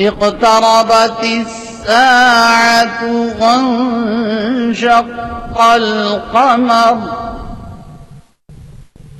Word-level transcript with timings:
اقتربت 0.00 1.24
الساعة 1.24 3.00
وانشق 3.38 5.10
القمر 5.60 6.94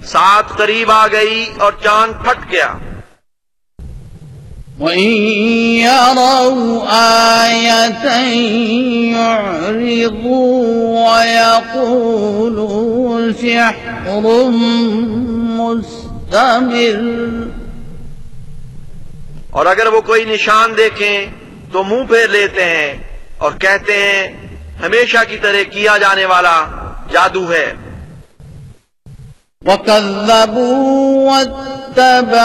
ساتھ 0.04 0.52
قریب 0.56 0.92
آ 0.92 1.06
گئی 1.06 1.46
اور 1.58 1.72
چاند 1.82 2.24
پھٹ 2.24 2.52
گیا۔ 2.52 2.72
وإن 4.80 5.12
يروا 5.84 6.84
آية 7.42 8.06
يعرضوا 9.14 11.10
ويقولوا 11.10 13.06
سحر 13.40 14.24
مستمر 15.58 17.00
اور 19.50 19.66
اگر 19.66 19.86
وہ 19.86 20.00
کوئی 20.00 20.24
نشان 20.24 20.72
دیکھیں 20.76 21.26
تو 21.72 21.84
منہ 21.84 22.04
پھیر 22.04 22.28
لیتے 22.28 22.64
ہیں 22.64 22.94
اور 23.38 23.52
کہتے 23.52 23.92
ہیں 23.92 24.28
ہمیشہ 24.82 25.18
کی 25.28 25.36
طرح 25.36 25.62
کیا 25.70 25.96
جانے 25.96 26.24
والا 26.24 26.64
جادو 27.12 27.52
ہے۔ 27.52 27.72
وكذبوا 29.66 31.32
واتبعوا 31.32 32.38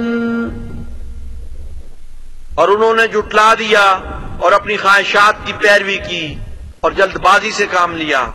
اور 2.56 2.67
انہوں 2.67 2.94
نے 2.94 3.07
جٹلا 3.07 3.53
دیا 3.59 4.00
اور 4.40 4.51
اپنی 4.51 4.78
خواہشات 4.78 5.34
کی 5.46 5.53
پیروی 5.53 5.97
کی۔ 6.09 6.35
اور 6.81 6.91
جلد 6.91 7.17
بازی 7.17 7.51
سے 7.51 7.66
کام 7.72 7.95
لیا۔ 7.95 8.31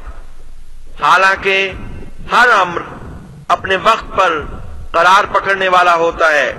حالانکہ 1.01 1.73
ہر 2.33 2.49
امر 2.61 2.83
اپنے 3.49 3.77
وقت 3.77 4.17
پر 4.17 4.45
قرار 4.91 5.25
پکڑنے 5.25 5.69
والا 5.69 5.95
ہوتا 5.95 6.33
ہے۔ 6.33 6.55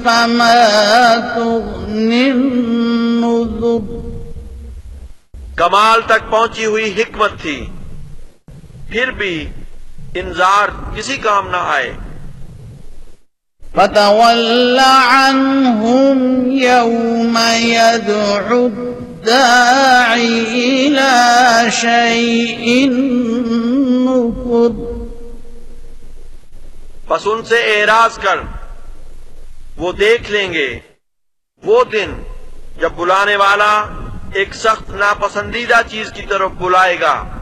فما 0.02 1.14
تغني 1.34 2.30
النذر۔ 2.30 3.98
کمال 5.56 6.00
تک 6.06 6.30
پہنچی 6.30 6.66
ہوئی 6.66 6.94
حکمت 6.98 7.30
تھی۔ 7.42 7.66
پھر 8.88 9.10
بھی 9.10 9.48
انذار 10.14 10.96
کسی 10.96 11.16
کام 11.16 11.50
نہ 11.50 11.56
آئے۔ 11.56 11.92
فتول 13.74 14.80
عنهم 15.08 16.50
يوم 16.50 17.38
يدعو 17.58 18.68
الداعي 18.76 20.44
إلى 20.52 21.70
شيء 21.70 22.88
نكر 24.04 24.97
بس 27.08 27.22
ان 27.24 27.44
سے 27.44 27.56
اعراض 27.56 28.18
کر، 28.18 28.36
وہ 29.76 29.92
دیکھ 29.92 30.30
لیں 30.30 30.52
گے۔ 30.52 30.78
وہ 31.62 31.84
دن 31.84 32.22
جب 32.80 32.92
بلانے 32.92 33.36
والا 33.36 33.88
ایک 34.34 34.54
سخت 34.54 34.90
ناپسندیدہ 34.90 35.80
چیز 35.90 36.12
کی 36.12 36.22
طرف 36.22 36.50
بلائے 36.50 37.00
گا۔ 37.00 37.34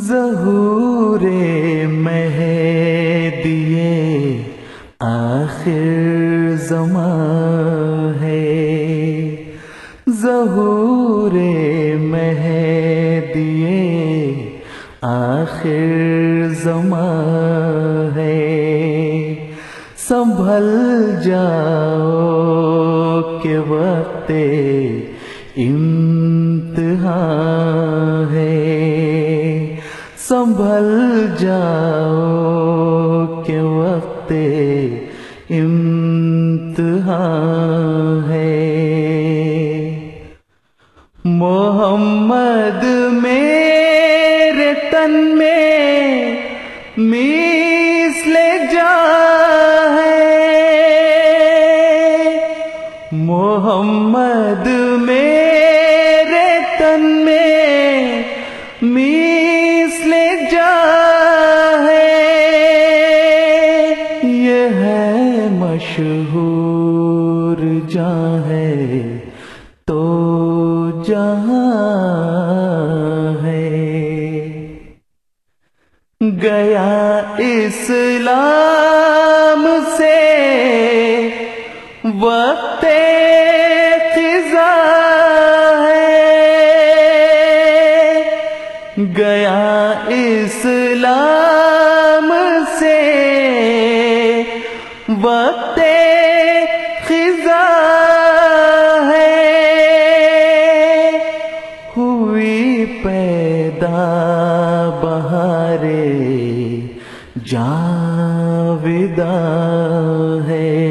ظہور 0.00 1.20
مہ 1.86 3.40
دیے 3.44 4.42
آخر 5.00 6.56
زمان۔ 6.56 7.75
ظہور 10.22 11.32
مہ 12.00 12.48
دیے 13.34 14.34
آخر 15.02 16.48
زمان 16.62 18.10
ہے۔ 18.16 19.34
سنبھل 20.08 20.68
جاؤ 21.24 23.20
کہ 23.42 23.58
وقت 23.58 24.32
امتحان 25.56 28.34
ہے۔ 28.34 29.76
سنبھل 30.28 31.26
جاؤ 31.38 32.25
جاویدہ 107.50 109.24
ہے، 110.48 110.86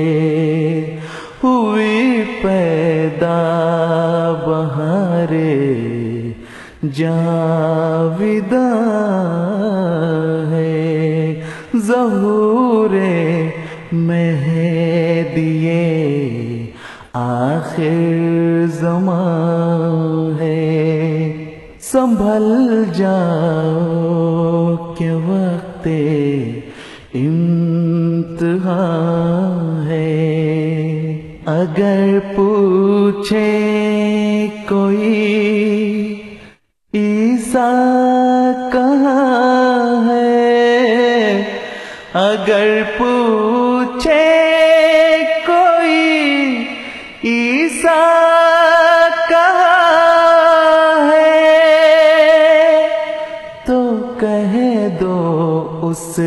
ہوئی 1.44 2.24
پیدا 2.42 3.42
بہارے۔ 4.46 5.72
جاویدہ 6.94 8.72
ہے 10.52 11.42
ظہورے 11.78 13.50
ظہور 13.50 13.50
مہدیے۔ 13.92 15.76
آخر 17.14 18.66
زمان 18.68 20.40
ہے۔ 20.40 21.32
سنبھل 21.80 22.84
جاؤ 22.94 24.76
کہ 24.98 25.12
وقت 25.12 25.88
اگر 31.66 32.20
پوچھے 32.36 33.48
کوئی 34.70 36.22
عیسا 36.94 37.72
کہاں 38.72 40.10
ہے؟ 40.10 41.44
اگر 42.14 42.82
پوچھے 42.98 44.40
کوئی 45.48 46.56
عیسا 47.24 48.04
کہاں 49.30 51.12
ہے؟ 51.12 51.62
تو 53.66 54.06
کہہ 54.20 54.88
دو 55.02 55.80
اس 55.82 56.20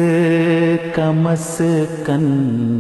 کا 0.95 1.11
مسکن۔ 1.11 2.78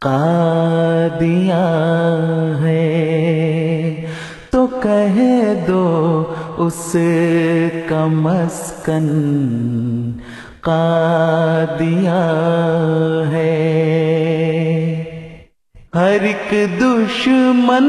قادیاں 0.00 1.58
ہے۔ 2.62 4.04
تو 4.50 4.66
کہہ 4.66 5.54
دو 5.68 6.24
اس 6.56 6.96
کا 7.88 8.06
مسکن 8.06 9.08
قادیاں 10.60 12.22
ہے۔ 13.32 13.74
ہر 15.94 16.16
ایک 16.20 16.54
دشمن 16.80 17.86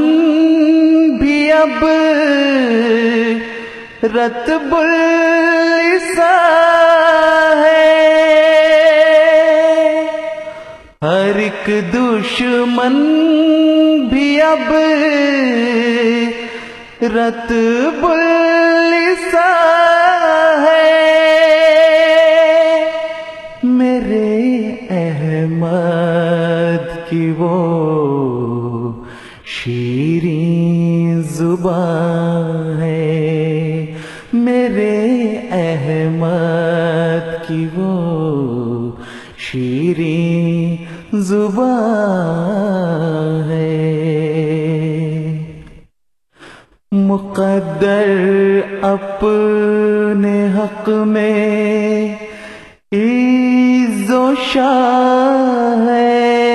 بھی 1.20 1.52
اب 1.52 1.86
رتب 4.04 4.76
السا 4.76 6.36
ہے۔ 7.64 8.10
ہر 11.02 11.39
ایک 11.70 11.94
دشمن 11.94 12.96
بھی 14.10 14.42
اب 14.42 14.72
رتب 17.02 18.06
السا 18.06 19.52
ہے۔ 20.62 20.96
میرے 23.64 24.76
احمد 24.90 26.86
کی 27.10 27.34
وہ 27.38 27.56
شیریں 29.46 31.22
زبان 31.22 32.82
ہے۔ 32.82 33.86
میرے 34.34 34.98
احمد 35.52 37.48
کی 37.48 37.68
وہ 37.76 37.92
شیریں 39.38 40.19
زبان 41.20 43.52
ہے۔ 43.52 44.20
مقدر 46.92 48.60
اپنے 48.82 50.48
حق 50.58 50.90
میں 50.90 52.16
عز 52.92 54.12
و 54.12 54.34
شاہ 54.54 55.90
ہے۔ 55.90 56.50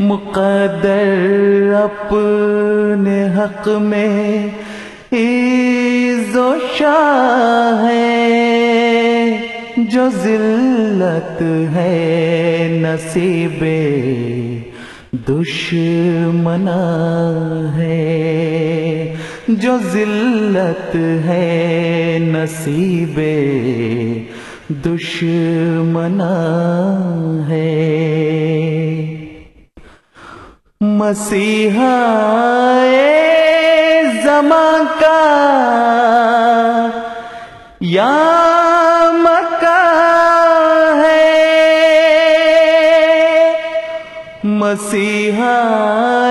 مقدر 0.00 1.74
اپنے 1.82 3.28
حق 3.36 3.68
میں 3.68 4.48
عز 5.12 6.36
و 6.36 6.54
شاہ 6.78 7.88
ہے۔ 7.88 9.15
جو 9.96 10.08
ذلت 10.14 11.40
ہے 11.74 12.66
نصیب 12.80 13.62
دشمنا 15.28 16.80
ہے 17.76 19.14
جو 19.60 19.76
ذلت 19.92 20.96
ہے 21.26 22.18
نصیب 22.22 23.20
دشمنا 24.84 26.32
ہے 27.48 27.72
مسیحا 30.98 31.94
زماں 34.24 34.78
کا 35.00 35.16
یا 37.80 38.55
مسیحا 44.76 46.25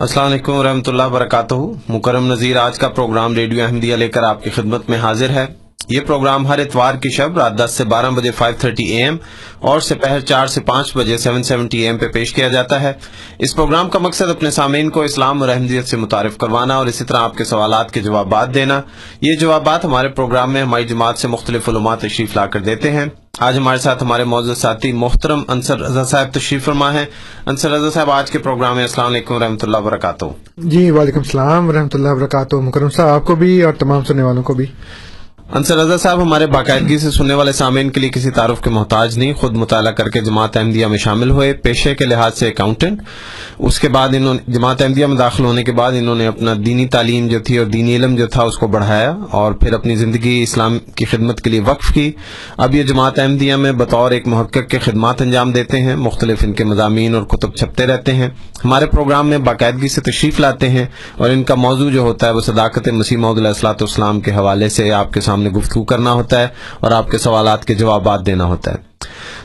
السلام 0.00 0.26
علیکم 0.26 0.52
ورحمۃ 0.52 0.86
اللہ 0.86 1.02
وبرکاتہ۔ 1.02 1.54
مکرم 1.88 2.32
نذیر، 2.32 2.56
آج 2.56 2.78
کا 2.78 2.88
پروگرام 2.88 3.34
ریڈیو 3.34 3.64
احمدیہ 3.64 3.96
لے 3.96 4.08
کر 4.08 4.22
آپ 4.22 4.44
کی 4.44 4.50
خدمت 4.50 4.88
میں 4.88 4.98
حاضر 4.98 5.30
ہے۔ 5.30 5.46
یہ 5.90 6.00
پروگرام 6.00 6.46
ہر 6.46 6.58
اتوار 6.58 6.94
کی 6.94 7.10
شب 7.10 7.38
رات 7.38 7.58
دس 7.58 7.74
سے 7.76 7.84
بارہ 7.84 8.10
بجے 8.10 8.30
فائیو 8.30 8.56
تھرٹی 8.60 8.84
اے 8.84 9.02
ایم 9.04 9.16
اور 9.58 9.80
سپہر 9.80 10.20
چار 10.20 10.46
سے 10.46 10.60
پانچ 10.60 10.96
بجے 10.96 11.18
سیون 11.18 11.42
سیونٹی 11.42 11.78
اے 11.78 11.86
ایم 11.86 11.98
پہ 11.98 12.08
پیش 12.08 12.32
کیا 12.32 12.48
جاتا 12.48 12.80
ہے۔ 12.80 12.92
اس 13.38 13.54
پروگرام 13.56 13.88
کا 13.90 13.98
مقصد 13.98 14.30
اپنے 14.30 14.50
سامعین 14.50 14.90
کو 14.90 15.02
اسلام 15.02 15.40
اور 15.40 15.48
احمدیت 15.48 15.88
سے 15.88 15.96
متعارف 15.96 16.36
کروانا 16.38 16.76
اور 16.76 16.86
اسی 16.86 17.04
طرح 17.04 17.18
آپ 17.18 17.36
کے 17.36 17.44
سوالات 17.44 17.90
کے 17.90 18.00
جوابات 18.00 18.54
دینا۔ 18.54 18.80
یہ 19.20 19.36
جوابات 19.36 19.84
ہمارے 19.84 20.08
پروگرام 20.08 20.52
میں 20.52 20.62
ہماری 20.62 20.84
جماعت 20.84 21.18
سے 21.18 21.28
مختلف 21.28 21.68
علومات 21.68 22.00
تشریف 22.00 22.36
لا 22.36 22.46
کر 22.46 22.60
دیتے 22.60 22.90
ہیں۔ 22.90 23.06
آج 23.38 23.56
ہمارے 23.58 23.78
ساتھ 23.78 24.02
ہمارے 24.02 24.24
موضوع 24.24 24.54
ساتھی 24.54 24.92
محترم 24.92 25.42
انصر 25.48 25.78
رضا 25.78 26.04
صاحب 26.04 26.32
تشریف 26.32 26.64
فرما 26.64 26.92
ہے 26.92 27.04
انصر 27.46 27.70
رضا 27.70 27.90
صاحب، 27.90 28.10
آج 28.10 28.30
کے 28.30 28.38
پروگرام 28.38 28.74
میں 28.74 28.84
السلام 28.84 29.06
علیکم 29.06 29.34
ورحمۃ 29.34 29.62
اللہ 29.62 29.76
وبرکاتہ۔ 29.76 30.24
جی 30.56 30.90
وعلیکم 30.90 31.18
السلام 31.18 31.68
ورحمۃ 31.68 31.94
اللہ 31.94 32.08
وبرکاتہ، 32.08 32.56
مکرم 32.56 32.90
صاحب، 32.90 33.08
آپ 33.08 33.26
کو 33.26 33.34
بھی 33.34 33.62
اور 33.62 33.72
تمام 33.72 34.04
سننے 34.04 34.22
والوں 34.22 34.42
کو 34.42 34.54
بھی۔ 34.54 34.66
انصر 35.54 35.76
رضا 35.76 35.96
صاحب 35.96 36.20
ہمارے 36.22 36.46
باقاعدگی 36.46 36.96
سے 36.98 37.10
سننے 37.10 37.34
والے 37.34 37.52
سامعین 37.52 37.88
کے 37.90 38.00
لیے 38.00 38.10
کسی 38.10 38.30
تعارف 38.30 38.60
کے 38.62 38.70
محتاج 38.70 39.16
نہیں، 39.18 39.32
خود 39.34 39.56
مطالعہ 39.56 39.92
کر 39.92 40.08
کے 40.08 40.20
جماعت 40.20 40.56
احمدیہ 40.56 40.86
میں 40.86 40.98
شامل 40.98 41.30
ہوئے 41.30 41.52
پیشے 41.52 41.94
کے 41.94 42.04
لحاظ 42.04 42.38
سے 42.38 42.48
اکاؤنٹنٹ 42.48 43.00
اس 43.58 43.78
کے 43.80 43.88
بعد 43.88 44.08
انہوں 44.12 44.34
نے 44.34 44.52
جماعت 44.52 44.82
احمدیہ 44.82 45.06
میں 45.06 45.16
داخل 45.16 45.44
ہونے 45.44 45.62
کے 45.62 45.72
بعد 45.72 45.92
انہوں 45.92 46.14
نے 46.14 46.26
اپنا 46.26 46.54
دینی 46.66 46.86
تعلیم 46.86 47.26
جو 47.28 47.38
تھی 47.38 47.56
اور 47.58 47.66
دینی 47.66 47.96
علم 47.96 48.14
جو 48.16 48.26
تھا 48.26 48.42
اس 48.42 48.58
کو 48.58 48.66
بڑھایا 48.66 49.12
اور 49.30 49.52
پھر 49.52 49.72
اپنی 49.72 49.96
زندگی 49.96 50.42
اسلام 50.42 50.78
کی 50.94 51.04
خدمت 51.04 51.40
کے 51.40 51.50
لیے 51.50 51.60
وقف 51.60 51.92
کی۔ 51.94 52.10
اب 52.56 52.74
یہ 52.74 52.82
جماعت 52.82 53.18
احمدیہ 53.18 53.54
میں 53.54 53.72
بطور 53.72 54.10
ایک 54.10 54.26
محقق 54.26 54.70
کے 54.70 54.78
خدمات 54.78 55.22
انجام 55.22 55.52
دیتے 55.52 55.80
ہیں، 55.80 55.96
مختلف 55.96 56.44
ان 56.44 56.52
کے 56.52 56.64
مضامین 56.64 57.14
اور 57.14 57.22
کتب 57.22 57.56
چھپتے 57.56 57.86
رہتے 57.86 58.14
ہیں۔ 58.14 58.28
ہمارے 58.64 58.86
پروگرام 58.86 59.28
میں 59.28 59.38
باقاعدگی 59.38 59.88
سے 59.88 60.00
تشریف 60.00 60.40
لاتے 60.40 60.68
ہیں 60.68 60.86
اور 61.16 61.30
ان 61.30 61.42
کا 61.42 61.54
موضوع 61.54 61.90
جو 61.90 62.00
ہوتا 62.00 62.26
ہے 62.26 62.32
وہ 62.32 62.40
صداقت 62.40 62.88
مسیح 62.88 63.18
محدود 63.18 63.38
علیہ 63.38 63.48
السلاۃ 63.48 63.80
والسلام 63.80 64.20
کے 64.20 64.30
حوالے 64.30 64.68
سے 64.68 64.90
آپ 64.92 65.12
کے 65.12 65.20
سامنے 65.20 65.39
سامنے 65.40 65.58
گفتگو 65.58 65.84
کرنا 65.84 66.12
ہوتا 66.12 66.40
ہے 66.40 66.48
اور 66.80 66.90
آپ 66.90 67.10
کے 67.10 67.18
سوالات 67.18 67.64
کے 67.64 67.74
جوابات 67.74 68.26
دینا 68.26 68.44
ہوتا 68.44 68.70
ہے۔ 68.70 68.76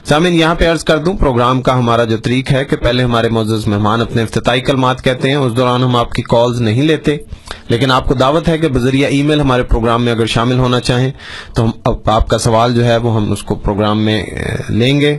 سامن 0.06 0.34
یہاں 0.34 0.56
پہ 0.56 0.72
عرض 0.72 0.84
کر 0.84 0.98
دوں، 0.98 1.14
پروگرام 1.14 1.62
کا 1.62 1.80
ہمارا 1.80 2.04
جو 2.04 2.18
طریق 2.18 2.52
ہے 2.52 2.66
کہ 2.66 2.75
پہلے 2.75 3.04
ہمارے 3.04 3.30
معزز 3.30 3.68
مہمان 3.68 4.02
اپنے 4.02 4.22
افتتاحی 4.22 4.62
کلمات 4.62 5.04
کہتے 5.04 5.30
ہیں، 5.30 5.36
اس 5.36 5.58
دوران 5.58 5.84
ہم 5.84 5.96
آپ 5.96 6.12
کی 6.12 6.22
کالز 6.22 6.62
نہیں 6.62 6.84
لیتے۔ 6.84 7.18
لیکن 7.70 7.92
آپ 7.92 8.08
کو 8.08 8.14
دعوت 8.14 8.48
ہے 8.48 8.58
کہ 8.58 8.68
بذریعہ 8.68 9.10
ای 9.10 9.22
میل 9.24 9.40
ہمارے 9.40 9.64
پروگرام 9.64 10.04
میں 10.04 10.14
اگر 10.14 10.25
شامل 10.25 10.60
ہونا 10.60 10.80
چاہیں 10.80 11.12
تو 11.56 11.66
ہم 11.66 11.72
آپ 12.06 12.30
کا 12.30 12.38
سوال 12.38 12.75
جو 12.75 12.86
ہے 12.86 12.98
وہ 12.98 13.16
ہم 13.16 13.32
اس 13.32 13.44
کو 13.44 13.56
پروگرام 13.56 14.06
میں 14.06 14.24
لیں 14.70 15.02
گے۔ 15.02 15.18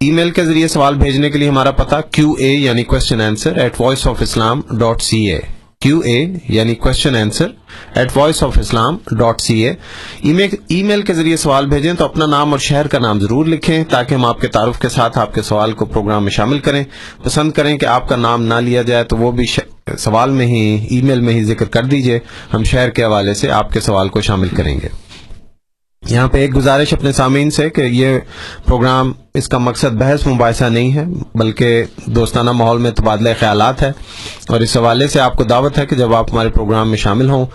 ای 0.00 0.10
میل 0.10 0.30
کے 0.30 0.44
ذریعے 0.44 0.68
سوال 0.68 0.94
بھیجنے 0.94 1.30
کے 1.30 1.38
لیے 1.38 1.48
ہمارا 1.48 1.70
پتہ 1.70 1.96
کیو 2.10 2.32
اے 2.38 2.48
یعنی 2.48 2.84
question 2.84 3.20
answer 3.20 3.56
at 3.56 3.80
voice 3.80 4.06
of 4.06 4.22
Islam 4.22 4.60
dot 4.70 5.02
C 5.02 5.30
A 5.30 5.59
Q 5.82 5.98
A 5.98 6.26
یعنی 6.48 6.74
question 6.74 7.16
answer 7.16 7.46
at 7.94 8.16
voice 8.16 8.42
of 8.42 8.58
Islam 8.58 8.96
dot 9.10 9.40
C 9.40 9.64
A 9.64 9.74
email 10.82 11.02
کے 11.02 11.14
ذریعے 11.14 11.36
سوال 11.36 11.66
بھیجیں 11.66 11.92
تو 11.92 12.04
اپنا 12.04 12.26
نام 12.26 12.50
اور 12.50 12.58
شہر 12.58 12.86
کا 12.86 12.98
نام 12.98 13.20
ضرور 13.20 13.46
لکھیں 13.46 13.84
تاکہ 13.84 14.14
ہم 14.14 14.24
آپ 14.24 14.40
کے 14.40 14.46
تعارف 14.46 14.78
کے 14.78 14.88
ساتھ 14.88 15.18
آپ 15.18 15.34
کے 15.34 15.42
سوال 15.42 15.72
کو 15.72 15.84
پروگرام 15.84 16.22
میں 16.22 16.30
شامل 16.30 16.58
کریں۔ 16.58 16.84
پسند 17.24 17.52
کریں 17.52 17.78
کہ 17.78 17.86
آپ 17.86 18.08
کا 18.08 18.16
نام 18.16 18.42
نہ 18.42 18.54
لیا 18.54 18.82
جائے 18.82 19.04
تو 19.04 19.16
وہ 19.16 19.32
بھی 19.32 19.46
ش- 19.46 19.60
سوال 19.98 20.30
میں 20.30 20.46
ہی 20.46 20.86
ای 20.90 21.02
میل 21.02 21.20
میں 21.20 21.34
ہی 21.34 21.44
ذکر 21.44 21.64
کر 21.64 21.84
دیجیے۔ 21.84 22.18
ہم 22.54 22.64
شہر 22.64 22.90
کے 22.90 23.04
حوالے 23.04 23.34
سے 23.34 23.50
آپ 23.50 23.72
کے 23.72 23.80
سوال 23.80 24.08
کو 24.08 24.20
شامل 24.20 24.48
کریں 24.48 24.80
گے۔ 24.80 25.09
یہاں 26.08 26.28
پہ 26.28 26.38
ایک 26.38 26.56
گزارش 26.56 26.92
اپنے 26.92 27.12
سامعین 27.12 27.50
سے 27.50 27.70
کہ 27.70 27.80
یہ 27.80 28.18
پروگرام 28.66 29.12
اس 29.34 29.48
کا 29.48 29.58
مقصد 29.58 29.84
بحث 29.84 30.26
مباحثہ 30.26 30.64
نہیں 30.64 30.94
ہے، 30.94 31.04
بلکہ 31.34 31.84
دوستانہ 32.06 32.52
ماحول 32.52 32.78
میں 32.78 32.90
تبادلہ 32.90 33.28
خیالات 33.40 33.82
ہے۔ 33.82 33.92
اور 34.48 34.60
اس 34.60 34.76
حوالے 34.76 35.08
سے 35.08 35.20
آپ 35.20 35.36
کو 35.36 35.44
دعوت 35.44 35.78
ہے 35.78 35.86
کہ 35.86 35.96
جب 35.96 36.14
آپ 36.14 36.32
ہمارے 36.32 36.48
پروگرام 36.48 36.88
میں 36.88 36.98
شامل 36.98 37.30
ہوں 37.30 37.46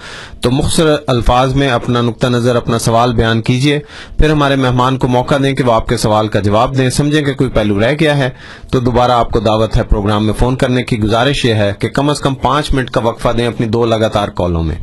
تو 0.41 0.51
مختصر 0.51 0.95
الفاظ 1.07 1.53
میں 1.53 1.69
اپنا 1.69 2.01
نقطہ 2.01 2.27
نظر، 2.27 2.55
اپنا 2.55 2.79
سوال 2.79 3.13
بیان 3.13 3.41
کیجیے۔ 3.41 3.79
پھر 4.17 4.29
ہمارے 4.29 4.55
مہمان 4.55 4.97
کو 4.97 5.07
موقع 5.07 5.35
دیں 5.43 5.53
کہ 5.53 5.63
وہ 5.63 5.73
آپ 5.73 5.87
کے 5.87 5.97
سوال 5.97 6.27
کا 6.27 6.39
جواب 6.39 6.77
دیں۔ 6.77 6.89
سمجھیں 6.89 7.21
کہ 7.21 7.33
کوئی 7.33 7.49
پہلو 7.49 7.79
رہ 7.79 7.93
گیا 7.99 8.17
ہے 8.17 8.29
تو 8.71 8.79
دوبارہ 8.79 9.11
آپ 9.11 9.31
کو 9.31 9.39
دعوت 9.39 9.77
ہے 9.77 9.83
پروگرام 9.83 10.25
میں 10.25 10.33
فون 10.33 10.55
کرنے 10.55 10.83
کی۔ 10.83 10.99
گزارش 10.99 11.45
یہ 11.45 11.53
ہے 11.53 11.73
کہ 11.79 11.89
کم 11.89 12.09
از 12.09 12.19
کم 12.19 12.35
پانچ 12.35 12.73
منٹ 12.73 12.89
کا 12.89 13.01
وقفہ 13.01 13.29
دیں 13.37 13.47
اپنی 13.47 13.67
دو 13.67 13.85
لگاتار 13.85 14.27
کالوں 14.27 14.63
میں۔ 14.63 14.75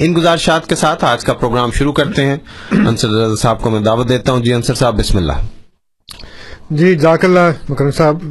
ان 0.00 0.14
گزارشات 0.16 0.66
کے 0.68 0.74
ساتھ 0.74 1.04
آج 1.04 1.24
کا 1.24 1.34
پروگرام 1.34 1.70
شروع 1.70 1.92
کرتے 1.92 2.26
ہیں۔ 2.26 2.36
انصر 2.70 3.08
رضا 3.08 3.36
صاحب 3.36 3.62
کو 3.62 3.70
میں 3.70 3.80
دعوت 3.80 4.08
دیتا 4.08 4.32
ہوں۔ 4.32 4.40
جی 4.40 4.52
انصر 4.52 4.74
صاحب، 4.74 4.98
بسم 4.98 5.16
اللہ۔ 5.18 5.32
جی 6.70 6.94
جزاک 6.94 7.24
اللہ، 7.24 7.50
مکرم 7.68 7.90
صاحب 7.90 8.22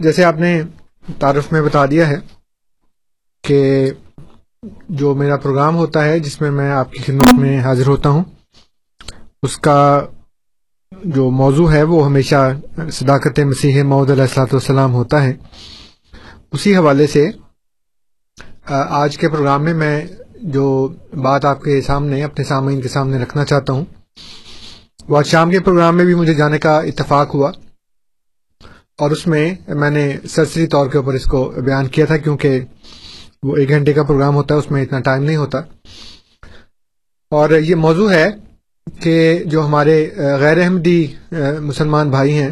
جیسے 0.00 0.24
آپ 0.24 0.36
نے 0.36 0.62
تعارف 1.18 1.52
میں 1.52 1.62
بتا 1.62 1.86
دیا 1.86 2.08
ہے 2.08 2.16
کہ 3.44 3.90
جو 4.88 5.14
میرا 5.14 5.36
پروگرام 5.36 5.76
ہوتا 5.76 6.04
ہے، 6.04 6.18
جس 6.18 6.40
میں 6.40 6.50
میں 6.50 6.70
آپ 6.72 6.92
کی 6.92 7.02
خدمت 7.02 7.32
میں 7.38 7.58
حاضر 7.60 7.86
ہوتا 7.86 8.08
ہوں، 8.08 8.24
اس 9.42 9.56
کا 9.58 10.06
جو 11.04 11.30
موضوع 11.30 11.70
ہے، 11.72 11.82
وہ 11.82 12.04
ہمیشہ 12.06 12.52
صداقت 12.92 13.40
مسیح 13.40 13.82
معود 13.82 14.10
علیہ 14.10 14.22
السلاۃ 14.22 14.52
والسلام 14.52 14.94
ہوتا 14.94 15.22
ہے۔ 15.24 15.32
اسی 16.52 16.76
حوالے 16.76 17.06
سے 17.06 17.30
آج 18.66 19.16
کے 19.18 19.28
پروگرام 19.28 19.64
میں 19.64 19.72
میں 19.74 20.04
جو 20.44 20.66
بات 21.22 21.44
آپ 21.44 21.62
کے 21.62 21.80
سامنے، 21.80 22.22
اپنے 22.24 22.44
سامعین 22.44 22.80
کے 22.80 22.88
سامنے 22.88 23.18
رکھنا 23.18 23.44
چاہتا 23.44 23.72
ہوں، 23.72 23.84
وہ 25.08 25.18
آج 25.18 25.26
شام 25.26 25.50
کے 25.50 25.60
پروگرام 25.60 25.96
میں 25.96 26.04
بھی 26.04 26.14
مجھے 26.14 26.34
جانے 26.34 26.58
کا 26.58 26.78
اتفاق 26.80 27.34
ہوا 27.34 27.50
اور 28.98 29.10
اس 29.10 29.26
میں 29.26 29.50
میں 29.68 29.90
نے 29.90 30.04
سرسری 30.28 30.66
طور 30.66 30.86
کے 30.86 30.98
اوپر 30.98 31.14
اس 31.14 31.24
کو 31.24 31.44
بیان 31.64 31.86
کیا 31.86 32.04
تھا 32.06 32.16
کیونکہ 32.16 32.60
وہ 33.42 33.56
ایک 33.56 33.68
گھنٹے 33.68 33.92
کا 33.92 34.02
پروگرام 34.02 34.34
ہوتا 34.34 34.54
ہے، 34.54 34.58
اس 34.58 34.70
میں 34.70 34.82
اتنا 34.82 35.00
ٹائم 35.00 35.24
نہیں 35.24 35.36
ہوتا۔ 35.36 35.60
اور 37.32 37.50
یہ 37.50 37.74
موضوع 37.74 38.10
ہے 38.10 38.28
کہ 39.00 39.42
جو 39.46 39.66
ہمارے 39.66 39.98
غیر 40.40 40.62
احمدی 40.62 41.06
مسلمان 41.60 42.10
بھائی 42.10 42.38
ہیں، 42.38 42.50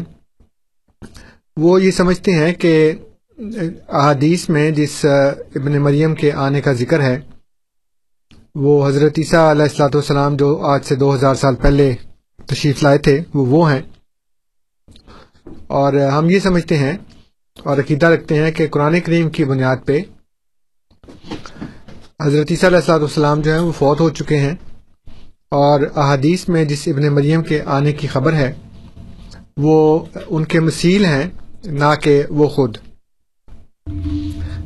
وہ 1.57 1.81
یہ 1.83 1.91
سمجھتے 1.91 2.31
ہیں 2.31 2.53
کہ 2.53 2.91
احادیث 3.37 4.49
میں 4.49 4.71
جس 4.71 5.05
ابن 5.55 5.71
مریم 5.71 6.15
کے 6.15 6.31
آنے 6.31 6.61
کا 6.61 6.73
ذکر 6.73 7.01
ہے، 7.01 7.19
وہ 8.55 8.87
حضرت 8.87 9.13
عیسیٰ 9.17 9.51
علیہ 9.51 9.63
السلاۃ 9.63 9.89
والسلام 9.93 10.35
جو 10.35 10.61
آج 10.61 10.85
سے 10.85 10.95
دو 10.95 11.15
ہزار 11.15 11.35
سال 11.35 11.55
پہلے 11.55 11.95
تشریف 12.45 12.83
لائے 12.83 12.97
تھے، 12.97 13.21
وہ 13.33 13.45
وہ 13.45 13.71
ہیں۔ 13.71 13.81
اور 15.67 15.93
ہم 15.93 16.29
یہ 16.29 16.39
سمجھتے 16.39 16.77
ہیں 16.77 16.93
اور 17.63 17.77
عقیدہ 17.77 18.05
رکھتے 18.05 18.43
ہیں 18.43 18.51
کہ 18.51 18.67
قرآن 18.67 18.99
کریم 18.99 19.29
کی 19.29 19.45
بنیاد 19.45 19.77
پہ 19.85 19.99
حضرت 22.21 22.47
عیسیٰ 22.51 22.69
علیہ 22.69 22.77
السلاۃ 22.77 22.99
والسلام 22.99 23.41
جو 23.41 23.51
ہیں، 23.51 23.59
وہ 23.59 23.71
فوت 23.71 23.99
ہو 23.99 24.09
چکے 24.09 24.37
ہیں۔ 24.37 24.55
اور 25.49 25.79
احادیث 25.95 26.49
میں 26.49 26.65
جس 26.65 26.87
ابن 26.87 27.07
مریم 27.07 27.43
کے 27.43 27.61
آنے 27.65 27.91
کی 27.91 28.07
خبر 28.07 28.33
ہے، 28.33 28.53
وہ 29.57 30.05
ان 30.27 30.45
کے 30.45 30.59
مسیل 30.59 31.05
ہیں، 31.05 31.29
نہ 31.65 31.93
کہ 32.01 32.23
وہ 32.29 32.47
خود۔ 32.47 32.77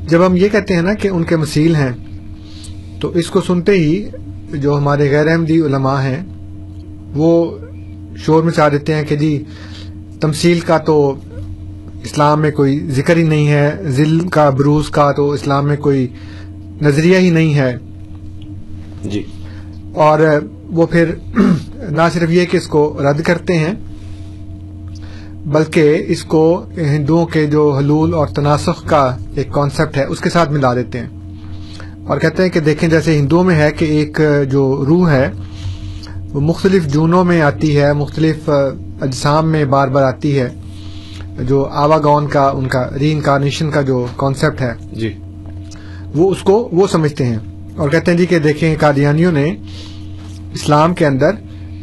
جب 0.09 0.25
ہم 0.25 0.35
یہ 0.35 0.49
کہتے 0.49 0.75
ہیں 0.75 0.81
نا 0.81 0.93
کہ 0.93 1.07
ان 1.07 1.23
کے 1.23 1.37
مسیل 1.37 1.75
ہیں 1.75 1.91
تو 2.99 3.09
اس 3.09 3.29
کو 3.29 3.41
سنتے 3.41 3.71
ہی 3.71 4.09
جو 4.53 4.77
ہمارے 4.77 5.09
غیر 5.11 5.27
احمدی 5.27 5.59
علماء 5.61 6.01
ہیں 6.01 6.21
وہ 7.15 7.29
شور 8.17 8.43
مچا 8.43 8.69
دیتے 8.69 8.95
ہیں 8.95 9.03
کہ 9.03 9.15
جی 9.15 9.31
تمثیل 10.21 10.59
کا 10.59 10.77
تو 10.77 10.97
اسلام 12.03 12.41
میں 12.41 12.51
کوئی 12.51 12.79
ذکر 12.89 13.17
ہی 13.17 13.23
نہیں 13.23 13.47
ہے 13.47 13.69
ذل 13.89 14.19
کا 14.27 14.49
بروز 14.49 14.89
کا 14.89 15.11
تو 15.11 15.29
اسلام 15.31 15.67
میں 15.67 15.77
کوئی 15.77 16.07
نظریہ 16.81 17.17
ہی 17.17 17.29
نہیں 17.29 17.53
ہے۔ 17.53 17.71
جی۔ 19.03 19.23
اور 19.93 20.19
وہ 20.69 20.85
پھر 20.85 21.13
نہ 21.89 22.01
صرف 22.13 22.29
یہ 22.29 22.45
کہ 22.45 22.57
اس 22.57 22.67
کو 22.67 22.81
رد 23.03 23.21
کرتے 23.21 23.57
ہیں 23.57 23.73
بلکہ 25.45 26.05
اس 26.07 26.23
کو 26.23 26.63
ہندوؤں 26.77 27.25
کے 27.25 27.47
جو 27.47 27.73
حلول 27.73 28.13
اور 28.13 28.27
تناسخ 28.27 28.85
کا 28.85 29.17
ایک 29.35 29.51
کانسیپٹ 29.51 29.97
ہے 29.97 30.03
اس 30.03 30.19
کے 30.19 30.29
ساتھ 30.29 30.51
ملا 30.51 30.73
دیتے 30.73 30.99
ہیں۔ 30.99 31.07
اور 32.07 32.17
کہتے 32.17 32.43
ہیں 32.43 32.49
کہ 32.49 32.59
دیکھیں 32.59 32.89
جیسے 32.89 33.17
ہندوؤں 33.17 33.43
میں 33.43 33.55
ہے 33.55 33.71
کہ 33.71 33.85
ایک 33.85 34.21
جو 34.51 34.85
روح 34.87 35.09
ہے 35.09 35.31
وہ 36.33 36.41
مختلف 36.41 36.87
جونوں 36.87 37.23
میں 37.23 37.41
آتی 37.41 37.79
ہے 37.79 37.93
مختلف 37.93 38.49
اجسام 39.01 39.49
میں 39.49 39.65
بار 39.65 39.87
بار 39.87 40.03
آتی 40.03 40.39
ہے۔ 40.39 40.49
جو 41.47 41.65
آواگون 41.65 42.27
کا 42.27 42.49
ان 42.49 42.67
کا 42.67 42.89
ری 42.99 43.11
انکارنیشن 43.11 43.71
کا 43.71 43.81
جو 43.81 44.05
کانسیپٹ 44.15 44.61
ہے 44.61 44.73
جی۔ 44.91 45.13
وہ 46.15 46.31
اس 46.31 46.37
کو 46.43 46.69
وہ 46.71 46.87
سمجھتے 46.87 47.25
ہیں۔ 47.25 47.37
اور 47.75 47.89
کہتے 47.89 48.11
ہیں 48.11 48.17
جی 48.17 48.25
کہ 48.25 48.39
دیکھیں 48.39 48.75
قادیانیوں 48.79 49.31
نے 49.31 49.55
اسلام 50.53 50.93
کے 50.93 51.05
اندر 51.05 51.31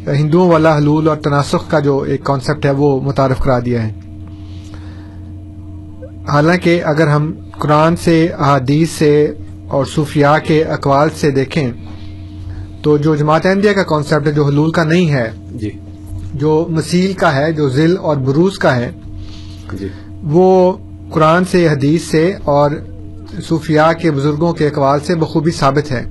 ہندوؤں 0.07 0.51
والا 0.51 0.77
حلول 0.77 1.07
اور 1.07 1.17
تناسخ 1.17 1.69
کا 1.69 1.79
جو 1.79 1.99
ایک 1.99 2.23
کانسیپٹ 2.23 2.65
ہے 2.65 2.71
وہ 2.71 3.01
متعارف 3.01 3.39
کرا 3.39 3.59
دیا 3.59 3.87
ہے۔ 3.87 3.91
حالانکہ 6.27 6.83
اگر 6.83 7.07
ہم 7.07 7.31
قرآن 7.59 7.95
سے 7.95 8.27
احادیث 8.39 8.89
سے 8.89 9.33
اور 9.67 9.85
صوفیاء 9.85 10.37
کے 10.43 10.63
اقوال 10.63 11.09
سے 11.15 11.31
دیکھیں 11.31 11.71
تو 12.81 12.97
جو 12.97 13.15
جماعت 13.15 13.45
احمدیہ 13.45 13.71
کا 13.71 13.83
کانسیپٹ 13.83 14.27
ہے 14.27 14.31
جو 14.31 14.45
حلول 14.45 14.71
کا 14.71 14.83
نہیں 14.83 15.09
ہے 15.09 15.31
جی۔ 15.51 15.71
جو 16.33 16.67
مسیل 16.69 17.13
کا 17.13 17.35
ہے 17.35 17.51
جو 17.51 17.69
ذل 17.69 17.97
اور 17.97 18.17
بروز 18.17 18.59
کا 18.59 18.75
ہے 18.75 18.91
جی۔ 19.73 19.87
وہ 20.23 20.73
قرآن 21.09 21.45
سے 21.45 21.67
حدیث 21.67 22.01
سے 22.01 22.33
اور 22.43 22.71
صوفیاء 23.41 23.91
کے 24.01 24.11
بزرگوں 24.11 24.53
کے 24.53 24.67
اقوال 24.67 24.99
سے 24.99 25.15
بخوبی 25.15 25.51
ثابت 25.51 25.91
ہے۔ 25.91 26.05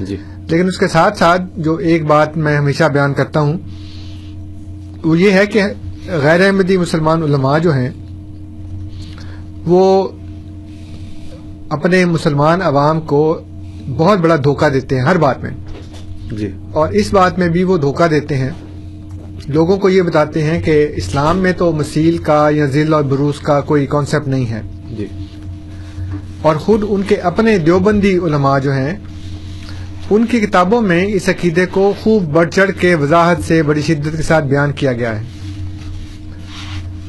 جی۔ 0.00 0.16
لیکن 0.46 0.68
اس 0.68 0.78
کے 0.78 0.88
ساتھ 0.88 1.18
ساتھ 1.18 1.42
جو 1.56 1.76
ایک 1.76 2.06
بات 2.06 2.36
میں 2.36 2.56
ہمیشہ 2.56 2.84
بیان 2.84 3.14
کرتا 3.14 3.40
ہوں 3.40 3.58
وہ 5.04 5.18
یہ 5.18 5.30
ہے 5.30 5.46
کہ 5.46 5.62
غیر 6.08 6.46
احمدی 6.46 6.76
مسلمان 6.76 7.22
علماء 7.22 7.58
جو 7.58 7.74
ہیں 7.74 7.90
وہ 9.66 10.08
اپنے 11.68 12.04
مسلمان 12.04 12.62
عوام 12.62 13.00
کو 13.00 13.40
بہت 13.96 14.18
بڑا 14.18 14.36
دھوکہ 14.36 14.68
دیتے 14.68 14.96
ہیں 14.96 15.02
ہر 15.02 15.16
بات 15.16 15.42
میں۔ 15.42 15.50
جی۔ 16.32 16.50
اور 16.72 16.88
اس 16.88 17.12
بات 17.12 17.38
میں 17.38 17.48
بھی 17.48 17.64
وہ 17.64 17.78
دھوکہ 17.78 18.08
دیتے 18.08 18.36
ہیں۔ 18.36 18.50
لوگوں 19.46 19.76
کو 19.76 19.88
یہ 19.88 20.02
بتاتے 20.02 20.42
ہیں 20.42 20.60
کہ 20.62 20.88
اسلام 20.96 21.38
میں 21.38 21.52
تو 21.52 21.72
مسیل 21.72 22.18
کا 22.18 22.48
یا 22.50 22.66
ذل 22.66 22.94
اور 22.94 23.02
بروس 23.02 23.40
کا 23.40 23.60
کوئی 23.60 23.86
کانسیپٹ 23.86 24.28
نہیں 24.28 24.46
ہے۔ 24.46 24.62
جی۔ 24.96 25.06
اور 26.42 26.56
خود 26.56 26.84
ان 26.88 27.02
کے 27.02 27.16
اپنے 27.16 27.58
دیوبندی 27.58 28.16
علماء 28.16 28.58
جو 28.58 28.72
ہیں 28.72 28.96
ان 30.10 30.26
کی 30.26 30.40
کتابوں 30.40 30.82
میں 30.82 31.06
اس 31.06 31.28
عقیدے 31.28 31.66
کو 31.66 31.94
خوب 32.02 32.24
بڑھ 32.24 32.50
چڑھ 32.50 32.70
کے 32.80 32.94
وضاحت 32.94 33.36
سے 33.46 33.62
بڑی 33.62 33.82
شدت 33.82 34.16
کے 34.16 34.22
ساتھ 34.22 34.44
بیان 34.44 34.72
کیا 34.72 34.92
گیا 34.92 35.20
ہے۔ 35.20 35.24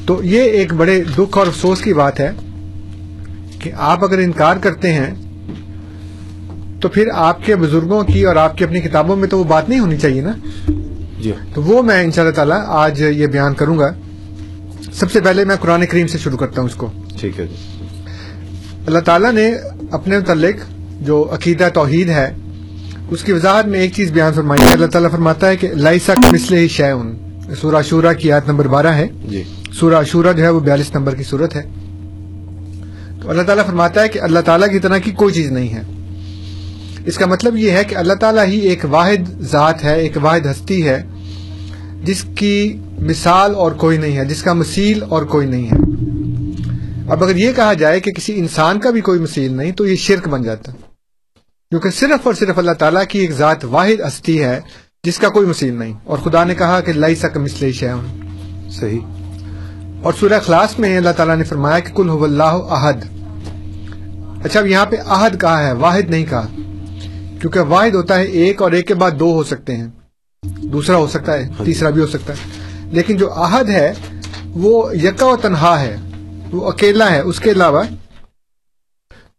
تو 0.06 0.24
یہ 0.24 0.42
ایک 0.42 0.72
بڑے 0.72 1.04
دکھ 1.04 1.38
اور 1.38 1.46
افسوس 1.46 1.80
کی 1.80 1.94
بات 1.94 2.20
ہے 2.20 2.30
کہ 3.58 3.72
آپ 3.76 4.04
اگر 4.04 4.18
انکار 4.18 4.56
کرتے 4.56 4.92
ہیں 4.92 5.14
تو 6.80 6.88
پھر 6.88 7.08
آپ 7.14 7.46
کے 7.46 7.56
بزرگوں 7.56 8.04
کی 8.04 8.26
اور 8.26 8.36
آپ 8.36 8.58
کی 8.58 8.64
اپنی 8.64 8.80
کتابوں 8.80 9.16
میں 9.16 9.28
تو 9.28 9.38
وہ 9.38 9.44
بات 9.44 9.68
نہیں 9.68 9.80
ہونی 9.80 9.96
چاہیے 9.96 10.20
نا؟ 10.20 10.32
جی۔ 11.20 11.32
تو 11.54 11.62
وہ 11.62 11.82
میں 11.82 12.04
ان 12.04 12.12
شاء 12.12 12.22
اللہ 12.22 12.34
تعالیٰ 12.34 12.60
آج 12.66 13.00
یہ 13.00 13.26
بیان 13.26 13.54
کروں 13.54 13.78
گا۔ 13.78 13.94
سب 14.92 15.12
سے 15.12 15.20
پہلے 15.20 15.44
میں 15.44 15.56
قرآن 15.56 15.86
کریم 15.86 16.06
سے 16.06 16.18
شروع 16.18 16.38
کرتا 16.38 16.60
ہوں 16.60 16.68
اس 16.68 16.74
کو۔ 16.74 16.90
ٹھیک 17.20 17.40
ہے 17.40 17.46
جی۔ 17.46 17.54
اللہ 18.86 18.98
تعالیٰ 18.98 19.32
نے 19.32 19.52
اپنے 19.90 20.18
متعلق 20.18 20.54
جو 21.00 21.28
عقیدہ 21.32 21.68
توحید 21.74 22.08
ہے 22.08 22.34
اس 23.10 23.22
کی 23.22 23.32
وضاحت 23.32 23.66
میں 23.66 23.80
ایک 23.80 23.92
چیز 23.92 24.12
بیان 24.12 24.32
فرمائی 24.32 24.62
ہے۔ 24.62 24.72
اللہ 24.72 24.86
تعالیٰ 24.86 25.10
فرماتا 25.10 25.48
ہے 25.48 25.56
کہ 25.56 25.68
لائسا 25.68 26.14
مثل 26.32 26.54
ہی 26.54 26.68
شعن 26.68 27.12
سورہ 27.60 27.82
شورہ 27.82 28.12
کی 28.12 28.32
آیت 28.32 28.48
نمبر 28.48 28.68
بارہ 28.68 28.86
ہے۔ 28.86 29.08
جی۔ 29.30 29.42
سورہ 29.72 30.04
شورہ 30.04 30.32
جو 30.32 30.42
ہے 30.42 30.48
وہ 30.48 30.60
بیالیس 30.60 30.94
نمبر 30.94 31.14
کی 31.14 31.22
صورت 31.22 31.56
ہے۔ 31.56 31.62
تو 33.22 33.30
اللہ 33.30 33.42
تعالیٰ 33.42 33.66
فرماتا 33.66 34.02
ہے 34.02 34.08
کہ 34.08 34.20
اللہ 34.20 34.38
تعالیٰ 34.40 34.68
کی 34.68 34.78
طرح 34.78 34.98
کی 34.98 35.10
کوئی 35.10 35.34
چیز 35.34 35.52
نہیں 35.52 35.68
ہے۔ 35.68 35.82
اس 37.06 37.16
کا 37.16 37.26
مطلب 37.26 37.56
یہ 37.56 37.70
ہے 37.70 37.84
کہ 37.84 37.94
اللہ 37.94 38.12
تعالیٰ 38.12 38.46
ہی 38.46 38.58
ایک 38.58 38.84
واحد 38.90 39.40
ذات 39.40 39.84
ہے 39.84 40.00
ایک 40.00 40.16
واحد 40.22 40.40
ہستی 40.40 40.88
ہے 40.88 41.02
جس 42.04 42.24
کی 42.34 42.76
مثال 42.98 43.54
اور 43.54 43.72
کوئی 43.72 43.98
نہیں 43.98 44.16
ہے 44.16 44.24
جس 44.24 44.42
کا 44.42 44.52
مثیل 44.52 45.02
اور 45.08 45.22
کوئی 45.22 45.46
نہیں 45.46 45.66
ہے۔ 45.66 45.76
اب 47.10 47.24
اگر 47.24 47.36
یہ 47.36 47.52
کہا 47.56 47.72
جائے 47.72 48.00
کہ 48.00 48.12
کسی 48.12 48.38
انسان 48.38 48.80
کا 48.80 48.90
بھی 48.90 49.00
کوئی 49.00 49.20
مثیل 49.20 49.52
نہیں 49.52 49.72
تو 49.72 49.86
یہ 49.86 49.96
شرک 49.96 50.28
بن 50.28 50.42
جاتا۔ 50.42 50.72
کیونکہ 51.70 51.90
صرف 51.90 52.26
اور 52.26 52.34
صرف 52.34 52.58
اللہ 52.58 52.72
تعالیٰ 52.72 53.06
کی 53.08 53.18
ایک 53.18 53.30
ذات 53.30 53.64
واحد 53.64 54.00
ہستی 54.00 54.42
ہے 54.42 54.60
جس 55.04 55.18
کا 55.18 55.28
کوئی 55.28 55.46
مثیل 55.46 55.74
نہیں۔ 55.74 55.94
اور 56.04 56.18
خدا 56.18 56.44
نے 56.44 56.54
کہا 56.54 56.80
کہ 56.80 56.92
لائی 56.92 57.14
سک 57.14 57.36
مسلح 57.36 57.84
صحیح۔ 58.70 59.00
اور 60.02 60.12
سورہ 60.20 60.32
اخلاص 60.32 60.78
میں 60.78 60.96
اللہ 60.96 61.10
تعالیٰ 61.10 61.36
نے 61.36 61.44
فرمایا 61.44 61.78
کہ 61.78 61.94
کل 61.94 62.10
اللہ 62.10 62.42
احد۔ 62.42 62.92
اچھا 64.44 64.60
اب 64.60 64.66
یہاں 64.66 64.86
پہ 64.86 64.96
احد 65.06 65.30
کہا 65.40 65.66
ہے 65.66 65.72
واحد 65.72 66.10
نہیں 66.10 66.26
کہا۔ 66.26 66.46
کیونکہ 67.40 67.60
واحد 67.60 67.90
ہوتا 67.90 68.16
ہے 68.16 68.24
ایک 68.24 68.62
اور 68.62 68.72
ایک 68.72 68.88
کے 68.88 68.94
بعد 68.94 69.10
دو 69.10 69.32
ہو 69.32 69.44
سکتے 69.44 69.76
ہیں۔ 69.76 69.88
دوسرا 70.42 70.96
ہو 70.96 71.06
سکتا 71.06 71.32
ہے 71.32 71.48
تیسرا 71.64 71.90
بھی 71.90 72.02
ہو 72.02 72.06
سکتا 72.06 72.32
ہے۔ 72.32 72.48
لیکن 72.92 73.16
جو 73.16 73.32
احد 73.32 73.64
ہے 73.64 73.92
وہ 74.46 74.96
یکا 74.96 75.26
و 75.26 75.36
تنہا 75.36 75.80
ہے۔ 75.80 75.96
وہ 76.52 76.68
اکیلا 76.68 77.10
ہے 77.10 77.20
اس 77.20 77.40
کے 77.40 77.50
علاوہ 77.50 77.82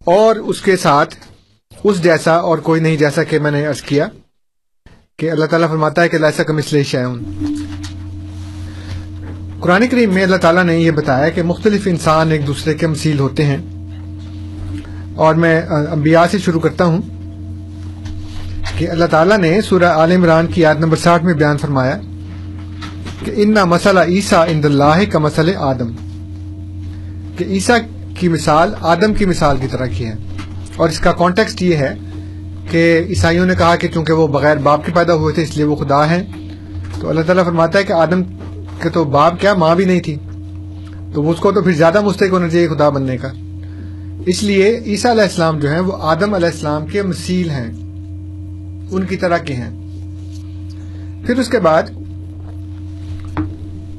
اور 0.06 0.36
اس 0.36 0.62
کے 0.62 0.78
ساتھ 0.78 1.16
اس 1.84 2.04
جیسا 2.04 2.34
اور 2.36 2.58
کوئی 2.58 2.82
نہیں 2.82 2.98
جیسا 2.98 3.24
کہ 3.24 3.40
میں 3.40 3.52
نے 3.52 3.66
عرض 3.66 3.82
کیا 3.82 4.06
کہ 5.18 5.32
اللہ 5.32 5.46
تعالیٰ 5.46 5.70
فرماتا 5.70 6.02
ہے 6.02 6.10
کہ 6.10 6.18
لائسا 6.18 6.44
کا 6.44 6.54
مسل 6.54 6.84
شعون 6.84 7.24
قرآن 9.60 9.88
کریم 9.88 10.14
میں 10.14 10.24
اللہ 10.24 10.36
تعالیٰ 10.36 10.64
نے 10.64 10.78
یہ 10.78 10.92
بتایا 10.92 11.30
کہ 11.30 11.44
مختلف 11.44 11.82
انسان 11.86 12.32
ایک 12.32 12.48
دوسرے 12.48 12.74
کے 12.74 12.88
مسیل 12.88 13.20
ہوتے 13.20 13.46
ہیں۔ 13.46 13.58
اور 15.16 15.36
میں 15.36 15.62
انبیاء 15.92 16.24
سے 16.32 16.38
شروع 16.38 16.60
کرتا 16.60 16.86
ہوں 16.86 17.02
کہ 18.78 18.90
اللہ 18.90 19.06
تعالیٰ 19.06 19.38
نے 19.38 19.62
سورہ 19.62 19.84
عال 19.84 20.12
عمران 20.12 20.48
کی 20.48 20.62
یاد 20.62 20.76
نمبر 20.76 20.98
ساٹھ 20.98 21.24
میں 21.24 21.34
بیان 21.34 21.58
فرمایا 21.58 21.98
کہ 23.26 23.32
ان 23.36 23.54
نہ 23.54 23.66
مسئلہ 23.66 24.00
عیسیٰ 24.00 24.46
اند 24.50 24.66
اللہ 24.66 25.12
کا 25.12 25.20
مسئلہ 25.20 25.52
آدم۔ 25.58 25.92
کہ 27.38 27.44
عیسیٰ 27.44 27.78
کی 28.20 28.28
مثال 28.28 28.74
آدم 28.82 29.14
کی 29.14 29.26
مثال 29.26 29.58
کی 29.62 29.68
طرح 29.72 29.86
کی 29.86 30.06
ہے۔ 30.06 30.16
اور 30.80 30.90
اس 30.90 31.00
کا 31.00 31.12
کانٹیکسٹ 31.12 31.62
یہ 31.62 31.76
ہے 31.76 31.94
کہ 32.70 33.02
عیسائیوں 33.10 33.46
نے 33.46 33.56
کہا 33.56 33.76
کہ 33.76 33.88
چونکہ 33.88 34.14
وہ 34.14 34.28
بغیر 34.28 34.58
باپ 34.58 34.86
کے 34.86 34.92
پیدا 34.96 35.14
ہوئے 35.14 35.34
تھے، 35.34 35.44
اس 35.44 35.56
لیے 35.56 35.66
وہ 35.66 35.76
خدا 35.76 36.10
ہیں۔ 36.10 36.24
تو 37.00 37.10
اللہ 37.10 37.22
تعالیٰ 37.22 37.46
فرماتا 37.46 37.80
ہے 37.80 37.84
کہ 37.84 37.94
آدم 37.94 38.24
کے 38.82 38.90
تو 38.90 39.04
باپ 39.04 39.40
کیا، 39.40 39.54
ماں 39.54 39.76
بھی 39.76 39.86
نہیں 39.86 40.00
تھی۔ 40.00 40.16
تو 41.14 41.30
اس 41.30 41.38
کو 41.40 41.52
تو 41.52 41.62
پھر 41.62 41.72
زیادہ 41.72 42.02
مستحق 42.02 42.30
ہونا 42.32 42.50
چاہیے 42.50 42.68
خدا 42.68 42.90
بننے 42.90 43.18
کا۔ 43.18 43.28
اس 44.26 44.44
لیے 44.44 44.80
عیسیٰ 44.86 45.12
علیہ 45.12 45.24
السلام 45.24 45.60
جو 45.60 45.72
ہیں، 45.72 45.80
وہ 45.80 45.98
آدم 46.00 46.34
علیہ 46.34 46.48
السلام 46.48 46.86
کے 46.86 47.02
مسیل 47.02 47.50
ہیں۔ 47.50 47.72
ان 48.92 49.06
کی 49.10 49.16
طرح 49.16 49.38
کے 49.38 49.54
ہیں۔ 49.54 49.70
پھر 51.26 51.40
اس 51.40 51.50
کے 51.50 51.60
بعد 51.60 51.84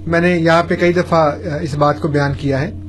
میں 0.06 0.20
نے 0.20 0.38
یہاں 0.38 0.62
پہ 0.62 0.76
کئی 0.76 0.92
دفعہ 0.92 1.32
اس 1.62 1.74
بات 1.74 2.00
کو 2.00 2.08
بیان 2.08 2.32
کیا 2.38 2.60
ہے۔ 2.60 2.79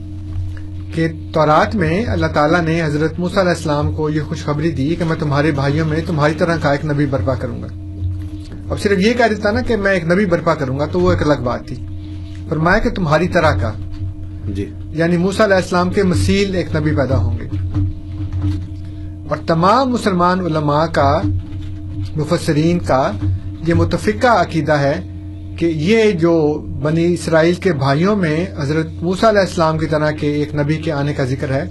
کہ 0.93 1.07
تورات 1.33 1.75
میں 1.75 2.05
اللہ 2.05 2.25
تعالیٰ 2.25 2.61
نے 2.61 2.83
حضرت 2.83 3.19
موسیٰ 3.19 3.37
علیہ 3.37 3.51
السلام 3.51 3.91
کو 3.91 4.09
یہ 4.09 4.21
خوشخبری 4.21 4.71
دی 4.71 4.95
کہ 4.95 5.03
میں 5.03 5.15
تمہارے 5.19 5.51
بھائیوں 5.51 5.85
میں 5.85 6.01
تمہاری 6.07 6.33
طرح 6.33 6.57
کا 6.61 6.71
ایک 6.71 6.85
نبی 6.85 7.05
برپا 7.05 7.35
کروں 7.35 7.61
گا۔ 7.61 7.67
اب 8.69 8.79
صرف 8.79 8.99
یہ 8.99 9.13
کہہ 9.13 9.27
دیتا 9.29 9.51
نا 9.51 9.61
کہ 9.61 9.75
میں 9.75 9.91
ایک 9.91 10.05
نبی 10.05 10.25
برپا 10.25 10.55
کروں 10.55 10.79
گا 10.79 10.85
تو 10.85 10.99
وہ 10.99 11.11
ایک 11.11 11.21
الگ 11.21 11.43
بات 11.43 11.67
تھی۔ 11.67 11.75
فرمایا 12.49 12.79
کہ 12.79 12.89
تمہاری 12.89 13.27
طرح 13.27 13.51
کا۔ 13.51 13.71
جی۔ 14.47 14.73
یعنی 14.89 15.17
موسیٰ 15.17 15.45
علیہ 15.45 15.55
السلام 15.55 15.89
کے 15.89 16.03
مسیل 16.03 16.55
ایک 16.55 16.75
نبی 16.75 16.95
پیدا 16.95 17.17
ہوں 17.17 17.37
گے۔ 17.39 17.47
اور 19.29 19.37
تمام 19.47 19.89
مسلمان 19.89 20.39
علماء 20.39 20.85
کا 20.85 21.21
مفسرین 22.15 22.79
کا 22.79 23.11
یہ 23.67 23.73
متفقہ 23.73 24.27
عقیدہ 24.27 24.71
ہے 24.71 25.10
کہ 25.61 25.65
یہ 25.65 26.11
جو 26.11 26.53
بنی 26.81 27.13
اسرائیل 27.13 27.53
کے 27.53 27.73
بھائیوں 27.73 28.15
میں 28.15 28.45
حضرت 28.57 28.87
موسیٰ 29.01 29.29
علیہ 29.29 29.39
السلام 29.39 29.77
کی 29.77 29.85
طرح 29.85 30.11
کے 30.11 30.31
ایک 30.31 30.55
نبی 30.55 30.77
کے 30.77 30.91
آنے 30.91 31.13
کا 31.13 31.25
ذکر 31.25 31.51
ہے 31.51 31.63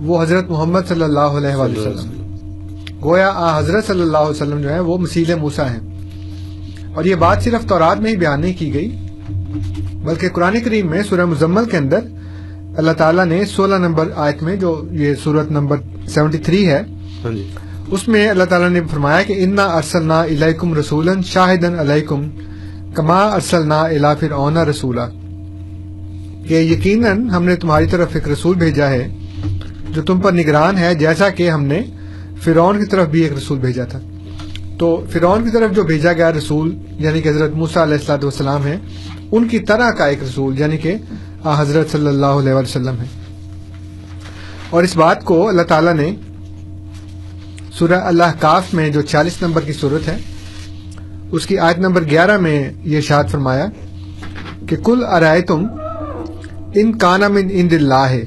وہ 0.00 0.22
حضرت 0.22 0.50
محمد 0.50 0.80
صلی 0.88 1.02
اللہ 1.02 1.38
علیہ 1.38 1.54
وآلہ 1.54 1.78
وسلم۔ 1.78 3.00
گویا 3.04 3.30
آ 3.34 3.58
حضرت 3.58 3.86
صلی 3.86 4.00
اللہ 4.00 4.18
علیہ 4.18 4.30
وسلم 4.30 4.60
جو 4.60 4.70
ہے 4.70 4.80
وہ 4.80 4.98
مسیل 4.98 5.34
موسیٰ 5.34 5.68
ہیں۔ 5.68 5.80
اور 6.94 7.04
یہ 7.04 7.14
بات 7.14 7.42
صرف 7.42 7.66
تورات 7.68 8.00
میں 8.00 8.10
ہی 8.10 8.16
بیان 8.16 8.40
نہیں 8.40 8.58
کی 8.58 8.74
گئی 8.74 8.88
بلکہ 10.04 10.28
قرآن 10.28 10.60
کریم 10.60 10.90
میں 10.90 11.02
سورہ 11.02 11.24
مزمل 11.24 11.64
کے 11.64 11.76
اندر 11.76 11.98
اللہ 12.76 12.92
تعالیٰ 12.92 13.24
نے 13.24 13.44
سولہ 13.44 13.74
نمبر 13.74 14.08
آیت 14.16 14.42
میں 14.42 14.56
جو 14.56 14.82
یہ 14.90 15.14
صورت 15.24 15.50
نمبر 15.50 15.76
سیونٹی 16.08 16.38
تھری 16.38 16.68
ہے 16.68 16.82
ہاں 17.24 17.32
جی۔ 17.32 17.48
اس 17.88 18.08
میں 18.08 18.28
اللہ 18.28 18.44
تعالیٰ 18.44 18.70
نے 18.70 18.80
فرمایا 18.90 19.22
کہ 19.22 19.44
انا 19.44 19.64
ارسلنا 19.64 20.24
علیکم 20.24 20.74
رسول 20.74 21.22
شاہدن 21.22 21.78
علیکم 21.78 22.28
کما 22.94 23.18
ارسلنا 23.18 23.80
الا 23.80 24.14
فرعون 24.14 24.56
رسولا۔ 24.56 25.06
کہ 26.48 26.54
یقیناً 26.54 27.30
ہم 27.30 27.44
نے 27.44 27.56
تمہاری 27.56 27.86
طرف 27.86 28.08
ایک 28.14 28.28
رسول 28.28 28.56
بھیجا 28.56 28.90
ہے 28.90 29.08
جو 29.90 30.02
تم 30.02 30.20
پر 30.20 30.32
نگران 30.32 30.78
ہے، 30.78 30.94
جیسا 30.94 31.28
کہ 31.28 31.50
ہم 31.50 31.64
نے 31.64 31.80
فرعون 32.42 32.78
کی 32.78 32.86
طرف 32.86 33.08
بھی 33.08 33.22
ایک 33.22 33.32
رسول 33.32 33.58
بھیجا 33.58 33.84
تھا۔ 33.84 33.98
تو 34.78 35.04
فرعون 35.10 35.44
کی 35.44 35.50
طرف 35.50 35.70
جو 35.76 35.82
بھیجا 35.82 36.12
گیا 36.12 36.32
رسول 36.32 36.76
یعنی 36.98 37.22
کہ 37.22 37.28
حضرت 37.28 37.50
موسیٰ 37.50 37.82
علیہ 37.82 37.94
السلاۃ 37.94 38.22
والسلام 38.22 38.66
ہے 38.66 38.76
ان 39.32 39.48
کی 39.48 39.58
طرح 39.58 39.90
کا 39.90 40.06
ایک 40.06 40.22
رسول 40.22 40.58
یعنی 40.60 40.78
کہ 40.78 40.94
حضرت 41.44 41.90
صلی 41.90 42.06
اللہ 42.06 42.26
علیہ 42.26 42.52
وسلم 42.52 42.94
ہے 43.00 43.06
اور 44.70 44.82
اس 44.82 44.96
بات 44.96 45.24
کو 45.24 45.48
اللہ 45.48 45.62
تعالیٰ 45.62 45.94
نے 45.94 46.14
سورہ 47.78 48.00
اللہ 48.04 48.32
کاف 48.40 48.74
میں 48.74 48.88
جو 48.88 49.02
چالیس 49.02 49.42
نمبر 49.42 49.60
کی 49.60 49.72
صورت 49.72 50.08
ہے 50.08 50.16
اس 51.34 51.46
کی 51.46 51.58
آیت 51.58 51.78
نمبر 51.78 52.04
گیارہ 52.04 52.38
میں 52.38 52.70
یہ 52.84 53.00
شاد 53.00 53.24
فرمایا 53.30 53.66
کہ 54.68 54.76
کل 54.76 55.04
ارائے 55.04 55.40
تم 55.40 55.66
ان 56.74 56.98
کانا 56.98 57.28
من 57.28 57.48
ان 57.50 57.70
دل 57.70 57.92
ہے 57.92 58.24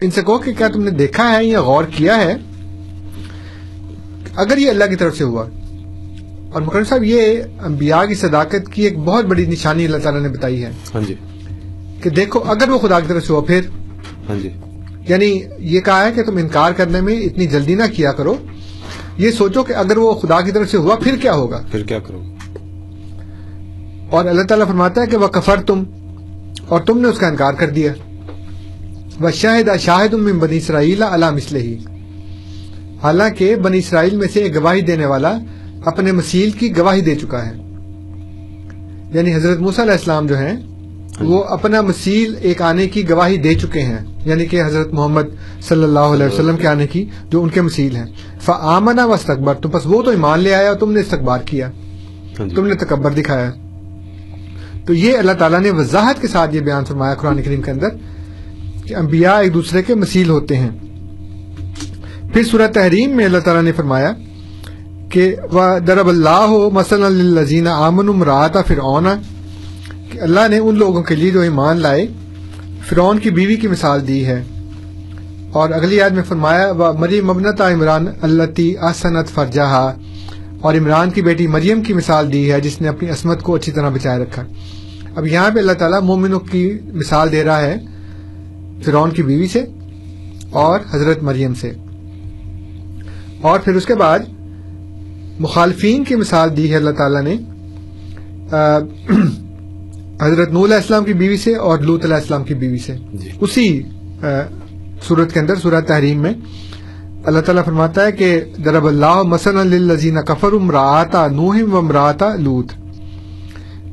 ان 0.00 0.10
سے 0.10 0.22
کہو 0.22 0.38
کہ 0.38 0.52
کیا 0.52 0.68
تم 0.68 0.82
نے 0.82 0.90
دیکھا 0.90 1.32
ہے 1.32 1.44
یا 1.44 1.60
غور 1.60 1.84
کیا 1.96 2.16
ہے؟ 2.16 2.34
اگر 4.36 4.58
یہ 4.58 4.70
اللہ 4.70 4.84
کی 4.84 4.96
طرف 4.96 5.16
سے 5.16 5.24
ہوا 5.24 5.44
اور 6.52 6.62
مکرم 6.62 6.84
صاحب 6.84 7.04
یہ 7.04 7.42
انبیاء 7.60 8.04
کی 8.04 8.14
صداقت 8.14 8.72
کی 8.72 8.82
ایک 8.82 8.98
بہت 8.98 9.24
بڑی 9.24 9.46
نشانی 9.46 9.84
اللہ 9.84 9.96
تعالیٰ 9.96 10.22
نے 10.22 10.28
بتائی 10.28 10.64
ہے۔ 10.64 10.70
ہاں 10.94 11.00
جی۔ 11.00 11.14
کہ 12.02 12.10
دیکھو 12.10 12.40
اگر 12.40 12.68
وہ 12.68 12.78
خدا 12.78 13.00
کی 13.00 13.06
طرف 13.08 13.26
سے 13.26 13.32
ہوا 13.32 13.40
پھر 13.40 13.60
ہاں 14.28 14.36
جی۔ 14.42 14.48
یعنی 15.08 15.40
یہ 15.58 15.80
کہا 15.80 16.04
ہے 16.04 16.12
کہ 16.12 16.22
تم 16.22 16.36
انکار 16.36 16.72
کرنے 16.72 17.00
میں 17.00 17.16
اتنی 17.16 17.46
جلدی 17.46 17.74
نہ 17.74 17.82
کیا 17.96 18.12
کرو۔ 18.12 18.36
یہ 19.22 19.30
سوچو 19.30 19.62
کہ 19.62 19.72
اگر 19.72 19.98
وہ 19.98 20.14
خدا 20.14 20.40
کی 20.40 20.52
طرف 20.52 20.70
سے 20.70 20.76
ہوا 20.76 20.96
پھر 20.96 21.16
کیا 21.16 21.32
ہوگا؟ 21.34 21.62
پھر 21.70 21.82
کیا 21.82 21.98
کروں 21.98 22.22
اور 24.10 24.24
اللہ 24.24 24.42
تعالیٰ 24.42 24.66
فرماتا 24.66 25.00
ہے 25.00 25.06
کہ 25.06 25.16
وہ 25.16 25.26
کفر 25.26 25.62
تم 25.66 25.82
اور 26.66 26.80
تم 26.80 26.98
نے 26.98 27.08
اس 27.08 27.18
کا 27.18 27.28
انکار 27.28 27.52
کر 27.52 27.70
دیا۔ 27.70 27.92
وہ 29.20 29.30
شاہد 29.30 29.68
شاہد 29.80 30.12
من 30.12 30.38
بنی 30.38 30.56
اسرائیل 30.56 31.02
اللہ 31.02 31.30
مسلح 31.30 31.88
حالانکہ 33.02 33.56
بنی 33.56 33.78
اسرائیل 33.78 34.16
میں 34.16 34.28
سے 34.32 34.40
ایک 34.40 34.56
گواہی 34.56 34.80
دینے 34.80 35.06
والا 35.06 35.38
اپنے 35.84 36.12
مسیل 36.12 36.50
کی 36.50 36.76
گواہی 36.76 37.00
دے 37.00 37.14
چکا 37.14 37.46
ہے۔ 37.46 37.52
یعنی 39.14 39.34
حضرت 39.34 39.58
موسیٰ 39.58 39.84
علیہ 39.84 39.92
السلام 39.92 40.26
جو 40.26 40.38
ہیں 40.38 40.56
وہ 41.20 41.44
اپنا 41.44 41.80
مسیل 41.80 42.34
ایک 42.40 42.62
آنے 42.62 42.88
کی 42.88 43.10
گواہی 43.10 43.36
دے 43.36 43.54
چکے 43.54 43.82
ہیں 43.82 43.98
یعنی 44.24 44.46
کہ 44.46 44.62
حضرت 44.64 44.92
محمد 44.92 45.22
صلی 45.60 45.82
اللہ 45.82 45.98
علیہ 45.98 46.26
وسلم 46.26 46.56
کے 46.56 46.66
آنے 46.68 46.86
کی 46.86 47.08
جو 47.30 47.42
ان 47.42 47.48
کے 47.48 47.60
مسیل 47.60 47.96
ہیں۔ 47.96 48.06
فآمنا 48.40 49.04
و 49.04 49.12
استقبر 49.12 49.54
تو 49.54 49.68
بس 49.68 49.82
وہ 49.84 50.02
تو 50.02 50.10
ایمان 50.10 50.40
لے 50.40 50.54
آیا 50.54 50.72
تم 50.74 50.92
نے 50.92 51.00
استقبار 51.00 51.40
کیا۔ 51.46 51.70
ہاں 52.38 52.48
جی۔ 52.48 52.54
تم 52.54 52.66
نے 52.66 52.74
تکبر 52.74 53.10
دکھایا۔ 53.10 53.50
تو 54.86 54.94
یہ 54.94 55.18
اللہ 55.18 55.32
تعالیٰ 55.32 55.60
نے 55.60 55.70
وضاحت 55.70 56.20
کے 56.20 56.28
ساتھ 56.28 56.54
یہ 56.54 56.60
بیان 56.60 56.84
فرمایا 56.84 57.14
قرآن 57.14 57.42
کریم 57.42 57.62
کے 57.62 57.70
اندر 57.70 57.88
کہ 58.86 58.94
انبیاء 58.94 59.40
ایک 59.40 59.54
دوسرے 59.54 59.82
کے 59.82 59.94
مسیل 59.94 60.30
ہوتے 60.30 60.56
ہیں۔ 60.56 60.70
پھر 62.32 62.42
سورہ 62.42 62.66
تحریم 62.66 63.10
میں 63.10 63.24
اللہ 63.24 63.38
تعالیٰ 63.38 63.62
نے 63.62 63.72
فرمایا 63.72 64.12
کہ 65.08 65.36
درب 65.86 66.08
اللہ 66.08 66.46
مثلا 66.72 67.08
للذین 67.08 67.68
آمنوا 67.68 68.14
امرأۃ 68.14 68.62
فرعون 68.66 69.06
کہ 70.12 70.20
اللہ 70.20 70.48
نے 70.50 70.58
ان 70.58 70.78
لوگوں 70.78 71.02
کے 71.02 71.14
لیے 71.14 71.30
جو 71.30 71.40
ایمان 71.40 71.76
لائے 71.76 72.06
فرعون 72.88 73.18
کی 73.18 73.30
بیوی 73.30 73.56
کی 73.56 73.68
مثال 73.68 74.08
دی 74.08 74.26
ہے۔ 74.26 74.42
اور 75.52 75.70
اگلی 75.70 75.96
یاد 75.96 76.10
میں 76.10 76.22
فرمایا 76.22 76.70
و 76.70 76.92
مریم 76.92 77.26
مبنت 77.26 77.60
عمران 77.60 78.06
اللہ 78.22 78.84
احسنت 78.84 79.28
فرجہا۔ 79.28 79.92
اور 80.60 80.74
عمران 80.74 81.10
کی 81.10 81.22
بیٹی 81.22 81.46
مریم 81.46 81.82
کی 81.82 81.92
مثال 81.92 82.32
دی 82.32 82.52
ہے 82.52 82.60
جس 82.60 82.80
نے 82.80 82.88
اپنی 82.88 83.08
عصمت 83.08 83.42
کو 83.42 83.54
اچھی 83.54 83.72
طرح 83.72 83.88
بچائے 83.88 84.18
رکھا۔ 84.18 84.44
اب 85.16 85.26
یہاں 85.26 85.50
پہ 85.50 85.58
اللہ 85.58 85.72
تعالیٰ 85.72 86.00
مومنوں 86.00 86.40
کی 86.40 86.78
مثال 86.92 87.32
دے 87.32 87.44
رہا 87.44 87.60
ہے 87.60 87.76
فرعون 88.84 89.10
کی 89.10 89.22
بیوی 89.22 89.46
سے 89.46 89.64
اور 90.50 90.80
حضرت 90.90 91.22
مریم 91.22 91.54
سے۔ 91.54 91.72
اور 93.40 93.58
پھر 93.58 93.74
اس 93.74 93.86
کے 93.86 93.94
بعد 93.94 94.18
مخالفین 95.40 96.04
کی 96.04 96.14
مثال 96.14 96.56
دی 96.56 96.70
ہے 96.70 96.76
اللہ 96.76 96.90
تعالیٰ 96.90 97.22
نے۔ 97.22 97.36
آ, 98.50 98.78
حضرت 100.22 100.50
نور 100.50 100.64
علیہ 100.64 100.76
السلام 100.76 101.04
کی 101.04 101.12
بیوی 101.12 101.36
سے 101.36 101.54
اور 101.54 101.78
لوت 101.78 102.04
علیہ 102.04 102.16
السلام 102.16 102.44
کی 102.44 102.54
بیوی 102.54 102.78
سے۔ 102.78 102.96
جی۔ 103.12 103.30
اسی 103.40 103.82
صورت 105.08 105.32
کے 105.32 105.40
اندر 105.40 105.54
صورت 105.56 105.88
تحریم 105.88 106.18
میں 106.18 106.34
اللہ 107.24 107.40
تعالیٰ 107.40 107.64
فرماتا 107.64 108.06
ہے 108.06 108.12
کہ 108.12 108.40
درب 108.64 108.86
اللہ 108.86 109.22
مثلا 109.22 109.62
للذین 109.62 110.18
کفر 110.22 110.52
امراتا 110.52 111.26
نوہم 111.28 111.74
و 111.74 111.76
امراتا 111.76 112.34
لوت 112.36 112.72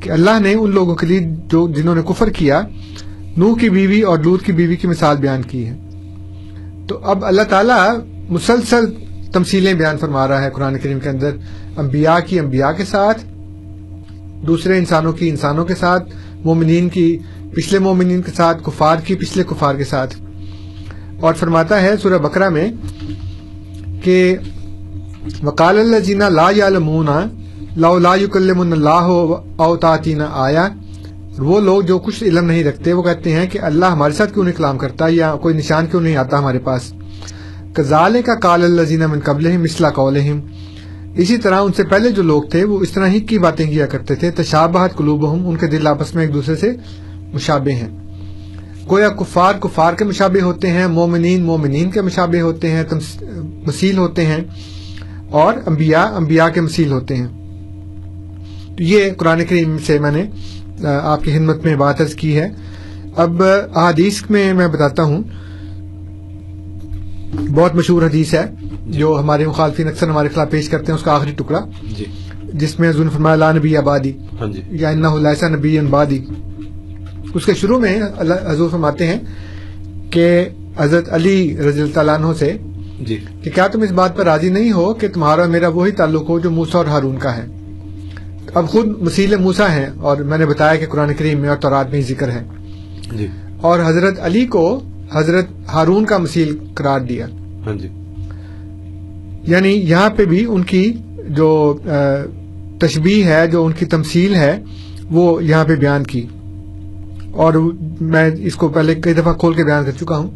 کہ 0.00 0.10
اللہ 0.10 0.38
نے 0.40 0.54
ان 0.54 0.70
لوگوں 0.70 0.94
کے 0.94 1.06
لیے 1.06 1.20
جو 1.46 1.68
جنہوں 1.68 1.94
نے 1.94 2.02
کفر 2.08 2.30
کیا 2.30 2.62
نوح 3.36 3.58
کی 3.58 3.70
بیوی 3.70 4.02
اور 4.02 4.18
لوت 4.18 4.42
کی 4.42 4.52
بیوی 4.52 4.76
کی 4.76 4.88
مثال 4.88 5.16
بیان 5.16 5.42
کی 5.42 5.66
ہے۔ 5.66 5.76
تو 6.88 6.98
اب 7.02 7.24
اللہ 7.24 7.42
تعالیٰ 7.42 7.98
مسلسل 8.28 8.84
تمثیلیں 9.32 9.74
بیان 9.74 9.98
فرما 9.98 10.28
رہا 10.28 10.42
ہے 10.42 10.50
قرآن 10.50 10.78
کریم 10.78 11.00
کے 11.00 11.08
اندر 11.08 11.30
انبیاء 11.76 12.18
کی 12.26 12.38
انبیاء 12.38 12.70
کے 12.76 12.84
ساتھ 12.84 13.24
دوسرے 14.46 14.78
انسانوں 14.78 15.12
کی 15.12 15.28
انسانوں 15.28 15.64
کے 15.64 15.74
ساتھ، 15.74 16.12
مومنین 16.44 16.88
کی 16.88 17.18
پچھلے 17.54 17.78
مومنین 17.78 18.22
کے 18.22 18.32
ساتھ، 18.36 18.62
کفار 18.64 18.96
کی 19.04 19.14
پچھلے 19.14 19.44
کفار 19.48 19.74
کے 19.74 19.84
ساتھ۔ 19.84 20.14
اور 21.20 21.34
فرماتا 21.34 21.82
ہے 21.82 21.96
سورہ 21.96 22.18
بکرا 22.18 22.48
میں 22.48 22.70
کہ 24.02 24.36
وکال 25.42 25.78
اللہ 25.78 25.96
جینا 25.96 26.28
لا 26.28 26.48
یا 26.56 26.68
لا 26.68 27.98
لا 27.98 28.14
یکلم 28.14 28.60
اللہ 28.60 29.10
او 29.56 29.76
آیا 30.32 30.68
وہ 31.38 31.60
لوگ 31.60 31.82
جو 31.82 31.98
کچھ 31.98 32.24
علم 32.24 32.44
نہیں 32.44 32.64
رکھتے، 32.64 32.92
وہ 32.92 33.02
کہتے 33.02 33.32
ہیں 33.32 33.46
کہ 33.46 33.58
اللہ 33.62 33.86
ہمارے 33.86 34.12
ساتھ 34.12 34.34
کیوں 34.34 34.44
نہیں 34.44 34.54
کلام 34.54 34.78
کرتا 34.78 35.06
یا 35.10 35.34
کوئی 35.36 35.54
نشان 35.54 35.86
کیوں 35.86 36.00
نہیں 36.00 36.16
آتا 36.16 36.38
ہمارے 36.38 36.58
پاس؟ 36.58 36.92
کزال 37.72 38.16
کا 38.26 38.34
کال 38.34 38.64
اللہ 38.64 38.82
جینا 38.82 39.06
من 39.06 39.20
قبل 39.20 39.56
مسلا 39.56 39.90
قولہم۔ 39.90 40.40
اسی 41.16 41.36
طرح 41.36 41.60
ان 41.60 41.72
سے 41.72 41.84
پہلے 41.84 42.10
جو 42.10 42.22
لوگ 42.22 42.42
تھے 42.42 42.64
وہ 42.64 42.80
اس 42.80 42.90
طرح 42.90 43.06
ہی 43.06 43.20
کی 43.20 43.38
باتیں 43.38 43.70
کیا 43.70 43.86
کرتے 43.86 44.14
تھے، 44.14 44.30
تشابہت 44.30 44.96
قلوب 44.96 45.26
ان 45.26 45.56
کے 45.56 45.66
دل 45.66 45.86
آپس 45.86 46.14
میں 46.14 46.24
ایک 46.24 46.34
دوسرے 46.34 46.56
سے 46.56 46.72
مشابہ 47.32 47.70
ہیں۔ 47.70 47.88
گویا 48.90 49.08
کفار 49.08 49.54
کفار 49.60 49.92
کے 49.92 50.04
مشابہ 50.04 50.42
ہوتے 50.42 50.68
ہیں، 50.68 50.86
مومنین 50.86 51.42
مومنین 51.42 51.90
کے 51.90 52.02
مشابہ 52.02 52.40
ہوتے 52.40 52.70
ہیں 52.70 52.84
مسیل 53.66 53.98
ہوتے 53.98 54.26
ہیں 54.26 54.40
اور 55.30 55.54
انبیاء 55.66 56.06
انبیاء 56.06 56.48
کے 56.48 56.60
مسیل 56.60 56.92
ہوتے 56.92 57.16
ہیں۔ 57.16 57.26
تو 58.76 58.82
یہ 58.82 59.10
قرآن 59.16 59.44
کریم 59.44 59.76
سے 59.86 59.98
میں 59.98 60.10
نے 60.10 60.24
آپ 61.02 61.24
کی 61.24 61.32
خدمت 61.32 61.64
میں 61.64 61.76
بات 61.76 62.00
عرض 62.00 62.14
کی 62.14 62.36
ہے۔ 62.38 62.48
اب 63.16 63.42
احادیث 63.74 64.22
میں 64.30 64.54
میں 64.54 64.68
بتاتا 64.68 65.02
ہوں۔ 65.02 65.22
بہت 67.34 67.74
مشہور 67.74 68.02
حدیث 68.02 68.34
ہے 68.34 68.46
جو 68.86 69.16
ہمارے 69.20 69.46
مخالفین 69.46 69.88
اکثر 69.88 70.08
ہمارے 70.08 70.28
خلاف 70.28 70.50
پیش 70.50 70.68
کرتے 70.68 70.92
ہیں 70.92 70.98
اس 70.98 71.04
کا 71.04 71.12
آخری 71.12 71.32
ٹکڑا۔ 71.36 71.60
جی۔ 71.98 72.04
جس 72.54 72.80
میں 72.80 72.90
حضور 72.90 73.06
فرمایا 73.12 73.36
لا 73.36 73.52
نبی 73.52 73.76
آبادی 73.76 74.12
ہاں 74.40 74.46
جی۔ 74.46 74.62
یا 74.70 74.88
انہ 74.88 75.44
نبی 75.46 75.80
بادی 75.80 76.24
اس 77.34 77.46
کے 77.46 77.54
شروع 77.54 77.78
میں 77.78 78.00
اللہ 78.16 78.34
حضور 78.46 78.70
فرماتے 78.70 79.06
ہیں 79.06 79.18
کہ 80.10 80.48
حضرت 80.76 81.12
علی 81.12 81.56
رضی 81.68 81.80
اللہ 81.80 82.10
عنہ 82.10 82.26
سے 82.38 82.56
جی۔ 83.00 83.16
کہ 83.42 83.50
کیا 83.50 83.66
تم 83.66 83.82
اس 83.82 83.92
بات 83.92 84.16
پر 84.16 84.24
راضی 84.24 84.48
نہیں 84.48 84.72
ہو 84.72 84.94
کہ 84.94 85.08
تمہارا 85.08 85.46
میرا 85.46 85.68
وہی 85.68 85.90
تعلق 85.90 86.28
ہو 86.28 86.38
جو 86.38 86.50
موسا 86.50 86.78
اور 86.78 86.86
ہارون 86.86 87.18
کا 87.18 87.36
ہے؟ 87.36 87.46
اب 88.54 88.68
خود 88.68 88.86
مسیل 88.86 89.36
موسا 89.36 89.72
ہیں 89.72 89.86
اور 89.96 90.16
میں 90.16 90.38
نے 90.38 90.46
بتایا 90.46 90.76
کہ 90.76 90.86
قرآن 90.86 91.14
کریم 91.14 91.38
میں 91.38 91.48
اور 91.48 91.56
تورات 91.56 91.90
میں 91.90 91.98
ہی 91.98 92.02
ذکر 92.02 92.28
ہے۔ 92.28 92.42
جی۔ 93.12 93.26
اور 93.60 93.80
حضرت 93.86 94.20
علی 94.20 94.46
کو 94.46 94.80
حضرت 95.12 95.46
ہارون 95.72 96.04
کا 96.04 96.18
مسیل 96.18 96.56
قرار 96.74 97.00
دیا۔ 97.00 97.26
ہاں 97.66 97.74
جی۔ 97.74 97.88
یعنی 99.42 99.68
یہاں 99.68 100.10
پہ 100.10 100.24
بھی 100.24 100.46
ان 100.48 100.62
کی 100.62 100.92
جو 101.28 101.78
تشبیح 102.80 103.24
ہے 103.24 103.46
جو 103.46 103.64
ان 103.64 103.72
کی 103.72 103.86
تمثیل 103.86 104.34
ہے 104.34 104.62
وہ 105.10 105.44
یہاں 105.44 105.64
پہ 105.64 105.76
بیان 105.76 106.04
کی۔ 106.04 106.26
اور 107.32 107.54
میں 108.00 108.30
اس 108.38 108.54
کو 108.54 108.68
پہلے 108.68 108.94
کئی 108.94 109.14
دفعہ 109.14 109.34
کھول 109.34 109.54
کے 109.54 109.64
بیان 109.64 109.84
کر 109.84 109.90
چکا 109.90 110.18
ہوں 110.18 110.30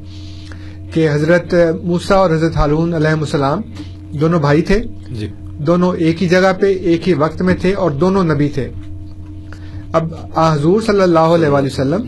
کہ 0.93 1.09
حضرت 1.13 1.55
موسا 1.83 2.15
اور 2.15 2.31
حضرت 2.31 2.57
ہارون 2.57 2.95
علیہ 2.95 3.09
السلام 3.09 3.61
دونوں 4.21 4.41
بھائی 4.41 4.63
تھے۔ 4.63 4.83
جی۔ 5.11 5.29
دونوں 5.59 5.93
ایک 5.97 6.23
ہی 6.23 6.29
جگہ 6.29 6.53
پہ 6.61 6.67
ایک 6.67 7.09
ہی 7.09 7.15
وقت 7.15 7.43
میں 7.43 7.55
تھے 7.55 7.73
اور 7.75 7.91
دونوں 7.91 8.25
نبی 8.25 8.49
تھے۔ 8.49 8.69
اب 9.93 10.15
حضور 10.37 10.81
صلی 10.81 11.01
اللہ 11.01 11.19
علیہ 11.19 11.49
وآلہ 11.49 11.67
وسلم 11.67 12.07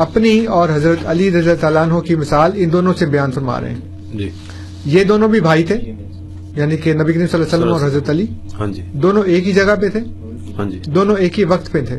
اپنی 0.00 0.46
اور 0.46 0.68
حضرت 0.74 0.98
علی 1.06 1.30
رضی 1.30 1.50
تعالیٰ 1.60 1.82
عنہ 1.82 2.00
کی 2.00 2.14
مثال 2.14 2.50
ان 2.54 2.72
دونوں 2.72 2.94
سے 2.94 3.06
بیان 3.06 3.32
فرما 3.32 3.60
رہے 3.60 3.70
ہیں۔ 3.70 3.80
جی۔ 4.14 4.30
یہ 4.84 5.04
دونوں 5.04 5.28
بھی 5.28 5.40
بھائی 5.40 5.64
تھے؟ 5.64 5.76
یعنی 6.56 6.76
کہ 6.76 6.92
نبی 6.92 7.12
کریم 7.12 7.26
صلی 7.26 7.40
اللہ 7.40 7.54
علیہ 7.54 7.64
وسلم 7.64 7.72
اور 7.72 7.80
حضرت 7.80 8.10
علی؟ 8.10 8.26
ہاں 8.58 8.66
جی۔ 8.66 8.82
دونوں 8.92 9.22
ایک 9.26 9.46
ہی 9.46 9.52
جگہ 9.52 9.76
پہ 9.80 9.88
تھے؟ 9.88 10.00
ہاں 10.58 10.70
جی۔ 10.70 10.78
دونوں 10.86 11.16
ایک 11.16 11.38
ہی 11.38 11.44
وقت 11.44 11.72
پہ 11.72 11.84
تھے۔ 11.84 11.98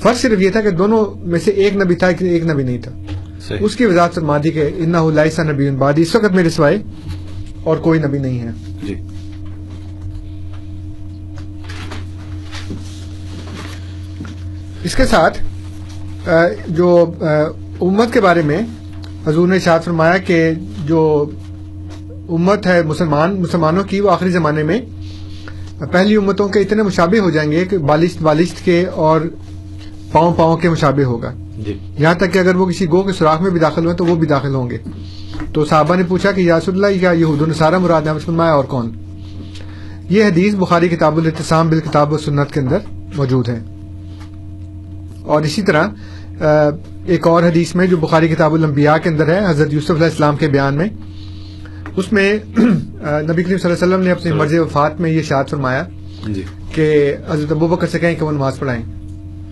فرق 0.00 0.16
صرف 0.16 0.40
یہ 0.40 0.50
تھا 0.50 0.60
کہ 0.60 0.70
دونوں 0.70 1.06
میں 1.28 1.40
سے 1.40 1.50
ایک 1.50 1.76
نبی 1.76 1.94
تھا 1.94 2.06
ایک 2.06 2.46
نبی 2.46 2.62
نہیں 2.62 2.78
تھا۔ 2.78 2.90
صحیح۔ 3.48 3.58
اس 3.60 3.76
کی 3.76 3.86
وضاحت 3.86 4.14
فرما 4.14 4.38
دی 4.44 4.50
کہ 4.50 4.70
انا 4.76 5.10
لائسا 5.14 5.42
نبی 5.42 5.70
بادی 5.70 6.02
اس 6.02 6.14
وقت 6.14 6.34
میرے 6.34 6.50
سوائے 6.50 6.82
اور 7.64 7.76
کوئی 7.76 8.00
نبی 8.00 8.18
نہیں 8.18 8.38
ہے۔ 8.40 8.50
جی۔ 8.82 8.94
اس 14.84 14.94
کے 14.94 15.06
ساتھ 15.06 15.38
جو 16.68 17.12
امت 17.80 18.12
کے 18.12 18.20
بارے 18.20 18.42
میں 18.42 18.62
حضور 19.26 19.48
نے 19.48 19.58
شاد 19.58 19.80
فرمایا 19.80 20.18
کہ 20.18 20.50
جو 20.86 21.30
امت 22.28 22.66
ہے 22.66 22.82
مسلمان 22.82 23.40
مسلمانوں 23.40 23.84
کی 23.84 24.00
وہ 24.00 24.10
آخری 24.10 24.30
زمانے 24.30 24.62
میں 24.62 24.80
پہلی 25.92 26.16
امتوں 26.16 26.48
کے 26.48 26.60
اتنے 26.60 26.82
مشابہ 26.82 27.18
ہو 27.18 27.30
جائیں 27.30 27.52
گے 27.52 27.64
کہ 27.64 27.78
بالشت 27.78 28.22
بالشت 28.22 28.64
کے 28.64 28.86
اور 28.86 29.20
پاؤں 30.12 30.34
پاؤں 30.34 30.56
کے 30.56 30.70
مشابہ 30.70 31.02
ہوگا۔ 31.02 31.32
جی۔ 31.58 31.78
یہاں 31.98 32.14
تک 32.14 32.32
کہ 32.32 32.38
اگر 32.38 32.54
وہ 32.54 32.66
کسی 32.66 32.86
گو 32.88 33.02
کے 33.02 33.12
سوراخ 33.12 33.40
میں 33.40 33.50
بھی 33.50 33.60
داخل 33.60 33.84
ہوئے 33.84 33.94
تو 33.94 34.06
وہ 34.06 34.14
بھی 34.14 34.26
داخل 34.26 34.54
ہوں 34.54 34.70
گے۔ 34.70 34.78
تو 35.52 35.64
صحابہ 35.64 35.94
نے 35.94 36.02
پوچھا 36.08 36.32
کہ 36.32 36.40
یاسر 36.40 36.72
اللہ 36.72 36.86
یا 36.86 37.10
یہود 37.10 37.42
النصارہ 37.42 37.78
مراد 37.78 38.02
ہے 38.02 38.12
فرمایا 38.24 38.52
اور 38.52 38.64
کون؟ 38.64 38.90
یہ 40.08 40.24
حدیث 40.24 40.54
بخاری 40.54 40.88
کتاب 40.88 41.18
الاتسام 41.18 41.68
بالکتاب 41.68 42.12
و 42.12 42.18
سنت 42.18 42.52
کے 42.52 42.60
اندر 42.60 42.78
موجود 43.16 43.48
ہے۔ 43.48 43.79
اور 45.30 45.42
اسی 45.42 45.62
طرح 45.62 45.88
ایک 47.06 47.26
اور 47.26 47.42
حدیث 47.42 47.74
میں 47.74 47.86
جو 47.86 47.96
بخاری 47.96 48.28
کتاب 48.28 48.54
الانبیاء 48.54 48.96
کے 48.96 49.08
اندر 49.08 49.28
ہے 49.28 49.40
حضرت 49.46 49.72
یوسف 49.72 49.90
علیہ 49.90 50.04
السلام 50.04 50.36
کے 50.36 50.48
بیان 50.48 50.74
میں 50.74 50.88
اس 51.96 52.12
میں 52.12 52.38
نبی 52.52 53.42
کریم 53.42 53.58
صلی 53.58 53.70
اللہ 53.70 53.84
علیہ 53.84 53.86
وسلم 53.86 54.00
نے 54.00 54.10
اپنی 54.10 54.32
مرض 54.32 54.54
وفات 54.54 55.00
میں 55.00 55.10
یہ 55.10 55.22
شاد 55.22 55.44
فرمایا 55.50 55.84
جی۔ 56.26 56.42
کہ 56.74 57.14
حضرت 57.28 57.52
ابو 57.52 57.66
بکر 57.66 57.86
سے 57.86 57.98
کہیں 57.98 58.14
کہ 58.14 58.24
وہ 58.24 58.32
نماز 58.32 58.58
پڑھائیں۔ 58.58 58.82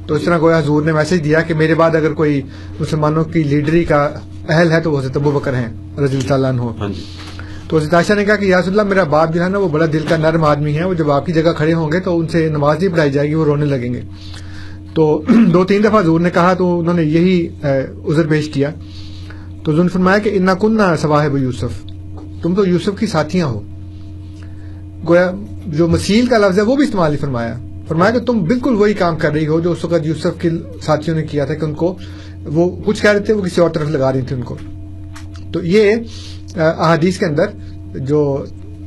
تو 0.06 0.14
اس 0.14 0.22
طرح 0.22 0.38
گویا 0.38 0.58
حضور 0.58 0.82
نے 0.82 0.92
میسج 0.92 1.24
دیا 1.24 1.40
کہ 1.40 1.54
میرے 1.54 1.74
بعد 1.74 1.94
اگر 1.94 2.12
کوئی 2.12 2.42
مسلمانوں 2.80 3.24
کی 3.24 3.42
لیڈری 3.42 3.84
کا 3.84 4.10
اہل 4.48 4.72
ہے 4.72 4.80
تو 4.80 4.92
وہ 4.92 4.98
حضرت 4.98 5.16
ابو 5.16 5.30
بکر 5.30 5.54
ہیں 5.54 5.68
رضی 5.98 6.16
اللہ 6.16 6.28
تعالیٰ 6.28 6.50
عنہ۔ 6.50 6.62
ہاں 6.62 6.88
جی۔ 6.88 7.04
تو 7.68 7.78
حضرت 7.78 7.94
عائشہ 7.94 8.12
نے 8.12 8.24
کہا 8.24 8.36
کہ 8.36 8.44
یاس 8.44 8.68
اللہ 8.68 8.82
میرا 8.82 9.04
باپ 9.04 9.34
جو 9.34 9.44
ہے 9.44 9.48
نا 9.48 9.58
وہ 9.58 9.68
بڑا 9.68 9.86
دل 9.92 10.04
کا 10.08 10.16
نرم 10.16 10.44
آدمی 10.44 10.76
ہے 10.78 10.84
وہ 10.84 10.94
جب 10.94 11.10
آپ 11.10 11.26
کی 11.26 11.32
جگہ 11.32 11.52
کھڑے 11.56 11.72
ہوں 11.72 11.92
گے 11.92 12.00
تو 12.00 12.18
ان 12.18 12.28
سے 12.28 12.48
نماز 12.48 12.78
نہیں 12.78 12.88
پڑھائی 12.88 13.10
جائے 13.10 13.28
گی 13.28 13.34
وہ 13.34 13.44
رونے 13.44 13.64
لگیں 13.64 13.94
گے۔ 13.94 14.00
تو 14.98 15.22
دو 15.52 15.64
تین 15.64 15.84
دفعہ 15.84 16.00
حضور 16.00 16.20
نے 16.20 16.30
کہا 16.30 16.54
تو 16.54 16.80
انہوں 16.80 16.94
نے 16.94 17.02
یہی 17.02 17.48
عذر 18.08 18.26
پیش 18.26 18.48
کیا۔ 18.48 18.70
تو 19.64 19.72
حضور 19.72 19.82
نے 19.82 19.88
فرمایا 19.88 20.18
کہ 20.18 20.30
انا 20.32 20.54
کنہ 20.54 20.82
صواحب 21.02 21.36
یوسف۔ 21.36 21.84
تم 22.42 22.54
تو 22.54 22.66
یوسف 22.66 22.98
کی 22.98 23.06
ساتھیاں 23.06 23.46
ہو۔ 23.46 23.60
گویا 25.08 25.32
جو 25.66 25.88
مسیل 25.88 26.26
کا 26.26 26.38
لفظ 26.38 26.58
ہے 26.58 26.62
وہ 26.62 26.76
بھی 26.76 26.84
استعمال 26.84 27.16
فرمایا۔ 27.16 27.58
فرمایا 27.88 28.10
کہ 28.10 28.18
تم 28.18 28.44
بالکل 28.44 28.74
وہی 28.74 28.94
کام 28.94 29.16
کر 29.16 29.32
رہی 29.32 29.46
ہو 29.46 29.60
جو 29.60 29.72
اس 29.72 29.84
وقت 29.84 30.06
یوسف 30.06 30.40
کے 30.40 30.50
ساتھیوں 30.82 31.16
نے 31.16 31.22
کیا 31.22 31.44
تھا 31.44 31.54
کہ 31.54 31.64
ان 31.64 31.74
کو 31.74 31.98
وہ 32.44 32.76
کچھ 32.84 33.02
کہہ 33.02 33.10
رہے 33.10 33.20
تھے، 33.20 33.34
وہ 33.34 33.42
کسی 33.42 33.60
اور 33.60 33.70
طرف 33.70 33.88
لگا 33.88 34.12
رہی 34.12 34.22
تھی 34.22 34.36
ان 34.36 34.42
کو۔ 34.42 34.56
تو 35.52 35.64
یہ 35.64 35.94
احادیث 36.56 37.18
کے 37.18 37.26
اندر 37.26 37.46
جو 37.98 38.44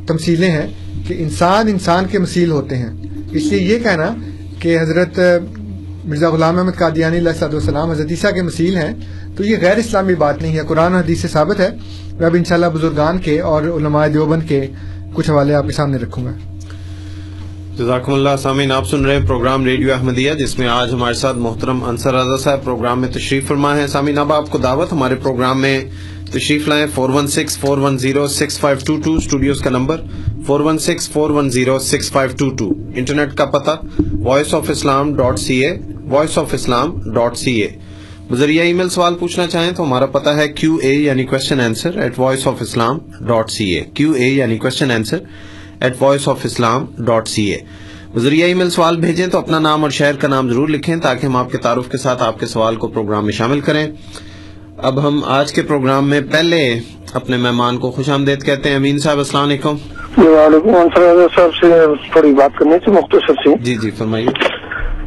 تمثیلیں 0.08 0.52
ہیں 0.52 0.67
کہ 1.08 1.15
انسان 1.17 1.67
انسان 1.67 2.06
کے 2.12 2.19
مسیل 2.19 2.52
ہوتے 2.52 2.78
ہیں۔ 2.78 2.89
اس 3.32 3.43
لیے 3.43 3.62
یہ 3.62 3.80
کہنا 3.80 4.15
کہ 4.60 4.80
حضرت 4.82 5.19
مرزا 6.06 6.30
غلام 6.30 6.58
احمد 6.58 6.72
قادیانی 6.78 7.18
علیہ 7.18 7.32
صاحب 7.40 7.54
السلام 7.54 7.92
حضرت 7.92 8.08
عیسیٰ 8.10 8.34
کے 8.34 8.42
مسیل 8.42 8.78
ہیں۔ 8.78 8.94
تو 9.38 9.46
یہ 9.46 9.58
غیر 9.62 9.78
اسلامی 9.78 10.16
بات 10.16 10.42
نہیں 10.42 10.56
ہے، 10.56 10.62
قرآن 10.68 10.96
حدیث 10.96 11.22
سے 11.22 11.28
ثابت 11.28 11.60
ہے۔ 11.60 11.70
میں 12.14 12.26
اب 12.26 12.36
انشاءاللہ 12.36 12.66
بزرگان 12.66 13.18
کے 13.18 13.40
اور 13.40 13.64
علماء 13.64 14.08
دیوبند 14.08 14.44
کے 14.48 14.68
کچھ 15.14 15.30
حوالے 15.30 15.54
آپ 15.54 15.66
کے 15.66 15.72
سامنے 15.72 15.98
رکھوں 15.98 16.26
گا۔ 16.26 16.32
جزاکم 17.78 18.14
اللہ، 18.14 18.30
سامعین، 18.40 18.72
آپ 18.72 18.90
سن 18.90 19.06
رہے 19.06 19.20
ہیں 19.20 19.28
پروگرام 19.28 19.66
ریڈیو 19.66 19.94
احمدیہ، 19.94 20.34
جس 20.34 20.60
میں 20.60 20.68
آج 20.68 20.94
ہمارے 20.94 21.14
ساتھ 21.14 21.38
محترم 21.38 21.84
انصر 21.84 22.14
رضا 22.14 22.38
صاحب 22.38 22.64
پروگرام 22.64 23.02
میں 23.02 23.10
تشریف 23.10 23.48
فرما 23.48 23.78
ہے 23.78 23.88
سامعین، 23.88 24.18
اب 24.18 24.34
آپ 24.34 24.52
کو 24.52 24.58
دعوت 24.58 24.92
ہمارے 24.92 25.16
پروگرام 25.16 25.62
میں 25.62 25.86
تشریف 26.34 26.67
لائیں 26.67 26.86
four 26.96 27.10
one 27.10 27.28
six 27.28 27.58
four 27.58 27.78
one 27.78 27.98
zero 27.98 28.28
six 28.28 28.60
five 28.60 28.78
two 28.86 28.96
two 29.02 29.13
studios 29.13 29.62
کا 29.62 29.70
number 29.70 30.02
four 30.46 30.60
one 30.60 30.78
six 30.78 31.10
four 31.10 31.30
one 31.30 31.50
zero 31.50 31.80
six 31.80 32.12
five 32.12 32.32
two 32.38 32.50
two 32.50 32.70
internet 32.96 33.34
کا 33.36 33.46
پتہ 33.46 33.78
voice 34.20 34.54
of 34.54 34.70
Islam 34.70 35.13
dot 35.15 35.39
C 35.39 35.65
A 35.65 35.72
voice 36.10 36.38
of 36.38 36.54
Islam 36.54 37.00
dot 37.13 37.38
C 37.38 37.62
A 37.62 37.67
ذریعہ 38.32 38.65
ای 38.65 38.74
میل 38.74 38.89
سوال 38.89 39.15
پوچھنا 39.15 39.48
چاہیں 39.48 39.72
تو 39.72 39.84
ہمارا 39.84 40.06
پتہ 40.06 40.30
ہے 40.30 40.48
کیو 40.48 40.76
اے 40.76 40.94
یعنی 40.94 41.24
question 41.24 41.60
answer 41.60 41.98
at 41.98 42.20
voice 42.20 42.48
of 42.48 42.62
Islam 42.62 42.98
dot 43.28 43.52
C 43.52 43.65
A 43.65 43.84
Q 43.94 44.12
A 44.12 44.30
یعنی 44.30 44.58
question 44.58 44.91
answer 44.91 45.17
at 45.80 46.02
voice 46.02 46.28
of 46.28 46.38
Islam 46.44 46.86
dot 46.98 47.28
C 47.28 47.50
A 47.52 47.58
ذریعہ 48.15 48.48
ای 48.48 48.54
میل 48.54 48.70
سوال 48.70 49.00
بھیجیں 49.00 49.28
تو 49.28 49.38
اپنا 49.38 49.60
نام 49.60 49.84
اور 49.84 49.91
شہر 49.91 50.15
کا 50.15 50.28
نام 50.28 50.50
ضرور 50.50 50.70
لکھیں 50.70 50.96
تاکہ 50.96 51.26
ہم 51.26 51.36
آپ 51.36 51.52
کے 51.52 51.58
تعارف 51.58 51.89
کے 51.91 51.98
ساتھ 51.98 52.24
آپ 52.24 52.39
کے 52.39 52.46
سوال 52.46 52.76
کو 52.76 52.88
پروگرام 52.88 53.26
میں 53.26 53.34
شامل 53.34 53.60
کریں۔ 53.60 53.88
اب 54.84 55.08
ہم 55.08 55.20
آج 55.28 55.54
کے 55.54 55.62
پروگرام 55.62 56.10
میں 56.10 56.22
پہلے 56.22 56.58
اپنے 57.13 57.38
مہمان 57.38 57.78
کو 57.78 57.91
خوش 57.91 58.10
آمدید 58.10 58.44
کہتے 58.46 58.70
ہیں. 58.70 58.76
امین 58.76 58.98
صاحب 59.00 59.17
السلام 59.17 59.44
علیکم. 59.44 59.76
جی 60.17 60.28
وعلیکم 60.28 60.76
السلام 60.76 61.17
صاحب 61.36 61.50
سے 61.56 61.67
تھوڑی 62.12 62.34
بات 62.34 62.58
کرنی 62.60 62.80
تھی 62.80 62.91
مختصر 62.91 63.34
سی. 63.34 63.54
جی 63.63 63.76
جی 63.76 63.91
فرمائیے. 63.91 64.30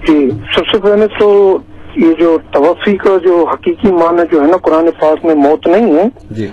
جی 0.06 0.30
سب 0.54 0.66
سے 0.72 0.78
پہلے 0.78 1.06
تو 1.18 1.58
یہ 1.96 2.12
جو 2.20 2.38
توفی 2.52 2.96
کا 2.96 3.16
جو 3.24 3.44
حقیقی 3.52 3.92
معنی 3.92 4.22
جو 4.32 4.42
ہے 4.42 4.46
نا 4.46 4.56
قرآن 4.56 4.88
پاک 5.00 5.24
میں 5.24 5.34
موت 5.34 5.66
نہیں 5.66 5.92
ہے. 5.94 6.04
جی۔ 6.30 6.46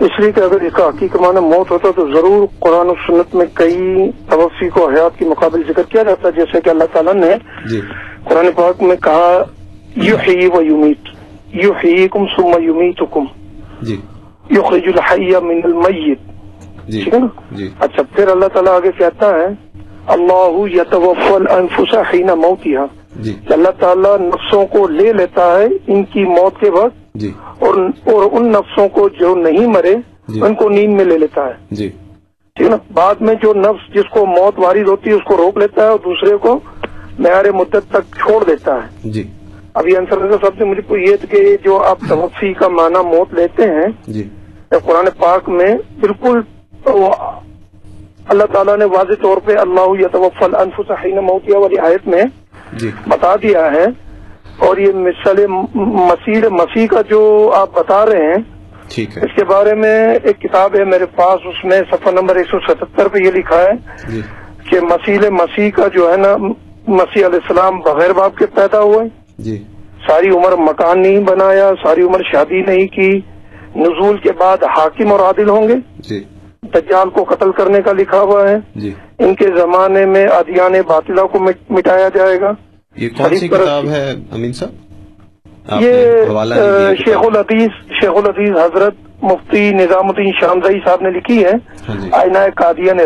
اس 0.00 0.20
لیے 0.20 0.32
کہ 0.32 0.40
اگر 0.40 0.60
اس 0.60 0.72
کا 0.72 0.88
حقیقی 0.88 1.18
معنی 1.18 1.40
موت 1.40 1.70
ہوتا 1.70 1.90
تو 1.96 2.06
ضرور 2.12 2.46
قرآن 2.58 2.90
و 2.90 2.94
سنت 3.06 3.34
میں 3.34 3.46
کئی 3.54 4.10
توفی 4.30 4.68
کو 4.68 4.88
حیات 4.88 5.18
کے 5.18 5.24
مقابل 5.24 5.62
ذکر 5.68 5.82
کیا 5.88 6.02
جاتا 6.02 6.28
ہے 6.28 6.32
جیسے 6.32 6.60
کہ 6.60 6.70
اللہ 6.70 6.92
تعالیٰ 6.92 7.14
نے 7.14 7.34
جی۔ 7.70 7.80
قرآن 8.24 8.50
پاک 8.56 8.82
میں 8.82 8.96
کہا 8.96 9.44
یو 9.96 10.16
ہی 10.26 10.46
و 10.46 10.62
یومیت 10.62 11.17
یو 11.52 11.72
ہی 11.84 12.08
کم 12.08 12.26
سم 12.26 12.62
یومیت 12.62 13.02
حکم 13.02 13.24
جی. 13.82 13.96
یو 14.50 14.62
خرج 14.62 14.88
الحیہ 14.88 15.38
من 15.38 15.60
المیت 15.64 16.18
جی. 16.88 17.02
ٹھیک 17.02 17.14
ہے 17.14 17.18
نا؟ 17.18 17.26
جی. 17.50 17.68
اچھا 17.78 18.02
پھر 18.14 18.28
اللہ 18.28 18.46
تعالیٰ 18.46 18.74
آگے 18.74 18.92
کہتا 18.98 19.34
ہے 19.34 19.46
اللہ 20.06 20.58
یتوفى 20.66 21.34
الانفس 21.34 21.94
حين 22.12 22.30
موتها 22.34 22.86
جی. 23.16 23.34
اللہ 23.50 23.68
تعالیٰ 23.78 24.16
نفسوں 24.20 24.64
کو 24.66 24.86
لے 24.88 25.12
لیتا 25.12 25.46
ہے 25.58 25.66
ان 25.86 26.04
کی 26.04 26.24
موت 26.24 26.60
کے 26.60 26.70
وقت 26.70 27.14
جی. 27.14 27.30
اور 27.58 27.74
اور 28.04 28.28
ان 28.32 28.50
نفسوں 28.52 28.88
کو 28.88 29.08
جو 29.08 29.34
نہیں 29.34 29.66
مرے 29.66 29.94
جی۔ 30.28 30.40
ان 30.40 30.54
کو 30.54 30.68
نیند 30.68 30.96
میں 30.96 31.04
لے 31.04 31.18
لیتا 31.18 31.46
ہے. 31.46 31.52
جی. 31.70 31.88
ٹھیک 32.56 32.66
ہے 32.66 32.70
نا؟ 32.70 32.76
بعد 32.92 33.14
میں 33.20 33.34
جو 33.34 33.54
نفس 33.54 33.94
جس 33.94 34.08
کو 34.10 34.26
موت 34.26 34.58
وارد 34.58 34.88
ہوتی 34.88 35.10
ہے 35.10 35.14
اس 35.14 35.24
کو 35.24 35.36
روک 35.36 35.58
لیتا 35.58 35.82
ہے 35.82 35.88
اور 35.88 35.98
دوسرے 36.04 36.36
کو 36.36 36.58
معیار 37.18 37.44
مدت 37.44 37.90
تک 37.90 38.16
چھوڑ 38.16 38.44
دیتا 38.44 38.74
ہے. 38.74 39.10
جی. 39.10 39.22
ابھی 39.78 39.96
انصر 39.96 40.18
رضا 40.18 40.36
صاحب 40.40 40.54
سے 40.58 40.64
مجھے 40.64 40.98
یہ 41.10 41.26
کہ 41.30 41.56
جو 41.64 41.82
آپ 41.82 41.98
توفی 42.08 42.52
کا 42.52 42.68
معنی 42.68 43.02
موت 43.08 43.34
لیتے 43.34 43.70
ہیں 43.70 43.88
جی۔ 44.06 44.28
قرآن 44.68 45.04
پاک 45.18 45.48
میں 45.48 45.74
بالکل 46.00 46.40
اللہ 48.28 48.44
تعالیٰ 48.52 48.76
نے 48.78 48.84
واضح 48.84 49.22
طور 49.22 49.36
پہ 49.36 49.52
اللہ 49.58 50.00
یتوفل 50.00 50.54
انفس 50.54 50.90
حین 51.04 51.16
موتیا 51.16 51.58
والی 51.58 51.78
آیت 51.78 52.06
میں 52.08 52.22
جی۔ 52.72 52.90
بتا 53.06 53.34
دیا 53.36 53.72
ہے۔ 53.72 53.84
اور 54.58 54.76
یہ 54.76 54.92
مثل 54.92 55.46
مسیح 55.74 56.48
مسیح 56.50 56.86
کا 56.86 57.00
جو 57.02 57.20
آپ 57.54 57.78
بتا 57.78 58.06
رہے 58.06 58.26
ہیں 58.26 58.42
ٹھیک 58.88 59.16
ہے۔ 59.16 59.22
اس 59.22 59.36
کے 59.36 59.44
بارے 59.44 59.74
میں 59.74 60.14
ایک 60.22 60.40
کتاب 60.40 60.74
ہے 60.74 60.84
میرے 60.84 61.06
پاس 61.06 61.46
اس 61.46 61.64
میں 61.64 61.80
صفحہ 61.90 62.10
نمبر 62.10 62.36
ایک 62.36 62.46
سو 62.46 62.60
ستہتر 62.60 63.08
پہ 63.08 63.18
یہ 63.24 63.30
لکھا 63.30 63.62
ہے 63.62 63.72
جی۔ 64.08 64.20
کہ 64.70 64.80
مسیح 64.80 65.18
مسیح 65.30 65.70
کا 65.70 65.88
جو 65.88 66.10
ہے 66.12 66.16
نا 66.16 66.36
مسیح 66.88 67.26
علیہ 67.26 67.38
السلام 67.42 67.78
بغیر 67.78 68.12
باپ 68.12 68.36
کے 68.36 68.46
پیدا 68.46 68.80
ہوئے۔ 68.80 69.27
جی۔ 69.38 69.64
ساری 70.06 70.28
عمر 70.28 70.56
مکان 70.56 71.02
نہیں 71.02 71.18
بنایا 71.18 71.70
ساری 71.84 72.02
عمر 72.02 72.20
شادی 72.32 72.62
نہیں 72.62 72.86
کی۔ 72.86 73.20
نزول 73.76 74.16
کے 74.16 74.32
بعد 74.32 74.56
حاکم 74.62 75.12
اور 75.12 75.20
عادل 75.20 75.48
ہوں 75.48 75.68
گے۔ 75.68 75.74
جی۔ 75.98 76.24
دجال 76.62 77.10
کو 77.10 77.24
قتل 77.24 77.52
کرنے 77.52 77.82
کا 77.82 77.92
لکھا 77.92 78.20
ہوا 78.20 78.48
ہے۔ 78.48 78.56
جی۔ 78.76 78.92
ان 79.18 79.34
کے 79.34 79.46
زمانے 79.56 80.06
میں 80.06 80.26
ادیان 80.26 80.72
باطلہ 80.86 81.20
کو 81.20 81.38
مٹ- 81.38 81.76
مٹایا 81.76 82.08
جائے 82.14 82.40
گا۔ 82.40 82.52
یہ 82.96 83.08
کون 83.08 83.36
سی 83.36 83.48
کتاب 83.48 83.88
ہے 83.88 84.14
امین 84.30 84.52
صاحب؟ 84.52 84.70
نے 85.80 85.86
یہ 85.86 86.96
شیخ۔ 87.04 87.18
العدیز 87.18 87.68
شیخ 87.88 88.10
العدیز 88.10 88.50
حضرت 88.50 88.94
مفتی 89.22 89.70
نظام 89.72 90.06
الدین 90.06 90.32
شامزئی 90.40 90.80
صاحب 90.84 91.02
نے 91.02 91.10
لکھی 91.10 91.44
ہے۔ 91.44 91.52
ہاں 91.88 92.00
جی۔ 92.00 92.08
آئینہ 92.12 92.38
قادیان 92.56 92.96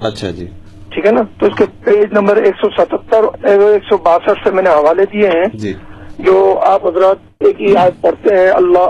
اچھا 0.00 0.30
جی۔ 0.30 0.46
ٹھیک 0.94 1.06
ہے 1.06 1.12
نا؟ 1.12 1.20
تو 1.40 1.46
اس 1.46 1.52
کے 1.58 1.64
پیج 1.84 2.12
نمبر 2.12 2.36
ایک 2.36 2.54
سو 2.54 2.70
ستہتر 2.70 3.48
ایک 3.48 3.82
سو 3.88 3.96
باسٹھ 3.96 4.44
سے 4.44 4.50
میں 4.50 4.62
نے 4.62 4.70
حوالے 4.70 5.04
دیے 5.12 5.28
ہیں۔ 5.28 5.44
جی۔ 5.54 5.72
جو 6.18 6.58
آپ 6.62 6.86
حضرات 6.86 7.16
ایک 7.40 7.60
ہی 7.60 7.76
آیت 7.76 8.02
پڑھتے 8.02 8.34
ہیں 8.34 8.48
اللہ 8.48 8.88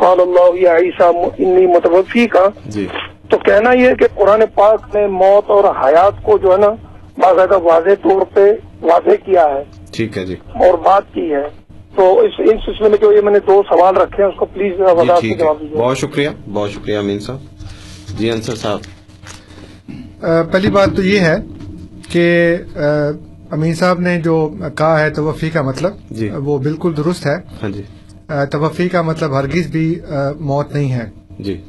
قال 0.00 0.20
اللہ 0.20 0.60
یا 0.60 0.76
عیسیٰ 0.76 1.12
انی 1.38 1.66
متوفی 1.66 2.26
کا 2.26 2.46
جی۔ 2.66 2.86
تو 3.28 3.38
کہنا 3.38 3.72
یہ 3.72 3.94
کہ 3.94 4.06
قرآن 4.14 4.40
پاک 4.54 4.96
نے 4.96 5.06
موت 5.06 5.50
اور 5.50 5.64
حیات 5.64 6.22
کو 6.22 6.38
جو 6.38 6.52
ہے 6.52 6.56
نا 6.56 6.68
باقاعدہ 7.18 7.58
واضح 7.62 7.88
طور 8.02 8.22
پہ 8.34 8.52
واضح 8.82 9.14
کیا 9.24 9.44
ہے۔ 9.44 9.64
ٹھیک 9.92 10.18
ہے 10.18 10.26
جی۔ 10.26 10.34
اور 10.54 10.78
بات 10.78 11.02
کی 11.14 11.34
ہے۔ 11.34 11.62
تو 11.94 12.20
اس 12.20 12.32
ان 12.38 12.56
سلسلے 12.64 12.88
میں 12.88 12.98
جو 13.00 13.12
یہ 13.12 13.20
میں 13.20 13.32
نے 13.32 13.38
دو 13.38 13.62
سوال 13.72 13.96
رکھے 13.96 14.22
ہیں 14.22 14.30
اس 14.30 14.36
کو 14.38 14.44
پلیز 14.44 14.72
جی 14.72 15.34
جواب 15.34 15.60
دیجیے۔ 15.60 15.78
بہت 15.78 15.98
شکریہ 15.98 16.28
بہت 16.52 16.70
شکریہ 16.70 16.98
امین 16.98 17.18
صاحب۔ 17.18 17.38
جی 18.18 18.30
انصر 18.30 18.54
صاحب۔ 18.54 18.78
پہلی 20.22 20.70
بات 20.70 20.88
تو 20.96 21.02
یہ 21.02 21.20
ہے 21.20 21.36
کہ 22.08 22.56
امین 23.50 23.74
صاحب 23.74 24.00
نے 24.00 24.20
جو 24.20 24.54
کہا 24.76 25.00
ہے 25.00 25.10
توفی 25.10 25.50
کا 25.50 25.62
مطلب 25.62 25.92
جی۔ 26.10 26.28
وہ 26.30 26.58
بالکل 26.58 26.92
درست 26.96 27.26
ہے۔ 27.26 27.34
ہاں 27.62 27.70
جی۔ 27.70 27.82
توفی 28.50 28.88
کا 28.88 29.02
مطلب 29.02 29.34
ہرگز 29.34 29.66
بھی 29.66 30.00
موت 30.40 30.74
نہیں 30.74 30.92
ہے۔ 30.92 31.04
جی۔ 31.38 31.60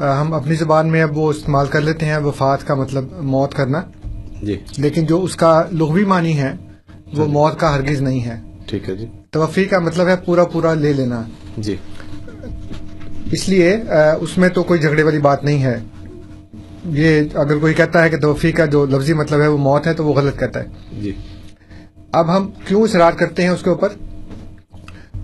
ہم 0.00 0.32
اپنی 0.34 0.54
زبان 0.54 0.88
میں 0.88 1.02
اب 1.02 1.18
وہ 1.18 1.30
استعمال 1.30 1.66
کر 1.66 1.80
لیتے 1.80 2.06
ہیں 2.06 2.18
وفات 2.18 2.66
کا 2.66 2.74
مطلب 2.74 3.04
موت 3.22 3.54
کرنا۔ 3.54 3.80
جی۔ 4.42 4.56
لیکن 4.78 5.06
جو 5.06 5.22
اس 5.22 5.36
کا 5.36 5.62
لغوی 5.72 6.04
معنی 6.04 6.38
ہے 6.38 6.52
وہ 7.16 7.26
موت 7.26 7.60
کا 7.60 7.74
ہرگز 7.74 8.00
نہیں 8.00 8.24
ہے۔ 8.24 8.40
ٹھیک 8.66 8.88
ہے 8.88 8.94
جی۔ 8.94 9.06
توفی 9.30 9.64
کا 9.64 9.78
مطلب 9.78 10.08
ہے 10.08 10.14
پورا 10.24 10.44
پورا 10.44 10.74
لے 10.74 10.92
لینا۔ 10.92 11.22
جی۔ 11.56 11.76
اس 13.32 13.48
لیے 13.48 13.76
اس 14.20 14.38
میں 14.38 14.48
تو 14.48 14.62
کوئی 14.62 14.80
جھگڑے 14.80 15.02
والی 15.02 15.18
بات 15.18 15.44
نہیں 15.44 15.62
ہے۔ 15.62 15.78
یہ 16.84 17.22
اگر 17.34 17.58
کوئی 17.58 17.74
کہتا 17.74 18.04
ہے 18.04 18.10
کہ 18.10 18.16
توفی 18.16 18.52
کا 18.52 18.64
جو 18.66 18.86
لفظی 18.86 19.12
مطلب 19.12 19.40
ہے 19.40 19.46
وہ 19.46 19.58
موت 19.58 19.86
ہے 19.86 19.94
تو 19.94 20.04
وہ 20.04 20.14
غلط 20.14 20.38
کہتا 20.38 20.60
ہے۔ 20.60 20.64
جی۔ 21.00 21.12
اب 22.12 22.36
ہم 22.36 22.50
کیوں 22.66 22.82
اصرار 22.82 23.12
کرتے 23.12 23.42
ہیں 23.42 23.50
اس 23.50 23.62
کے 23.62 23.70
اوپر؟ 23.70 23.88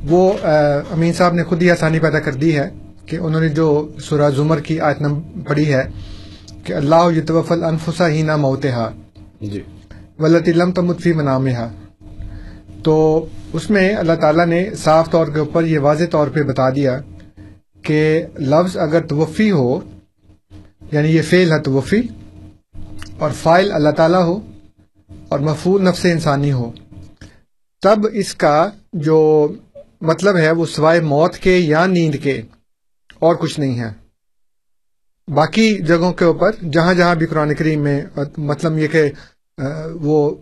وہ 0.09 0.33
امین 0.91 1.13
صاحب 1.13 1.35
نے 1.35 1.43
خود 1.43 1.63
ہی 1.63 1.71
آسانی 1.71 1.99
پیدا 1.99 2.21
کر 2.21 2.33
دی 2.33 2.59
ہے 2.59 2.71
کہ 3.07 3.17
انہوں 3.17 3.41
نے 3.41 3.49
جو 3.49 3.89
سورہ 3.99 4.31
زمر 4.31 4.61
کی 4.61 4.81
آیت 4.81 5.01
نمبر 5.01 5.49
پڑھی 5.49 5.75
ہے 5.75 5.83
کہ 6.65 6.73
اللہ 6.73 7.09
یتوف 7.17 7.53
الانفسا 7.53 8.09
ہی 8.09 8.23
نہ 8.23 8.37
موتہا۔ 8.37 8.91
جی۔ 9.41 9.63
ولتی 10.19 10.53
لم 10.53 10.73
تمت 10.73 11.01
فی 11.01 11.13
منامہا۔ 11.13 11.69
تو 12.83 13.27
اس 13.53 13.71
میں 13.71 13.95
اللہ 13.95 14.13
تعالیٰ 14.13 14.47
نے 14.47 14.71
صاف 14.77 15.11
طور 15.11 15.27
کے 15.27 15.39
اوپر 15.39 15.65
یہ 15.65 15.79
واضح 15.79 16.05
طور 16.11 16.29
پہ 16.29 16.43
بتا 16.43 16.71
دیا 16.71 17.01
کہ 17.83 18.23
لفظ 18.39 18.77
اگر 18.77 19.01
توفی 19.01 19.51
ہو 19.51 19.81
یعنی 20.93 21.09
یہ 21.09 21.23
فعل 21.23 21.53
ہے 21.53 21.59
توفی 21.59 22.01
اور 23.19 23.31
فائل 23.31 23.73
اللہ 23.73 23.91
تعالیٰ 23.91 24.23
ہو 24.23 24.41
اور 25.29 25.39
مفول 25.39 25.85
نفس 25.85 26.05
انسانی 26.05 26.53
ہو۔ 26.53 26.71
تب 27.83 28.07
اس 28.13 28.35
کا 28.35 28.69
جو 28.93 29.19
مطلب 30.01 30.37
ہے 30.37 30.51
وہ 30.51 30.67
سوائے 30.67 31.01
موت 31.01 31.37
کے 31.37 31.57
یا 31.57 31.87
نیند 31.87 32.15
کے 32.23 32.41
اور 33.19 33.35
کچھ 33.35 33.61
نہیں 33.61 33.79
ہے۔ 33.81 33.91
باقی 35.29 35.79
جگہوں 35.79 36.13
کے 36.13 36.25
اوپر 36.25 36.51
جہاں 36.73 36.95
جہاں 36.95 37.15
بھی 37.15 37.27
قرآن 37.27 37.55
کریم 37.55 37.81
میں 37.81 38.01
مطلب 38.37 38.79
یہ 38.79 38.89
کہ 38.89 39.11
وہ 40.01 40.35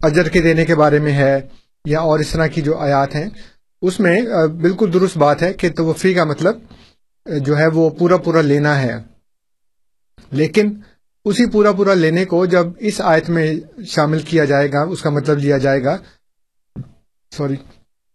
اجر 0.00 0.28
کے 0.28 0.40
دینے 0.40 0.64
کے 0.64 0.74
بارے 0.74 0.98
میں 0.98 1.12
ہے 1.12 1.40
یا 1.84 2.00
اور 2.00 2.18
اس 2.18 2.28
طرح 2.28 2.46
کی 2.46 2.62
جو 2.62 2.78
آیات 2.78 3.14
ہیں، 3.14 3.28
اس 3.82 4.00
میں 4.00 4.20
بالکل 4.60 4.92
درست 4.92 5.16
بات 5.18 5.42
ہے 5.42 5.52
کہ 5.52 5.68
توفی 5.68 6.14
کا 6.14 6.24
مطلب 6.24 6.58
جو 7.26 7.58
ہے 7.58 7.66
وہ 7.66 7.90
پورا 7.90 8.16
پورا 8.16 8.40
لینا 8.40 8.82
ہے۔ 8.82 8.94
لیکن 10.32 10.74
اسی 11.24 11.46
پورا 11.46 11.72
پورا 11.72 11.94
لینے 11.94 12.24
کو 12.24 12.46
جب 12.46 12.66
اس 12.78 13.00
آیت 13.00 13.30
میں 13.30 13.54
شامل 13.86 14.18
کیا 14.18 14.44
جائے 14.44 14.72
گا، 14.72 14.82
اس 14.82 15.02
کا 15.02 15.10
مطلب 15.10 15.38
لیا 15.38 15.58
جائے 15.58 15.84
گا۔ 15.84 15.96
سوری 17.36 17.54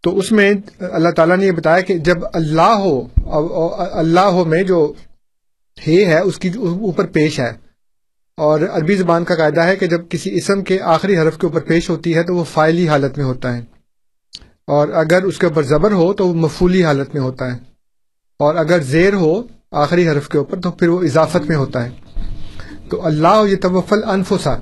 تو 0.02 0.18
اس 0.18 0.32
میں 0.32 0.54
اللہ 0.80 1.10
تعالیٰ 1.10 1.38
نے 1.38 1.46
یہ 1.46 1.52
بتایا 1.52 1.80
کہ 1.80 1.98
جب 1.98 2.18
اللہ 2.34 2.62
ہو 2.62 3.08
اللہ 3.92 4.20
ہو 4.20 4.46
میں 4.46 4.64
جو 4.64 4.94
ہے 5.88 6.06
ہے، 6.06 6.20
اس 6.20 6.38
کی 6.38 6.50
اوپر 6.50 7.06
پیش 7.06 7.40
ہے۔ 7.40 7.52
اور 8.38 8.60
عربی 8.72 8.96
زبان 8.96 9.24
کا 9.24 9.36
قاعدہ 9.36 9.62
ہے 9.62 9.76
کہ 9.76 9.88
جب 9.88 10.02
کسی 10.10 10.36
اسم 10.36 10.62
کے 10.62 10.82
آخری 10.82 11.18
حرف 11.18 11.38
کے 11.38 11.48
اوپر 11.48 11.60
پیش 11.60 11.90
ہوتی 11.90 12.16
ہے 12.16 12.24
تو 12.24 12.36
وہ 12.36 12.44
فائلی 12.44 12.90
حالت 12.90 13.18
میں 13.18 13.26
ہوتا 13.26 13.58
ہے۔ 13.58 13.62
اور 14.68 14.88
اگر 14.88 15.24
اس 15.24 15.38
کے 15.38 15.46
اوپر 15.46 15.64
زبر 15.64 15.92
ہو 15.92 16.14
تو 16.14 16.28
وہ 16.28 16.34
مفولی 16.34 16.84
حالت 16.84 17.14
میں 17.14 17.22
ہوتا 17.22 17.54
ہے۔ 17.54 17.60
اور 18.40 18.56
اگر 18.56 18.80
زیر 18.82 19.14
ہو 19.14 19.44
آخری 19.72 20.10
حرف 20.10 20.30
کے 20.30 20.38
اوپر 20.38 20.62
تو 20.62 20.72
پھر 20.72 20.88
وہ 20.88 21.04
اضافت 21.04 21.50
میں 21.50 21.56
ہوتا 21.56 21.86
ہے۔ 21.86 21.90
تو 22.90 23.06
اللہ 23.06 23.44
یہ 23.50 23.56
توفل 23.56 24.04
انفسا 24.04 24.56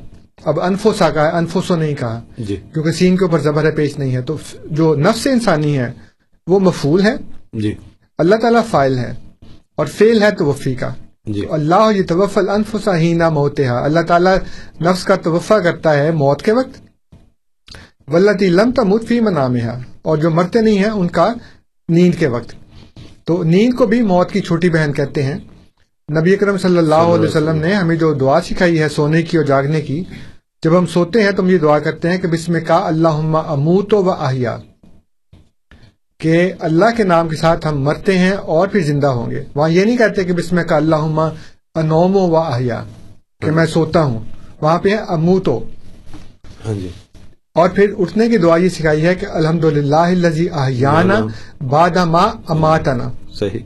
اب 0.46 0.62
انفسا 0.62 1.10
کا 1.10 1.26
ہے 1.26 1.32
انفسو 1.32 1.76
نہیں 1.76 1.96
کہا۔ 1.96 2.22
جی۔ 2.38 2.56
کیونکہ 2.74 2.92
سین 2.92 3.18
کے 3.18 3.26
اوپر 3.26 3.40
زبر 3.40 3.64
ہے 3.64 3.72
پیش 3.72 4.00
نہیں 4.00 4.16
ہے۔ 4.16 4.22
تو 4.22 4.38
جو 4.66 4.96
نفس 4.96 5.28
انسانی 5.28 5.78
ہے 5.78 5.94
وہ 6.48 6.60
مفول 6.60 7.06
ہے۔ 7.06 7.16
جی۔ 7.54 7.76
اللہ 8.18 8.36
تعالیٰ 8.36 8.62
فائل 8.70 8.98
ہے 8.98 9.14
اور 9.76 9.86
فیل 9.86 10.24
ہے 10.24 10.32
توفی 10.32 10.76
کا۔ 10.76 10.94
جی۔ 11.26 11.42
تو 11.42 11.54
اللہ 11.54 11.92
یہ 11.96 12.04
توفل 12.04 12.50
انفسا 12.50 12.98
ہی 12.98 13.14
نہ 13.14 13.30
موتہا۔ 13.30 13.84
اللہ 13.86 14.00
تعالیٰ 14.00 14.36
نفس 14.82 15.04
کا 15.04 15.16
توفع 15.16 15.60
کرتا 15.60 15.94
ہے 15.94 16.12
موت 16.12 16.42
کے 16.42 16.52
وقت۔ 16.52 16.82
ولتی 18.08 18.50
لم 18.50 18.72
تمت 18.72 19.08
فی 19.08 19.20
منامہا۔ 19.20 19.80
اور 20.02 20.18
جو 20.18 20.32
مرتے 20.32 20.62
نہیں 20.62 20.78
ہیں 20.78 20.90
ان 20.90 21.08
کا 21.08 21.34
نیند 21.90 22.20
کے 22.20 22.28
وقت۔ 22.28 22.65
تو 23.26 23.44
نیند 23.44 23.74
کو 23.74 23.86
بھی 23.86 24.02
موت 24.02 24.32
کی 24.32 24.42
چھوٹی 24.42 24.70
بہن 24.70 24.94
کہتے 24.94 25.24
ہیں۔ 25.24 25.38
نبی 26.20 26.34
اکرم 26.34 26.58
صلی 26.58 26.78
اللہ 26.78 26.96
علیہ 26.96 27.28
وسلم 27.28 27.56
نے 27.56 27.74
ہمیں 27.74 27.96
جو 27.96 28.14
دعا 28.14 28.42
سکھائی 28.42 28.80
ہے 28.80 28.90
سونے 28.90 29.22
کی 29.22 29.38
اور 29.38 29.46
جاگنے 29.46 29.82
کی 29.82 30.04
جب 30.64 30.78
ہم 30.78 30.86
سوتے 30.86 31.24
ہیں 31.24 31.32
تو 31.32 31.44
ہم 31.44 31.50
یہ 31.50 31.58
دعا 31.58 31.80
کرتے 31.80 32.10
ہیں 32.10 32.18
کہ 32.18 32.28
بسم 32.28 32.54
کا 32.68 32.76
اللہ 32.76 33.08
اموت 33.48 33.94
و 33.94 34.12
احیا 34.12 34.58
کہ 36.18 36.54
اللہ 36.60 36.86
کے 36.98 37.04
نام 37.04 37.30
کے 37.30 37.36
ساتھ 37.36 37.68
ہم 37.68 37.82
مرتے 37.82 38.18
ہیں 38.18 38.32
اور 38.32 38.68
پھر 38.68 38.80
زندہ 38.80 39.08
ہوں 39.08 39.32
گے۔ 39.32 39.44
وہاں 39.56 39.70
یہ 39.70 39.84
نہیں 39.84 39.98
کہتے 39.98 40.24
کہ 40.24 40.34
بسم 40.34 40.60
کا 40.70 40.76
اللہ 40.76 41.30
انوم 41.76 42.16
و 42.16 42.38
احیا 42.38 42.84
کہ 43.42 43.52
میں 43.52 43.66
سوتا 43.66 44.04
ہوں۔ 44.04 44.20
وہاں 44.62 44.80
پہ 44.80 44.90
ہے 44.90 44.98
اموتو۔ 45.08 45.64
ہاں 46.66 46.74
جی۔ 46.74 46.90
اور 47.56 47.70
پھر 47.70 47.94
اٹھنے 48.00 48.30
کی 48.30 48.38
دعا 48.38 48.58
یہ 48.58 48.70
سکھائی 48.70 49.06
ہے 49.06 49.16
کہ 49.16 49.26
الحمد 49.26 49.64
للہ 49.64 51.28
باد 51.62 51.98
ما 51.98 52.32
اماتنا. 52.48 53.12
صحیح. 53.34 53.60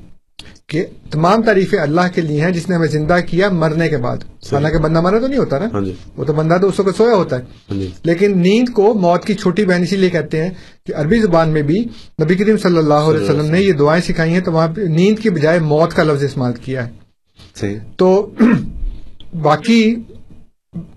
کہ 0.67 0.86
تمام 1.12 1.41
تعریفیں 1.41 1.80
اللہ 1.80 2.02
کے 2.15 2.21
لیے 2.21 2.41
ہیں 2.41 2.52
جس 2.52 2.69
نے 2.69 2.75
ہمیں 2.75 2.88
زندہ 2.88 3.17
کیا 3.28 3.49
مرنے 3.49 3.89
کے 3.89 3.97
بعد. 3.97 4.17
حالانکہ 4.52 4.78
بندہ 4.78 5.02
مرا 5.02 5.19
تو 5.19 5.28
نہیں 5.28 5.39
ہوتا 5.39 5.60
نا؟ 5.60 5.67
ہاں 5.73 5.82
جی. 5.82 5.93
وہ 6.15 6.23
تو 6.23 6.34
بندہ 6.34 6.58
تو 6.62 6.67
اس 6.67 6.80
وقت 6.80 6.97
سویا 6.97 7.15
ہوتا 7.15 7.36
ہے. 7.36 7.41
ہاں 7.41 7.80
جی. 7.80 7.89
لیکن 8.04 8.38
نیند 8.38 8.69
کو 8.69 8.93
موت 8.93 9.25
کی 9.25 9.34
چھوٹی 9.34 9.65
بہن 9.65 9.82
اسی 9.82 9.95
لیے 9.95 10.10
کہتے 10.10 10.43
ہیں 10.43 10.49
کہ 10.86 10.93
عربی 10.95 11.21
زبان 11.21 11.49
میں 11.49 11.62
بھی 11.62 11.86
نبی 12.23 12.36
کریم 12.36 12.58
صلی 12.58 12.78
اللہ 12.78 12.93
علیہ 12.93 13.21
وسلم 13.21 13.45
نے 13.45 13.62
یہ 13.62 13.73
دعائیں 13.73 14.02
سکھائی 14.02 14.34
ہیں 14.34 14.41
تو 14.41 14.52
وہاں 14.52 14.67
پہ 14.67 14.82
نیند 14.82 15.19
کی 15.19 15.30
بجائے 15.30 15.60
موت 15.60 15.93
کا 15.93 16.04
لفظ 16.04 16.23
استعمال 16.23 16.54
کیا 16.54 16.88
ہے. 16.88 16.91
تو 17.97 18.30
باقی 19.41 19.95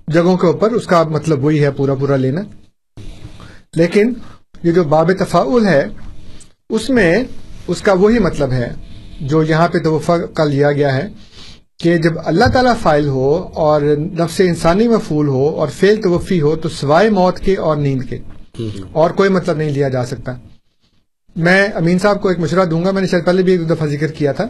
جگہوں 0.08 0.36
کے 0.36 0.46
اوپر 0.46 0.70
اس 0.70 0.86
کا 0.86 1.02
مطلب 1.02 1.44
وہی 1.44 1.64
ہے 1.64 1.70
پورا 1.70 1.94
پورا 1.94 2.16
لینا. 2.16 2.40
لیکن 3.76 4.12
یہ 4.62 4.72
جو 4.72 4.84
باب 4.84 5.12
تفاعل 5.18 5.66
ہے 5.66 5.84
اس 6.70 6.90
میں 6.90 7.24
اس 7.66 7.82
کا 7.82 7.92
وہی 7.92 8.18
مطلب 8.18 8.52
ہے 8.52 8.72
جو 9.20 9.42
یہاں 9.42 9.68
پہ 9.68 9.78
توفع 9.78 10.16
کا 10.16 10.44
لیا 10.44 10.72
گیا 10.72 10.96
ہے 10.96 11.08
کہ 11.78 11.96
جب 11.96 12.12
اللہ 12.24 12.44
تعالیٰ 12.52 12.74
فائل 12.82 13.08
ہو 13.08 13.48
اور 13.54 13.82
نفس 13.98 14.40
انسانی 14.40 14.88
مفول 14.88 15.28
ہو 15.28 15.48
اور 15.48 15.68
فیل 15.68 16.02
توفی 16.02 16.40
ہو 16.40 16.56
تو 16.56 16.68
سوائے 16.68 17.10
موت 17.10 17.38
کے 17.38 17.56
اور 17.56 17.76
نیند 17.76 18.02
کے 18.02 18.18
اور 18.92 19.10
کوئی 19.10 19.30
مطلب 19.30 19.56
نہیں 19.56 19.70
لیا 19.70 19.88
جا 19.88 20.06
سکتا۔ 20.06 20.32
میں 21.36 21.68
امین 21.68 21.98
صاحب 21.98 22.22
کو 22.22 22.28
ایک 22.28 22.38
مشورہ 22.38 22.66
دوں 22.66 22.84
گا 22.84 22.90
میں 22.90 23.02
نے 23.02 23.08
شاید 23.08 23.24
پہلے 23.24 23.42
بھی 23.42 23.52
ایک 23.52 23.70
دفعہ 23.70 23.86
ذکر 23.86 24.06
کیا 24.06 24.32
تھا۔ 24.32 24.44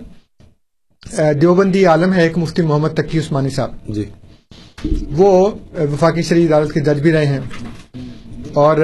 دیوبندی 1.32 1.87
عالم 1.87 2.12
ہے 2.12 2.22
ایک 2.22 2.38
مفتی 2.38 2.62
محمد 2.62 2.88
تقی 2.88 3.18
عثمانی 3.18 3.50
صاحب۔ 3.50 3.70
جی۔ 3.88 4.04
وہ 5.11 5.50
وفاقی 5.78 6.22
شرعی 6.22 6.46
عدالت 6.46 6.72
کے 6.72 6.80
جج 6.80 7.00
بھی 7.00 7.12
رہے 7.12 7.26
ہیں۔ 7.26 7.40
اور 8.54 8.76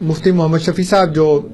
مفتی 0.00 0.30
محمد 0.30 0.58
شفیع 0.58 0.84
صاحب 0.84 1.14
جو 1.14 1.48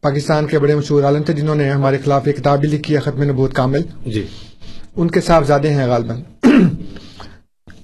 پاکستان 0.00 0.46
کے 0.46 0.58
بڑے 0.58 0.74
مشہور 0.74 1.02
عالم 1.02 1.22
تھے 1.22 1.32
جنہوں 1.32 1.54
نے 1.54 1.70
ہمارے 1.70 1.98
خلاف 2.04 2.22
ایک 2.24 2.36
کتاب 2.36 2.60
بھی 2.60 2.68
لکھی 2.68 2.94
ہے 2.94 3.00
ختم 3.00 3.22
نبوت 3.22 3.54
کامل۔ 3.54 3.82
جی۔ 4.06 4.26
ان 4.96 5.10
کے 5.10 5.20
صاحبزادے 5.20 5.70
ہیں 5.70 5.86
غالباً۔ 5.86 6.20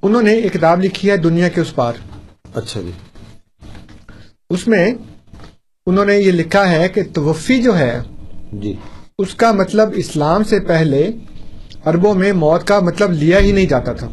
انہوں 0.02 0.22
نے 0.22 0.32
ایک 0.32 0.52
کتاب 0.52 0.84
لکھی 0.84 1.10
ہے 1.10 1.16
دنیا 1.16 1.48
کے 1.48 1.60
اس 1.60 1.74
پار۔ 1.74 1.92
اچھا 2.54 2.80
جی۔ 2.80 2.90
اس 4.50 4.68
میں 4.68 4.94
انہوں 5.86 6.04
نے 6.04 6.18
یہ 6.18 6.32
لکھا 6.32 6.70
ہے 6.70 6.88
کہ 6.88 7.02
توفی 7.12 7.62
جو 7.62 7.78
ہے 7.78 8.00
جی۔ 8.52 8.74
اس 9.18 9.34
کا 9.34 9.52
مطلب 9.52 9.88
اسلام 9.94 10.44
سے 10.44 10.60
پہلے 10.60 11.10
عربوں 11.84 12.14
میں 12.14 12.32
موت 12.32 12.66
کا 12.66 12.80
مطلب 12.80 13.12
لیا 13.12 13.40
ہی 13.40 13.52
نہیں 13.52 13.66
جاتا 13.66 13.92
تھا۔ 13.92 14.08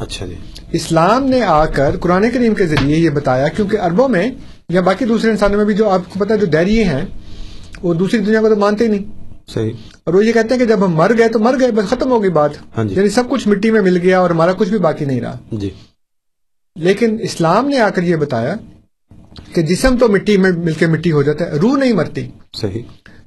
اچھا 0.00 0.26
جی۔ 0.26 0.34
اسلام 0.72 1.24
نے 1.24 1.42
آ 1.42 1.66
کر 1.66 1.96
قرآن 2.00 2.30
کریم 2.30 2.54
کے 2.54 2.66
ذریعے 2.66 2.96
یہ 2.96 3.10
بتایا 3.10 3.48
کیونکہ 3.48 3.76
عربوں 3.80 4.08
میں 4.08 4.30
یا 4.68 4.80
باقی 4.80 5.04
دوسرے 5.04 5.30
انسانوں 5.30 5.56
میں 5.56 5.64
بھی 5.64 5.74
جو 5.74 5.88
آپ 5.88 6.00
کو 6.12 6.18
پتا 6.18 6.36
جو 6.36 6.46
ڈیری 6.46 6.82
ہیں 6.82 7.04
وہ 7.82 7.94
دوسری 7.94 8.18
دنیا 8.18 8.40
کو 8.40 8.48
تو 8.48 8.56
مانتے 8.56 8.84
ہی 8.84 8.88
نہیں۔ 8.88 9.04
صحیح۔ 9.48 9.72
اور 10.04 10.14
وہ 10.14 10.26
یہ 10.26 10.32
کہتے 10.32 10.48
ہیں 10.54 10.58
کہ 10.58 10.64
جب 10.64 10.84
ہم 10.84 10.94
مر 10.94 11.12
گئے 11.18 11.28
تو 11.28 11.38
مر 11.38 11.54
گئے 11.60 11.72
بس 11.72 11.84
ختم 11.84 12.10
ہو 12.10 12.22
گئی 12.22 12.30
بات۔ 12.30 12.50
ہاں 12.76 12.84
جی۔ 12.84 12.94
یعنی 12.94 13.08
سب 13.08 13.30
کچھ 13.30 13.48
مٹی 13.48 13.70
میں 13.70 13.80
مل 13.80 13.96
گیا 13.96 14.20
اور 14.20 14.30
ہمارا 14.30 14.52
کچھ 14.52 14.68
بھی 14.68 14.78
باقی 14.78 15.04
نہیں 15.04 15.20
رہا۔ 15.20 15.36
جی۔ 15.52 15.70
لیکن 16.76 17.16
اسلام 17.22 17.68
نے 17.68 17.78
آ 17.78 17.88
کر 17.90 18.02
یہ 18.02 18.16
بتایا 18.16 18.54
کہ 19.54 19.62
جسم 19.62 19.96
تو 19.96 20.08
مٹی 20.08 20.36
میں 20.36 20.50
مل 20.52 20.72
کے 20.72 20.86
مٹی 20.86 21.12
ہو 21.12 21.22
جاتا 21.22 21.44
ہے 21.44 21.50
روح 21.50 21.78
نہیں 21.78 21.92
مرتی۔ 21.92 22.28
صحیح۔ 22.56 22.82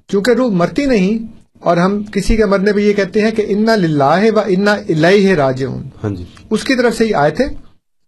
چونکہ 0.08 0.32
روح 0.32 0.52
مرتی 0.52 0.86
نہیں 0.86 1.41
اور 1.62 1.78
ہم 1.78 2.04
کسی 2.04 2.36
کے 2.36 2.46
مرنے 2.46 2.74
پہ 2.74 2.80
یہ 2.80 2.94
کہتے 2.94 3.22
ہیں 3.22 3.32
کہ 3.32 3.46
انا 3.48 3.76
للہ 3.76 4.32
و 4.36 4.40
انا 4.40 4.72
الیہ 4.72 5.36
راجعون۔ 5.36 5.84
ہاں 6.04 6.10
جی۔ 6.10 6.24
اس 6.50 6.64
کی 6.64 6.76
طرف 6.76 6.98
سے 6.98 7.06
ہی 7.06 7.14
آئے 7.14 7.32
تھے 7.32 7.46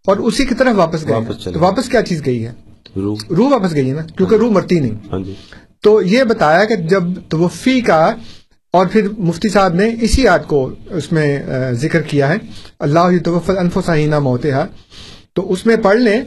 اور 0.08 0.18
اسی 0.18 0.46
کی 0.46 0.56
طرف 0.56 0.74
واپس 0.76 1.08
گئے 1.08 1.16
واپس 1.16 1.44
تو 1.44 1.60
واپس 1.60 1.90
کیا 1.90 2.02
چیز 2.02 2.26
گئی 2.26 2.46
ہے؟ 2.46 2.52
روح۔ 2.96 3.18
روح 3.38 3.52
واپس 3.52 3.74
گئی 3.74 3.90
ہے 3.90 3.96
نا؟ 3.96 4.02
کیونکہ 4.02 4.36
روح 4.36 4.52
مرتی 4.52 4.80
نہیں۔ 4.80 4.96
ہاں 5.12 5.20
جی۔ 5.20 5.34
تو 5.82 6.02
یہ 6.02 6.24
بتایا 6.24 6.66
کہ 6.66 6.76
جب 6.76 7.04
توفی 7.30 7.82
کا 7.82 8.16
اور 8.72 8.86
پھر 8.92 9.08
مفتی 9.18 9.50
صاحب 9.50 9.74
نے 9.74 9.96
اسی 10.02 10.28
آیت 10.28 10.48
کو 10.48 10.70
اس 10.90 11.12
میں 11.12 11.40
ذکر 11.72 12.02
کیا 12.02 12.30
ہے۔ 12.30 12.36
اللہ 12.80 13.24
توف 13.26 13.50
انفسینہ 13.50 14.20
موتحا 14.20 14.66
تو 15.34 15.52
اس 15.52 15.66
میں 15.66 15.76
پڑھ 15.76 15.98
لیں 15.98 16.22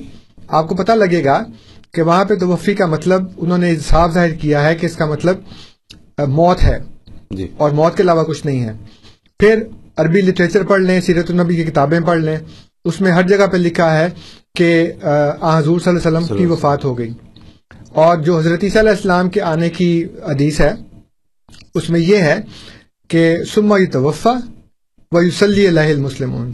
آپ 0.49 0.69
کو 0.69 0.75
پتہ 0.75 0.93
لگے 0.93 1.25
گا 1.25 1.43
کہ 1.95 2.03
وہاں 2.03 2.25
پہ 2.25 2.35
توفی 2.35 2.75
کا 2.75 2.87
مطلب 2.87 3.23
انہوں 3.37 3.59
نے 3.59 3.77
صاف 3.77 4.13
ظاہر 4.13 4.31
کیا 4.31 4.65
ہے 4.65 4.75
کہ 4.75 4.87
اس 4.87 4.97
کا 4.97 5.07
مطلب 5.07 5.37
موت 6.29 6.63
ہے۔ 6.63 6.96
جی۔ 7.31 7.49
اور 7.57 7.71
موت 7.71 7.97
کے 7.97 8.03
علاوہ 8.03 8.25
کچھ 8.25 8.47
نہیں 8.47 8.61
ہے۔ 8.65 8.73
پھر 9.39 9.63
عربی 9.97 10.21
لٹریچر 10.21 10.63
پڑھ 10.63 10.81
لیں 10.81 11.01
سیرت 11.01 11.31
النبی 11.31 11.57
کی 11.57 11.65
کتابیں 11.65 12.01
پڑھ 12.01 12.19
لیں۔ 12.19 12.37
اس 12.85 13.01
میں 13.01 13.13
ہر 13.13 13.23
جگہ 13.23 13.47
پہ 13.47 13.57
لکھا 13.57 13.99
ہے 13.99 14.09
کہ 14.55 14.93
حضور 15.43 15.81
صلی 15.81 15.93
اللہ 15.95 16.09
علیہ 16.09 16.19
وسلم 16.19 16.39
کی 16.39 16.47
وفات 16.47 16.85
ہو 16.85 16.99
گئی۔ 16.99 17.13
اور 17.89 18.17
جو 18.17 18.39
حضرت 18.39 18.65
عیسیٰ 18.65 18.81
علیہ 18.83 18.91
السلام 18.91 19.31
کے 19.31 19.41
آنے 19.41 19.71
کی 19.71 20.05
حدیث 20.29 20.61
ہے 20.61 20.73
اس 21.75 21.91
میں 21.91 22.01
یہ 22.01 22.17
ہے 22.17 22.41
کہ 23.09 23.37
سما 23.55 23.77
توفا 23.93 24.35
و 25.13 25.23
یوسلی 25.23 25.67
اللہ 25.67 25.81
المسلمون 25.81 26.53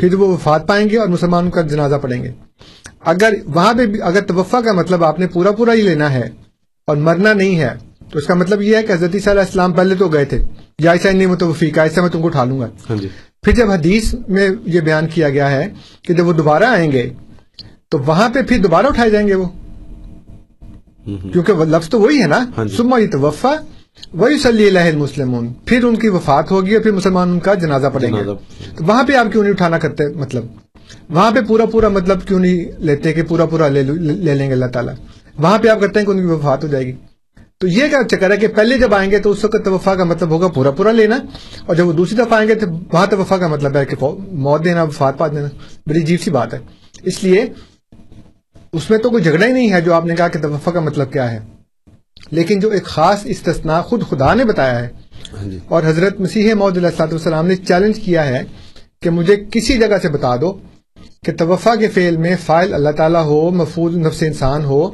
پھر 0.00 0.14
وہ 0.14 0.28
وفات 0.28 0.68
پائیں 0.68 0.90
گے 0.90 0.98
اور 0.98 1.08
مسلمانوں 1.08 1.50
کا 1.50 1.60
جنازہ 1.60 1.94
پڑھیں 1.96 2.24
گے۔ 2.24 2.32
اگر 3.00 3.32
وہاں 3.44 3.74
پہ 3.74 4.02
اگر 4.02 4.20
توفا 4.20 4.60
کا 4.60 4.72
مطلب 4.72 5.04
آپ 5.04 5.18
نے 5.18 5.26
پورا 5.26 5.50
پورا 5.50 5.72
ہی 5.72 5.82
لینا 5.82 6.12
ہے 6.12 6.28
اور 6.86 6.96
مرنا 6.96 7.32
نہیں 7.32 7.58
ہے 7.58 7.68
تو 8.12 8.18
اس 8.18 8.26
کا 8.26 8.34
مطلب 8.34 8.62
یہ 8.62 8.76
ہے 8.76 8.82
کہ 8.82 8.92
حضرت 8.92 9.10
عیسیٰ 9.14 9.32
علیہ 9.32 9.42
السلام 9.42 9.72
پہلے 9.72 9.94
تو 9.94 10.08
گئے 10.08 10.24
تھے۔ 10.24 10.44
یا 10.78 10.90
ایسا 10.90 11.10
نہیں 11.10 11.26
متوفی 11.26 11.70
کا 11.70 11.82
ایسا 11.82 12.00
میں 12.00 12.08
تم 12.08 12.20
کو 12.20 12.26
اٹھا 12.26 12.44
لوں 12.44 12.60
گا۔ 12.60 12.68
ہاں 12.90 12.96
جی۔ 12.96 13.08
پھر 13.42 13.52
جب 13.52 13.70
حدیث 13.70 14.14
میں 14.28 14.48
یہ 14.64 14.80
بیان 14.80 15.06
کیا 15.06 15.28
گیا 15.28 15.50
ہے 15.50 15.66
کہ 16.02 16.14
جب 16.14 16.26
وہ 16.26 16.32
دوبارہ 16.32 16.64
آئیں 16.64 16.92
گے 16.92 17.10
تو 17.88 17.98
وہاں 17.98 18.28
پہ 18.28 18.42
پھر 18.42 18.58
دوبارہ 18.58 18.86
اٹھائے 18.86 19.10
جائیں 19.10 19.28
گے 19.28 19.34
وہ۔ 19.34 19.48
کیونکہ 21.32 21.52
لفظ 21.52 21.88
تو 21.88 22.00
وہی 22.00 22.22
ہے 22.22 22.26
نا۔ 22.26 22.44
ہاں 22.58 22.64
جی۔ 22.64 22.76
سما 22.76 22.98
توفا 23.12 23.54
وہی 24.12 24.38
صلی 24.38 24.66
اللہ 24.66 24.78
المسلمون۔ 24.78 25.48
پھر 25.66 25.84
ان 25.84 25.96
کی 25.96 26.08
وفات 26.08 26.50
ہوگی 26.50 26.74
اور 26.74 26.82
پھر 26.82 26.92
مسلمان 26.92 27.30
ان 27.30 27.40
کا 27.40 27.54
جنازہ 27.54 27.86
پڑھیں 27.86 28.12
گے۔ 28.12 28.24
تو 28.24 28.34
وہاں 28.80 29.04
پہ 29.04 29.12
آپ 29.12 29.32
کیوں 29.32 29.42
نہیں 29.42 29.52
اٹھانا 29.52 29.78
کرتے؟ 29.78 30.06
مطلب 30.08 30.44
وہاں 31.08 31.30
پہ 31.30 31.40
پورا 31.40 31.66
پورا 31.66 31.88
مطلب 31.88 32.26
کیوں 32.26 32.40
نہیں 32.40 32.64
لیتے 32.78 33.12
کہ 33.12 33.22
پورا 33.22 33.46
پورا 33.46 33.68
لے 33.68 33.82
لیں 34.34 34.48
گے 34.48 34.52
اللہ 34.52 34.66
تعالیٰ؟ 34.66 34.94
وہاں 35.38 35.58
پہ 35.58 35.68
آپ 35.68 35.80
کرتے 35.80 35.98
ہیں 35.98 36.06
کہ 36.06 36.12
ان 36.12 36.18
کی 36.18 36.26
وفات 36.26 36.64
ہو 36.64 36.68
جائے 36.68 36.86
گی۔ 36.86 36.92
تو 37.60 37.66
یہ 37.66 37.88
کیا 37.88 38.02
چکر 38.10 38.30
ہے 38.30 38.36
کہ 38.36 38.48
پہلے 38.48 38.78
جب 38.78 38.94
آئیں 38.94 39.10
گے 39.10 39.18
تو 39.18 39.30
اس 39.30 39.44
وقت 39.44 39.64
توفا 39.64 39.94
کا 39.94 40.04
مطلب 40.04 40.30
ہوگا 40.30 40.48
پورا 40.48 40.70
پورا 40.70 40.92
لینا 40.92 41.16
اور 41.66 41.76
جب 41.76 41.86
وہ 41.86 41.92
دوسری 41.92 42.16
دفعہ 42.16 42.38
آئیں 42.38 42.48
گے 42.48 42.54
تو 42.54 42.66
وہاں 42.92 43.06
توفا 43.06 43.36
کا 43.36 43.46
مطلب 43.46 43.76
ہے 43.76 43.84
کہ 43.84 43.96
موت 44.38 44.64
دینا 44.64 44.82
وفات 44.82 45.18
پا 45.18 45.28
دینا 45.28 45.48
بڑی 45.86 46.02
عجیب 46.02 46.20
سی 46.20 46.30
بات 46.30 46.54
ہے۔ 46.54 46.58
اس 47.02 47.24
لیے 47.24 47.44
اس 48.72 48.90
میں 48.90 48.98
تو 48.98 49.10
کوئی 49.10 49.22
جھگڑا 49.22 49.46
ہی 49.46 49.52
نہیں 49.52 49.72
ہے 49.72 49.80
جو 49.80 49.94
آپ 49.94 50.06
نے 50.06 50.16
کہا 50.16 50.28
کہ 50.28 50.40
توفا 50.42 50.70
کا 50.70 50.80
مطلب 50.80 51.12
کیا 51.12 51.30
ہے۔ 51.32 51.38
لیکن 52.30 52.60
جو 52.60 52.70
ایک 52.70 52.84
خاص 52.84 53.20
استثناء 53.24 53.80
خود 53.82 54.02
خدا 54.10 54.32
نے 54.34 54.44
بتایا 54.44 54.78
ہے 54.80 54.88
ہاں 55.32 55.50
جی۔ 55.50 55.58
اور 55.68 55.82
حضرت 55.82 56.20
مسیح 56.20 56.54
محدود 56.54 56.76
علیہ 56.76 56.88
السلاۃ 56.88 57.12
والسلام 57.12 57.46
نے 57.46 57.56
چیلنج 57.56 58.00
کیا 58.00 58.26
ہے 58.26 58.42
کہ 59.02 59.10
مجھے 59.10 59.36
کسی 59.50 59.78
جگہ 59.78 59.98
سے 60.02 60.08
بتا 60.08 60.36
دو 60.36 60.52
کہ 61.24 61.32
توفع 61.32 61.74
کے 61.74 61.88
فعل 61.88 62.16
میں 62.16 62.34
فائل 62.46 62.74
اللہ 62.74 62.90
تعالیٰ 62.90 63.24
ہو 63.24 63.50
مفول 63.50 63.98
نفس 63.98 64.22
انسان 64.22 64.64
ہو 64.64 64.84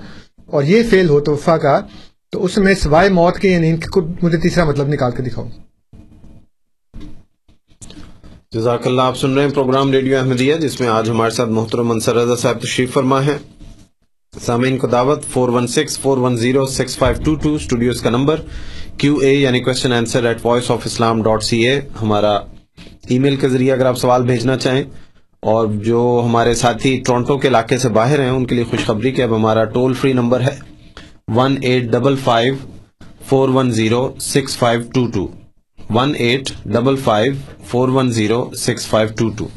اور 0.46 0.62
یہ 0.62 0.82
فعل 0.90 1.08
ہو 1.08 1.20
توفع 1.20 1.56
کا 1.56 1.80
تو 2.34 2.44
اس 2.44 2.58
میں 2.58 2.74
سوائے 2.74 3.08
موت 3.08 3.38
کے 3.38 3.48
یا 3.48 3.58
نیند 3.58 3.82
کے 3.82 3.90
خود 3.90 4.12
مجھے 4.22 4.38
تیسرا 4.38 4.64
مطلب 4.64 4.88
نکال 4.88 5.10
کے 5.10 5.22
دکھاؤ۔ 5.22 5.48
جزاک 8.52 8.86
اللہ، 8.86 9.02
آپ 9.02 9.16
سن 9.16 9.34
رہے 9.34 9.42
ہیں 9.42 9.50
پروگرام 9.50 9.92
ریڈیو 9.92 10.18
احمدیہ، 10.18 10.54
جس 10.54 10.80
میں 10.80 10.88
آج 10.88 11.10
ہمارے 11.10 11.30
ساتھ 11.30 11.48
محترم 11.48 11.88
منصر 11.88 12.14
رضا 12.14 12.36
صاحب 12.36 12.58
تشریف 12.58 12.92
فرما 12.92 13.26
ہے 13.26 13.36
سامعین 14.40 14.78
کو 14.78 14.86
دعوت 14.86 15.24
four 15.24 15.48
one 15.48 15.66
six 15.66 15.98
four 15.98 16.18
one 16.18 16.36
zero 16.36 16.66
six 16.66 16.98
five 16.98 17.24
two 17.24 17.34
two 17.34 17.54
studios 17.54 18.00
کا 18.00 18.10
نمبر 18.10 18.40
کیو 18.96 19.16
اے 19.16 19.32
یعنی 19.32 19.60
question 19.60 19.92
answer 19.92 20.24
at 20.24 20.38
voice 20.44 20.70
of 20.70 20.82
Islam 20.84 21.22
dot 21.22 21.42
C 21.42 21.68
A 21.68 21.80
ہمارا 22.02 22.32
ای 23.08 23.18
میل 23.18 23.36
کے 23.36 23.48
ذریعے 23.48 23.72
اگر 23.72 23.86
آپ 23.86 23.98
سوال 23.98 24.22
بھیجنا 24.22 24.56
چاہیں۔ 24.56 24.84
اور 25.40 25.66
جو 25.66 26.22
ہمارے 26.24 26.54
ساتھی 26.54 27.02
ٹورنٹو 27.06 27.38
کے 27.38 27.48
علاقے 27.48 27.78
سے 27.78 27.88
باہر 27.88 28.20
ہیں، 28.20 28.30
ان 28.30 28.46
کے 28.46 28.54
لیے 28.54 28.64
خوشخبری 28.64 29.12
کہ 29.12 29.22
اب 29.22 29.36
ہمارا 29.36 29.64
ٹول 29.64 29.94
فری 29.94 30.12
نمبر 30.12 30.40
ہے۔ 30.40 30.73
One 31.28 31.56
eight 31.62 31.82
double 31.82 32.16
five 32.16 32.54
four 33.28 33.48
one 33.48 33.70
zero 33.70 34.14
six 34.20 34.56
five 34.56 34.80
two 34.94 35.06
two 35.06 35.26
one 35.90 36.12
eight 36.18 36.50
double 36.64 36.96
five 36.96 37.32
four 37.64 37.88
one 37.88 38.10
zero 38.12 38.50
six 38.54 38.86
five 38.86 39.08
two 39.18 39.28
two 39.28 39.48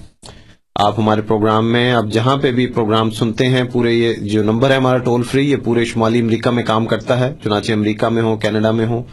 آپ 0.75 0.99
ہمارے 0.99 1.21
پروگرام 1.21 1.71
میں 1.71 1.93
اب 1.93 2.11
جہاں 2.11 2.37
پہ 2.37 2.51
بھی 2.51 2.67
پروگرام 2.67 3.09
سنتے 3.09 3.45
ہیں 3.45 3.63
پورے 3.63 3.93
یہ 3.93 4.13
جو 4.13 4.43
نمبر 4.43 4.71
ہے 4.71 4.75
ہمارا 4.75 4.97
ٹول 4.97 5.23
فری 5.23 5.51
یہ 5.51 5.55
پورے 5.55 5.85
شمالی 5.85 6.19
امریکہ 6.19 6.49
میں 6.49 6.63
کام 6.63 6.85
کرتا 6.85 7.19
ہے۔ 7.19 7.33
چنانچہ 7.43 7.71
امریکہ 7.73 8.09
میں 8.09 8.21
ہو 8.21 8.35
کینیڈا 8.37 8.71
میں 8.71 8.85
ہو 8.85 9.03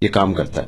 یہ 0.00 0.08
کام 0.08 0.34
کرتا 0.34 0.62
ہے۔ 0.62 0.66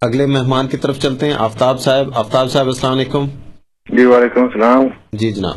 اگلے 0.00 0.26
مہمان 0.26 0.68
کی 0.68 0.76
طرف 0.76 0.98
چلتے 0.98 1.26
ہیں۔ 1.26 1.34
آفتاب 1.38 1.80
صاحب 1.80 2.06
آفتاب 2.14 2.50
صاحب 2.50 2.66
السلام 2.66 2.92
علیکم۔ 2.92 3.26
جی 3.88 4.04
وعلیکم 4.04 4.42
السلام۔ 4.42 4.86
جی 5.12 5.32
جناب۔ 5.32 5.54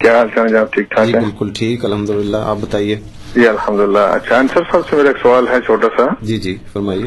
کیا 0.00 0.18
حال 0.18 0.28
چال 0.34 0.64
ٹھیک 0.72 0.90
ٹھاک 0.90 1.06
جی 1.06 1.12
بالکل 1.12 1.50
ٹھیک 1.54 1.84
الحمدللہ 1.84 2.36
آپ 2.36 2.56
بتائیے۔ 2.60 3.00
جی 3.34 3.46
الحمدللہ۔ 3.48 3.98
اچھا 3.98 4.38
انصر 4.38 4.62
صاحب 4.72 4.88
سے 4.90 4.96
میرا 4.96 5.08
ایک 5.08 5.16
سوال 5.22 5.48
ہے 5.48 5.60
چھوٹا 5.66 5.88
سا۔ 5.96 6.06
جی 6.22 6.36
جی 6.38 6.56
فرمائیے۔ 6.72 7.06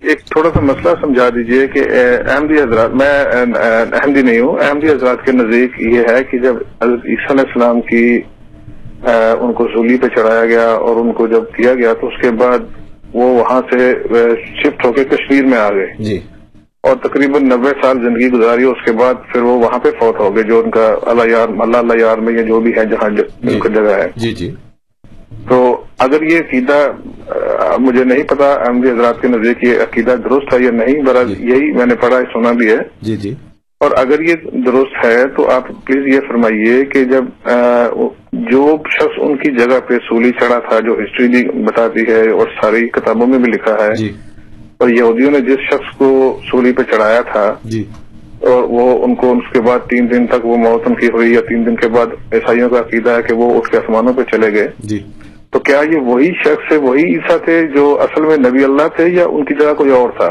ایک 0.00 0.20
تھوڑا 0.26 0.50
سا 0.54 0.60
مسئلہ 0.60 0.90
سمجھا 1.00 1.28
دیجیے 1.28 1.66
کہ 1.66 1.84
احمدی 2.30 2.54
حضرات 2.54 2.90
میں 2.90 3.24
احمدی 4.00 4.22
نہیں 4.22 4.40
ہوں 4.40 4.58
احمدی 4.68 4.88
حضرات 4.88 5.24
کے 5.24 5.32
نزدیک 5.32 5.80
یہ 5.80 6.00
ہے 6.10 6.24
کہ 6.24 6.38
جب 6.38 6.56
عیسیٰ 6.80 7.30
علیہ 7.30 7.44
السلام 7.46 7.80
کی 7.80 8.20
ان 9.40 9.52
کو 9.52 9.64
سولی 9.64 9.96
پہ 9.96 10.06
چڑھایا 10.06 10.44
گیا 10.44 10.68
اور 10.70 10.96
ان 10.96 11.12
کو 11.12 11.26
جب 11.26 11.42
کیا 11.56 11.74
گیا 11.74 11.92
تو 11.92 12.06
اس 12.06 12.22
کے 12.22 12.30
بعد 12.30 12.58
وہ 13.12 13.26
وہاں 13.34 13.60
سے 13.70 13.92
شفٹ 14.62 14.86
ہو 14.86 14.92
کے 14.92 15.04
کشمیر 15.04 15.44
میں 15.44 15.58
آ 15.58 15.68
گئے۔ 15.70 15.86
جی۔ 15.98 16.18
اور 16.84 16.96
تقریباً 16.96 17.42
نبے 17.44 17.70
سال 17.82 17.96
زندگی 18.00 18.28
گزاری 18.28 18.64
اس 18.64 18.84
کے 18.84 18.92
بعد 18.92 19.14
پھر 19.32 19.42
وہ 19.42 19.58
وہاں 19.58 19.78
پہ 19.78 19.90
فوت 20.00 20.20
ہو 20.20 20.34
گئے 20.36 20.42
جو 20.42 20.60
ان 20.64 20.70
کا 20.70 20.86
اللہ 21.02 21.28
یار 21.30 21.48
اللہ 21.60 21.76
اللہ 21.76 22.00
یار 22.00 22.18
میں 22.18 22.32
یہ 22.32 22.42
جو 22.42 22.60
بھی 22.60 22.72
ہے 22.76 22.84
جہاں 22.84 23.08
ج- 23.08 23.24
ان 23.42 23.58
کا 23.58 23.68
جگہ 23.68 23.94
ہے۔ 23.94 24.08
جی 24.16 24.32
جی۔ 24.32 24.50
تو 25.48 25.58
اگر 25.98 26.22
یہ 26.22 26.38
عقیدہ 26.38 26.78
مجھے 27.78 28.04
نہیں 28.04 28.22
پتا 28.22 28.52
احمدی 28.60 28.90
حضرات 28.90 29.20
کے 29.20 29.28
نزدیک 29.28 29.64
یہ 29.64 29.82
عقیدہ 29.82 30.14
درست 30.24 30.54
ہے 30.54 30.64
یا 30.64 30.70
نہیں 30.70 31.02
برحال 31.02 31.34
جی۔ 31.34 31.50
یہی 31.50 31.70
میں 31.72 31.86
نے 31.86 31.94
پڑھا 31.94 32.16
ہے 32.16 32.22
سنا 32.32 32.52
بھی 32.52 32.70
ہے۔ 32.70 32.78
جی 33.00 33.16
جی۔ 33.16 33.34
اور 33.80 33.90
اگر 33.96 34.20
یہ 34.20 34.34
درست 34.66 35.04
ہے 35.04 35.24
تو 35.36 35.50
آپ 35.50 35.68
پلیز 35.84 36.14
یہ 36.14 36.20
فرمائیے 36.28 36.84
کہ 36.84 37.04
جب 37.04 37.24
جو 38.48 38.62
شخص 38.90 39.18
ان 39.18 39.36
کی 39.36 39.50
جگہ 39.56 39.78
پہ 39.88 39.98
سولی 40.08 40.30
چڑھا 40.40 40.58
تھا 40.58 40.78
جو 40.78 40.94
ہسٹری 40.94 41.28
بھی 41.28 41.62
بتاتی 41.62 42.00
ہے 42.08 42.30
اور 42.30 42.46
ساری 42.62 42.88
کتابوں 42.88 43.26
میں 43.26 43.38
بھی 43.38 43.52
لکھا 43.52 43.76
ہے 43.84 43.94
جی۔ 43.94 44.12
اور 44.80 44.88
یہودیوں 44.88 45.30
نے 45.30 45.40
جس 45.40 45.58
شخص 45.70 45.96
کو 45.98 46.08
سولی 46.50 46.72
پہ 46.72 46.82
چڑھایا 46.82 47.20
تھا 47.20 47.54
جی۔ 47.64 47.84
اور 48.40 48.62
وہ 48.62 49.04
ان 49.04 49.14
کو 49.14 49.32
اس 49.32 49.52
کے 49.52 49.60
بعد 49.60 49.78
تین 49.78 50.10
دن 50.10 50.26
تک 50.26 50.44
وہ 50.46 50.56
موت 50.56 50.82
ان 50.86 50.94
کی 50.94 51.06
ہوئی 51.06 51.32
یا 51.34 51.40
تین 51.40 51.66
دن 51.66 51.76
کے 51.76 51.88
بعد 51.88 52.06
عیسائیوں 52.32 52.68
کا 52.68 52.78
عقیدہ 52.78 53.10
ہے 53.10 53.22
کہ 53.22 53.34
وہ 53.34 53.54
اٹھ 53.56 53.70
کے 53.70 53.78
آسمانوں 53.78 54.12
پہ 54.12 54.22
چلے 54.22 54.52
گئے۔ 54.52 54.68
جی۔ 54.78 54.98
تو 55.50 55.58
کیا 55.58 55.80
یہ 55.92 56.00
وہی 56.00 56.30
شخص 56.40 56.72
ہے 56.72 56.76
وہی 56.76 57.02
عیسیٰ 57.14 57.36
تھے 57.44 57.62
جو 57.74 57.98
اصل 58.00 58.26
میں 58.26 58.36
نبی 58.36 58.64
اللہ 58.64 58.88
تھے 58.96 59.08
یا 59.08 59.24
ان 59.24 59.44
کی 59.44 59.54
جگہ 59.54 59.74
کوئی 59.74 59.90
اور 59.90 60.10
تھا؟ 60.10 60.28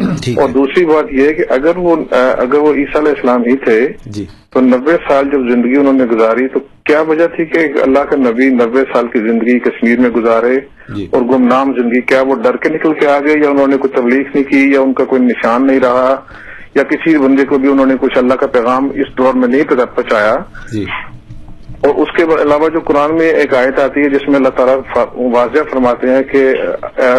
اور 0.00 0.48
دوسری 0.48 0.84
بات 0.86 1.12
یہ 1.12 1.26
ہے 1.26 1.32
کہ 1.32 1.44
اگر 1.48 1.76
وہ 1.76 1.96
اگر 2.12 2.58
وہ 2.58 2.72
عیسیٰ 2.74 3.00
علیہ 3.00 3.12
السلام 3.12 3.42
ہی 3.42 3.56
تھے 3.56 3.80
جی۔ 4.06 4.24
تو 4.50 4.60
نبے 4.60 4.96
سال 5.08 5.24
جب 5.24 5.50
زندگی 5.50 5.76
انہوں 5.76 5.92
نے 5.92 6.04
گزاری 6.04 6.48
تو 6.48 6.60
کیا 6.84 7.00
وجہ 7.00 7.26
تھی 7.26 7.44
کہ 7.44 7.66
اللہ 7.82 8.04
کا 8.10 8.16
نبی 8.16 8.48
نبے 8.48 8.82
سال 8.92 9.08
کی 9.08 9.18
زندگی 9.18 9.58
کشمیر 9.58 10.00
میں 10.00 10.10
گزارے 10.10 10.54
جی۔ 10.88 11.06
اور 11.10 11.22
گمنام 11.22 11.72
زندگی 11.72 12.00
کیا 12.00 12.22
وہ 12.22 12.34
ڈر 12.34 12.56
کے 12.56 12.68
نکل 12.68 12.92
کے 12.92 13.06
آ 13.06 13.18
گئے 13.18 13.34
یا 13.42 13.50
انہوں 13.50 13.66
نے 13.66 13.76
کوئی 13.76 13.96
تبلیغ 13.96 14.22
نہیں 14.34 14.44
کی 14.44 14.72
یا 14.72 14.80
ان 14.80 14.92
کا 14.92 15.04
کوئی 15.04 15.22
نشان 15.22 15.66
نہیں 15.66 15.80
رہا 15.80 16.14
یا 16.74 16.82
کسی 16.82 17.16
بندے 17.18 17.44
کو 17.44 17.58
بھی 17.58 17.68
انہوں 17.68 17.86
نے 17.86 17.94
کچھ 18.00 18.18
اللہ 18.18 18.34
کا 18.34 18.46
پیغام 18.46 18.88
اس 18.94 19.18
دور 19.18 19.34
میں 19.34 19.48
نہیں 19.48 19.62
پہنچا- 19.62 19.94
پہنچایا؟ 19.94 20.36
جی۔ 20.72 20.84
اور 21.80 21.94
اس 21.94 22.16
کے 22.16 22.22
علاوہ 22.42 22.68
جو 22.68 22.80
قرآن 22.80 23.14
میں 23.14 23.28
ایک 23.30 23.54
آیت 23.54 23.78
آتی 23.78 24.00
ہے 24.00 24.08
جس 24.08 24.28
میں 24.28 24.36
اللہ 24.36 24.48
تعالیٰ 24.48 24.76
واضح 25.32 25.70
فرماتے 25.70 26.10
ہیں 26.10 26.22
کہ 26.22 26.52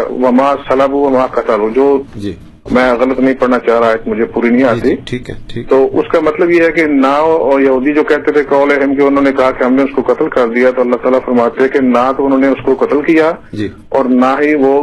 وما 0.10 0.54
صلب 0.70 0.94
وما 0.94 1.26
قتل 1.26 1.70
جو 1.76 2.04
جی۔ 2.16 2.34
میں 2.72 2.92
غلط 2.94 3.20
نہیں 3.20 3.34
پڑھنا 3.34 3.58
چاہ 3.60 3.80
رہا 3.80 3.90
ہے 3.90 4.10
مجھے 4.10 4.26
پوری 4.26 4.50
نہیں 4.50 4.60
جی 4.60 4.66
آتی 4.66 4.90
جی 4.90 4.96
ٹھیک 5.06 5.30
ہے 5.30 5.64
تو 5.70 5.78
اس 6.00 6.08
کا 6.12 6.20
مطلب 6.20 6.50
یہ 6.52 6.64
ہے 6.64 6.72
کہ 6.72 6.86
نہ 6.88 7.14
اور 7.44 7.60
یہودی 7.62 7.94
جو 7.94 8.04
کہتے 8.04 8.32
تھے 8.32 8.44
قول 8.44 8.72
اہم 8.72 8.96
کہ 8.96 9.02
انہوں 9.02 9.24
نے 9.24 9.32
کہا 9.32 9.52
کہ 9.52 9.64
ہم 9.64 9.74
نے 9.74 9.84
اس 9.84 9.96
کو 9.96 10.02
قتل 10.04 10.30
کر 10.30 10.48
دیا 10.48 10.72
تو 10.72 10.82
اللہ 10.82 11.02
تعالیٰ 11.04 11.20
فرماتے 11.26 11.62
ہیں 11.62 11.70
کہ 11.70 11.82
نہ 11.84 12.12
تو 12.18 12.26
انہوں 12.26 12.40
نے 12.40 12.48
اس 12.48 12.64
کو 12.66 12.76
قتل 12.86 13.02
کیا 13.02 13.32
جی۔ 13.54 13.68
اور 13.90 14.06
نہ 14.16 14.34
ہی 14.42 14.54
وہ 14.56 14.74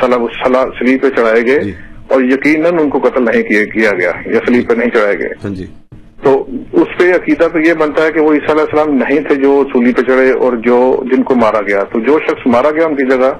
سلیب 0.00 1.02
پہ 1.02 1.10
چڑھائے 1.10 1.40
جی۔ 1.40 1.46
گئے 1.46 1.72
اور 2.08 2.22
یقیناً 2.22 2.78
ان 2.78 2.90
کو 2.90 2.98
قتل 2.98 3.24
نہیں 3.24 3.42
کیا 3.72 3.90
گیا 3.90 4.10
یا 4.26 4.40
سلیب 4.46 4.68
پہ 4.68 4.74
نہیں 4.74 4.90
چڑھائے 4.90 5.18
گئے۔ 5.18 5.32
ہاں 5.44 5.54
جی۔ 5.54 5.66
تو 6.22 6.32
اس 6.72 6.98
پہ 6.98 7.10
عقیدہ 7.14 7.48
تو 7.48 7.58
یہ 7.58 7.74
بنتا 7.74 8.04
ہے 8.04 8.12
کہ 8.12 8.20
وہ 8.20 8.32
عیسیٰ 8.32 8.50
علیہ 8.50 8.62
السلام 8.62 8.94
نہیں 8.96 9.20
تھے 9.20 9.34
جو 9.34 9.62
سولی 9.72 9.92
پہ 9.92 10.02
چڑھے 10.02 10.30
اور 10.38 10.52
جو 10.66 10.78
جن 11.10 11.22
کو 11.22 11.34
مارا 11.34 11.60
گیا۔ 11.60 11.82
تو 11.92 12.00
جو 12.00 12.18
شخص 12.18 12.46
مارا 12.46 12.70
گیا 12.70 12.86
ان 12.86 12.94
کی 12.94 13.06
جگہ 13.10 13.30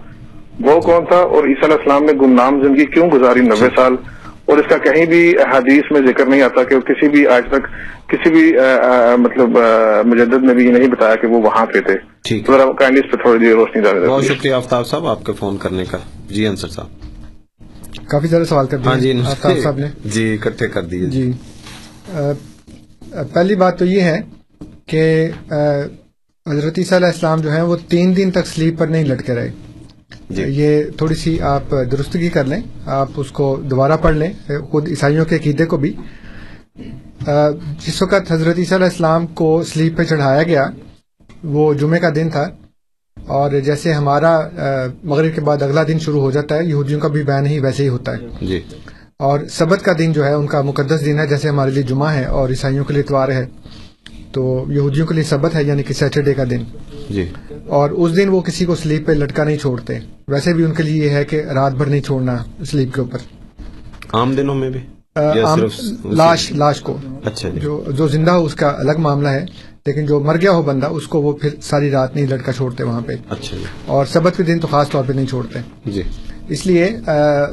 وہ 0.61 0.80
کون 0.80 1.05
تھا 1.05 1.16
اور 1.16 1.44
عیسیٰ 1.44 1.64
علیہ 1.64 1.76
السلام 1.76 2.05
نے 2.05 2.12
گمنام 2.20 2.62
زندگی 2.62 2.84
کیوں 2.84 3.11
گزاری 3.11 3.40
نبے 3.40 3.68
سال؟ 3.76 3.96
اور 4.44 4.59
اس 4.59 4.66
کا 4.68 4.76
کہیں 4.76 5.05
بھی 5.07 5.22
حدیث 5.52 5.90
میں 5.92 6.00
ذکر 6.07 6.26
نہیں 6.26 6.42
آتا 6.42 6.64
کہ 6.64 6.78
کسی 6.80 7.09
بھی 7.09 7.26
آج 7.26 7.44
تک 7.50 7.66
کسی 8.09 8.30
بھی 8.30 8.52
مطلب 9.18 9.59
مجدد 10.07 10.44
نے 10.44 10.55
بھی 10.55 10.66
یہ 10.66 10.72
نہیں 10.72 10.88
بتایا 10.88 11.14
کہ 11.14 11.26
وہ 11.26 11.40
وہاں 11.42 11.64
پہ 11.66 11.80
تھے۔ 11.80 11.94
ذرا 12.46 12.64
کائنڈلی 12.72 13.00
اس 13.05 13.11
پہ 13.12 13.22
تھوڑی 13.22 13.38
دیر 13.38 13.55
روشنی 13.55 13.82
ڈال 13.82 14.00
دیں 14.00 14.09
بہت 14.09 14.24
شکریہ 14.24 14.52
آفتاب 14.55 14.86
صاحب 14.86 15.07
آپ 15.07 15.24
کے 15.26 15.32
فون 15.32 15.57
کرنے 15.57 15.84
کا۔ 15.90 15.98
جی 16.28 16.46
انصر 16.46 16.68
صاحب۔ 16.68 17.02
کافی 18.09 18.28
زیادہ 18.28 18.44
سوال 18.44 18.66
کر 18.66 18.78
ہاں 18.86 18.98
جی 18.98 19.12
دیے 19.12 19.22
آفتاب 19.26 19.59
صاحب 19.62 19.78
نے۔ 19.78 19.88
جی 20.05 20.32
اکٹھے 20.34 20.68
کر 20.68 20.82
دیجیے 20.82 21.09
جی۔ 21.11 21.30
پہلی 23.32 23.55
بات 23.55 23.78
تو 23.78 23.84
یہ 23.84 24.00
ہے 24.00 24.20
کہ 24.86 25.05
حضرت 26.46 26.78
عیسیٰ 26.78 26.98
علیہ 26.98 27.09
السلام 27.09 27.40
جو 27.40 27.50
ہیں 27.50 27.62
وہ 27.62 27.76
تین 27.88 28.16
دن 28.16 28.30
تک 28.30 28.46
سلیپ 28.46 28.78
پر 28.78 28.86
نہیں 28.86 29.05
لٹکے 29.05 29.34
رہے۔ 29.34 29.48
جی 29.48 29.74
یہ 30.30 30.84
تھوڑی 30.98 31.14
سی 31.14 31.40
آپ 31.40 31.62
درستگی 31.70 32.28
کر 32.28 32.44
لیں۔ 32.44 32.61
آپ 32.86 33.09
اس 33.16 33.30
کو 33.30 33.61
دوبارہ 33.70 33.96
پڑھ 33.96 34.16
لیں 34.16 34.32
خود 34.70 34.88
عیسائیوں 34.88 35.24
کے 35.24 35.36
عقیدے 35.36 35.66
کو 35.66 35.76
بھی۔ 35.76 35.96
جس 37.86 38.02
وقت 38.02 38.32
حضرت 38.32 38.59
عیسیٰ 38.59 38.76
علیہ 38.76 38.86
السلام 38.86 39.26
کو 39.26 39.62
سلیپ 39.62 39.96
پہ 39.96 40.05
چڑھایا 40.05 40.42
گیا 40.42 40.64
وہ 41.44 41.74
جمعے 41.74 42.00
کا 42.00 42.09
دن 42.14 42.28
تھا۔ 42.30 42.48
اور 43.26 43.50
جیسے 43.64 43.92
ہمارا 43.92 44.40
مغرب 45.05 45.34
کے 45.34 45.40
بعد 45.40 45.62
اگلا 45.62 45.82
دن 45.88 45.98
شروع 45.98 46.20
ہو 46.20 46.30
جاتا 46.30 46.57
ہے 46.57 46.64
یہودیوں 46.64 47.00
کا 47.00 47.09
بھی 47.09 47.22
بیان 47.22 47.46
ہی 47.46 47.61
ویسے 47.61 47.82
ہی 47.82 47.88
ہوتا 47.88 48.12
ہے۔ 48.12 48.46
جی۔ 48.46 48.61
اور 49.18 49.40
سبت 49.50 49.82
کا 49.82 49.92
دن 49.98 50.12
جو 50.12 50.24
ہے 50.24 50.32
ان 50.32 50.46
کا 50.46 50.62
مقدس 50.62 51.05
دن 51.05 51.18
ہے 51.18 51.26
جیسے 51.26 51.48
ہمارے 51.48 51.70
لیے 51.70 51.82
جمعہ 51.82 52.14
ہے 52.14 52.24
اور 52.24 52.48
عیسائیوں 52.48 52.84
کے 52.84 52.92
لیے 52.92 53.02
اتوار 53.02 53.28
ہے۔ 53.28 53.46
تو 54.35 54.64
یہودیوں 54.68 55.07
کے 55.07 55.14
لیے 55.14 55.24
سبت 55.24 55.55
ہے 55.55 55.64
یعنی 55.64 55.82
کہ 55.82 55.95
سیٹرڈے 55.95 56.35
کا 56.35 56.45
دن۔ 56.51 56.62
جی۔ 57.11 57.28
اور 57.66 57.91
اس 57.91 58.16
دن 58.16 58.28
وہ 58.28 58.41
کسی 58.41 58.64
کو 58.64 58.74
سلیپ 58.74 59.07
پہ 59.07 59.12
لٹکا 59.12 59.45
نہیں 59.45 59.57
چھوڑتے۔ 59.57 59.99
ویسے 60.28 60.53
بھی 60.53 60.64
ان 60.64 60.72
کے 60.72 60.82
لیے 60.82 61.05
یہ 61.05 61.11
ہے 61.11 61.24
کہ 61.24 61.43
رات 61.45 61.72
بھر 61.72 61.87
نہیں 61.87 62.01
چھوڑنا 62.01 62.37
سلیپ 62.66 62.95
کے 62.95 63.01
اوپر۔ 63.01 63.18
عام 64.12 64.35
دنوں 64.35 64.55
میں 64.55 64.70
بھی؟ 64.70 64.80
صرف 65.55 65.80
لاش 66.05 66.53
لاش 66.53 66.80
کو۔ 66.80 66.97
اچھا 67.24 67.49
جی۔ 67.49 67.61
جو 67.61 67.85
جو 67.97 68.09
زندہ 68.09 68.30
ہو 68.30 68.45
اس 68.45 68.55
کا 68.55 68.68
الگ 68.68 68.93
معاملہ 68.99 69.28
ہے 69.28 69.47
لیکن 69.87 70.07
جو 70.07 70.20
مر 70.20 70.41
گیا 70.41 70.51
ہو 70.51 70.62
بندہ 70.62 70.87
اس 70.87 71.09
کو 71.09 71.22
وہ 71.22 71.32
پھر 71.32 71.51
ساری 71.62 71.91
رات 71.91 72.16
نہیں 72.16 72.26
لٹکا 72.26 72.53
چھوڑتے 72.53 72.85
وہاں 72.85 73.01
پہ۔ 73.01 73.12
اچھا 73.28 73.57
جی۔ 73.57 73.64
اور 73.87 74.07
سبت 74.07 74.37
کے 74.37 74.43
دن 74.43 74.59
تو 74.59 74.66
خاص 74.66 74.89
طور 74.89 75.05
پہ 75.07 75.12
نہیں 75.12 75.26
چھوڑتے۔ 75.26 75.59
جی۔ 75.87 76.03
اس 76.49 76.66
لیے 76.66 76.85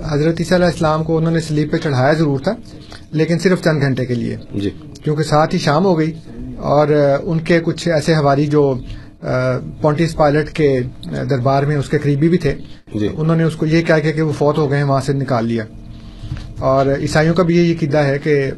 حضرت 0.03 0.35
عیسیٰ 0.39 0.57
علیہ 0.57 0.67
السلام 0.67 1.03
کو 1.03 1.17
انہوں 1.17 1.31
نے 1.31 1.39
سلیپ 1.39 1.71
پہ 1.71 1.77
چڑھایا 1.77 2.13
ضرور 2.13 2.39
تھا 2.39 2.53
لیکن 3.11 3.39
صرف 3.39 3.63
چند 3.63 3.81
گھنٹے 3.81 4.05
کے 4.05 4.15
لیے۔ 4.15 4.37
جی۔ 4.53 4.69
کیونکہ 5.03 5.23
ساتھ 5.23 5.53
ہی 5.53 5.59
شام 5.59 5.85
ہو 5.85 5.99
گئی 5.99 6.11
اور 6.57 6.87
ان 7.23 7.39
کے 7.39 7.59
کچھ 7.59 7.87
ایسے 7.87 8.15
ہواری 8.15 8.45
جو 8.45 8.75
پونٹیس 9.81 10.15
پائلٹ 10.15 10.49
کے 10.51 10.79
دربار 11.29 11.63
میں 11.63 11.75
اس 11.75 11.89
کے 11.89 11.97
قریبی 11.97 12.29
بھی 12.29 12.37
تھے 12.37 12.55
جی۔ 12.95 13.07
انہوں 13.17 13.35
نے 13.35 13.43
اس 13.43 13.55
کو 13.55 13.65
یہ 13.65 13.81
کہا 13.81 13.99
کہ 13.99 14.11
کہ 14.11 14.21
وہ 14.21 14.31
فوت 14.37 14.57
ہو 14.57 14.69
گئے 14.69 14.77
ہیں 14.77 14.85
وہاں 14.85 15.01
سے 15.01 15.13
نکال 15.13 15.45
لیا۔ 15.45 15.63
اور 16.59 16.85
عیسائیوں 16.85 17.33
کا 17.33 17.43
بھی 17.43 17.57
یہی 17.57 17.73
عقیدہ 17.73 17.97
ہے 17.97 18.19
کہ 18.19 18.51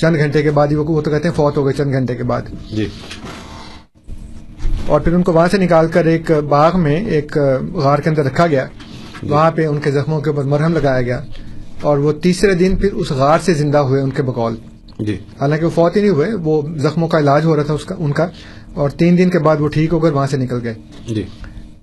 چند 0.00 0.16
گھنٹے 0.16 0.42
کے 0.42 0.50
بعد 0.50 0.68
ہی 0.68 0.74
وہ 0.74 1.00
تو 1.00 1.10
کہتے 1.10 1.28
ہیں 1.28 1.34
فوت 1.34 1.56
ہو 1.56 1.64
گئے 1.64 1.74
چند 1.74 1.92
گھنٹے 1.92 2.14
کے 2.14 2.22
بعد۔ 2.22 2.42
جی۔ 2.70 2.88
اور 4.86 5.00
پھر 5.00 5.14
ان 5.14 5.22
کو 5.22 5.32
وہاں 5.32 5.48
سے 5.50 5.58
نکال 5.58 5.88
کر 5.88 6.04
ایک 6.04 6.30
باغ 6.30 6.80
میں 6.80 7.04
ایک 7.04 7.38
غار 7.74 7.98
کے 7.98 8.10
اندر 8.10 8.24
رکھا 8.24 8.46
گیا۔ 8.46 8.66
وہاں 9.22 9.50
پہ 9.50 9.66
ان 9.66 9.78
کے 9.80 9.90
زخموں 9.90 10.20
کے 10.20 10.30
اوپر 10.30 10.44
مرہم 10.44 10.72
لگایا 10.72 11.02
گیا۔ 11.02 11.20
اور 11.80 11.98
وہ 11.98 12.12
تیسرے 12.12 12.54
دن 12.54 12.76
پھر 12.76 12.92
اس 12.92 13.10
غار 13.10 13.38
سے 13.42 13.54
زندہ 13.54 13.78
ہوئے 13.78 14.02
ان 14.02 14.10
کے 14.10 14.22
بقول۔ 14.22 14.54
جی۔ 15.06 15.14
حالانکہ 15.40 15.64
وہ 15.64 15.70
فوت 15.70 15.96
ہی 15.96 16.00
نہیں 16.00 16.10
ہوئے 16.10 16.34
وہ 16.34 16.62
زخموں 16.76 17.08
کا 17.08 17.18
علاج 17.18 17.44
ہو 17.44 17.56
رہا 17.56 17.62
تھا 17.62 17.74
اس 17.74 17.84
کا 17.84 17.94
ان 17.98 18.12
کا 18.12 18.26
اور 18.74 18.90
تین 18.90 19.18
دن 19.18 19.30
کے 19.30 19.38
بعد 19.38 19.56
وہ 19.60 19.68
ٹھیک 19.68 19.92
ہو 19.92 19.98
کر 19.98 20.12
وہاں 20.12 20.26
سے 20.26 20.36
نکل 20.36 20.58
گئے۔ 20.62 20.74
جی۔ 21.08 21.22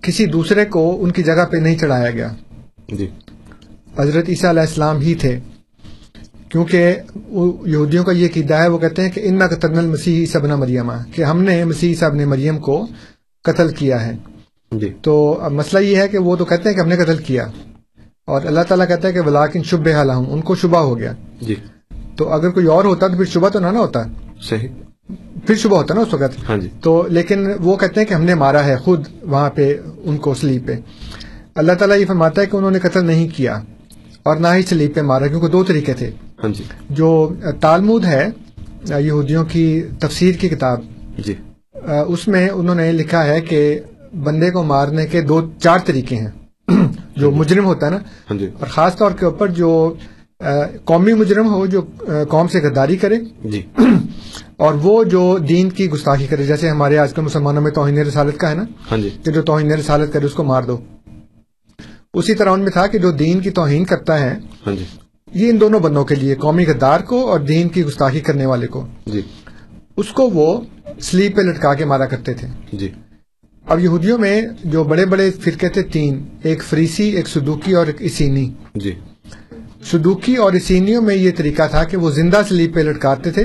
کسی 0.01 0.25
دوسرے 0.25 0.65
کو 0.65 1.03
ان 1.03 1.11
کی 1.11 1.23
جگہ 1.23 1.45
پہ 1.51 1.57
نہیں 1.57 1.77
چڑھایا 1.77 2.11
گیا۔ 2.11 2.27
جی۔ 2.87 3.07
حضرت 3.99 4.25
عیسیٰ 4.29 4.49
علیہ 4.49 4.61
السلام 4.61 4.99
ہی 4.99 5.13
تھے۔ 5.15 5.39
کیونکہ 6.49 6.95
وہ 7.15 7.69
یہودیوں 7.69 8.03
کا 8.03 8.11
یہ 8.11 8.25
عقیدہ 8.25 8.53
ہے 8.53 8.67
وہ 8.67 8.77
کہتے 8.77 9.01
ہیں 9.01 9.09
کہ 9.09 9.21
ان 9.23 9.47
قتل 9.47 9.77
المسیح 9.77 10.25
سبنا 10.25 10.55
مریم 10.55 10.91
کہ 11.11 11.21
ہم 11.21 11.41
نے 11.41 11.63
مسیح 11.63 11.95
صاحب 11.95 12.13
نے 12.13 12.25
مریم 12.25 12.57
کو 12.59 12.87
قتل 13.43 13.67
کیا 13.69 14.05
ہے۔ 14.05 14.17
جی۔ 14.71 14.93
تو 15.01 15.39
مسئلہ 15.51 15.83
یہ 15.83 15.97
ہے 15.97 16.07
کہ 16.07 16.17
وہ 16.17 16.35
تو 16.35 16.45
کہتے 16.45 16.69
ہیں 16.69 16.75
کہ 16.75 16.81
ہم 16.81 16.87
نے 16.87 16.95
قتل 16.95 17.17
کیا۔ 17.17 17.47
اور 18.25 18.41
اللہ 18.45 18.61
تعالیٰ 18.67 18.87
کہتا 18.87 19.07
ہے 19.07 19.13
کہ 19.13 19.21
ولاکن 19.21 19.63
شب 19.63 19.87
حال 19.87 20.09
ہوں 20.09 20.25
ان 20.25 20.41
کو 20.41 20.55
شبہ 20.55 20.77
ہو 20.77 20.99
گیا۔ 20.99 21.13
جی۔ 21.41 21.55
تو 22.17 22.29
اگر 22.33 22.49
کوئی 22.49 22.65
اور 22.65 22.85
ہوتا 22.85 23.07
تو 23.07 23.17
پھر 23.17 23.25
شبہ 23.25 23.49
تو 23.49 23.59
نہ 23.59 23.67
نہ 23.67 23.77
ہوتا۔ 23.77 24.03
صحیح۔ 24.41 24.67
پھر 25.45 25.55
شبہ 25.55 25.77
ہوتا 25.77 25.93
نا 25.93 26.01
اس 26.01 26.13
وقت۔ 26.13 26.49
ہاں 26.49 26.57
جی۔ 26.57 26.69
تو 26.81 27.07
لیکن 27.09 27.47
وہ 27.59 27.75
کہتے 27.75 27.99
ہیں 27.99 28.07
کہ 28.07 28.13
ہم 28.13 28.23
نے 28.23 28.35
مارا 28.35 28.65
ہے 28.65 28.75
خود 28.75 29.07
وہاں 29.21 29.49
پہ 29.49 29.77
ان 29.97 30.17
کو 30.17 30.33
سلیپ 30.33 30.67
پہ۔ 30.67 30.75
اللہ 31.55 31.71
تعالیٰ 31.71 31.97
یہ 31.97 32.05
فرماتا 32.05 32.41
ہے 32.41 32.45
کہ 32.45 32.57
انہوں 32.57 32.71
نے 32.71 32.79
قتل 32.79 33.05
نہیں 33.05 33.27
کیا 33.35 33.59
اور 34.23 34.37
نہ 34.37 34.47
ہی 34.55 34.61
سلیپ 34.61 34.95
پہ 34.95 35.01
مارا 35.01 35.27
کیونکہ 35.27 35.47
دو 35.47 35.63
طریقے 35.63 35.93
تھے۔ 35.93 36.11
ہاں 36.43 36.49
جی۔ 36.49 36.63
جو 36.89 37.33
تالمود 37.59 38.05
ہے 38.05 38.29
یہودیوں 38.99 39.45
کی 39.45 39.83
تفسیر 39.99 40.35
کی 40.35 40.49
کتاب۔ 40.49 40.81
جی۔ 41.17 41.33
اس 42.07 42.27
میں 42.27 42.49
انہوں 42.49 42.75
نے 42.75 42.91
لکھا 42.91 43.25
ہے 43.25 43.41
کہ 43.41 43.79
بندے 44.23 44.51
کو 44.51 44.63
مارنے 44.63 45.07
کے 45.07 45.21
دو 45.21 45.41
چار 45.59 45.79
طریقے 45.85 46.15
ہیں۔ 46.15 46.31
جو 47.15 47.31
مجرم 47.31 47.65
ہوتا 47.65 47.85
ہے 47.85 47.91
نا۔ 47.91 47.97
ہاں 47.97 48.37
جی۔ 48.37 48.49
اور 48.59 48.67
خاص 48.67 48.95
طور 48.95 49.11
کے 49.11 49.25
اوپر 49.25 49.47
جو 49.47 49.93
قومی 50.85 51.13
مجرم 51.13 51.53
ہو 51.53 51.65
جو 51.65 51.81
قوم 52.29 52.47
سے 52.47 52.59
غداری 52.59 52.97
کرے۔ 52.97 53.15
جی۔ 53.43 53.61
اور 54.57 54.73
وہ 54.73 55.03
جو 55.03 55.37
دین 55.37 55.69
کی 55.69 55.89
گستاخی 55.89 56.27
کرے 56.27 56.45
جیسے 56.45 56.69
ہمارے 56.69 56.97
آج 56.97 57.13
کل 57.13 57.21
مسلمانوں 57.21 57.61
میں 57.61 57.71
توہین 57.71 57.97
رسالت 57.97 58.37
کا 58.37 58.49
ہے 58.49 58.55
نا؟ 58.55 58.63
ہاں 58.91 58.97
جی۔ 58.97 59.09
کہ 59.25 59.31
جو 59.31 59.41
توہین 59.41 59.71
رسالت 59.71 60.13
کرے 60.13 60.25
اس 60.25 60.33
کو 60.33 60.43
مار 60.43 60.63
دو۔ 60.63 60.77
اسی 62.13 62.33
طرح 62.33 62.49
ان 62.49 62.59
میں 62.59 62.71
تھا 62.71 62.87
کہ 62.87 62.97
جو 62.97 63.11
دین 63.11 63.39
کی 63.39 63.49
توہین 63.49 63.85
کرتا 63.85 64.19
ہے 64.19 64.39
ہاں 64.67 64.75
جی۔ 64.75 64.83
یہ 65.33 65.49
ان 65.49 65.61
دونوں 65.61 65.79
بندوں 65.79 66.05
کے 66.05 66.15
لیے 66.15 66.35
قومی 66.35 66.65
غدار 66.65 66.99
کو 66.99 67.27
اور 67.27 67.39
دین 67.39 67.69
کی 67.69 67.83
گستاخی 67.83 68.19
کرنے 68.19 68.45
والے 68.45 68.67
کو۔ 68.67 68.87
جی۔ 69.05 69.21
اس 69.97 70.07
کو 70.07 70.29
وہ 70.29 70.61
سلیپ 71.01 71.35
پہ 71.35 71.41
لٹکا 71.41 71.73
کے 71.73 71.85
مارا 71.85 72.05
کرتے 72.05 72.33
تھے۔ 72.33 72.47
جی۔ 72.73 72.91
اب 73.67 73.79
یہودیوں 73.79 74.17
میں 74.17 74.41
جو 74.63 74.83
بڑے 74.83 75.05
بڑے 75.05 75.31
فرقے 75.31 75.69
تھے 75.69 75.81
تین 75.81 76.23
ایک 76.43 76.63
فریسی 76.63 77.03
ایک 77.03 77.27
سدوکی 77.27 77.73
اور 77.73 77.87
ایک 77.87 77.95
اسینی۔ 77.99 78.53
جی۔ 78.75 78.91
سدوکی 79.83 80.35
اور 80.35 80.53
اسینیوں 80.53 81.01
میں 81.01 81.15
یہ 81.15 81.31
طریقہ 81.37 81.67
تھا 81.69 81.83
کہ 81.83 81.97
وہ 81.97 82.11
زندہ 82.11 82.41
سلیپ 82.47 82.75
پہ 82.75 82.79
لٹکاتے 82.79 83.31
تھے 83.31 83.43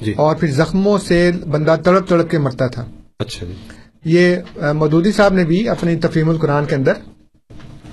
جی۔ 0.00 0.12
اور 0.16 0.36
پھر 0.36 0.50
زخموں 0.50 0.98
سے 0.98 1.30
بندہ 1.50 1.76
تڑپ 1.84 2.08
تڑپ 2.08 2.30
کے 2.30 2.38
مرتا 2.38 2.66
تھا۔ 2.66 2.84
اچھا 3.18 3.46
جی۔ 3.46 3.52
یہ 4.04 4.36
آ، 4.62 4.72
مودودی 4.72 5.12
صاحب 5.12 5.34
نے 5.34 5.44
بھی 5.44 5.68
اپنی 5.68 5.96
تفہیم 5.96 6.28
القرآن 6.28 6.64
کے 6.64 6.74
اندر 6.74 6.92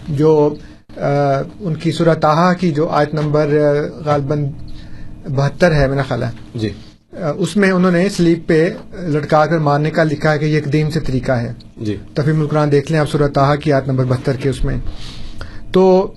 جو 0.08 0.56
ان 1.60 1.76
کی 1.76 1.92
سورہ 1.92 2.14
تاہا 2.14 2.54
کی 2.54 2.72
جو 2.72 2.90
آیت 2.90 3.14
نمبر 3.14 3.48
غالباً 4.06 4.46
بہتر 5.30 5.74
ہے 5.74 5.88
میرا 5.88 6.02
خیال 6.02 6.24
ہے۔ 6.24 6.30
جی۔ 6.56 6.70
اس 7.38 7.58
میں 7.58 7.72
انہوں 7.72 7.92
نے 7.92 8.10
سلیپ 8.10 8.48
پہ 8.48 8.70
لٹکا 9.00 9.46
کر 9.46 9.58
مارنے 9.58 9.92
کا 9.92 10.04
لکھا 10.04 10.32
ہے 10.32 10.38
کہ 10.38 10.46
یہ 10.46 10.56
ایک 10.56 10.74
دین 10.74 10.92
سے 10.92 11.00
طریقہ 11.00 11.32
ہے۔ 11.32 11.54
جی۔ 11.78 11.98
تفہیم 12.14 12.42
القرآن 12.42 12.72
دیکھ 12.72 12.92
لیں 12.92 13.00
آپ 13.00 13.10
سورہ 13.10 13.28
تاہا 13.28 13.56
کی 13.56 13.74
آیت 13.74 13.88
نمبر 13.88 14.04
بہتر 14.04 14.34
کے 14.34 14.50
اس 14.50 14.64
میں۔ 14.64 14.78
تو 15.72 16.14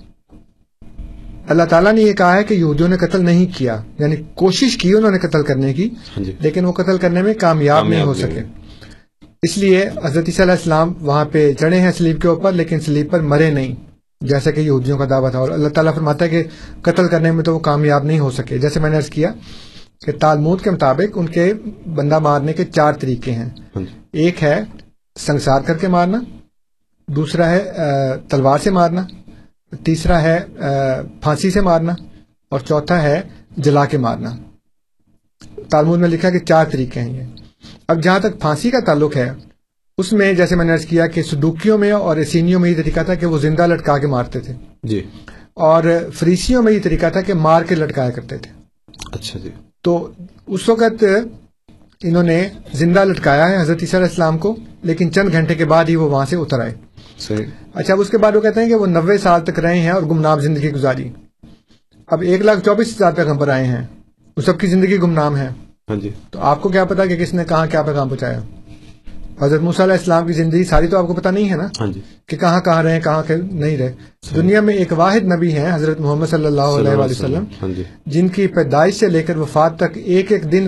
اللہ 1.47 1.63
تعالیٰ 1.63 1.93
نے 1.93 2.01
یہ 2.01 2.13
کہا 2.13 2.35
ہے 2.35 2.43
کہ 2.43 2.53
یہودیوں 2.53 2.87
نے 2.87 2.97
قتل 2.97 3.25
نہیں 3.25 3.45
کیا 3.57 3.81
یعنی 3.99 4.15
کوشش 4.33 4.77
کی 4.77 4.93
انہوں 4.93 5.11
نے 5.11 5.19
قتل 5.19 5.43
کرنے 5.43 5.73
کی 5.73 5.85
ہاں 5.85 6.23
جی۔ 6.23 6.31
لیکن 6.39 6.65
وہ 6.65 6.71
قتل 6.71 6.97
کرنے 6.97 7.21
میں 7.21 7.33
کامیاب 7.33 7.87
نہیں 7.87 8.01
ہو 8.01 8.13
سکے۔ 8.13 8.41
اس 9.43 9.57
لیے 9.57 9.85
حضرت 10.03 10.23
عیسیٰ 10.27 10.45
علیہ 10.45 10.55
السلام 10.55 10.93
وہاں 11.01 11.25
پہ 11.25 11.53
چڑھے 11.53 11.79
ہیں 11.79 11.91
سلیب 11.97 12.21
کے 12.21 12.27
اوپر 12.27 12.51
لیکن 12.51 12.79
سلیب 12.79 13.11
پر 13.11 13.19
مرے 13.19 13.51
نہیں۔ 13.51 13.75
جیسا 14.21 14.51
کہ 14.51 14.59
یہودیوں 14.59 14.97
کا 14.97 15.05
دعویٰ 15.09 15.31
تھا۔ 15.31 15.39
اور 15.39 15.49
اللہ 15.49 15.69
تعالیٰ 15.69 15.93
فرماتا 15.93 16.25
ہے 16.25 16.29
کہ 16.29 16.43
قتل 16.81 17.07
کرنے 17.07 17.31
میں 17.31 17.43
تو 17.43 17.53
وہ 17.53 17.59
کامیاب 17.59 18.03
نہیں 18.03 18.19
ہو 18.19 18.31
سکے۔ 18.31 18.57
جیسے 18.57 18.79
میں 18.79 18.89
نے 18.89 18.97
عرض 18.97 19.09
کیا 19.09 19.33
کہ 20.05 20.11
تالمود 20.11 20.61
کے 20.61 20.71
مطابق 20.71 21.17
ان 21.17 21.27
کے 21.27 21.53
بندہ 21.93 22.19
مارنے 22.19 22.53
کے 22.53 22.65
چار 22.65 22.93
طریقے 22.93 23.31
ہیں۔ 23.31 23.49
ہاں 23.75 23.79
جی۔ 23.79 23.85
ایک 24.11 24.43
ہے 24.43 24.63
سنسار 25.19 25.61
کر 25.61 25.77
کے 25.77 25.87
مارنا 25.87 26.19
دوسرا 27.07 27.49
ہے 27.51 27.71
تلوار 28.29 28.59
سے 28.63 28.69
مارنا 28.69 29.05
تیسرا 29.83 30.21
ہے 30.21 30.39
پھانسی 31.21 31.51
سے 31.51 31.61
مارنا 31.61 31.93
اور 32.49 32.59
چوتھا 32.59 33.01
ہے 33.01 33.21
جلا 33.57 33.85
کے 33.85 33.97
مارنا۔ 33.97 34.35
تالمود 35.69 35.99
میں 35.99 36.09
لکھا 36.09 36.29
کہ 36.29 36.39
چار 36.39 36.65
طریقے 36.65 36.99
ہیں 36.99 37.13
یہ۔ 37.13 37.23
اب 37.87 38.03
جہاں 38.03 38.19
تک 38.19 38.41
پھانسی 38.41 38.71
کا 38.71 38.79
تعلق 38.79 39.17
ہے 39.17 39.31
اس 39.97 40.13
میں 40.13 40.33
جیسے 40.33 40.55
میں 40.55 40.65
نے 40.65 40.73
عرض 40.73 40.85
کیا 40.85 41.07
کہ 41.07 41.23
سدوکیوں 41.23 41.77
میں 41.77 41.91
اور 41.91 42.17
اسینیوں 42.17 42.59
میں 42.59 42.69
یہ 42.69 42.75
طریقہ 42.75 42.99
تھا 43.05 43.13
کہ 43.13 43.25
وہ 43.25 43.37
زندہ 43.37 43.67
لٹکا 43.67 43.97
کے 43.97 44.07
مارتے 44.07 44.39
تھے۔ 44.39 44.53
جی۔ 44.83 45.07
اور 45.53 45.83
فریسیوں 46.13 46.63
میں 46.63 46.73
یہ 46.73 46.79
طریقہ 46.83 47.05
تھا 47.09 47.21
کہ 47.21 47.33
مار 47.33 47.61
کے 47.61 47.75
لٹکایا 47.75 48.09
کرتے 48.09 48.37
تھے۔ 48.37 48.51
اچھا 49.11 49.39
جی۔ 49.39 49.49
تو 49.81 50.11
اس 50.47 50.69
وقت 50.69 51.03
انہوں 52.03 52.23
نے 52.23 52.49
زندہ 52.73 53.05
لٹکایا 53.05 53.49
ہے 53.49 53.61
حضرت 53.61 53.77
عیسیٰ 53.81 53.99
علیہ 53.99 54.09
السلام 54.09 54.37
کو 54.37 54.55
لیکن 54.83 55.11
چند 55.11 55.31
گھنٹے 55.31 55.55
کے 55.55 55.65
بعد 55.65 55.85
ہی 55.85 55.95
وہ 55.95 56.09
وہاں 56.09 56.25
سے 56.29 56.35
اتر 56.35 56.59
آئے۔ 56.59 56.73
صحیح۔ 57.19 57.45
اچھا 57.73 57.93
اب 57.93 58.01
اس 58.01 58.09
کے 58.09 58.17
بعد 58.17 58.35
وہ 58.35 58.41
کہتے 58.41 58.61
ہیں 58.61 58.67
کہ 58.67 58.75
وہ 58.75 58.85
نوے 58.85 59.17
سال 59.17 59.41
تک 59.41 59.59
رہے 59.59 59.79
ہیں 59.79 59.89
اور 59.89 60.01
گمنام 60.01 60.39
زندگی 60.39 60.71
گزاری۔ 60.71 61.09
اب 62.07 62.21
ایک 62.21 62.41
لاکھ 62.41 62.59
چوبیس 62.65 62.87
ہزار 62.87 63.11
پیغمبر 63.11 63.47
آئے 63.47 63.65
ہیں۔ 63.65 63.85
وہ 64.37 64.41
سب 64.41 64.59
کی 64.59 64.67
زندگی 64.67 64.97
گمنام 64.97 65.37
ہے 65.37 65.49
ہاں 65.89 65.95
جی۔ 65.95 66.09
تو 66.31 66.39
آپ 66.39 66.61
کو 66.61 66.69
کیا 66.69 66.85
پتا 66.85 67.05
کہ 67.05 67.15
کس 67.15 67.33
نے 67.33 67.43
کہاں 67.49 67.67
کیا 67.67 67.81
پیغام 67.81 68.09
پہنچایا؟ 68.09 68.39
حضرت 69.41 69.61
موسیٰ 69.61 69.85
علیہ 69.85 69.93
السلام 69.93 70.27
کی 70.27 70.33
زندگی 70.33 70.63
ساری 70.63 70.87
تو 70.87 70.97
آپ 70.97 71.07
کو 71.07 71.13
پتا 71.13 71.31
نہیں 71.31 71.49
ہے 71.49 71.55
نا؟ 71.55 71.67
ہاں 71.79 71.87
جی۔ 71.87 72.01
کہ 72.25 72.37
کہاں 72.37 72.61
کہاں 72.61 72.83
رہے 72.83 72.99
کہاں 73.01 73.23
کے 73.27 73.35
نہیں 73.35 73.77
رہے۔ 73.77 73.93
دنیا 74.35 74.61
میں 74.61 74.73
ایک 74.73 74.93
واحد 74.95 75.19
نبی 75.19 75.51
ہیں 75.51 75.75
حضرت 75.75 75.99
محمد 75.99 76.25
صلی 76.29 76.45
اللہ 76.45 76.61
علیہ 76.61 76.89
وآلہ 76.89 77.11
وسلم۔ 77.11 77.43
ہاں 77.61 77.69
جی۔ 77.75 77.83
جن 78.05 78.27
کی 78.27 78.47
پیدائش 78.47 78.99
سے 78.99 79.07
لے 79.07 79.23
کر 79.23 79.37
وفات 79.37 79.77
تک 79.77 79.97
ایک 80.05 80.31
ایک 80.31 80.51
دن 80.51 80.67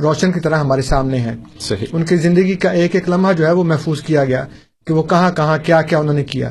روشن 0.00 0.32
کی 0.32 0.40
طرح 0.40 0.56
ہمارے 0.56 0.82
سامنے 0.82 1.26
صحیح۔ 1.60 1.86
ان 1.92 2.04
کی 2.04 2.16
زندگی 2.16 2.54
کا 2.54 2.70
ایک 2.70 2.94
ایک 2.94 3.08
لمحہ 3.08 3.32
جو 3.32 3.46
ہے 3.46 3.52
وہ 3.52 3.64
محفوظ 3.64 4.00
کیا 4.02 4.24
گیا۔ 4.24 4.44
کہ 4.86 4.94
وہ 4.94 5.02
کہاں 5.02 5.30
کہاں 5.32 5.58
کیا 5.62 5.82
کیا 5.82 5.98
انہوں 5.98 6.14
نے 6.14 6.24
کیا۔ 6.24 6.50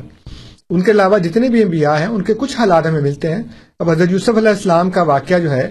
ان 0.70 0.80
کے 0.80 0.90
علاوہ 0.90 1.18
جتنے 1.18 1.48
بھی 1.48 1.62
انبیاء 1.62 1.94
ہیں 1.94 2.06
ان 2.06 2.22
کے 2.22 2.34
کچھ 2.34 2.56
حالات 2.56 2.86
ہمیں 2.86 3.00
ملتے 3.00 3.34
ہیں۔ 3.34 3.42
اب 3.78 3.90
حضرت 3.90 4.10
یوسف 4.10 4.28
علیہ 4.28 4.48
السلام 4.48 4.90
کا 4.90 5.02
واقعہ 5.02 5.38
جو 5.38 5.50
ہے 5.50 5.70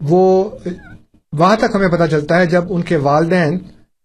وہ 0.00 0.50
وہاں 1.32 1.56
تک 1.56 1.64
ہمیں 1.74 1.88
پتہ 1.88 2.04
چلتا 2.10 2.38
ہے 2.38 2.46
جب 2.46 2.64
ان 2.68 2.82
کے 2.82 2.96
والدین 2.96 3.58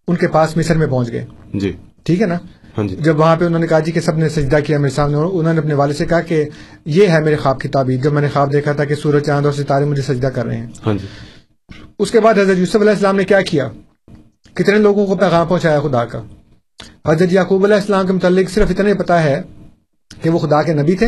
ان 0.08 0.16
کے 0.16 0.28
پاس 0.28 0.58
مصر 0.58 0.78
میں 0.78 0.88
پہنچ 0.88 1.12
گئے۔ 1.12 1.26
جی۔ 1.54 1.72
ٹھیک 2.04 2.22
ہے 2.22 2.28
نا؟ 2.28 2.36
ہاں 2.78 2.88
جی۔ 2.88 2.96
جب 2.96 3.20
وہاں 3.20 3.36
پہ 3.36 3.46
انہوں 3.46 3.60
نے 3.60 3.68
کہا 3.68 3.80
جی 3.80 3.92
کہ 3.92 4.00
سب 4.00 4.18
نے 4.18 4.30
سجدہ 4.30 4.60
کیا 4.66 4.78
میرے 4.78 4.94
سامنے 4.94 5.18
انہوں 5.18 5.54
نے 5.54 5.60
اپنے 5.60 5.74
والد 5.74 5.94
سے 5.94 6.06
کہا 6.06 6.22
کہ 6.22 6.50
یہ 6.86 7.08
ہے 7.08 7.20
میرے 7.20 7.36
خواب 7.36 7.60
کی 7.60 7.68
تعبیر۔ 7.68 7.98
جب 7.98 8.14
میں 8.14 8.22
نے 8.22 8.28
خواب 8.34 8.54
دیکھا 8.54 8.72
تھا 8.72 8.86
کہ 8.86 8.96
سورج 8.96 9.26
چاند 9.26 9.46
اور 9.46 9.54
ستارے 9.54 9.86
مجھے 9.86 10.02
سجدہ 10.02 10.28
کر 10.28 10.46
رہے 10.46 10.58
ہیں۔ 10.58 10.68
ہاں 10.86 10.94
جی۔ 10.94 11.08
اس 12.00 12.12
کے 12.12 12.20
بعد 12.20 12.34
حضرت 12.34 12.58
یوسف 12.58 12.76
علیہ 12.76 12.90
السلام 12.90 13.16
نے 13.16 13.24
کیا 13.24 13.42
کیا؟ 13.42 13.70
کتنے 14.54 14.78
لوگوں 14.78 15.08
کو 15.08 15.16
پیغام 15.16 15.48
پہنچایا 15.48 15.80
خدا 15.80 16.06
کا؟ 16.06 16.22
حضرت 17.08 17.34
یعقوب 17.34 17.64
علیہ 17.64 17.76
السلام 17.76 18.08
کے 18.08 18.14
متعلق 18.14 18.50
صرف 18.50 18.68
اتنا 18.70 18.90
ہی 18.90 18.94
پتا 18.94 19.24
ہے 19.24 19.42
کہ 20.22 20.30
وہ 20.30 20.40
خدا 20.40 20.64
کے 20.64 20.74
نبی 20.74 20.96
تھے 20.96 21.08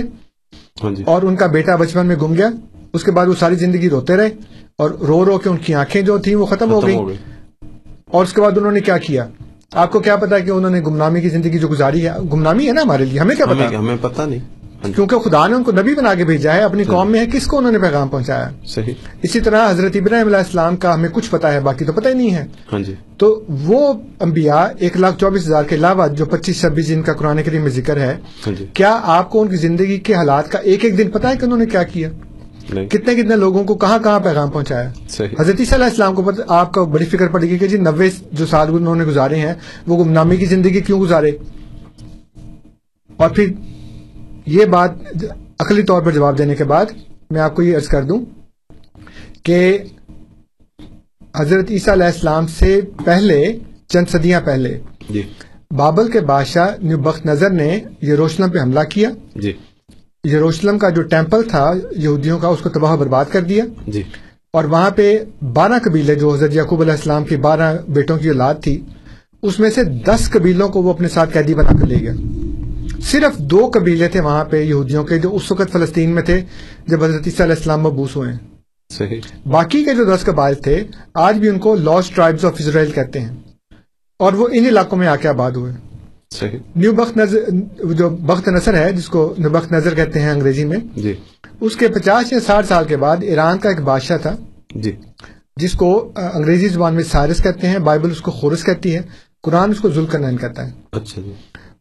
ہاں 0.84 0.91
جی۔ 0.91 1.03
اور 1.03 1.22
ان 1.22 1.36
کا 1.36 1.45
بیٹا 1.45 1.76
بچپن 1.76 2.07
میں 2.07 2.15
گم 2.15 2.34
گیا۔ 2.34 2.49
اس 2.93 3.03
کے 3.03 3.11
بعد 3.11 3.28
وہ 3.28 3.34
ساری 3.39 3.55
زندگی 3.55 3.89
روتے 3.89 4.15
رہے 4.17 4.30
اور 4.78 4.89
رو 4.89 5.26
رو 5.26 5.38
کے 5.38 5.49
ان 5.49 5.57
کی 5.57 5.74
آنکھیں 5.74 6.01
جو 6.01 6.17
تھیں 6.17 6.36
وہ 6.36 6.45
ختم 6.45 6.72
ہو 6.72 6.88
گئی۔ 6.88 6.97
اور 8.11 8.24
اس 8.24 8.34
کے 8.34 8.41
بعد 8.41 8.51
انہوں 8.57 8.72
نے 8.72 8.80
کیا 8.80 8.97
کیا؟ 8.97 9.28
آپ 9.74 9.91
کو 9.91 9.99
کیا 9.99 10.15
پتا 10.15 10.39
کہ 10.39 10.51
انہوں 10.51 10.72
نے 10.72 10.82
گمنامی 10.82 11.22
کی 11.22 11.30
زندگی 11.30 11.59
جو 11.59 11.67
گزاری 11.67 12.07
ہے؟ 12.07 12.11
گمنامی 12.34 12.67
ہے 12.67 12.74
نا 12.74 12.82
ہمارے 12.82 13.05
لیے؟ 13.05 13.20
ہمیں 13.20 13.36
کیا 13.36 13.45
پتا 13.45 13.80
ہمیں 13.80 13.97
پتہ 14.01 14.22
نہیں۔ 14.22 14.39
کیونکہ 14.84 15.19
خدا 15.19 15.47
نے 15.47 15.55
ان 15.55 15.63
کو 15.63 15.71
نبی 15.71 15.95
بنا 15.95 16.13
کے 16.13 16.23
بھیجا 16.25 16.53
ہے 16.53 16.61
اپنی 16.61 16.84
قوم 16.84 17.11
میں 17.11 17.19
ہے 17.19 17.25
کس 17.25 17.47
کو 17.47 17.57
انہوں 17.57 17.71
نے 17.71 17.80
پیغام 17.80 18.07
پہنچایا؟ 18.07 18.49
صحیح۔ 18.65 18.93
اسی 19.21 19.39
طرح 19.39 19.69
حضرت 19.71 19.95
ابراہیم 19.95 20.27
علیہ 20.27 20.38
السلام 20.38 20.75
کا 20.75 20.93
ہمیں 20.93 21.09
کچھ 21.13 21.32
پتا 21.32 21.53
ہے 21.53 21.59
باقی 21.59 21.86
تو 21.86 21.93
پتہ 21.93 22.07
ہی 22.07 22.13
نہیں 22.13 22.34
ہے۔ 22.34 22.45
ہاں 22.73 22.80
جی۔ 22.80 22.93
تو 23.17 23.43
وہ 23.49 23.93
انبیاء 24.19 24.65
ایک 24.77 24.97
لاکھ 24.97 25.19
چوبیس 25.19 25.45
ہزار 25.47 25.63
کے 25.63 25.75
علاوہ 25.75 26.07
جو 26.07 26.25
پچیس 26.25 26.61
چھبیس 26.61 26.88
جن 26.88 27.01
کا 27.01 27.13
قرآن 27.13 27.43
کریم 27.43 27.61
میں 27.61 27.71
ذکر 27.71 27.97
ہے 27.97 28.17
ہاں 28.47 28.53
جی۔ 28.59 28.65
کیا 28.73 28.99
آپ 29.03 29.30
کو 29.30 29.41
ان 29.41 29.47
کی 29.47 29.55
زندگی 29.55 29.97
کے 29.97 30.13
حالات 30.13 30.51
کا 30.51 30.59
ایک 30.59 30.86
ایک 30.86 30.97
دن 30.97 31.09
پتا 31.09 31.30
ہے 31.30 31.38
کہ 31.38 31.45
انہوں 31.45 31.59
نے 31.59 31.65
کیا 31.65 31.84
کیا؟ 31.84 32.09
کتنے 32.69 33.15
کتنے 33.15 33.36
لوگوں 33.36 33.63
کو 33.63 33.75
کہاں 33.75 33.99
کہاں 33.99 34.19
پیغام 34.19 34.49
پہنچایا؟ 34.49 34.89
حضرت 35.39 35.59
عیسیٰ 35.59 35.73
علیہ 35.73 35.86
السلام 35.86 36.15
کو 36.15 36.32
آپ 36.47 36.73
کو 36.73 36.86
بڑی 36.86 37.05
فکر 37.05 37.27
پڑے 37.27 37.49
گی 37.49 37.57
کہ 37.57 37.67
جی 37.67 37.77
نوے 37.77 38.09
جو 38.32 38.45
سال 38.45 38.69
انہوں 38.71 38.95
نے 38.95 39.03
گزارے 39.03 39.36
ہیں 39.36 39.53
وہ 39.88 40.03
گمنامی 40.03 40.38
کی 40.38 40.45
زندگی 40.45 40.82
کیوں 40.82 40.99
گزارے؟ 40.99 41.32
اور 43.17 43.30
پھر 43.30 43.47
یہ 44.49 44.65
بات 44.65 44.91
عقلی 45.59 45.83
طور 45.83 46.01
پر 46.01 46.11
جواب 46.11 46.37
دینے 46.37 46.55
کے 46.55 46.63
بعد 46.63 46.85
میں 47.29 47.41
آپ 47.41 47.55
کو 47.55 47.61
یہ 47.61 47.75
عرض 47.75 47.87
کر 47.87 48.03
دوں 48.03 48.19
کہ 49.43 49.77
حضرت 51.37 51.65
عیسیٰ 51.69 51.93
علیہ 51.93 52.05
السلام 52.05 52.47
سے 52.47 52.79
پہلے 53.05 53.57
چند 53.87 54.05
صدیاں 54.11 54.41
پہلے 54.41 54.79
جی۔ 55.09 55.21
بابل 55.75 56.11
کے 56.11 56.19
بادشاہ 56.19 56.69
نیو 56.81 56.97
بخت 56.97 57.25
نظر 57.25 57.49
نے 57.49 57.79
یروشلم 58.01 58.49
پہ 58.49 58.59
حملہ 58.59 58.83
کیا۔ 58.89 59.09
جی۔ 59.35 59.53
یروشلم 60.23 60.79
کا 60.79 60.89
جو 60.89 61.01
ٹیمپل 61.01 61.43
تھا 61.43 61.73
یہودیوں 61.91 62.39
کا 62.39 62.47
اس 62.47 62.59
کو 62.59 62.69
تباہ 62.69 62.95
برباد 62.95 63.25
کر 63.31 63.41
دیا۔ 63.41 63.65
جی۔ 63.87 64.03
اور 64.53 64.63
وہاں 64.63 64.91
پہ 64.91 65.17
بارہ 65.53 65.79
قبیلے 65.83 66.15
جو 66.15 66.33
حضرت 66.33 66.53
یعقوب 66.53 66.81
علیہ 66.81 66.93
السلام 66.93 67.23
کی 67.23 67.35
بارہ 67.35 67.77
بیٹوں 67.87 68.17
کی 68.17 68.29
اولاد 68.29 68.55
تھی 68.63 68.81
اس 69.41 69.59
میں 69.59 69.69
سے 69.69 69.83
دس 69.83 70.29
قبیلوں 70.31 70.69
کو 70.69 70.81
وہ 70.81 70.93
اپنے 70.93 71.07
ساتھ 71.07 71.33
قیدی 71.33 71.53
بنا 71.53 71.69
کر 71.79 71.87
لے 71.87 71.99
گیا۔ 71.99 72.13
صرف 73.03 73.37
دو 73.37 73.71
قبیلے 73.73 74.07
تھے 74.07 74.19
وہاں 74.19 74.45
پہ 74.45 74.63
یہودیوں 74.63 75.03
کے 75.03 75.17
جو 75.17 75.35
اس 75.35 75.51
وقت 75.51 75.71
فلسطین 75.71 76.09
میں 76.09 76.23
تھے 76.23 76.41
جب 76.87 77.03
حضرت 77.03 77.21
عیسیٰ 77.25 77.41
علیہ 77.41 77.55
السلام 77.55 77.81
مبوس 77.81 78.15
ہوئے 78.15 78.31
ہیں۔ 78.31 78.39
صحیح۔ 78.97 79.21
باقی 79.45 79.83
کے 79.83 79.93
جو 79.95 80.03
دس 80.03 80.25
قبائل 80.25 80.55
تھے 80.55 80.83
آج 81.13 81.37
بھی 81.37 81.49
ان 81.49 81.59
کو 81.59 81.75
لاسٹ 81.75 82.15
ٹرائبز 82.15 82.45
آف 82.45 82.53
اسرائیل 82.59 82.91
کہتے 82.91 83.19
ہیں۔ 83.19 83.29
اور 84.19 84.33
وہ 84.33 84.47
ان 84.51 84.65
علاقوں 84.65 84.97
میں 84.97 85.07
آ 85.07 85.15
کے 85.15 85.27
آباد 85.27 85.51
ہوئے۔ 85.51 85.73
صحیح۔ 86.31 86.59
نیو 86.75 86.93
بخت 86.93 87.17
نظر 87.17 87.39
جو 87.93 88.09
بخت 88.09 88.47
نصر 88.47 88.73
ہے 88.73 88.93
جس 88.93 89.05
کو 89.05 89.33
نیو 89.37 89.49
بخت 89.49 89.71
نظر 89.71 89.95
کہتے 89.95 90.21
ہیں 90.21 90.31
انگریزی 90.31 90.65
میں 90.65 90.77
جی۔ 90.95 91.13
اس 91.61 91.75
کے 91.75 91.87
پچاس 91.87 92.33
یا 92.33 92.39
ساٹھ 92.39 92.67
سال 92.67 92.85
کے 92.85 92.97
بعد 92.97 93.17
ایران 93.21 93.57
کا 93.57 93.69
ایک 93.69 93.79
بادشاہ 93.81 94.17
تھا۔ 94.17 94.35
جی۔ 94.75 94.91
جس 95.57 95.73
کو 95.73 96.11
انگریزی 96.33 96.67
زبان 96.67 96.95
میں 96.95 97.03
سائرس 97.03 97.43
کہتے 97.43 97.67
ہیں 97.67 97.79
بائبل 97.79 98.11
اس 98.11 98.21
کو 98.21 98.31
خورس 98.31 98.63
کہتی 98.63 98.95
ہے 98.95 99.01
قرآن 99.43 99.71
اس 99.71 99.79
کو 99.79 99.89
ذوالقرنین 99.89 100.37
کہتا 100.37 100.67
ہے۔ 100.67 100.71
اچھا 100.91 101.21
جی۔ 101.21 101.33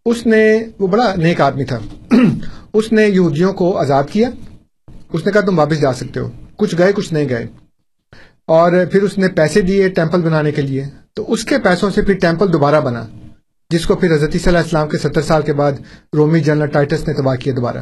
اس 0.06 0.26
نے 0.26 0.64
وہ 0.78 0.86
بڑا 0.86 1.14
نیک 1.16 1.40
آدمی 1.40 1.64
تھا۔ 1.64 1.78
اس 2.72 2.92
نے 2.92 3.06
یہودیوں 3.06 3.52
کو 3.52 3.78
آزاد 3.78 4.04
کیا۔ 4.12 4.30
اس 5.12 5.26
نے 5.26 5.32
کہا، 5.32 5.40
تم 5.40 5.58
واپس 5.58 5.80
جا 5.80 5.92
سکتے 5.92 6.20
ہو۔ 6.20 6.30
کچھ 6.56 6.74
گئے، 6.78 6.92
کچھ 6.92 7.12
نہیں 7.12 7.28
گئے۔ 7.28 7.46
اور 8.46 8.72
پھر 8.92 9.02
اس 9.02 9.18
نے 9.18 9.28
پیسے 9.28 9.60
دیے 9.60 9.88
ٹیمپل 9.88 10.22
بنانے 10.22 10.52
کے 10.52 10.62
لیے۔ 10.62 10.84
تو 11.14 11.32
اس 11.32 11.44
کے 11.44 11.58
پیسوں 11.58 11.90
سے 11.90 12.02
پھر 12.02 12.14
ٹیمپل 12.14 12.52
دوبارہ 12.52 12.80
بنا، 12.80 13.06
جس 13.70 13.86
کو 13.86 13.96
پھر 13.96 14.14
حضرت 14.14 14.32
صلی 14.32 14.40
اللہ 14.44 14.58
علیہ 14.58 14.64
السلام 14.64 14.88
کے 14.88 14.98
ستر 14.98 15.22
سال 15.22 15.42
کے 15.42 15.52
بعد 15.52 15.72
رومی 16.16 16.40
جنرل 16.40 16.68
ٹائٹس 16.68 17.08
نے 17.08 17.14
تباہ 17.14 17.36
کیا 17.36 17.52
دوبارہ۔ 17.56 17.78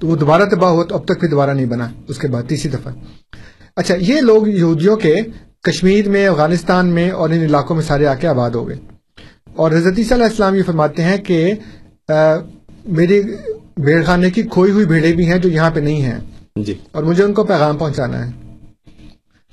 تو 0.00 0.06
وہ 0.06 0.16
دوبارہ 0.16 0.42
تباہ 0.44 0.70
ہوا، 0.70 0.84
تو 0.84 0.94
اب 0.94 1.04
تک 1.04 1.20
پھر 1.20 1.28
دوبارہ 1.28 1.50
نہیں 1.50 1.66
بنا۔ 1.66 1.88
اس 2.08 2.18
کے 2.18 2.28
بعد 2.28 2.42
تیسری 2.48 2.70
دفعہ۔ 2.70 2.92
اچھا 3.76 3.94
یہ 4.00 4.20
لوگ 4.20 4.48
یہودیوں 4.48 4.96
کے 4.96 5.16
کشمیر 5.62 6.08
میں، 6.08 6.26
افغانستان 6.26 6.86
میں 6.86 7.10
اور 7.10 7.30
ان 7.30 7.42
علاقوں 7.42 7.76
میں 7.76 7.84
سارے 7.84 8.06
آ 8.06 8.14
کے 8.14 8.26
آباد 8.26 8.50
ہو 8.50 8.68
گئے۔ 8.68 8.76
اور 9.56 9.72
حضرت 9.72 9.94
عیسیٰ 9.98 10.12
علیہ 10.12 10.26
السلام 10.26 10.54
یہ 10.54 10.62
فرماتے 10.62 11.02
ہیں 11.02 11.16
کہ 11.16 11.52
میری 12.86 13.22
بھیڑ 13.76 14.04
خانے 14.04 14.30
کی 14.30 14.42
کھوئی 14.42 14.72
ہوئی 14.72 14.86
بھیڑیں 14.86 15.12
بھی 15.12 15.26
ہیں 15.26 15.38
جو 15.38 15.48
یہاں 15.48 15.70
پہ 15.70 15.80
نہیں 15.80 16.02
ہیں۔ 16.02 16.18
جی۔ 16.56 16.74
اور 16.92 17.02
مجھے 17.02 17.24
ان 17.24 17.32
کو 17.32 17.44
پیغام 17.44 17.76
پہنچانا 17.76 18.26
ہے۔ 18.26 18.30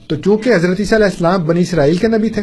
تو 0.07 0.15
چونکہ 0.15 0.55
حضرت 0.55 0.79
عیسیٰ 0.79 0.97
علیہ 0.97 1.05
السلام 1.05 1.43
بنی 1.43 1.61
اسرائیل 1.61 1.97
کے 1.97 2.07
نبی 2.07 2.29
تھے 2.29 2.41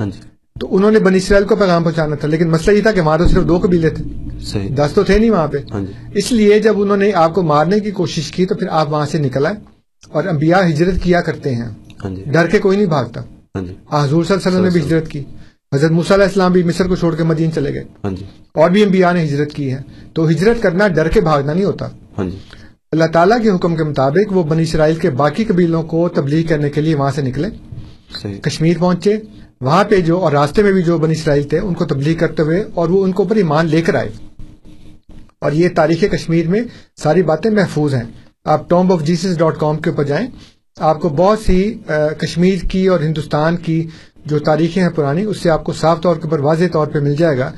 ہاں 0.00 0.06
جی۔ 0.06 0.20
تو 0.60 0.76
انہوں 0.76 0.90
نے 0.90 0.98
بنی 0.98 1.16
اسرائیل 1.16 1.46
کو 1.46 1.56
پیغام 1.56 1.84
پہنچانا 1.84 2.16
تھا 2.16 2.28
لیکن 2.28 2.50
مسئلہ 2.50 2.76
یہ 2.76 2.82
تھا 2.82 2.92
کہ 2.92 3.00
وہاں 3.00 3.18
تو 3.18 3.28
صرف 3.28 3.48
دو 3.48 3.58
قبیلے 3.58 3.90
تھے۔ 3.90 4.04
صحیح۔ 4.40 4.68
دس 4.76 4.92
تو 4.94 5.02
تھے 5.02 5.18
نہیں 5.18 5.30
وہاں 5.30 5.48
پہ۔ 5.48 5.58
ہاں 5.72 5.80
جی۔ 5.80 5.92
اس 6.14 6.32
لیے 6.32 6.58
جب 6.58 6.80
انہوں 6.80 6.96
نے 6.96 7.12
آپ 7.12 7.34
کو 7.34 7.42
مارنے 7.42 7.80
کی 7.80 7.90
کوشش 7.90 8.30
کی 8.32 8.46
تو 8.46 8.54
پھر 8.54 8.66
آپ 8.70 8.92
وہاں 8.92 9.06
سے 9.06 9.18
نکل 9.18 9.46
آئے 9.46 9.56
اور 10.08 10.24
انبیاء 10.24 10.60
ہجرت 10.68 10.94
کیا 11.02 11.20
کرتے 11.20 11.54
ہیں۔ 11.54 11.68
ہاں 12.04 12.16
جی۔ 12.16 12.22
ڈر 12.26 12.46
کے 12.46 12.58
کوئی 12.58 12.76
نہیں 12.76 12.88
بھاگتا۔ 12.88 13.20
جی۔ 13.20 13.74
حضور 13.92 14.24
صلی 14.24 14.36
اللہ 14.36 14.48
علیہ 14.48 14.58
وسلم 14.58 14.62
نے 14.62 14.70
بھی 14.70 14.80
ہجرت 14.80 15.08
کی۔ 15.08 15.24
حضرت 15.76 15.90
موسیٰ 15.90 16.16
علیہ 16.16 16.24
السلام 16.24 16.52
بھی 16.52 16.62
مصر 16.62 16.88
کو 16.88 16.96
چھوڑ 16.96 17.14
کے 17.14 17.22
مدین 17.24 17.52
چلے 17.52 17.74
گئے۔ 17.74 17.84
ہاں 18.04 18.10
جی۔ 18.10 18.24
اور 18.54 18.70
بھی 18.70 18.82
انبیاء 18.82 19.12
نے 19.12 19.24
ہجرت 19.24 19.52
کی 19.52 19.72
ہے۔ 19.72 19.78
تو 20.12 20.28
ہجرت 20.28 20.62
کرنا 20.62 20.88
ڈر 20.88 21.08
کے 21.08 21.20
بھاگنا 21.20 21.52
نہیں 21.54 21.64
ہوتا۔ 21.64 21.88
ہاں 22.18 22.24
جی۔ 22.24 22.38
اللہ 22.92 23.04
تعالیٰ 23.04 23.42
کے 23.42 23.50
حکم 23.50 23.76
کے 23.76 23.84
مطابق 23.84 24.32
وہ 24.36 24.42
بنی 24.42 24.62
اسرائیل 24.62 24.94
کے 24.94 25.10
باقی 25.10 25.44
قبیلوں 25.44 25.82
کو 25.82 26.08
تبلیغ 26.08 26.46
کرنے 26.46 26.70
کے 26.70 26.80
لیے 26.80 26.94
وہاں 26.94 27.10
سے 27.14 27.22
نکلے۔ 27.22 27.48
صحیح۔ 28.22 28.38
کشمیر 28.38 28.76
پہنچے۔ 28.78 29.16
وہاں 29.60 29.84
پہ 29.84 30.00
جو 30.00 30.18
اور 30.18 30.32
راستے 30.32 30.62
میں 30.62 30.72
بھی 30.72 30.82
جو 30.82 30.98
بنی 30.98 31.12
اسرائیل 31.12 31.42
تھے 31.42 31.58
ان 31.58 31.74
کو 31.74 31.84
تبلیغ 31.84 32.18
کرتے 32.18 32.42
ہوئے 32.42 32.64
اور 32.74 32.88
وہ 32.88 33.04
ان 33.04 33.12
کو 33.12 33.22
اوپر 33.22 33.36
ایمان 33.36 33.66
لے 33.66 33.82
کر 33.82 33.94
آئے۔ 33.94 34.08
اور 35.40 35.52
یہ 35.52 35.68
تاریخ 35.74 36.04
کشمیر 36.12 36.48
میں 36.48 36.60
ساری 36.96 37.22
باتیں 37.22 37.50
محفوظ 37.50 37.94
ہیں۔ 37.94 38.04
آپ 38.44 38.70
tomb 38.70 38.92
of 38.92 39.02
Jesus 39.02 39.38
dot 39.38 39.58
com 39.58 39.76
کے 39.76 39.90
اوپر 39.90 40.04
جائیں۔ 40.04 40.26
آپ 40.78 41.00
کو 41.00 41.08
بہت 41.08 41.38
سی 41.38 41.74
کشمیر 42.18 42.58
کی 42.68 42.86
اور 42.86 43.00
ہندوستان 43.00 43.56
کی 43.56 43.86
جو 44.26 44.38
تاریخیں 44.38 44.82
ہیں 44.82 44.90
پرانی، 44.90 45.22
اس 45.22 45.36
سے 45.36 45.50
آپ 45.50 45.64
کو 45.64 45.72
صاف 45.72 46.00
طور 46.00 46.16
کے 46.16 46.22
اوپر 46.22 46.38
واضح 46.38 46.64
طور 46.72 46.86
پہ 46.86 46.98
مل 46.98 47.14
جائے 47.16 47.38
گا 47.38 47.50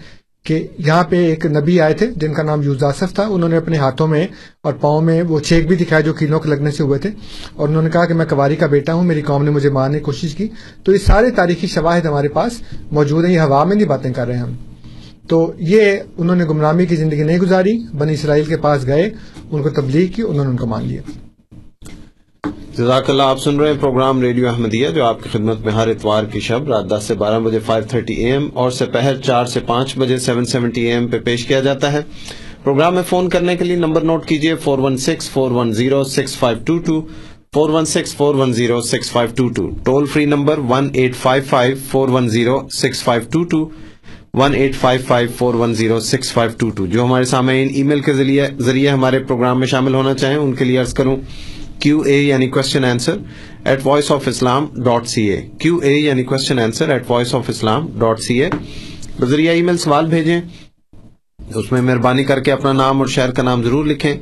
کہ 0.43 0.67
یہاں 0.79 1.05
پہ 1.05 1.17
ایک 1.27 1.47
نبی 1.47 1.81
آئے 1.81 1.95
تھے 1.95 2.07
جن 2.17 2.35
کا 2.35 2.43
نام 2.43 2.63
یوزاسف 2.63 3.15
تھا، 3.15 3.23
انہوں 3.23 3.49
نے 3.49 3.57
اپنے 3.57 3.77
ہاتھوں 3.77 4.07
میں 4.07 4.27
اور 4.63 4.73
پاؤں 4.73 5.03
میں 5.03 5.23
وہ 5.23 5.41
چھیک 5.41 5.67
بھی 5.67 5.77
دکھائے 5.77 6.03
جو 6.03 6.13
کیلوں 6.13 6.41
کے 6.41 6.49
لگنے 6.49 6.71
سے 6.71 6.83
ہوئے 6.83 6.99
تھے 6.99 7.11
اور 7.55 7.69
انہوں 7.69 7.83
نے 7.83 7.91
کہا 7.91 8.05
کہ 8.05 8.15
میں 8.15 8.27
کواری 8.27 8.57
کا 8.57 8.67
بیٹا 8.67 8.95
ہوں، 8.95 9.03
میری 9.03 9.23
قوم 9.23 9.45
نے 9.45 9.51
مجھے 9.51 9.71
مارنے 9.71 9.99
کی 9.99 10.05
کوشش 10.05 10.35
کی۔ 10.35 10.49
تو 10.85 10.93
یہ 10.93 10.99
سارے 10.99 11.31
تاریخی 11.31 11.67
شواہد 11.67 12.07
ہمارے 12.07 12.29
پاس 12.29 12.53
موجود 12.93 13.25
ہیں، 13.25 13.35
یہ 13.35 13.41
ہوا 13.41 13.65
میں 13.65 13.77
نہیں 13.77 13.89
باتیں 13.89 14.13
کر 14.13 14.27
رہے 14.27 14.35
ہیں 14.35 14.43
ہم۔ 14.43 14.55
تو 15.29 15.53
یہ 15.59 15.97
انہوں 16.19 16.37
نے 16.37 16.45
گمنامی 16.45 16.87
کی 16.87 16.97
زندگی 16.97 17.23
نہیں 17.23 17.39
گزاری، 17.39 17.79
بنی 17.99 18.13
اسرائیل 18.13 18.45
کے 18.45 18.57
پاس 18.57 18.87
گئے، 18.87 19.11
ان 19.51 19.63
کو 19.63 19.69
تبلیغ 19.69 20.07
کی، 20.07 20.23
انہوں 20.23 20.45
نے 20.45 20.51
ان 20.51 20.57
کو 20.57 20.67
مان 20.67 20.85
لیا۔ 20.85 21.03
جزاک 22.79 23.09
اللہ 23.11 23.23
آپ 23.23 23.39
سن 23.41 23.57
رہے 23.61 23.69
ہیں 23.69 23.77
پروگرام 23.81 24.21
ریڈیو 24.23 24.47
احمدیہ، 24.49 24.89
جو 24.95 25.05
آپ 25.05 25.23
کی 25.23 25.29
خدمت 25.33 25.65
میں 25.65 25.73
ہر 25.73 25.89
اتوار 25.89 26.25
کی 26.33 26.41
شب 26.41 26.69
رات 26.69 26.85
دس 26.91 27.05
سے 27.07 27.15
بارہ 27.23 27.39
بجے 27.45 27.59
فائیو 27.67 27.85
تھرٹی 27.91 28.15
اے 28.15 28.31
ایم 28.33 28.47
اور 28.55 28.71
سپہر 28.71 29.17
چار 29.27 29.47
سے 29.53 29.61
پانچ 29.67 29.97
بجے 29.99 30.19
سیون 30.27 30.45
سیونٹی 30.45 30.81
اے 30.81 30.93
ایم 30.93 31.07
پہ 31.09 31.19
پیش 31.25 31.47
کیا 31.47 31.61
جاتا 31.61 31.93
ہے۔ 31.93 32.01
پروگرام 32.65 32.95
میں 32.95 33.03
فون 33.09 33.29
کرنے 33.29 33.57
کے 33.57 33.65
لیے 33.65 33.77
نمبر 33.77 34.03
نوٹ 34.03 34.27
کیجیے 34.27 34.55
four 34.65 34.79
one 34.79 34.97
six 35.07 35.31
four 35.31 35.51
one 35.51 35.73
zero 35.73 36.03
six 36.05 36.37
five 36.39 36.59
two 36.67 36.79
two 36.87 37.01
four 37.55 37.71
one 37.71 37.87
six 37.87 38.15
four 38.17 38.35
one 38.35 38.53
zero 38.53 38.81
six 38.91 39.11
five 39.13 39.35
two 39.37 39.49
two 39.57 39.69
toll 39.85 40.07
free 40.13 40.25
number 40.35 40.59
one 40.69 40.89
eight 40.95 41.17
five 41.23 41.43
five 41.49 41.77
four 41.91 42.09
one 42.09 42.29
zero 42.29 42.61
six 42.75 43.03
five 43.05 43.23
two 43.33 43.45
two 43.45 43.69
one 44.41 44.55
eight 44.55 44.75
five 44.81 45.01
five 45.07 45.29
four 45.37 45.55
one 45.55 45.75
zero 45.75 46.01
six 46.13 46.33
five 46.33 46.51
two 46.59 46.71
two 46.71 46.87
جو 46.87 47.05
ہمارے 47.05 47.25
سامعین 47.35 47.69
ای 47.75 47.83
میل 47.83 48.01
کے 48.01 48.13
ذریعے 48.13 48.49
ذریعے 48.61 48.89
ہمارے 48.89 49.19
programme 49.19 49.59
میں 49.59 49.67
شامل 49.67 49.95
ہونا 49.95 50.15
چاہیں، 50.15 50.37
ان 50.37 50.55
کے 50.55 50.65
لیے 50.65 50.79
عرض 50.79 50.95
کروں 50.95 51.17
کیو 51.81 52.01
اے 52.01 52.17
یعنی 52.17 52.49
question 52.49 52.85
answer 52.85 53.17
at 53.65 53.87
voice 53.87 54.11
of 54.13 54.29
Islam 54.29 54.67
dot 54.85 55.07
C 55.07 55.27
A 55.31 55.41
Q 55.59 55.77
A 55.79 55.93
یعنی 55.93 56.25
question 56.25 56.59
answer 56.59 56.89
at 56.89 57.11
voice 57.11 57.35
of 57.35 57.49
Islam 57.49 57.87
dot 57.99 58.21
C 58.21 58.43
A 58.43 58.51
بذریعہ 59.21 59.53
ای 59.53 59.63
میل 59.63 59.77
سوال 59.79 60.07
بھیجیں 60.07 60.41
اس 61.39 61.71
میں 61.73 61.81
مہربانی 61.81 62.25
کر 62.25 62.41
کے 62.41 62.53
اپنا 62.53 62.73
نام 62.73 62.99
اور 62.99 63.07
شہر 63.07 63.31
کا 63.31 63.43
نام 63.43 63.63
ضرور 63.63 63.87
لکھیں 63.87 64.15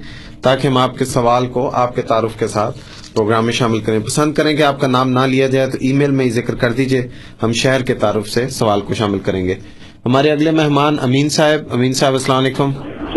تاکہ 0.43 0.67
ہم 0.67 0.77
آپ 0.77 0.99
کے 0.99 1.05
سوال 1.05 1.47
کو 1.47 1.69
آپ 1.75 1.95
کے 1.97 2.03
تعارف 2.03 2.39
کے 2.39 2.49
ساتھ 2.49 2.79
پروگرام 3.15 3.45
میں 3.45 3.53
شامل 3.53 3.81
کریں 3.81 3.99
پسند 4.01 4.35
کریں 4.35 4.57
کہ 4.57 4.63
آپ 4.63 4.81
کا 4.81 4.87
نام 4.87 5.11
نہ 5.11 5.27
لیا 5.27 5.47
جائے 5.47 5.71
تو 5.71 5.79
ای 5.81 5.93
میل 5.93 6.11
میں 6.11 6.25
ہی 6.25 6.31
ذکر 6.31 6.55
کر 6.55 6.73
دیجیے 6.73 7.07
ہم 7.43 7.53
شہر 7.53 7.83
کے 7.83 7.95
تعارف 7.95 8.29
سے 8.29 8.49
سوال 8.51 8.81
کو 8.81 8.95
شامل 8.95 9.19
کریں 9.19 9.45
گے 9.45 9.55
ہمارے 10.05 10.31
اگلے 10.31 10.51
مہمان 10.53 10.97
امین 11.03 11.29
صاحب 11.29 11.73
امین 11.73 11.93
صاحب 11.93 12.13
السلام 12.13 12.39
علیکم 12.39 12.73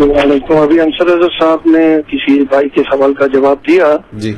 وعلیکم 0.08 0.56
ابھی 0.56 0.80
انصر 0.80 1.06
رضا 1.06 1.26
صاحب 1.40 1.58
نے 1.66 1.96
کسی 2.08 2.40
بھائی 2.40 2.68
کے 2.68 2.82
سوال 2.92 3.14
کا 3.14 3.26
جواب 3.26 3.56
دیا 3.68 3.96
جی۔ 4.12 4.34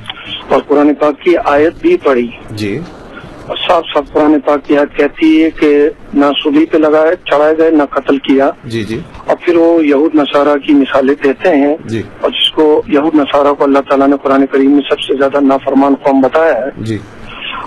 اور 0.49 0.61
قرآن 0.69 0.95
پاک 0.95 1.21
کی 1.21 1.35
آیت 1.45 1.73
بھی 1.81 1.97
پڑھی۔ 1.97 2.29
جی۔ 2.51 2.81
اور 3.47 3.57
صاف 3.69 3.83
صاف 3.95 4.13
قرآن 4.13 4.41
پاک 4.41 4.65
کی 4.65 4.79
آیت 4.79 4.97
کہتی 4.97 5.45
ہے 5.45 5.51
کہ 5.51 5.89
نہ 6.15 6.25
سولی 6.43 6.67
پہ 6.67 6.77
لگائے 6.77 7.15
چڑھائے 7.25 7.59
گئے 7.59 7.71
نہ 7.71 7.83
قتل 7.91 8.19
کیا۔ 8.19 8.51
جی 8.65 8.85
جی۔ 8.85 8.99
اور 9.27 9.37
پھر 9.41 9.57
وہ 9.57 9.87
یہود 9.87 10.15
نصارہ 10.15 10.57
کی 10.57 10.75
مثالیں 10.75 11.15
دیتے 11.25 11.49
ہیں۔ 11.49 11.77
جی۔ 11.85 12.03
اور 12.21 12.31
جس 12.31 12.51
کو 12.51 12.83
یہود 12.89 13.15
نصارہ 13.15 13.53
کو 13.53 13.65
اللہ 13.65 13.79
تعالیٰ 13.79 14.09
نے 14.09 14.17
قرآن 14.23 14.47
کریم 14.47 14.71
میں 14.71 14.83
سب 14.91 15.01
سے 15.01 15.17
زیادہ 15.17 15.41
نافرمان 15.41 15.95
قوم 15.95 16.21
بتایا 16.21 16.55
ہے۔ 16.55 16.71
جی۔ 16.79 16.99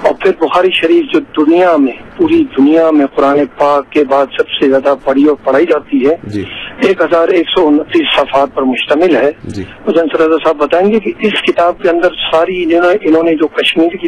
اور 0.03 0.13
پھر 0.19 0.31
بخاری 0.39 0.67
شریف 0.73 1.13
جو 1.13 1.45
دنیا 1.45 1.77
میں 1.77 1.93
پوری 2.17 2.43
دنیا 2.57 2.91
میں 2.91 3.05
قرآن 3.15 3.37
پاک 3.57 3.91
کے 3.91 4.03
بعد 4.03 4.25
سب 4.25 4.49
سے 4.49 4.69
زیادہ 4.69 4.95
پڑھی 5.05 5.25
اور 5.25 5.35
پڑھائی 5.43 5.65
جاتی 5.65 6.09
ہے 6.09 6.15
جی۔ 6.23 6.43
ایک 6.81 7.01
ہزار 7.01 7.27
ایک 7.27 7.45
سو 7.57 7.67
انتیس 7.67 8.15
صفحات 8.15 8.55
پر 8.55 8.61
مشتمل 8.61 9.15
ہے۔ 9.15 9.31
جی۔ 9.43 9.63
مجھے 9.87 10.01
انصر 10.01 10.19
رضا 10.19 10.37
صاحب 10.43 10.57
بتائیں 10.57 10.93
گے 10.93 10.99
کہ 10.99 11.11
اس 11.19 11.41
کتاب 11.41 11.81
کے 11.81 11.89
اندر 11.89 12.09
ساری 12.31 12.75
انہوں 12.75 13.23
نے- 13.23 13.33
جو 13.33 13.47
کشمیر 13.47 13.89
کی 13.89 14.07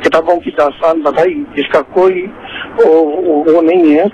کتابوں 0.00 0.40
کی 0.40 0.50
داستان 0.50 1.02
بتائی 1.02 1.34
جس 1.56 1.72
کا 1.72 1.80
کوئی 1.80 2.26
وہ 2.86 3.62
نہیں 3.62 3.98
ہے۔ 3.98 4.04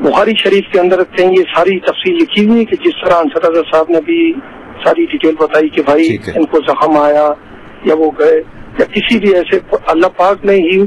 بخاری 0.00 0.32
شریف 0.38 0.72
کے 0.72 0.80
اندر 0.80 1.02
کہیں 1.04 1.30
یہ 1.30 1.42
ساری 1.56 1.80
تفصیل 1.80 2.14
لکھی 2.14 2.48
ہوئی 2.48 2.60
ہے 2.60 2.64
کہ 2.64 2.76
جس 2.84 2.92
طرح 3.04 3.14
انصر 3.14 3.50
رضا 3.50 3.60
صاحب 3.72 3.86
نے 3.88 4.00
بھی 4.00 4.32
ساری 4.84 5.04
ڈیٹیل 5.04 5.34
بتائی 5.40 5.68
کہ 5.68 5.82
بھائی۔ 5.82 6.16
ان 6.34 6.44
کو 6.44 6.58
زخم 6.68 6.96
آیا 6.96 7.28
یا 7.84 7.94
وہ 7.94 8.10
گئے۔ 8.18 8.42
یا 8.80 8.84
کسی 8.92 9.18
بھی 9.18 9.34
ایسے 9.34 9.58
اللہ 9.86 10.12
پاک 10.16 10.44
نے 10.44 10.56
ہی 10.60 10.80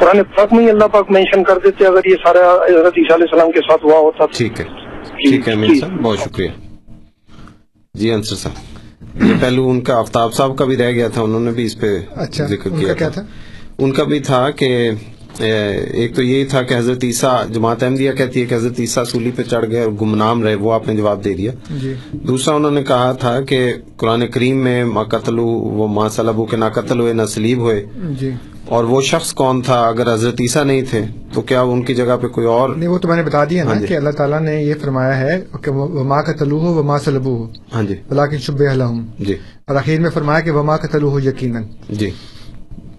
قرآن 0.00 0.22
پاک 0.36 0.52
میں 0.52 0.64
ہی 0.64 0.70
اللہ 0.70 0.88
پاک 0.92 1.10
مینشن 1.10 1.42
کر 1.44 1.58
دیتے 1.64 1.86
اگر 1.86 2.06
یہ 2.06 2.16
سارا 2.24 2.46
حضرت 2.62 2.98
عیسیٰ 2.98 3.14
علیہ 3.14 3.26
السلام 3.32 3.50
کے 3.50 3.60
ساتھ 3.60 3.84
ہوا 3.84 3.98
ہوتا 3.98 4.26
ٹھیک 4.36 4.60
ہے۔ 4.60 4.64
ٹھیک 5.18 5.48
ہے 5.48 5.52
امین 5.52 5.72
جی۔ 5.72 5.78
صاحب 5.80 6.00
بہت 6.02 6.18
شکریہ۔ 6.18 6.48
جی 7.94 8.10
انصر 8.12 8.36
صاحب 8.36 9.24
یہ 9.24 9.34
پہلو 9.40 9.68
ان 9.70 9.80
کا 9.80 9.98
آفتاب 9.98 10.34
صاحب 10.34 10.56
کا 10.58 10.64
بھی 10.64 10.76
رہ 10.76 10.90
گیا 10.90 11.08
تھا 11.08 11.22
انہوں 11.22 11.40
نے 11.40 11.50
بھی 11.50 11.64
اس 11.64 11.78
پہ 11.80 11.98
اچھا 12.16 12.46
ذکر 12.46 12.70
ان 12.70 12.78
کیا 12.78 12.88
کا 12.88 12.94
کیا 12.94 13.08
تھا؟ 13.08 13.22
ان 13.78 13.92
کا 13.92 14.04
بھی 14.04 14.18
تھا 14.20 14.50
کہ 14.50 14.90
ایک 15.40 16.16
تو 16.16 16.22
یہی 16.22 16.44
تھا 16.44 16.62
کہ 16.62 16.74
حضرت 16.74 17.04
عیسیٰ 17.04 17.48
جماعت 17.48 17.82
احمدیہ 17.82 18.12
کہتی 18.12 18.40
ہے 18.40 18.46
کہ 18.46 18.54
حضرت 18.54 18.80
عیسیٰ 18.80 19.04
سولی 19.04 19.30
پہ 19.30 19.42
چڑھ 19.42 19.70
گئے 19.70 19.80
اور 19.80 19.92
گمنام 20.00 20.42
رہے 20.42 20.54
وہ 20.54 20.72
آپ 20.72 20.88
نے 20.88 20.96
جواب 20.96 21.24
دے 21.24 21.34
دیا۔ 21.34 21.52
جی۔ 21.70 21.94
دوسرا 22.12 22.54
انہوں 22.54 22.70
نے 22.70 22.82
کہا 22.82 23.12
تھا 23.12 23.40
کہ 23.40 23.72
قرآن 23.96 24.26
کریم 24.26 24.56
میں 24.56 24.84
ما 24.84 25.02
قتل 25.02 25.38
وہ 25.38 25.88
ما 25.88 26.08
صلبو 26.08 26.44
کے 26.44 26.56
نہ 26.56 26.64
قتل 26.74 27.00
ہوئے 27.00 27.12
نہ 27.12 27.22
سلیب 27.22 27.58
ہوئے۔ 27.58 27.84
جی۔ 28.20 28.30
اور 28.68 28.84
وہ 28.84 29.00
شخص 29.00 29.32
کون 29.32 29.62
تھا 29.62 29.80
اگر 29.80 30.14
حضرت 30.14 30.34
عیسیٰ 30.40 30.64
نہیں 30.64 30.82
تھے 30.90 31.04
تو 31.34 31.40
کیا 31.40 31.60
ان 31.60 31.82
کی 31.82 31.94
جگہ 31.94 32.16
پہ 32.22 32.26
کوئی 32.26 32.46
اور؟ 32.46 32.68
نہیں 32.68 32.88
وہ 32.88 32.98
تو 32.98 33.08
میں 33.08 33.16
نے 33.16 33.22
بتا 33.22 33.44
دیا 33.44 33.64
نا 33.64 33.72
ہاں 33.72 33.80
جی۔ 33.80 33.86
کہ 33.86 33.96
اللہ 33.96 34.10
تعالیٰ 34.10 34.40
نے 34.40 34.62
یہ 34.62 34.74
فرمایا 34.82 35.20
ہے 35.20 35.44
کہ 35.62 35.70
وما 35.70 36.20
تلو 36.20 36.58
ہو 36.58 36.74
وما 36.74 36.98
سلبو 36.98 37.36
ہو۔ 37.36 37.46
ہاں 37.74 37.82
جی۔ 37.82 37.94
بلاکن 38.08 38.38
شب 38.38 38.62
ہوں 38.62 39.06
جی۔ 39.18 39.34
اور 39.64 39.76
آخر 39.76 40.00
میں 40.00 40.10
فرمایا 40.10 40.40
کہ 40.40 40.50
وما 40.50 40.76
تلو 40.76 41.10
ہو 41.10 41.20
یقیناً۔ 41.20 41.62
جی۔ 41.90 42.10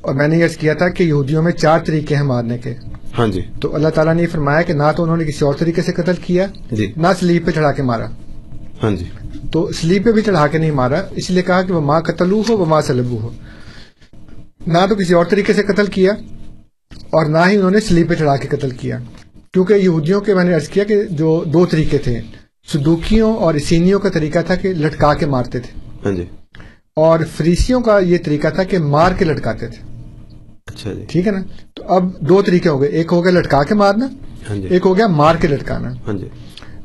اور 0.08 0.16
میں 0.16 0.28
نے 0.28 0.38
یہ 0.38 0.48
کیا 0.60 0.74
تھا 0.74 0.90
کہ 0.90 1.04
یہودیوں 1.04 1.44
میں 1.44 1.52
چار 1.52 1.80
طریقے 1.80 2.16
ہیں 2.16 2.24
مارنے 2.24 2.58
کے۔ 2.58 2.74
ہاں 3.18 3.28
جی۔ 3.28 3.42
تو 3.62 3.76
اللہ 3.76 3.88
تعالیٰ 3.88 4.14
نے 4.16 4.22
یہ 4.22 4.28
فرمایا 4.32 4.62
کہ 4.62 4.74
نہ 4.74 4.84
تو 4.98 5.04
انہوں 5.04 5.18
نے 5.18 5.24
کسی 5.24 5.46
اور 5.46 5.54
طریقے 5.54 5.82
سے 5.82 5.92
قتل 5.92 6.14
کیا 6.22 6.46
جی۔ 6.72 6.92
نہ 6.98 7.08
سلیب 7.20 7.46
پہ 7.46 7.52
چڑھا 7.52 7.72
کے 7.72 7.84
مارا۔ 7.84 8.06
ہاں 8.84 8.92
جی۔ 8.92 9.06
تو 9.52 9.72
سلیب 9.72 10.06
پہ 10.06 10.12
بھی 10.12 10.22
چڑھا 10.22 10.48
کے 10.48 10.58
نہیں 10.58 10.72
مارا 10.72 11.02
اس 11.12 11.30
لیے 11.30 11.42
کہا 11.42 11.62
کہ 11.62 11.74
وہ 11.74 11.82
ماں 11.82 12.02
قتلو 12.02 12.42
ہو 12.50 12.58
وہ 12.58 12.66
ماں 12.66 12.82
سلبو 12.82 13.18
ہو 13.22 13.30
نہ 14.68 14.78
تو 14.90 14.96
کسی 14.96 15.14
اور 15.14 15.26
طریقے 15.26 15.54
سے 15.54 15.64
قتل 15.64 15.86
کیا 15.86 16.12
اور 16.92 17.26
نہ 17.26 17.38
ہی 17.48 17.56
انہوں 17.56 17.72
نے 17.72 17.80
سلیب 17.80 18.10
پہ 18.10 18.14
چڑھا 18.14 18.36
کے 18.36 18.48
قتل 18.48 18.70
کیا۔ 18.70 19.00
کیونکہ 19.54 19.74
یہودیوں 19.74 20.22
کے 20.22 20.34
میں 20.34 20.44
نے 20.44 20.54
عرض 20.54 20.68
کیا 20.68 20.84
کہ 20.84 21.04
جو 21.04 21.44
دو 21.54 21.66
طریقے 21.66 21.98
تھے 21.98 22.22
صدوقیوں 22.74 23.36
اور 23.38 23.54
اسینیوں 23.54 24.00
کا 24.00 24.10
طریقہ 24.10 24.40
تھا 24.46 24.56
کہ 24.56 24.74
لٹکا 24.74 25.14
کے 25.14 25.26
مارتے 25.26 25.60
تھے۔ 25.60 25.80
ہاں 26.06 26.16
جی۔ 26.16 26.26
اور 26.96 27.20
فریسیوں 27.38 27.82
کا 27.82 28.00
یہ 28.00 28.18
طریقہ 28.26 28.48
تھا 28.48 28.64
کہ 28.64 28.80
مار 28.80 29.12
کے 29.12 29.26
لٹکاتے 29.26 29.68
تھے۔ 29.68 29.97
اچھا 30.68 30.94
جی۔ 30.94 31.06
ٹھیک 31.10 31.28
ہے 31.28 31.32
نا؟ 31.32 31.40
تو 31.74 31.84
اب 31.88 32.20
دو 32.20 32.42
طریقے 32.42 32.70
ہو 32.70 32.82
گئے۔ 32.82 32.90
ایک 32.90 33.08
ہو 33.12 33.24
گیا 33.24 33.32
لٹکا 33.32 33.64
کے 33.64 33.76
مارنا 33.76 34.08
ہاں 34.50 34.56
جی۔ 34.56 34.68
ایک 34.68 34.86
ہو 34.86 34.98
گیا 34.98 35.08
مار 35.08 35.36
کے 35.36 35.48
لٹکانا۔ 35.48 35.90
ہاں 36.08 36.14
جی۔ 36.14 36.28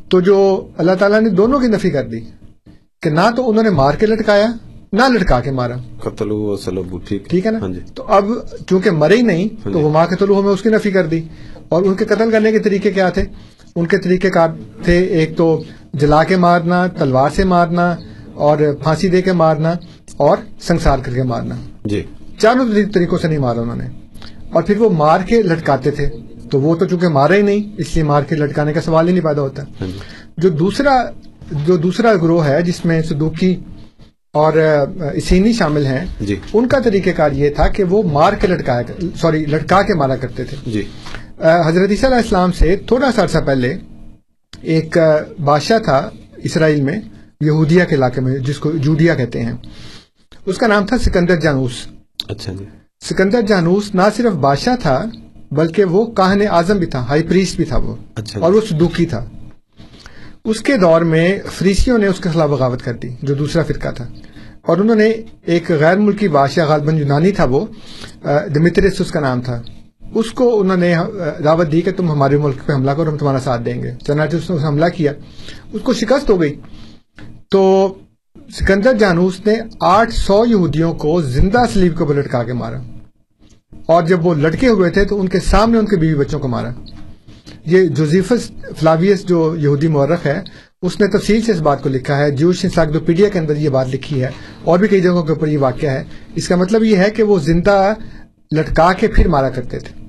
تو 0.08 0.20
جو 0.20 0.66
اللہ 0.76 0.92
تعالیٰ 0.92 1.20
نے 1.20 1.28
دونوں 1.28 1.60
کی 1.60 1.66
نفی 1.66 1.90
کر 1.90 2.04
دی 2.04 2.20
کہ 3.02 3.10
نہ 3.10 3.20
تو 3.36 3.50
انہوں 3.50 3.62
نے 3.62 3.70
مار 3.70 3.94
کے 3.94 4.06
لٹکایا 4.06 4.46
نہ 4.92 5.02
لٹکا 5.08 5.40
کے 5.40 5.50
مارا۔ 5.50 5.76
قتل 6.00 6.28
ٹھیک 7.28 7.46
ہے۔ 7.46 7.50
نا؟ 7.50 7.58
ہاں 7.58 7.68
تو 7.94 8.04
اب 8.08 8.24
چونکہ 8.68 8.90
مرے 8.90 9.16
ہی 9.16 9.22
نہیں 9.22 9.48
تو۔ 9.62 9.80
وہ 9.80 9.90
ماں 9.90 10.06
قتل 10.06 10.28
میں 10.28 10.52
اس 10.52 10.62
کی 10.62 10.68
نفی 10.68 10.90
کر 10.90 11.06
دی۔ 11.06 11.20
اور 11.68 11.82
ان 11.82 11.94
کے 11.94 12.04
قتل 12.04 12.30
کرنے 12.30 12.52
کے 12.52 12.58
طریقے 12.58 12.90
کیا 12.92 13.10
تھے؟ 13.10 13.24
ان 13.76 13.86
کے 13.86 13.98
طریقے 13.98 14.30
کار 14.30 14.48
تھے 14.84 14.98
ایک 14.98 15.36
تو 15.36 15.62
جلا 15.92 16.24
کے 16.24 16.36
مارنا 16.36 16.86
تلوار 16.86 17.30
سے 17.30 17.44
مارنا 17.44 17.96
اور 18.34 18.58
پھانسی 18.82 19.08
دے 19.08 19.22
کے 19.22 19.32
مارنا 19.32 19.74
اور 20.16 20.36
سنسار 20.60 20.98
کر 20.98 21.14
کے 21.14 21.22
مارنا۔ 21.22 21.54
جی۔ 21.84 22.02
چاروں 22.42 22.68
طری- 22.68 22.90
طریقوں 22.94 23.18
سے 23.18 23.28
نہیں 23.28 23.38
مارا 23.38 23.60
انہوں 23.60 23.76
نے۔ 23.76 23.84
اور 24.52 24.62
پھر 24.62 24.76
وہ 24.76 24.90
مار 24.90 25.20
کے 25.20 25.42
لٹکاتے 25.42 25.90
تھے۔ 25.90 26.08
تو 26.50 26.60
وہ 26.60 26.74
تو 26.74 26.86
چونکہ 26.86 27.08
مارا 27.08 27.34
ہی 27.34 27.42
نہیں 27.42 27.74
اس 27.78 27.94
لیے 27.94 28.04
مار 28.04 28.22
کے 28.22 28.34
لٹکانے 28.34 28.72
کا 28.72 28.80
سوال 28.80 29.08
ہی 29.08 29.12
نہیں 29.12 29.24
پیدا 29.24 29.42
ہوتا۔ 29.42 29.62
ہاں 29.62 29.86
جی۔ 29.86 29.98
جو 30.38 30.48
دوسرا 30.48 31.04
جو 31.66 31.76
دوسرا 31.76 32.14
گروہ 32.14 32.46
ہے 32.46 32.62
جس 32.62 32.84
میں 32.84 33.02
صدوقی 33.02 33.56
اور 34.32 34.52
اسینی 35.14 35.52
شامل 35.52 35.86
ہیں 35.86 36.06
جی۔ 36.20 36.36
ان 36.52 36.68
کا 36.68 36.78
طریقہ 36.78 37.10
کار 37.16 37.32
یہ 37.32 37.50
تھا 37.50 37.68
کہ 37.68 37.84
وہ 37.84 38.02
مار 38.02 38.32
کے 38.32 38.46
لٹکایا 38.46 38.92
سوری 39.20 39.44
لٹکا 39.44 39.82
کے 39.82 39.94
مارا 39.94 40.16
کرتے 40.16 40.44
تھے۔ 40.44 40.56
جی۔ 40.66 40.82
حضرت 41.38 41.90
عیسیٰ 41.90 42.04
علیہ 42.04 42.22
السلام 42.22 42.52
سے 42.52 42.76
تھوڑا 42.76 43.12
سا 43.12 43.22
عرصہ 43.22 43.38
پہلے 43.38 43.78
ایک 44.60 44.98
بادشاہ 45.44 45.78
تھا 45.78 46.10
اسرائیل 46.36 46.80
میں 46.80 47.00
یہودیہ 47.40 47.84
کے 47.88 47.94
علاقے 47.94 48.20
میں 48.20 48.38
جس 48.38 48.58
کو 48.58 48.70
جوڈیا 48.70 49.14
کہتے 49.14 49.42
ہیں۔ 49.42 49.52
اس 50.46 50.58
کا 50.58 50.66
نام 50.66 50.86
تھا 50.86 50.98
سکندر 50.98 51.36
جانوس۔ 51.36 51.86
اچھا 52.28 52.52
جی۔ 52.52 52.64
سکندر 53.04 53.40
جانوس 53.42 53.94
نہ 53.94 54.02
صرف 54.16 54.32
بادشاہ 54.32 54.76
تھا 54.76 55.04
بلکہ 55.50 55.84
وہ 55.84 56.06
کاہن 56.06 56.42
اعظم 56.50 56.78
بھی 56.78 56.86
تھا 56.86 56.98
ہائی 56.98 57.22
پریسٹ 57.22 57.56
بھی 57.56 57.64
تھا 57.64 57.76
وہ 57.76 57.96
اچھا۔ 58.14 58.40
اور 58.40 58.52
وہ 58.52 58.60
صدوقی 58.68 59.06
تھا۔ 59.06 59.24
اس 60.44 60.60
کے 60.60 60.76
دور 60.76 61.00
میں 61.00 61.38
فریسیوں 61.52 61.98
نے 61.98 62.06
اس 62.06 62.20
کے 62.20 62.28
خلاف 62.28 62.50
بغاوت 62.50 62.82
کر 62.82 62.92
دی 62.92 63.08
جو 63.22 63.34
دوسرا 63.34 63.62
فرقہ 63.62 63.88
تھا۔ 63.88 64.06
اور 64.62 64.76
انہوں 64.76 64.96
نے 64.96 65.12
ایک 65.44 65.70
غیر 65.70 65.96
ملکی 65.96 66.28
بادشاہ 66.28 66.66
غالباً 66.66 66.98
یونانی 66.98 67.32
تھا 67.32 67.44
وہ 67.44 67.66
دمترس 68.54 69.00
اس 69.00 69.10
کا 69.10 69.20
نام 69.20 69.42
تھا۔ 69.42 69.62
اس 70.14 70.30
کو 70.30 70.60
انہوں 70.60 70.76
نے 70.76 70.94
دعوت 71.44 71.72
دی 71.72 71.80
کہ 71.80 71.92
تم 71.92 72.10
ہمارے 72.10 72.36
ملک 72.36 72.56
پہ 72.66 72.72
حملہ 72.72 72.90
کرو 72.90 73.10
ہم 73.10 73.16
تمہارا 73.16 73.38
ساتھ 73.38 73.62
دیں 73.62 73.82
گے۔ 73.82 73.92
چنانچہ 74.06 74.36
اس 74.36 74.50
نے 74.50 74.56
حملہ 74.66 74.86
کیا 74.96 75.12
اس 75.72 75.82
کو 75.82 75.92
شکست 75.92 76.30
ہو 76.30 76.40
گئی۔ 76.40 76.60
تو 77.48 77.94
سکندر 78.52 78.92
جانوس 78.94 79.46
نے 79.46 79.54
آٹھ 79.80 80.14
سو 80.14 80.44
یہودیوں 80.46 80.94
کو 80.94 81.22
زندہ 81.22 81.62
سلیب 81.72 81.98
کو 81.98 82.12
لٹکا 82.12 82.42
کے 82.42 82.52
مارا۔ 82.52 82.78
اور 83.86 84.02
جب 84.02 84.26
وہ 84.26 84.34
لڑکے 84.34 84.68
ہوئے 84.68 84.90
تھے 84.90 85.04
تو 85.04 85.20
ان 85.20 85.28
کے 85.28 85.40
سامنے 85.40 85.78
ان 85.78 85.86
کے 85.86 85.96
بیوی 85.96 86.14
بچوں 86.14 86.40
کو 86.40 86.48
مارا۔ 86.48 86.70
یہ 87.66 87.86
جوزیفس 87.86 88.50
فلاویس 88.78 89.26
جو 89.26 89.54
یہودی 89.58 89.88
مورخ 89.88 90.26
ہے، 90.26 90.40
اس 90.82 91.00
نے 91.00 91.06
تفصیل 91.06 91.42
سے 91.42 91.52
اس 91.52 91.60
بات 91.60 91.82
کو 91.82 91.88
لکھا 91.88 92.18
ہے 92.18 92.30
جوش 92.30 92.64
انسائکلوپیڈیا 92.64 93.28
کے 93.28 93.38
اندر 93.38 93.56
یہ 93.56 93.68
بات 93.68 93.88
لکھی 93.88 94.22
ہے۔ 94.22 94.28
اور 94.64 94.78
بھی 94.78 94.88
کئی 94.88 95.00
جگہوں 95.00 95.22
کے 95.22 95.32
اوپر 95.32 95.48
یہ 95.48 95.58
واقعہ 95.58 95.90
ہے۔ 95.90 96.04
اس 96.34 96.48
کا 96.48 96.56
مطلب 96.56 96.82
یہ 96.82 96.96
ہے 96.96 97.10
کہ 97.10 97.22
وہ 97.22 97.38
زندہ 97.38 97.94
لٹکا 98.56 98.92
کے 98.92 99.08
پھر 99.08 99.28
مارا 99.28 99.50
کرتے 99.50 99.78
تھے۔ 99.78 100.04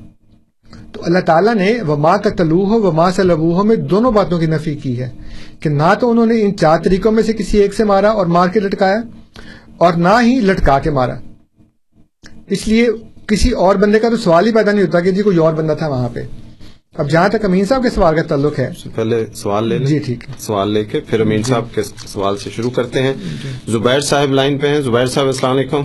تو 0.91 1.01
اللہ 1.05 1.19
تعالیٰ 1.19 1.55
نے 1.55 1.81
وما 1.87 2.17
قتلوہ 2.17 2.67
ہو 2.67 2.81
وما 2.81 3.11
سلبوہ 3.11 3.63
میں 3.63 3.75
دونوں 3.75 4.11
باتوں 4.11 4.39
کی 4.39 4.45
نفی 4.45 4.75
کی 4.75 5.01
ہے۔ 5.01 5.09
کہ 5.63 5.69
نہ 5.69 5.93
تو 5.99 6.11
انہوں 6.11 6.25
نے 6.25 6.41
ان 6.41 6.57
چار 6.57 6.77
طریقوں 6.77 7.11
میں 7.11 7.23
سے 7.23 7.33
کسی 7.33 7.57
ایک 7.57 7.73
سے 7.73 7.83
مارا 7.83 8.09
اور 8.09 8.25
مار 8.25 8.47
کے 8.47 8.59
لٹکایا 8.59 8.97
اور 9.77 9.93
نہ 9.93 10.09
ہی 10.21 10.39
لٹکا 10.39 10.79
کے 10.79 10.91
مارا۔ 10.91 11.13
اس 12.49 12.67
لیے 12.67 12.87
کسی 13.27 13.49
اور 13.49 13.75
بندے 13.75 13.99
کا 13.99 14.09
تو 14.09 14.17
سوال 14.17 14.47
ہی 14.47 14.51
پیدا 14.51 14.71
نہیں 14.71 14.85
ہوتا 14.85 14.99
کہ 14.99 15.11
جی 15.11 15.21
کوئی 15.21 15.37
اور 15.37 15.53
بندہ 15.53 15.73
تھا 15.73 15.87
وہاں 15.87 16.09
پہ۔ 16.09 16.19
اب 16.97 17.09
جہاں 17.09 17.29
تک 17.29 17.45
امین 17.45 17.65
صاحب 17.65 17.83
کے 17.83 17.89
سوال 17.89 18.15
کا 18.15 18.23
تعلق 18.23 18.59
ہے۔ 18.59 18.69
پہلے 18.95 19.25
سوال 19.33 19.67
لے 19.67 19.77
لیں۔ 19.77 19.87
جی 19.87 19.99
ٹھیک۔ 19.99 20.29
ہے 20.29 20.33
سوال 20.37 20.69
لے 20.69 20.83
کے 20.83 20.99
پھر 20.99 21.19
امین 21.21 21.43
صاحب 21.43 21.65
کے 21.75 21.83
سوال 21.83 22.37
سے 22.37 22.49
شروع 22.49 22.69
کرتے 22.69 23.03
ہیں۔ 23.03 23.13
زبیر 23.67 23.99
صاحب 23.99 24.31
لائن 24.31 24.57
پہ 24.57 24.67
ہیں۔ 24.67 24.81
زبیر 24.81 25.05
صاحب 25.05 25.25
السلام 25.25 25.57
علیکم۔ 25.57 25.81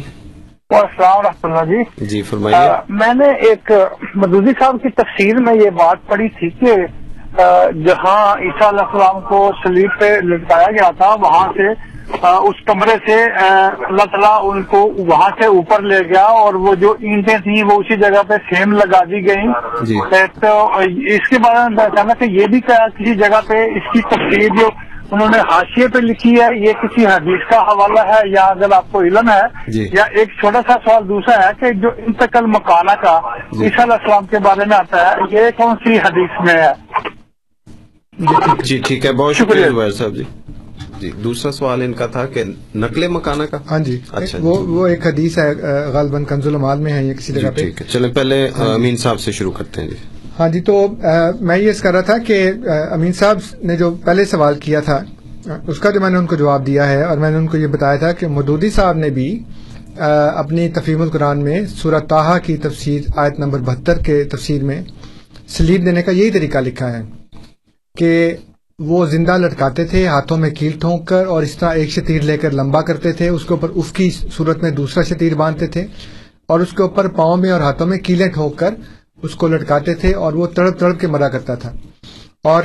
السلام 0.71 1.21
رحمۃ 1.21 1.51
اللہ 1.51 1.75
جی۔ 1.75 2.07
جی 2.07 2.23
فرمائیے۔ 2.23 2.71
میں 2.89 3.15
نے 3.15 3.49
ایک 3.49 3.73
مدودی 4.15 4.51
صاحب 4.61 4.77
کی 4.83 4.89
تفسیر 4.89 5.37
میں 5.37 5.55
یہ 5.55 5.71
بات 5.71 5.97
پڑھی 6.07 6.29
تھی 6.29 6.51
کہ 6.51 6.73
جہاں 7.39 8.21
عیسیٰ 8.39 8.69
علیہ 8.69 8.83
السلام 8.83 9.21
کو 9.25 9.39
سلیب 9.59 10.01
پہ 10.01 10.11
لٹکایا 10.25 10.71
گیا 10.71 10.91
تھا 10.99 11.15
وہاں 11.21 11.47
سے 11.53 11.69
اس 12.43 12.61
کمرے 12.67 12.95
سے 13.07 13.17
اللہ 13.33 14.05
تعالیٰ 14.07 14.39
ان 14.45 14.63
کو 14.65 14.79
وہاں 14.99 15.29
سے 15.39 15.47
اوپر 15.49 15.83
لے 15.85 15.99
گیا 16.09 16.25
اور 16.39 16.55
وہ 16.57 16.75
جو 16.77 16.95
اینٹیں 17.01 17.37
تھیں 17.39 17.63
وہ 17.65 17.79
اسی 17.81 17.97
جگہ 17.99 18.23
پہ 18.29 18.37
سیم 18.49 18.73
لگا 18.75 19.03
دی 19.05 19.27
گئیں 19.27 19.53
جی 19.83 20.01
تو 20.41 20.57
اس 21.09 21.29
کے 21.29 21.39
بارے 21.39 21.69
میں 21.69 21.77
بتانا 21.77 22.15
کہ 22.15 22.31
یہ 22.33 22.47
بھی 22.47 22.61
کسی 22.61 23.15
جگہ 23.17 23.41
پہ 23.49 23.63
اس 23.67 23.93
کی 23.93 24.01
تفسیر 24.09 24.57
جو 24.59 24.69
انہوں 25.11 25.29
نے 25.29 25.39
حاشیے 25.51 25.87
پہ 25.89 25.99
لکھی 26.01 26.33
ہے 26.33 26.49
یہ 26.57 26.73
کسی 26.81 27.07
حدیث 27.07 27.49
کا 27.51 27.61
حوالہ 27.63 28.01
ہے 28.07 28.21
یا 28.29 28.45
اگر 28.47 28.73
آپ 28.73 28.91
کو 28.93 29.01
علم 29.03 29.31
ہے 29.31 29.43
جی۔ 29.69 29.89
یا 29.93 30.05
ایک 30.13 30.33
چھوٹا 30.41 30.61
سا 30.67 30.75
سوال 30.85 31.09
دوسرا 31.09 31.37
ہے 31.39 31.53
کہ 31.61 31.71
جو 31.81 31.91
انتقل 32.07 32.47
مکانہ 32.49 32.95
کا 33.03 33.19
جی۔ 33.53 33.65
عیسیٰ 33.65 33.85
علیہ 33.85 33.95
السلام 33.95 34.27
کے 34.27 34.39
بارے 34.45 34.65
میں 34.65 34.77
آتا 34.77 35.07
ہے 35.07 35.31
یہ 35.31 35.51
کون 35.57 35.75
سی 35.85 35.97
حدیث 35.99 36.41
میں 36.41 36.61
ہے 36.63 36.73
جی 38.19 38.79
ٹھیک 38.79 39.05
ہے 39.07 39.13
بہت 39.13 39.35
شکریہ۔ 39.37 39.67
زبیر 39.67 39.91
صاحب 39.91 40.17
جی۔ 40.17 40.23
جی 41.01 41.11
دوسرا 41.25 41.51
سوال 41.53 41.83
ان 41.83 41.93
کا 41.93 42.07
تھا 42.07 42.25
کہ 42.27 42.43
نقل 42.75 43.07
مکانہ 43.09 43.43
کا؟ 43.43 43.59
ہاں 43.71 43.79
جی 43.79 43.99
اچھا 44.13 44.39
وہ 44.43 44.57
وہ 44.69 44.87
ایک 44.87 45.07
حدیث 45.07 45.39
ہے 45.39 45.53
غالباً 45.93 46.25
کنز 46.25 46.47
المال 46.47 46.79
میں 46.79 46.93
ہے 46.93 47.05
یہ 47.05 47.15
کسی 47.15 47.33
جی 47.33 47.41
جگہ 47.41 47.51
پہ۔ 47.51 47.61
ٹھیک 47.61 47.81
ہے۔ 47.83 47.87
چلیں 47.87 48.13
پہلے 48.13 48.47
امین 48.57 48.97
صاحب 48.97 49.21
سے 49.21 49.33
شروع 49.33 49.53
کرتے 49.53 49.81
ہیں 49.81 49.89
جی۔ 49.89 49.97
ہاں 50.39 50.49
جی 50.49 50.61
تو 50.61 50.87
میں 51.41 51.59
یہ 51.59 51.73
کر 51.83 51.93
رہا 51.93 52.01
تھا 52.01 52.17
کہ 52.19 52.51
امین 52.91 53.13
صاحب 53.13 53.39
نے 53.63 53.77
جو 53.77 53.91
پہلے 54.05 54.25
سوال 54.25 54.55
کیا 54.61 54.81
تھا 54.81 55.01
اس 55.67 55.79
کا 55.79 55.91
جو 55.91 56.01
میں 56.01 56.11
نے 56.11 56.19
ان 56.19 56.27
کو 56.27 56.37
جواب 56.37 56.67
دیا 56.67 56.89
ہے 56.89 57.03
اور 57.03 57.19
میں 57.19 57.31
نے 57.31 57.37
ان 57.37 57.47
کو 57.47 57.57
یہ 57.57 57.67
بتایا 57.67 57.97
تھا 57.97 58.13
کہ 58.13 58.27
مدودی 58.29 58.71
صاحب 58.71 58.97
نے 58.97 59.11
بھی 59.11 59.29
اپنی 59.99 60.69
تفہیم 60.69 61.03
القرآن 61.03 61.43
میں 61.45 61.61
سورہ 61.77 61.99
تاہا 62.09 62.39
کی 62.39 62.57
تفسیر 62.57 63.03
آیت 63.17 63.39
نمبر 63.39 63.59
بہتر 63.59 63.99
کے 63.99 64.23
تفسیر 64.25 64.65
میں 64.65 64.81
سلیب 65.49 65.85
دینے 65.85 66.03
کا 66.03 66.13
یہی 66.13 66.31
طریقہ 66.31 66.59
لکھا 66.59 66.93
ہے۔ 66.99 67.03
کہ 67.99 68.11
وہ 68.79 69.07
زندہ 69.07 69.37
لٹکاتے 69.39 69.85
تھے، 69.85 70.07
ہاتھوں 70.07 70.37
میں 70.37 70.51
کیل 70.51 70.73
ٹھونک 70.81 71.07
کر 71.09 71.27
اور 71.27 71.43
اس 71.43 71.57
طرح 71.57 71.71
ایک 71.71 71.91
شتیر 71.91 72.23
لے 72.23 72.37
کر 72.39 72.51
لمبا 72.51 72.81
کرتے 72.83 73.13
تھے۔ 73.13 73.29
اس 73.29 73.45
کے 73.45 73.55
اوپر 73.55 73.71
اف 73.77 73.93
کی 73.93 74.11
صورت 74.37 74.63
میں 74.63 74.71
دوسرا 74.71 75.03
شتیر 75.03 75.35
باندھتے 75.35 75.67
تھے 75.67 75.87
اور 76.49 76.61
اس 76.61 76.71
کے 76.77 76.83
اوپر 76.83 77.09
پاؤں 77.09 77.37
میں 77.37 77.51
اور 77.51 77.61
ہاتھوں 77.61 77.87
میں 77.87 77.99
کیلیں 77.99 78.29
ٹھونک 78.29 78.57
کر 78.57 78.75
اس 79.23 79.35
کو 79.35 79.49
لٹکاتے 79.49 79.95
تھے 79.95 80.13
اور 80.15 80.33
وہ 80.33 80.47
تڑپ 80.47 80.79
تڑپ 80.79 81.01
کے 81.01 81.07
مرا 81.07 81.29
کرتا 81.29 81.55
تھا۔ 81.55 81.73
اور 82.45 82.65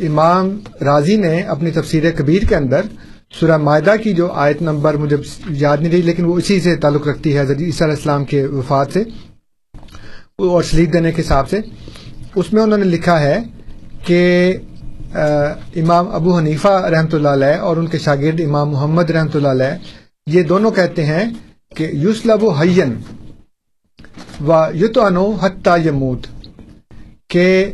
امام 0.00 0.58
راضی 0.80 1.16
نے 1.16 1.40
اپنی 1.40 1.70
تفسیر 1.70 2.10
کبیر 2.10 2.42
کے 2.48 2.56
اندر 2.56 2.80
سورہ 3.40 3.56
معدہ 3.56 3.94
کی 4.02 4.12
جو 4.12 4.30
آیت 4.32 4.62
نمبر 4.62 4.94
مجھے 4.94 5.16
یاد 5.48 5.76
نہیں 5.80 5.92
رہی، 5.92 6.02
لیکن 6.02 6.24
وہ 6.24 6.36
اسی 6.38 6.60
سے 6.60 6.76
تعلق 6.76 7.08
رکھتی 7.08 7.34
ہے، 7.34 7.40
حضرت 7.40 7.60
عیسیٰ 7.60 7.86
علیہ 7.86 7.96
السلام 7.96 8.24
کے 8.24 8.44
وفات 8.46 8.92
سے 8.92 9.00
اور 10.38 10.62
سلیپ 10.62 10.92
دینے 10.92 11.12
کے 11.12 11.22
حساب 11.22 11.48
سے۔ 11.50 11.60
اس 12.34 12.52
میں 12.52 12.62
انہوں 12.62 12.78
نے 12.78 12.84
لکھا 12.84 13.20
ہے 13.20 13.38
کہ 14.06 14.22
امام 15.76 16.08
ابو 16.14 16.36
حنیفہ 16.38 16.68
رحمۃ 16.92 17.14
اللہ 17.14 17.28
علیہ 17.28 17.58
اور 17.66 17.76
ان 17.76 17.86
کے 17.86 17.98
شاگرد 17.98 18.40
امام 18.44 18.70
محمد 18.70 19.10
رحمۃ 19.10 19.34
اللہ 19.34 19.48
علیہ، 19.48 19.74
یہ 20.26 20.42
دونوں 20.42 20.70
کہتے 20.70 21.04
ہیں 21.04 21.24
کہ 21.76 21.88
یوسلب 21.94 22.44
و 22.44 22.50
حین 22.50 22.94
و 24.40 24.62
یت 24.74 24.98
انو 24.98 25.30
حتیٰ 25.42 25.78
یموت، 25.86 26.26
کہ 27.30 27.72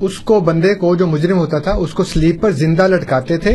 اس 0.00 0.18
کو 0.20 0.40
بندے 0.40 0.74
کو 0.74 0.94
جو 0.96 1.06
مجرم 1.06 1.38
ہوتا 1.38 1.58
تھا، 1.58 1.72
اس 1.74 1.92
کو 1.94 2.04
سلیپ 2.04 2.40
پر 2.42 2.50
زندہ 2.62 2.86
لٹکاتے 2.88 3.36
تھے 3.38 3.54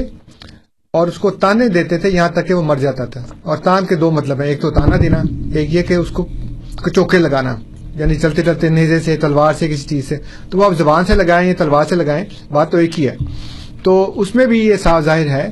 اور 0.94 1.08
اس 1.08 1.18
کو 1.20 1.30
تانے 1.42 1.68
دیتے 1.70 1.98
تھے 1.98 2.10
یہاں 2.10 2.30
تک 2.30 2.48
کہ 2.48 2.54
وہ 2.54 2.64
مر 2.64 2.78
جاتا 2.78 3.06
تھا۔ 3.06 3.22
اور 3.44 3.58
تان 3.58 3.86
کے 3.86 3.96
دو 3.96 4.12
مطلب 4.12 4.42
ہیں، 4.42 4.48
ایک 4.48 4.62
تو 4.62 4.72
تانا 4.72 4.98
دینا، 5.02 5.22
ایک 5.56 5.74
یہ 5.74 5.84
کہ 5.84 5.94
اس 5.94 6.10
کو 6.10 6.28
چوکے 6.96 7.18
لگانا۔ 7.18 7.56
یعنی 7.96 8.16
چلتے 8.16 8.42
چلتے 8.42 8.70
نیزے 8.70 9.00
سے، 9.00 9.16
تلوار 9.18 9.54
سے، 9.54 9.68
کسی 9.68 9.88
چیز 9.88 10.08
سے۔ 10.10 10.18
تو 10.50 10.58
وہ 10.58 10.66
آپ 10.66 10.78
زبان 10.78 11.06
سے 11.06 11.16
لگائیں 11.16 11.48
یا 11.48 11.54
تلوار 11.58 11.86
سے 11.86 11.96
لگائیں، 11.96 12.24
بات 12.52 12.72
تو 12.72 12.78
ایک 12.78 13.00
ہی 13.00 13.08
ہے۔ 13.08 13.16
تو 13.84 14.14
اس 14.16 14.34
میں 14.36 14.46
بھی 14.46 14.60
یہ 14.60 14.76
صاف 14.76 15.04
ظاہر 15.04 15.28
ہے 15.28 15.50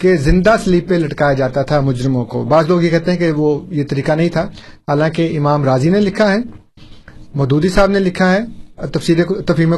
کہ 0.00 0.16
زندہ 0.16 0.54
سلیپ 0.64 0.88
پہ 0.88 0.94
لٹکایا 0.94 1.32
جاتا 1.32 1.62
تھا 1.62 1.80
مجرموں 1.80 2.24
کو۔ 2.24 2.42
بعض 2.44 2.68
لوگ 2.68 2.82
یہ 2.82 2.90
کہتے 2.90 3.10
ہیں 3.10 3.18
کہ 3.18 3.30
وہ 3.32 3.58
یہ 3.70 3.84
طریقہ 3.90 4.12
نہیں 4.12 4.28
تھا۔ 4.28 4.42
حالانکہ 4.88 5.30
امام 5.38 5.64
راضی 5.64 5.90
نے 5.90 6.00
لکھا 6.00 6.30
ہے، 6.32 6.38
مودودی 7.34 7.68
صاحب 7.68 7.90
نے 7.90 7.98
لکھا 7.98 8.32
ہے، 8.32 8.86
تفسیر 8.92 9.18
تفہیم 9.46 9.74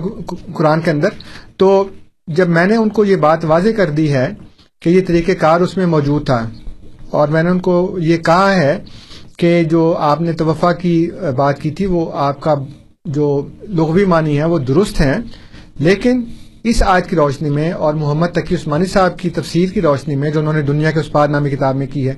قرآن 0.55 0.81
کے 0.81 0.91
اندر۔ 0.91 1.09
تو 1.57 1.69
جب 2.29 2.49
میں 2.49 2.67
نے 2.67 2.77
ان 2.77 2.89
کو 2.89 3.05
یہ 3.05 3.17
بات 3.17 3.45
واضح 3.45 3.71
کر 3.77 3.91
دی 3.91 4.13
ہے 4.13 4.29
کہ 4.83 4.91
یہ 4.91 5.01
طریقہ 5.07 5.33
کار 5.33 5.61
اس 5.61 5.77
میں 5.77 5.87
موجود 5.87 6.27
تھا، 6.27 6.45
اور 7.11 7.29
میں 7.29 7.43
نے 7.43 7.51
ان 7.51 7.59
کو 7.59 7.99
یہ 8.01 8.17
کہا 8.19 8.55
ہے 8.57 8.79
کہ 9.37 9.65
جو 9.65 9.97
آپ 9.99 10.21
نے 10.21 10.33
توفع 10.33 10.73
کی 10.73 11.11
بات 11.37 11.61
کی 11.61 11.71
تھی، 11.71 11.87
وہ 11.87 12.11
آپ 12.15 12.41
کا 12.41 12.55
جو 13.05 13.49
لغوی 13.63 14.05
معنی 14.05 14.39
ہے 14.39 14.45
وہ 14.45 14.59
درست 14.59 15.01
ہیں۔ 15.01 15.19
لیکن 15.79 16.25
اس 16.63 16.83
آیت 16.87 17.11
کی 17.11 17.17
روشنی 17.17 17.51
میں 17.51 17.73
اور 17.73 17.95
محمد 17.95 18.27
تقی 18.27 18.55
عثمانی 18.55 18.87
صاحب 18.87 19.19
کی 19.19 19.31
تفسیر 19.31 19.69
کی 19.69 19.81
روشنی 19.81 20.17
میں، 20.17 20.31
جو 20.31 20.41
انہوں 20.41 20.55
نے 20.55 20.63
دنیا 20.63 20.91
کے 20.91 21.01
اس 21.01 21.13
پار 21.13 21.29
نامی 21.29 21.51
کتاب 21.51 21.77
میں 21.77 21.87
کی 21.93 22.09
ہے، 22.09 22.15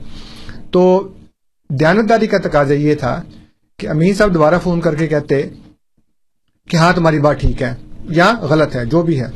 تو 0.71 1.09
دیانتداری 1.69 2.27
کا 2.27 2.39
تقاضا 2.39 2.75
یہ 2.75 2.95
تھا 2.95 3.23
کہ 3.77 3.89
امین 3.89 4.15
صاحب 4.15 4.35
دوبارہ 4.35 4.55
فون 4.63 4.81
کر 4.81 4.95
کے 4.95 5.07
کہتے 5.07 5.43
کہ 6.69 6.77
ہاں 6.77 6.93
تمہاری 6.93 7.19
بات 7.19 7.41
ٹھیک 7.41 7.63
ہے 7.63 7.75
یا 8.09 8.35
غلط 8.41 8.77
ہے، 8.77 8.85
جو 8.85 9.03
بھی 9.03 9.21
ہے۔ 9.21 9.27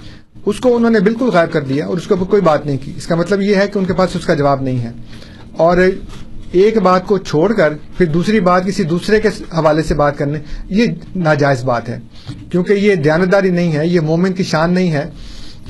اس 0.46 0.60
کو 0.60 0.76
انہوں 0.76 0.90
نے 0.90 1.00
بالکل 1.00 1.24
غائب 1.24 1.52
کر 1.52 1.60
دیا 1.60 1.86
اور 1.86 1.96
اس 1.96 2.06
کے 2.06 2.14
اوپر 2.14 2.30
کوئی 2.30 2.42
بات 2.42 2.66
نہیں 2.66 2.78
کی۔ 2.84 2.92
اس 2.96 3.06
کا 3.06 3.14
مطلب 3.14 3.40
یہ 3.40 3.56
ہے 3.56 3.68
کہ 3.68 3.78
ان 3.78 3.84
کے 3.84 3.92
پاس 3.92 4.16
اس 4.16 4.26
کا 4.26 4.34
جواب 4.34 4.62
نہیں 4.62 4.78
ہے۔ 4.78 4.90
اور 5.56 5.78
ایک 6.52 6.78
بات 6.78 7.06
کو 7.06 7.18
چھوڑ 7.18 7.52
کر 7.52 7.72
پھر 7.98 8.06
دوسری 8.06 8.40
بات 8.40 8.66
کسی 8.66 8.82
دوسرے 8.82 9.20
کے 9.20 9.28
حوالے 9.28 9.82
سے 9.82 9.94
بات 9.94 10.18
کرنے 10.18 10.38
یہ 10.68 10.86
ناجائز 11.16 11.64
بات 11.64 11.88
ہے۔ 11.88 11.98
کیونکہ 12.50 12.72
یہ 12.72 12.94
دیانتداری 12.94 13.50
نہیں 13.50 13.72
ہے 13.72 13.86
یہ 13.86 14.00
مومن 14.00 14.32
کی 14.32 14.42
شان 14.42 14.72
نہیں 14.72 14.92
ہے 14.92 15.10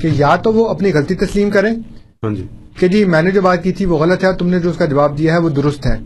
کہ 0.01 0.09
یا 0.13 0.35
تو 0.35 0.53
وہ 0.53 0.67
اپنی 0.67 0.93
غلطی 0.93 1.15
تسلیم 1.15 1.49
کریں۔ 1.49 1.71
ہاں 2.23 2.35
جی۔ 2.35 2.47
کہ 2.79 2.87
جی 2.87 3.05
میں 3.05 3.21
نے 3.21 3.31
جو 3.31 3.41
بات 3.41 3.63
کی 3.63 3.71
تھی 3.71 3.85
وہ 3.85 3.97
غلط 3.97 4.23
ہے 4.23 4.33
تم 4.33 4.49
نے 4.49 4.59
جو 4.59 4.69
اس 4.69 4.77
کا 4.77 4.85
جواب 4.85 5.17
دیا 5.17 5.33
ہے 5.33 5.37
وہ 5.37 5.49
درست 5.49 5.85
ہے۔ 5.85 5.97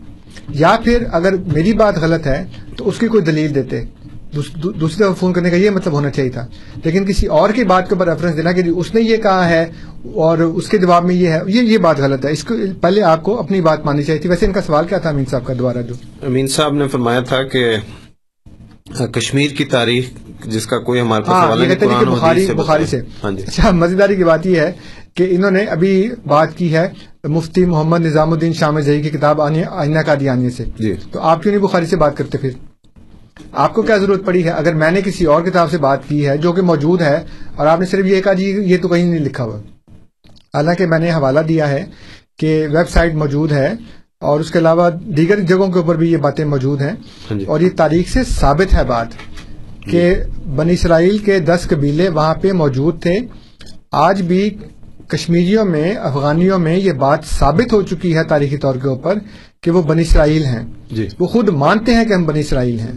یا 0.48 0.76
پھر 0.84 1.04
اگر 1.12 1.34
میری 1.46 1.72
بات 1.72 1.98
غلط 1.98 2.26
ہے 2.26 2.44
تو 2.76 2.88
اس 2.88 2.98
کی 2.98 3.06
کوئی 3.08 3.22
دلیل 3.22 3.54
دیتے۔ 3.54 3.84
دوسری 4.34 5.04
دفعہ 5.04 5.12
فون 5.12 5.32
کرنے 5.32 5.50
کا 5.50 5.56
یہ 5.56 5.70
مطلب 5.70 5.92
ہونا 5.92 6.10
چاہیے 6.10 6.30
تھا۔ 6.30 6.46
لیکن 6.84 7.06
کسی 7.06 7.26
اور 7.26 7.50
کی 7.50 7.64
بات 7.64 7.88
کے 7.88 7.94
اوپر 7.94 8.08
ریفرنس 8.08 8.36
دینا 8.36 8.52
کہ 8.52 8.62
اس 8.68 8.94
نے 8.94 9.00
یہ 9.00 9.16
کہا 9.16 9.48
ہے 9.48 9.66
اور 10.14 10.38
اس 10.38 10.68
کے 10.68 10.78
جواب 10.78 11.04
میں 11.04 11.14
یہ 11.14 11.28
ہے 11.28 11.40
یہ 11.46 11.62
یہ 11.62 11.78
بات 11.78 12.00
غلط 12.00 12.24
ہے۔ 12.26 12.32
اس 12.32 12.44
کو 12.44 12.54
پہلے 12.80 13.02
آپ 13.02 13.22
کو 13.22 13.38
اپنی 13.38 13.60
بات 13.60 13.84
ماننی 13.84 14.02
چاہیے 14.02 14.20
تھی۔ 14.20 14.28
ویسے 14.30 14.46
ان 14.46 14.52
کا 14.52 14.62
سوال 14.62 14.86
کیا 14.86 14.98
تھا 14.98 15.10
امین 15.10 15.24
صاحب 15.24 15.44
کا 15.44 15.54
دوبارہ 15.58 15.82
جو؟ 15.82 15.94
امین 16.22 16.46
صاحب 16.46 16.72
نے 16.74 16.88
فرمایا 16.88 17.20
تھا 17.20 17.42
کہ 17.42 17.76
کشمیر 19.12 19.50
کی 19.50 19.64
تاریخ 19.64 20.04
جس 20.46 20.66
کا 20.66 20.78
کوئی 20.78 21.00
ہمارے 21.00 21.22
پاس 21.22 21.30
ہاں 21.30 22.04
بخاری 22.04 22.46
سے 22.46 22.52
بخاری۔ 22.52 22.86
سے۔ 22.86 23.00
ہاں 23.24 23.30
جی۔ 23.30 23.42
اچھا 23.46 23.70
مزیداری 23.70 24.16
کی 24.16 24.24
بات 24.24 24.46
یہ 24.46 24.60
ہے 24.60 24.72
کہ 25.14 25.26
انہوں 25.30 25.50
نے 25.50 25.64
ابھی 25.64 26.10
بات 26.26 26.58
کی 26.58 26.74
ہے 26.74 26.88
مفتی 27.24 27.64
محمد 27.64 28.06
نظام 28.06 28.32
الدین 28.32 28.52
شام 28.52 28.80
زئی 28.80 29.02
کی 29.02 29.10
کتاب 29.10 29.42
آئینہ 29.42 29.98
کا 29.98 30.14
دیانیہ 30.20 30.50
سے۔ 30.50 30.64
جی۔ 30.78 30.94
تو 31.12 31.20
آپ 31.20 31.42
کیوں 31.42 31.54
نہیں 31.54 31.64
بخاری 31.64 31.86
سے 31.86 31.96
بات 31.96 32.16
کرتے 32.16 32.38
پھر؟ 32.38 32.50
آپ 33.52 33.74
کو 33.74 33.82
کیا 33.82 33.96
ضرورت 33.96 34.24
پڑی 34.24 34.44
ہے؟ 34.44 34.50
اگر 34.50 34.74
میں 34.74 34.90
نے 34.90 35.00
کسی 35.02 35.24
اور 35.24 35.42
کتاب 35.42 35.70
سے 35.70 35.78
بات 35.78 36.08
کی 36.08 36.28
ہے 36.28 36.38
جو 36.38 36.52
کہ 36.52 36.62
موجود 36.62 37.02
ہے 37.02 37.24
اور 37.56 37.66
آپ 37.66 37.80
نے 37.80 37.86
صرف 37.86 38.06
یہ 38.06 38.20
کہا 38.20 38.32
جی 38.32 38.44
یہ 38.44 38.76
تو 38.82 38.88
کہیں 38.88 39.04
نہیں 39.04 39.24
لکھا 39.24 39.44
ہوا۔ 39.44 39.58
حالانکہ 40.54 40.86
میں 40.86 40.98
نے 40.98 41.10
حوالہ 41.10 41.40
دیا 41.40 41.68
ہے 41.68 41.86
کہ 42.38 42.66
ویب 42.70 42.88
سائٹ 42.88 43.14
موجود 43.14 43.52
ہے 43.52 43.74
اور 44.20 44.40
اس 44.40 44.50
کے 44.50 44.58
علاوہ 44.58 44.90
دیگر 44.90 45.40
جگہوں 45.40 45.68
کے 45.68 45.78
اوپر 45.78 45.94
بھی 45.94 46.12
یہ 46.12 46.16
باتیں 46.16 46.44
موجود 46.44 46.80
ہیں۔ 46.80 46.94
ہاں 47.30 47.38
جی۔ 47.38 47.44
اور 47.44 47.60
یہ 47.60 47.68
تاریخ 47.76 48.08
سے 48.08 48.24
ثابت 48.24 48.74
ہے 48.74 48.84
بات 48.84 49.06
کہ 49.80 50.14
بنی 50.56 50.72
اسرائیل 50.72 51.18
کے 51.18 51.38
دس 51.38 51.66
قبیلے 51.68 52.08
وہاں 52.08 52.34
پہ 52.34 52.52
موجود 52.52 53.02
تھے۔ 53.02 53.18
آج 53.92 54.22
بھی 54.22 54.56
کشمیریوں 55.08 55.64
میں 55.64 55.94
افغانیوں 55.94 56.58
میں 56.58 56.76
یہ 56.76 56.92
بات 56.92 57.24
ثابت 57.24 57.72
ہو 57.72 57.82
چکی 57.82 58.16
ہے 58.16 58.24
تاریخی 58.24 58.56
طور 58.56 58.74
کے 58.74 58.88
اوپر 58.88 59.14
کہ 59.60 59.70
وہ 59.70 59.82
بنی 59.82 60.02
اسرائیل 60.02 60.44
ہیں۔ 60.44 60.66
جی۔ 60.90 61.08
وہ 61.18 61.26
خود 61.26 61.48
مانتے 61.48 61.94
ہیں 61.94 62.04
کہ 62.04 62.12
ہم 62.12 62.24
بنی 62.24 62.40
اسرائیل 62.40 62.80
ہیں۔ 62.80 62.92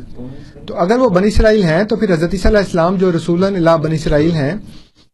تو 0.66 0.76
اگر 0.76 0.98
وہ 0.98 1.10
بنی 1.10 1.28
اسرائیل 1.28 1.64
ہیں 1.64 1.84
تو 1.84 1.96
پھر 1.96 2.14
حضرت 2.14 2.36
علیہ 2.46 2.58
السلام 2.58 2.96
جو 2.96 3.12
رسول 3.12 3.44
اللہ 3.44 3.78
بنی 3.78 3.96
اسرائیل 3.96 4.32
ہیں 4.32 4.54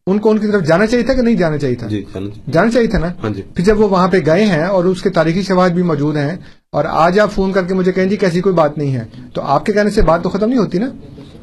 ان 0.07 0.19
کو 0.19 0.29
ان 0.29 0.37
کی 0.37 0.47
طرف 0.47 0.63
جانا 0.63 0.85
چاہیے 0.85 1.05
تھا 1.05 1.13
کہ 1.13 1.21
نہیں 1.21 1.35
جانا 1.35 1.57
چاہیے 1.57 1.75
تھا؟ 1.75 1.87
جی 1.87 2.03
چلیں 2.13 2.51
جانا 2.51 2.71
چاہیے 2.71 2.87
تھا 2.87 2.99
نا؟ 2.99 3.07
ہاں 3.23 3.29
جی۔ 3.29 3.41
پھر 3.41 3.63
جب 3.63 3.79
وہ 3.79 3.89
وہاں 3.89 4.07
پہ 4.07 4.19
گئے 4.25 4.45
ہیں 4.45 4.63
اور 4.63 4.85
اس 4.85 5.01
کے 5.01 5.09
تاریخی 5.09 5.41
شواہد 5.41 5.71
بھی 5.71 5.83
موجود 5.83 6.17
ہیں 6.17 6.37
اور 6.71 6.85
آج 6.89 7.19
آپ 7.19 7.31
فون 7.31 7.51
کر 7.51 7.63
کے 7.63 7.73
مجھے 7.73 7.91
کہیں 7.91 8.05
جی 8.05 8.17
کیسی 8.17 8.41
کوئی 8.41 8.55
بات 8.55 8.77
نہیں 8.77 8.95
ہے 8.95 9.03
تو 9.33 9.41
آپ 9.41 9.65
کے 9.65 9.73
کہنے 9.73 9.89
سے 9.89 10.01
بات 10.01 10.23
تو 10.23 10.29
ختم 10.29 10.49
نہیں 10.49 10.59
ہوتی 10.59 10.77
نا؟ 10.77 10.89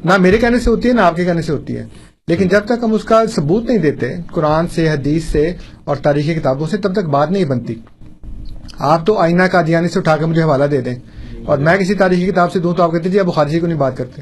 نہ 0.05 0.17
میرے 0.17 0.37
کہنے 0.37 0.59
سے 0.59 0.69
ہوتی 0.69 0.89
ہے 0.89 0.93
نہ 0.93 1.01
آپ 1.01 1.15
کے 1.15 1.25
کہنے 1.25 1.41
سے 1.41 1.51
ہوتی 1.51 1.77
ہے۔ 1.77 1.85
لیکن 2.27 2.47
جب 2.47 2.59
تک 2.65 2.83
ہم 2.83 2.93
اس 2.93 3.03
کا 3.03 3.25
ثبوت 3.35 3.63
نہیں 3.65 3.77
دیتے 3.77 4.13
قرآن 4.31 4.67
سے 4.67 4.89
حدیث 4.89 5.23
سے 5.23 5.53
اور 5.83 5.95
تاریخی 5.95 6.33
کتابوں 6.33 6.67
سے 6.67 6.77
تب 6.77 6.93
تک 6.93 7.05
بات 7.05 7.31
نہیں 7.31 7.45
بنتی۔ 7.45 7.75
آپ 8.77 9.05
تو 9.05 9.17
آئینہ 9.17 9.43
کا 9.43 9.61
دیانے 9.67 9.87
سے 9.87 9.99
اٹھا 9.99 10.17
کے 10.17 10.25
مجھے 10.25 10.43
حوالہ 10.43 10.63
دے 10.63 10.81
دیں۔ 10.81 10.95
اور 11.45 11.57
میں 11.57 11.77
کسی 11.77 11.93
تاریخی 11.93 12.31
کتاب 12.31 12.51
سے 12.51 12.59
دوں 12.59 12.73
تو 12.73 12.83
آپ 12.83 12.91
کہتے 12.91 13.09
جی 13.09 13.19
آپ 13.19 13.25
بخاری 13.25 13.59
کو 13.59 13.67
نہیں 13.67 13.77
بات 13.77 13.97
کرتے۔ 13.97 14.21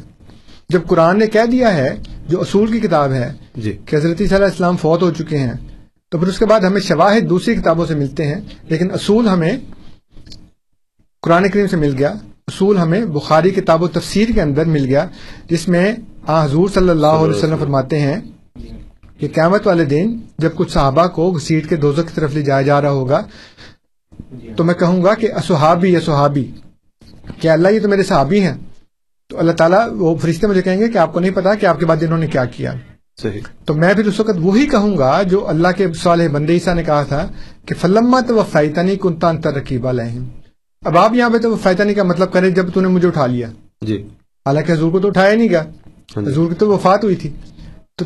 جب 0.70 0.82
قرآن 0.88 1.20
نے 1.20 1.28
کہہ 1.28 1.46
دیا 1.52 1.74
ہے 1.74 1.96
جو 2.28 2.42
اصول 2.42 2.72
کی 2.72 2.80
کتاب 2.80 3.12
ہے 3.12 3.34
جی۔ 3.56 3.78
کہ 3.86 3.96
حضرت 3.96 4.22
عیسیٰ 4.22 4.38
علیہ 4.38 4.48
السلام 4.48 4.78
فوت 4.78 5.02
ہو 5.02 5.12
چکے 5.12 5.38
ہیں 5.38 5.54
تو 6.10 6.18
پھر 6.18 6.28
اس 6.28 6.40
کے 6.40 6.46
بعد 6.46 6.60
ہمیں 6.60 6.82
شواہد 6.82 7.30
دوسری 7.30 7.56
کتابوں 7.56 7.86
سے 7.86 7.96
ملتے 7.96 8.26
ہیں 8.26 8.42
لیکن 8.64 8.92
اصول 8.92 9.28
ہمیں 9.28 9.58
قرآن 11.22 11.50
کریم 11.50 11.68
سے 11.68 11.78
مل 11.78 11.96
گیا۔ 11.98 12.14
اصول 12.48 12.78
ہمیں 12.78 13.06
بخاری 13.06 13.50
کتاب 13.50 13.84
و 13.84 13.88
تفسیر 13.88 14.30
کے 14.36 14.42
اندر 14.42 14.66
مل 14.66 14.86
گیا 14.86 15.08
جس 15.50 15.68
میں 15.68 15.96
آ 16.28 16.46
حضور 16.46 16.70
صلی 16.70 16.90
اللہ 16.90 17.08
علیہ 17.08 17.36
وسلم 17.36 17.58
فرماتے 17.58 18.00
ہیں 18.00 18.20
کہ 19.20 19.28
قیامت 19.34 19.68
والے 19.68 19.86
دن 19.86 20.18
جب 20.38 20.50
کچھ 20.56 20.72
صحابہ 20.72 21.08
کو 21.08 21.32
گھسیٹ 21.32 21.70
کے 21.70 21.76
دوزخ 21.76 22.08
کی 22.08 22.12
طرف 22.14 22.34
لے 22.34 22.42
جایا 22.42 22.62
جا 22.62 22.82
رہا 22.82 22.90
ہوگا 22.90 23.24
تو 24.56 24.64
میں 24.64 24.74
کہوں 24.74 25.04
گا 25.04 25.14
کہ 25.14 25.34
اصحابی 25.34 25.96
اصحابی 25.96 26.52
کہ 27.42 27.48
اللہ 27.48 27.68
یہ 27.68 27.80
تو 27.80 27.88
میرے 27.90 28.04
صحابی 28.04 28.42
ہیں؟ 28.42 28.58
تو 29.30 29.40
اللہ 29.40 29.52
تعالیٰ 29.52 29.88
وہ 29.92 30.16
فرشتے 30.18 30.48
مجھے 30.48 30.62
کہیں 30.62 30.80
گے 30.80 30.88
کہ 30.88 30.98
آپ 30.98 31.14
کو 31.14 31.20
نہیں 31.20 31.32
پتا 31.32 31.56
کہ 31.56 31.66
آپ 31.66 31.80
کے 31.80 31.86
بعد 31.86 31.98
انہوں 32.02 32.18
نے 32.18 32.28
کیا 32.28 32.46
کیا۔ 32.46 32.74
صحیح۔ 33.22 33.42
تو 33.66 33.74
میں 33.74 33.94
پھر 33.94 34.06
اس 34.06 34.20
وقت 34.20 34.38
وہی 34.40 34.66
کہوں 34.66 34.98
گا 34.98 35.22
جو 35.22 35.48
اللہ 35.48 35.68
کے 35.78 35.94
صالح 35.94 36.28
بندے 36.32 36.54
عیسیٰ 36.54 36.76
نے 36.76 36.84
کہا 36.84 37.04
تھا 37.04 37.28
کہ 37.66 37.76
فلما 37.76 38.20
تو 38.20 38.36
وہ 38.36 38.44
فیتنی 38.52 38.96
کنتا 38.96 39.30
انتر 39.30 39.54
رقیبہ 39.54 39.92
لہم 39.92 40.30
اب 40.86 40.98
آپ 40.98 41.14
یہاں 41.14 41.30
پہ 41.30 41.38
تو 41.38 41.56
فیتنی 41.56 41.94
کا 41.94 42.04
مطلب 42.04 42.32
کریں 42.32 42.50
جب 42.50 42.74
تو 42.74 42.82
نے 42.82 42.88
مجھے 42.88 43.08
اٹھا 43.08 43.26
لیا۔ 43.26 43.48
جی۔ 43.82 44.08
حالانکہ 44.46 44.72
حضور 44.72 44.92
کو 44.92 45.00
تو 45.00 45.08
اٹھایا 45.08 45.36
نہیں 45.36 45.50
گیا۔ 45.50 45.64
ہاں 46.18 46.26
جی۔ 46.26 46.32
حضور 46.32 46.50
کی 46.50 46.56
تو 46.56 46.70
وفات 46.70 47.04
ہوئی 47.04 47.16
تھی۔ 47.16 47.30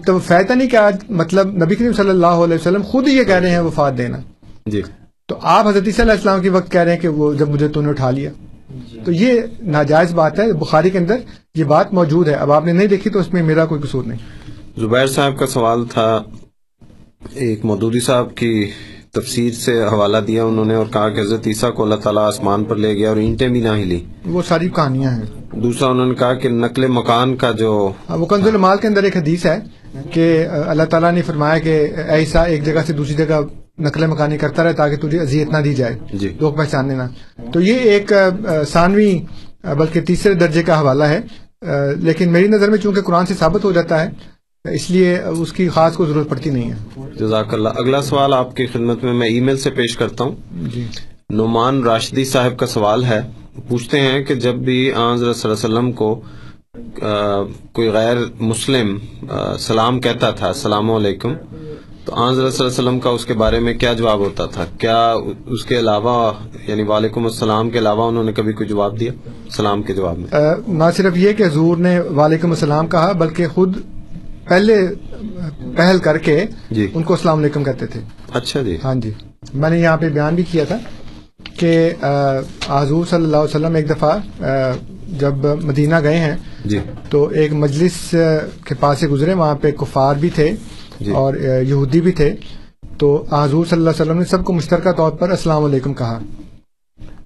تو 0.05 0.19
فیتنی 0.19 0.67
کا 0.67 0.89
مطلب 1.09 1.63
نبی 1.63 1.75
کریم 1.75 1.93
صلی 1.93 2.09
اللہ 2.09 2.27
علیہ 2.27 2.55
وسلم 2.55 2.81
خود 2.81 3.07
یہ 3.07 3.23
کہہ 3.23 3.35
رہے 3.35 3.49
ہیں 3.49 3.59
وفات 3.59 3.97
دینا۔ 3.97 4.17
جی۔ 4.65 4.81
تو 5.29 5.35
آپ 5.41 5.67
حضرت 5.67 5.83
عیسیٰ 5.85 5.99
علیہ 5.99 6.13
السلام 6.13 6.41
کے 6.41 6.49
وقت 6.49 6.71
کہہ 6.71 6.81
رہے 6.81 6.93
ہیں 6.93 6.99
کہ 6.99 7.07
وہ 7.07 7.33
جب 7.33 7.49
مجھے 7.49 7.67
تو 7.67 7.81
نے 7.81 7.89
اٹھا 7.89 8.11
لیا۔ 8.11 8.29
تو 9.05 9.11
یہ 9.11 9.41
ناجائز 9.61 10.13
بات 10.13 10.39
ہے 10.39 10.53
بخاری 10.53 10.89
کے 10.89 10.97
اندر 10.97 11.15
یہ 11.55 11.63
بات 11.63 11.93
موجود 11.93 12.27
ہے۔ 12.27 12.33
اب 12.33 12.51
آپ 12.51 12.65
نے 12.65 12.71
نہیں 12.71 12.87
دیکھی 12.87 13.09
تو 13.09 13.19
اس 13.19 13.33
میں 13.33 13.43
میرا 13.43 13.65
کوئی 13.65 13.81
قصور 13.81 14.03
نہیں۔ 14.03 14.17
زبیر 14.77 15.07
صاحب 15.07 15.37
کا 15.39 15.47
سوال 15.47 15.85
تھا 15.85 16.23
ایک 17.33 17.65
مودودی 17.65 17.99
صاحب 17.99 18.35
کی 18.35 18.71
تفسیر 19.11 19.53
سے 19.53 19.83
حوالہ 19.83 20.17
دیا 20.17 20.43
انہوں 20.43 20.65
نے 20.65 20.75
اور 20.75 20.85
کہا 20.85 21.09
کہ 21.09 21.19
حضرت 21.19 21.47
عیسیٰ 21.47 21.73
کو 21.73 21.83
اللہ 21.83 21.95
تعالیٰ 21.95 22.23
آسمان 22.23 22.63
پر 22.63 22.75
لے 22.75 22.93
گیا 22.95 23.09
اور 23.09 23.17
اینٹیں 23.17 23.47
بھی 23.47 23.61
نہ 23.61 23.69
ہلی 23.69 23.99
وہ 24.25 24.41
ساری 24.47 24.69
کہانیاں 24.69 25.11
ہیں۔ 25.11 25.25
دوسرا 25.53 25.89
انہوں 25.89 26.05
نے 26.05 26.15
کہا 26.15 26.33
کہ 26.33 26.49
نقل 26.49 26.87
مکان 26.87 27.35
کا 27.35 27.51
جو 27.51 27.91
ہاں، 28.09 28.17
وہ 28.17 28.25
کنز 28.25 28.47
المال 28.47 28.77
کے 28.77 28.87
اندر 28.87 29.03
ایک 29.03 29.17
حدیث 29.17 29.45
ہے 29.45 29.59
کہ 30.11 30.47
اللہ 30.67 30.83
تعالیٰ 30.83 31.11
نے 31.11 31.21
فرمایا 31.21 31.59
کہ 31.59 31.79
ایسا 32.07 32.43
ایک 32.43 32.65
جگہ 32.65 32.81
سے 32.87 32.93
دوسری 32.93 33.15
جگہ 33.15 33.41
نقل 33.79 34.05
مکانی 34.05 34.37
کرتا 34.37 34.63
رہے 34.63 34.73
تاکہ 34.73 35.07
تجھے 35.07 35.19
اذیت 35.19 35.49
نہ 35.49 35.57
دی 35.57 35.73
جائے۔ 35.73 35.99
جی۔ 36.13 36.33
لوگ 36.39 36.53
پہچاننے 36.53 36.95
نہ۔ 36.95 37.03
تو 37.53 37.61
یہ 37.61 37.73
ایک 37.73 38.11
ثانوی 38.67 39.19
بلکہ 39.63 40.01
تیسرے 40.01 40.33
درجے 40.33 40.63
کا 40.63 40.79
حوالہ 40.79 41.03
ہے۔ 41.03 41.19
لیکن 41.99 42.29
میری 42.29 42.47
نظر 42.47 42.69
میں 42.69 42.77
چونکہ 42.77 43.01
قرآن 43.01 43.25
سے 43.25 43.33
ثابت 43.33 43.65
ہو 43.65 43.71
جاتا 43.71 44.03
ہے 44.03 44.09
اس 44.75 44.91
لیے 44.91 45.19
اس 45.19 45.53
کی 45.53 45.69
خاص 45.69 45.95
کو 45.95 46.05
ضرورت 46.05 46.29
پڑتی 46.29 46.49
نہیں 46.49 46.71
ہے۔ 46.71 47.01
جزاک 47.19 47.53
اللہ۔ 47.53 47.69
اگلا 47.69 48.01
سوال 48.01 48.33
آپ 48.33 48.55
کی 48.55 48.65
خدمت 48.65 49.03
میں 49.03 49.13
میں 49.13 49.27
ای 49.27 49.39
میل 49.39 49.57
سے 49.57 49.69
پیش 49.69 49.97
کرتا 49.97 50.23
ہوں۔ 50.23 50.35
جی۔ 50.51 50.87
نعمان 51.29 51.83
راشدی 51.83 52.25
صاحب 52.25 52.59
کا 52.59 52.65
سوال 52.65 53.03
ہے۔ 53.03 53.21
پوچھتے 53.67 53.99
ہیں 53.99 54.23
کہ 54.23 54.35
جب 54.35 54.55
بھی 54.55 54.91
آن 54.93 55.13
حضرت 55.13 55.35
صلی 55.35 55.51
اللہ 55.51 55.65
علیہ 55.65 55.77
وسلم 55.77 55.91
کو 55.91 56.21
آ، 57.01 57.41
کوئی 57.71 57.89
غیر 57.89 58.17
مسلم 58.39 58.97
آ، 59.29 59.57
سلام 59.57 59.99
کہتا 59.99 60.31
تھا 60.31 60.47
السلام 60.47 60.91
علیکم 60.91 61.33
تو 62.07 62.13
آن 62.15 62.33
صلی 62.33 62.43
اللہ 62.43 62.53
علیہ 62.55 62.65
وسلم 62.65 62.99
کا 62.99 63.09
اس 63.09 63.25
کے 63.25 63.33
بارے 63.33 63.59
میں 63.59 63.73
کیا 63.73 63.93
جواب 63.93 64.19
ہوتا 64.19 64.45
تھا؟ 64.45 64.65
کیا 64.77 65.13
اس 65.45 65.65
کے 65.65 65.79
علاوہ 65.79 66.31
یعنی 66.67 66.83
وعلیکم 66.83 67.23
السلام 67.25 67.69
کے 67.69 67.79
علاوہ 67.79 68.07
انہوں 68.07 68.23
نے 68.23 68.31
کبھی 68.33 68.53
کوئی 68.53 68.69
جواب 68.69 68.99
دیا؟ 68.99 69.11
سلام 69.49 69.81
کے 69.83 69.93
جواب 69.93 70.17
میں۔ 70.17 70.27
نہ 70.67 70.83
صرف 70.97 71.17
یہ 71.17 71.33
کہ 71.33 71.43
حضور 71.43 71.77
نے 71.77 71.99
وعلیکم 71.99 72.49
السلام 72.49 72.87
کہا 72.87 73.11
بلکہ 73.11 73.47
خود 73.47 73.77
پہلے 74.47 74.77
پہل 75.75 75.97
کر 75.97 76.17
کے 76.17 76.45
جی۔ 76.71 76.87
ان 76.93 77.03
کو 77.03 77.13
السلام 77.13 77.39
علیکم 77.39 77.63
کہتے 77.63 77.85
تھے۔ 77.85 77.99
اچھا 78.33 78.61
جی۔ 78.61 78.77
ہاں 78.83 78.95
جی۔ 78.95 79.11
میں 79.53 79.69
نے 79.69 79.79
یہاں 79.79 79.97
پہ 79.97 80.09
بیان 80.09 80.35
بھی 80.35 80.43
کیا 80.51 80.63
تھا 80.63 80.77
کہ 81.59 81.73
حضور 82.69 83.05
صلی 83.05 83.23
اللہ 83.23 83.37
علیہ 83.37 83.55
وسلم 83.55 83.75
ایک 83.75 83.89
دفعہ 83.89 84.17
جب 85.19 85.45
مدینہ 85.63 85.99
گئے 86.03 86.17
ہیں 86.19 86.35
جی۔ 86.65 86.79
تو 87.09 87.27
ایک 87.27 87.53
مجلس 87.53 88.15
کے 88.65 88.75
پاس 88.79 88.99
سے 88.99 89.07
گزرے 89.07 89.33
وہاں 89.33 89.55
پہ 89.55 89.71
کفار 89.71 90.15
بھی 90.15 90.29
تھے۔ 90.29 90.51
اور 91.13 91.33
آ، 91.33 91.57
یہودی 91.57 92.01
بھی 92.01 92.11
تھے۔ 92.11 92.33
تو 92.97 93.25
حضور 93.31 93.65
صلی 93.65 93.79
اللہ 93.79 93.89
علیہ 93.89 94.01
وسلم 94.01 94.19
نے 94.19 94.25
سب 94.25 94.45
کو 94.45 94.53
مشترکہ 94.53 94.91
طور 94.91 95.11
پر 95.11 95.29
السلام 95.29 95.63
علیکم 95.63 95.93
کہا۔ 95.93 96.19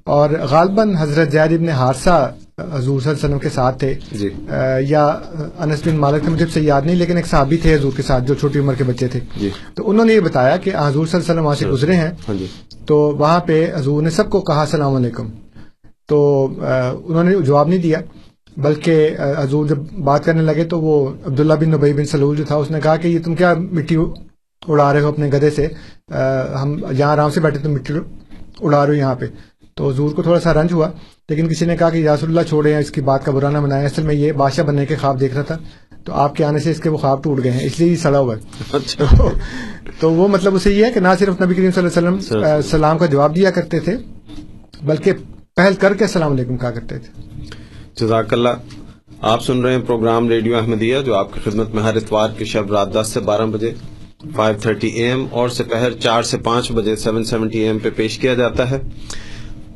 اور 0.03 0.29
غالباً 0.29 0.95
حضرت 0.99 1.31
زید 1.31 1.53
ابن 1.53 1.69
حادثہ 1.69 2.33
حضور 2.57 3.01
صلی 3.01 3.09
اللہ 3.09 3.09
علیہ 3.09 3.11
وسلم 3.11 3.39
کے 3.39 3.49
ساتھ 3.49 3.79
تھے۔ 3.79 3.95
جی۔ 4.11 4.29
آ، 4.49 4.53
یا 4.79 5.05
انس 5.59 5.87
بن 5.87 5.95
مالک 5.95 6.23
تھے 6.23 6.31
مجھے 6.31 6.45
سے 6.47 6.61
یاد 6.61 6.81
نہیں 6.85 6.95
لیکن 6.95 7.15
ایک 7.17 7.27
صحابی 7.27 7.57
تھے 7.57 7.75
حضور 7.75 7.91
کے 7.95 8.01
ساتھ 8.01 8.23
جو 8.23 8.33
چھوٹی 8.33 8.59
عمر 8.59 8.73
کے 8.73 8.83
بچے 8.83 9.07
تھے۔ 9.07 9.19
جی۔ 9.37 9.49
تو 9.75 9.89
انہوں 9.89 10.05
نے 10.05 10.13
یہ 10.13 10.19
بتایا 10.19 10.57
کہ 10.57 10.69
حضور 10.69 11.05
صلی 11.05 11.19
اللہ 11.19 11.31
علیہ 11.31 11.31
وسلم 11.31 11.45
وہاں 11.45 11.55
سے 11.55 11.67
گزرے 11.67 11.95
ہیں۔ 11.95 12.11
ہاں 12.27 12.39
جی۔ 12.39 12.47
تو 12.85 12.97
وہاں 12.97 13.39
پہ 13.39 13.71
حضور 13.75 14.01
نے 14.01 14.09
سب 14.09 14.29
کو 14.29 14.41
کہا 14.41 14.61
السلام 14.61 14.95
علیکم۔ 14.95 15.27
تو 16.07 16.47
آ، 16.61 16.91
انہوں 17.05 17.23
نے 17.23 17.35
جواب 17.35 17.67
نہیں 17.67 17.79
دیا۔ 17.79 17.99
بلکہ 18.57 19.09
حضور 19.37 19.65
جب 19.65 19.77
بات 19.77 20.25
کرنے 20.25 20.41
لگے 20.41 20.63
تو 20.63 20.81
وہ 20.81 21.09
عبداللہ 21.25 21.53
بن 21.53 21.69
نبی 21.69 21.93
بن 21.93 22.05
سلول 22.05 22.37
جو 22.37 22.43
تھا 22.43 22.55
اس 22.55 22.71
نے 22.71 22.79
کہا 22.83 22.95
کہ 22.95 23.07
یہ 23.07 23.19
تم 23.25 23.35
کیا 23.35 23.53
مٹی 23.53 23.95
اڑا 24.67 24.93
رہے 24.93 25.01
ہو 25.01 25.07
اپنے 25.07 25.27
گدے 25.27 25.49
سے؟ 25.49 25.67
ہم 26.61 26.77
یہاں 26.97 27.11
آرام 27.11 27.29
سے 27.29 27.39
بیٹھے 27.39 27.59
تم 27.59 27.71
مٹی 27.71 27.93
اڑا 28.59 28.85
رہے 28.85 28.93
ہو 28.93 28.97
یہاں 28.97 29.15
پہ۔ 29.15 29.25
تو 29.75 29.89
حضور 29.89 30.11
کو 30.11 30.21
تھوڑا 30.21 30.39
سا 30.39 30.53
رنج 30.53 30.73
ہوا 30.73 30.87
لیکن 31.29 31.47
کسی 31.47 31.65
نے 31.65 31.77
کہا 31.77 31.89
کہ 31.89 31.97
یاسر 31.97 32.27
اللہ 32.27 32.41
چھوڑے 32.49 32.73
ہیں 32.73 32.79
اس 32.79 32.91
کی 32.91 33.01
بات 33.01 33.25
کا 33.25 33.31
برا 33.31 33.49
نہ 33.49 33.57
بنائے 33.57 33.85
اصل 33.85 34.03
میں 34.03 34.15
یہ 34.15 34.31
بادشاہ 34.31 34.65
بننے 34.65 34.85
کے 34.85 34.95
خواب 34.95 35.19
دیکھ 35.19 35.33
رہا 35.33 35.41
تھا 35.41 35.57
تو 36.03 36.13
آپ 36.13 36.35
کے 36.35 36.43
آنے 36.43 36.59
سے 36.59 36.71
اس 36.71 36.79
کے 36.79 36.89
وہ 36.89 36.97
خواب 36.97 37.23
ٹوٹ 37.23 37.43
گئے 37.43 37.51
ہیں 37.51 37.65
اس 37.65 37.79
لیے 37.79 37.91
یہ 37.91 37.95
سڑا 37.95 38.19
ہوا 38.19 38.35
ہے۔ 38.35 38.63
اچھا۔ 38.73 39.05
تو- 39.99 40.15
وہ 40.15 40.27
مطلب 40.27 40.55
اسے 40.55 40.71
یہ 40.71 40.85
ہے 40.85 40.91
کہ 40.91 40.99
نہ 40.99 41.07
صرف 41.19 41.41
نبی 41.41 41.53
کریم 41.53 41.71
صلی 41.71 41.87
اللہ 41.87 42.09
علیہ 42.09 42.17
وسلم 42.17 42.61
سلام 42.61 42.97
کا 42.97 43.05
جواب 43.05 43.35
دیا 43.35 43.51
کرتے 43.51 43.79
تھے 43.79 43.97
بلکہ 44.81 45.11
پہل 45.55 45.73
کر 45.73 45.93
کے 45.93 46.03
السلام 46.03 46.31
علیکم 46.31 46.57
کہا 46.57 46.71
کرتے 46.71 46.97
تھے۔ 46.99 47.31
جزاک 48.01 48.33
اللہ۔ 48.33 48.49
آپ 49.21 49.43
سن 49.43 49.61
رہے 49.61 49.73
ہیں 49.73 49.81
پروگرام 49.85 50.29
ریڈیو 50.29 50.57
احمدیہ 50.57 50.99
جو 50.99 51.15
آپ 51.15 51.33
کی 51.33 51.39
خدمت 51.43 51.75
میں 51.75 51.83
ہر 51.83 51.95
اتوار 51.95 52.29
کی 52.37 52.45
شب 52.45 52.71
رات 52.71 52.93
دس 52.93 53.07
سے 53.13 53.19
بارہ 53.19 53.45
بجے 53.45 53.71
فائیو 54.35 54.59
تھرٹی 54.61 54.87
اے 54.87 55.07
ایم 55.07 55.25
اور 55.31 55.49
سپہر 55.49 55.93
چار 55.93 56.23
سے 56.23 56.37
پانچ 56.37 56.71
بجے 56.71 56.95
سیون 56.95 57.23
سیونٹی 57.23 57.59
اے 57.59 57.67
ایم 57.67 57.79
پہ 57.79 57.89
پیش 57.95 58.17
کیا 58.19 58.33
جاتا 58.33 58.69
ہے۔ 58.71 58.79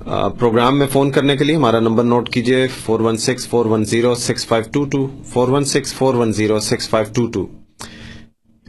آ، 0.06 0.28
پروگرام 0.28 0.80
میں 0.80 0.88
فون 0.88 1.12
کرنے 1.12 1.38
کے 1.38 1.44
لیے 1.44 1.56
ہمارا 1.56 1.80
نمبر 1.80 2.04
نوٹ 2.04 2.30
کیجیے 2.30 2.68
four 2.86 3.00
one 3.00 3.18
six 3.18 3.48
four 3.48 3.66
one 3.66 3.86
zero 3.86 4.16
six 4.16 4.48
five 4.48 4.66
two 4.72 4.84
two 4.86 5.08
four 5.26 5.48
one 5.48 5.66
six 5.66 5.94
four 5.94 6.14
one 6.14 6.34
zero 6.34 6.60
six 6.60 6.90
five 6.90 7.14
two 7.14 7.26
two 7.26 7.46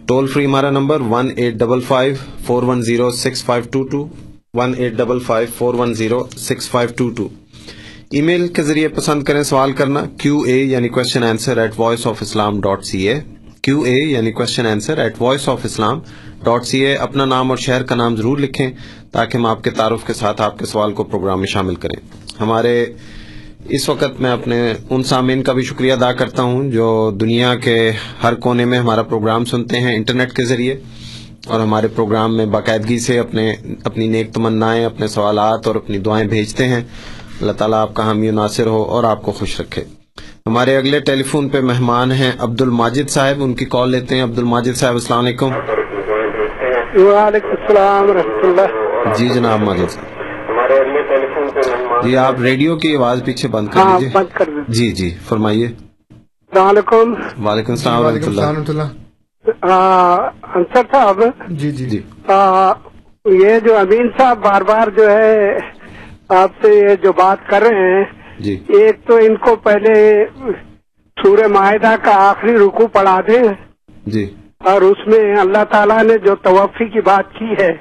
toll 0.07 0.27
free 0.27 0.45
ہمارا 0.47 0.71
number 0.71 1.01
one 1.01 1.31
eight 1.37 1.55
double 1.55 1.81
five 1.81 2.15
four 2.47 2.63
one 2.63 2.83
zero 2.83 3.11
six 3.11 3.45
five 3.45 3.65
two 3.71 3.83
two 3.83 4.07
one 4.55 4.75
eight 4.79 4.93
double 4.93 5.19
five 5.19 5.49
four 5.59 5.75
one 5.75 5.95
zero 5.95 6.23
six 6.37 6.71
five 6.71 6.89
two 6.97 7.09
two 7.11 7.29
email 8.23 8.49
کے 8.49 8.63
ذریعے 8.63 8.89
پسند 8.89 9.23
کریں 9.23 9.43
سوال 9.43 9.73
کرنا 9.73 10.05
Q 10.19 10.41
A 10.41 10.59
یعنی 10.63 10.89
question 10.89 11.25
answer 11.25 11.57
at 11.57 11.73
voice 11.79 12.07
of 12.07 12.19
Islam 12.21 12.61
dot 12.61 12.85
C 12.85 13.09
A 13.09 13.21
Q 13.63 13.81
A 13.81 13.95
یعنی 13.95 14.33
question 14.33 14.67
answer 14.67 14.99
at 14.99 15.15
voice 15.21 15.49
of 15.49 15.61
Islam 15.65 16.01
dot 16.45 16.65
C 16.65 16.81
A 16.81 16.97
اپنا 16.97 17.25
نام 17.25 17.51
اور 17.51 17.59
شہر 17.59 17.83
کا 17.83 17.95
نام 17.95 18.17
ضرور 18.17 18.39
لکھیں 18.39 18.71
تاکہ 19.13 19.37
ہم 19.37 19.47
آپ 19.47 19.65
کے 19.65 19.71
تعارف 19.71 20.07
کے 20.07 20.13
ساتھ 20.13 20.43
آپ 20.43 20.59
کے 20.59 20.67
سوال 20.67 20.93
کو 20.93 21.05
پروگرام 21.05 21.39
میں 21.39 21.47
شامل 21.47 21.75
کریں۔ 21.75 21.97
ہمارے 22.41 22.87
اس 23.69 23.89
وقت 23.89 24.21
میں 24.21 24.31
اپنے 24.31 24.73
ان 24.91 25.03
سامعین 25.03 25.43
کا 25.43 25.53
بھی 25.53 25.63
شکریہ 25.63 25.93
ادا 25.93 26.13
کرتا 26.13 26.43
ہوں 26.43 26.71
جو 26.71 27.11
دنیا 27.21 27.55
کے 27.55 27.91
ہر 28.23 28.35
کونے 28.35 28.65
میں 28.65 28.79
ہمارا 28.79 29.03
پروگرام 29.03 29.45
سنتے 29.45 29.81
ہیں 29.81 29.97
انٹرنیٹ 29.97 30.33
کے 30.33 30.45
ذریعے 30.45 30.77
اور 31.47 31.61
ہمارے 31.61 31.89
پروگرام 31.89 32.37
میں 32.37 32.47
باقاعدگی 32.47 32.99
سے 32.99 33.19
اپنے، 33.19 33.55
اپنی 33.85 34.07
نیک 34.07 34.33
تمنائیں، 34.33 34.85
اپنے 34.85 35.09
سوالات 35.09 35.67
اور 35.67 35.75
اپنی 35.75 35.99
دعائیں 35.99 36.29
بھیجتے 36.29 36.69
ہیں۔ 36.69 36.81
اللہ 37.41 37.53
تعالیٰ 37.53 37.83
آپ 37.83 37.95
کا 37.95 38.03
حامی 38.05 38.29
و 38.29 38.33
ناصر 38.33 38.67
ہو 38.67 38.83
اور 38.83 39.05
آپ 39.05 39.23
کو 39.23 39.33
خوش 39.33 39.61
رکھے۔ 39.61 39.85
ہمارے 40.47 40.77
اگلے 40.77 41.01
ٹیلی 41.01 41.23
فون 41.23 41.49
پہ 41.49 41.61
مہمان 41.61 42.13
ہیں 42.13 42.33
عبد 42.39 42.61
الماجد 42.61 43.11
صاحب 43.11 43.43
ان 43.43 43.55
کی 43.55 43.65
کال 43.65 43.91
لیتے 43.91 44.15
ہیں۔ 44.15 44.23
عبد 44.23 44.39
الماجد 44.39 44.77
صاحب 44.77 44.95
السلام 44.95 45.25
علیکم۔ 45.25 45.51
وعلیکم 46.97 47.49
السلام 47.51 48.11
ورحمۃ 48.11 48.43
اللہ۔ 48.43 49.15
جی 49.15 49.29
جناب 49.29 49.61
ماجد 49.61 49.91
صاحب۔ 49.91 50.07
جی 52.03 52.17
آپ 52.17 52.41
ریڈیو 52.41 52.77
کی 52.77 52.97
آواز 52.97 53.23
پیچھے 53.25 53.49
بند 53.49 53.69
کر 53.69 53.81
ہاں 53.81 53.93
لیجیے 53.93 54.09
بند 54.13 54.27
کر 54.33 54.45
دیں 54.47 54.63
جی 54.69 54.91
جی 54.91 55.11
فرمائیے۔ 55.29 55.67
السلام 55.67 56.67
علیکم۔ 56.67 57.13
وعلیکم 57.47 57.73
السلام 57.73 58.01
ورحمۃ 58.01 58.13
وعلیکم 58.13 58.41
اللہ۔ 58.41 58.89
انصر 60.55 60.83
صاحب۔ 60.93 61.23
جی 61.49 61.71
جی 61.71 61.85
جی۔ 61.85 62.01
یہ 63.25 63.61
جو 63.65 63.79
امین 63.79 64.09
صاحب 64.19 64.39
بار 64.45 64.63
بار 64.63 64.89
جو 64.97 65.11
ہے 65.11 65.57
آپ 66.29 66.51
سے 66.63 66.75
یہ 66.75 66.95
جو 67.03 67.13
بات 67.13 67.49
کر 67.49 67.63
رہے 67.63 67.99
ہیں 67.99 68.05
جی۔ 68.39 68.65
ایک 68.69 69.07
تو 69.07 69.17
ان 69.17 69.37
کو 69.37 69.57
پہلے 69.57 70.25
سورہ 71.23 71.47
معاہدہ 71.47 71.95
کا 72.03 72.31
آخری 72.31 72.57
رکو 72.57 72.87
پڑھا 72.87 73.21
دیں۔ 73.29 73.45
جی۔ 74.07 74.35
اور 74.65 74.83
اس 74.83 75.07
میں 75.07 75.41
اللہ 75.41 75.65
تعالیٰ 75.65 76.05
نے 76.05 76.19
جو 76.19 76.35
توفی 76.35 76.85
کی 76.85 77.01
بات 77.01 77.33
کی 77.39 77.53
ہے 77.61 77.77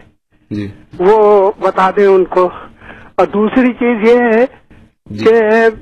جی۔ 0.52 0.68
وہ 1.00 1.52
بتا 1.60 1.90
دیں 1.98 2.08
ان 2.08 2.26
کو۔ 2.26 2.50
اور 3.16 3.26
دوسری 3.26 3.74
چیز 3.74 4.10
یہ 4.10 4.20
ہے 4.20 4.46
جی۔ 5.06 5.26
کہ 5.26 5.40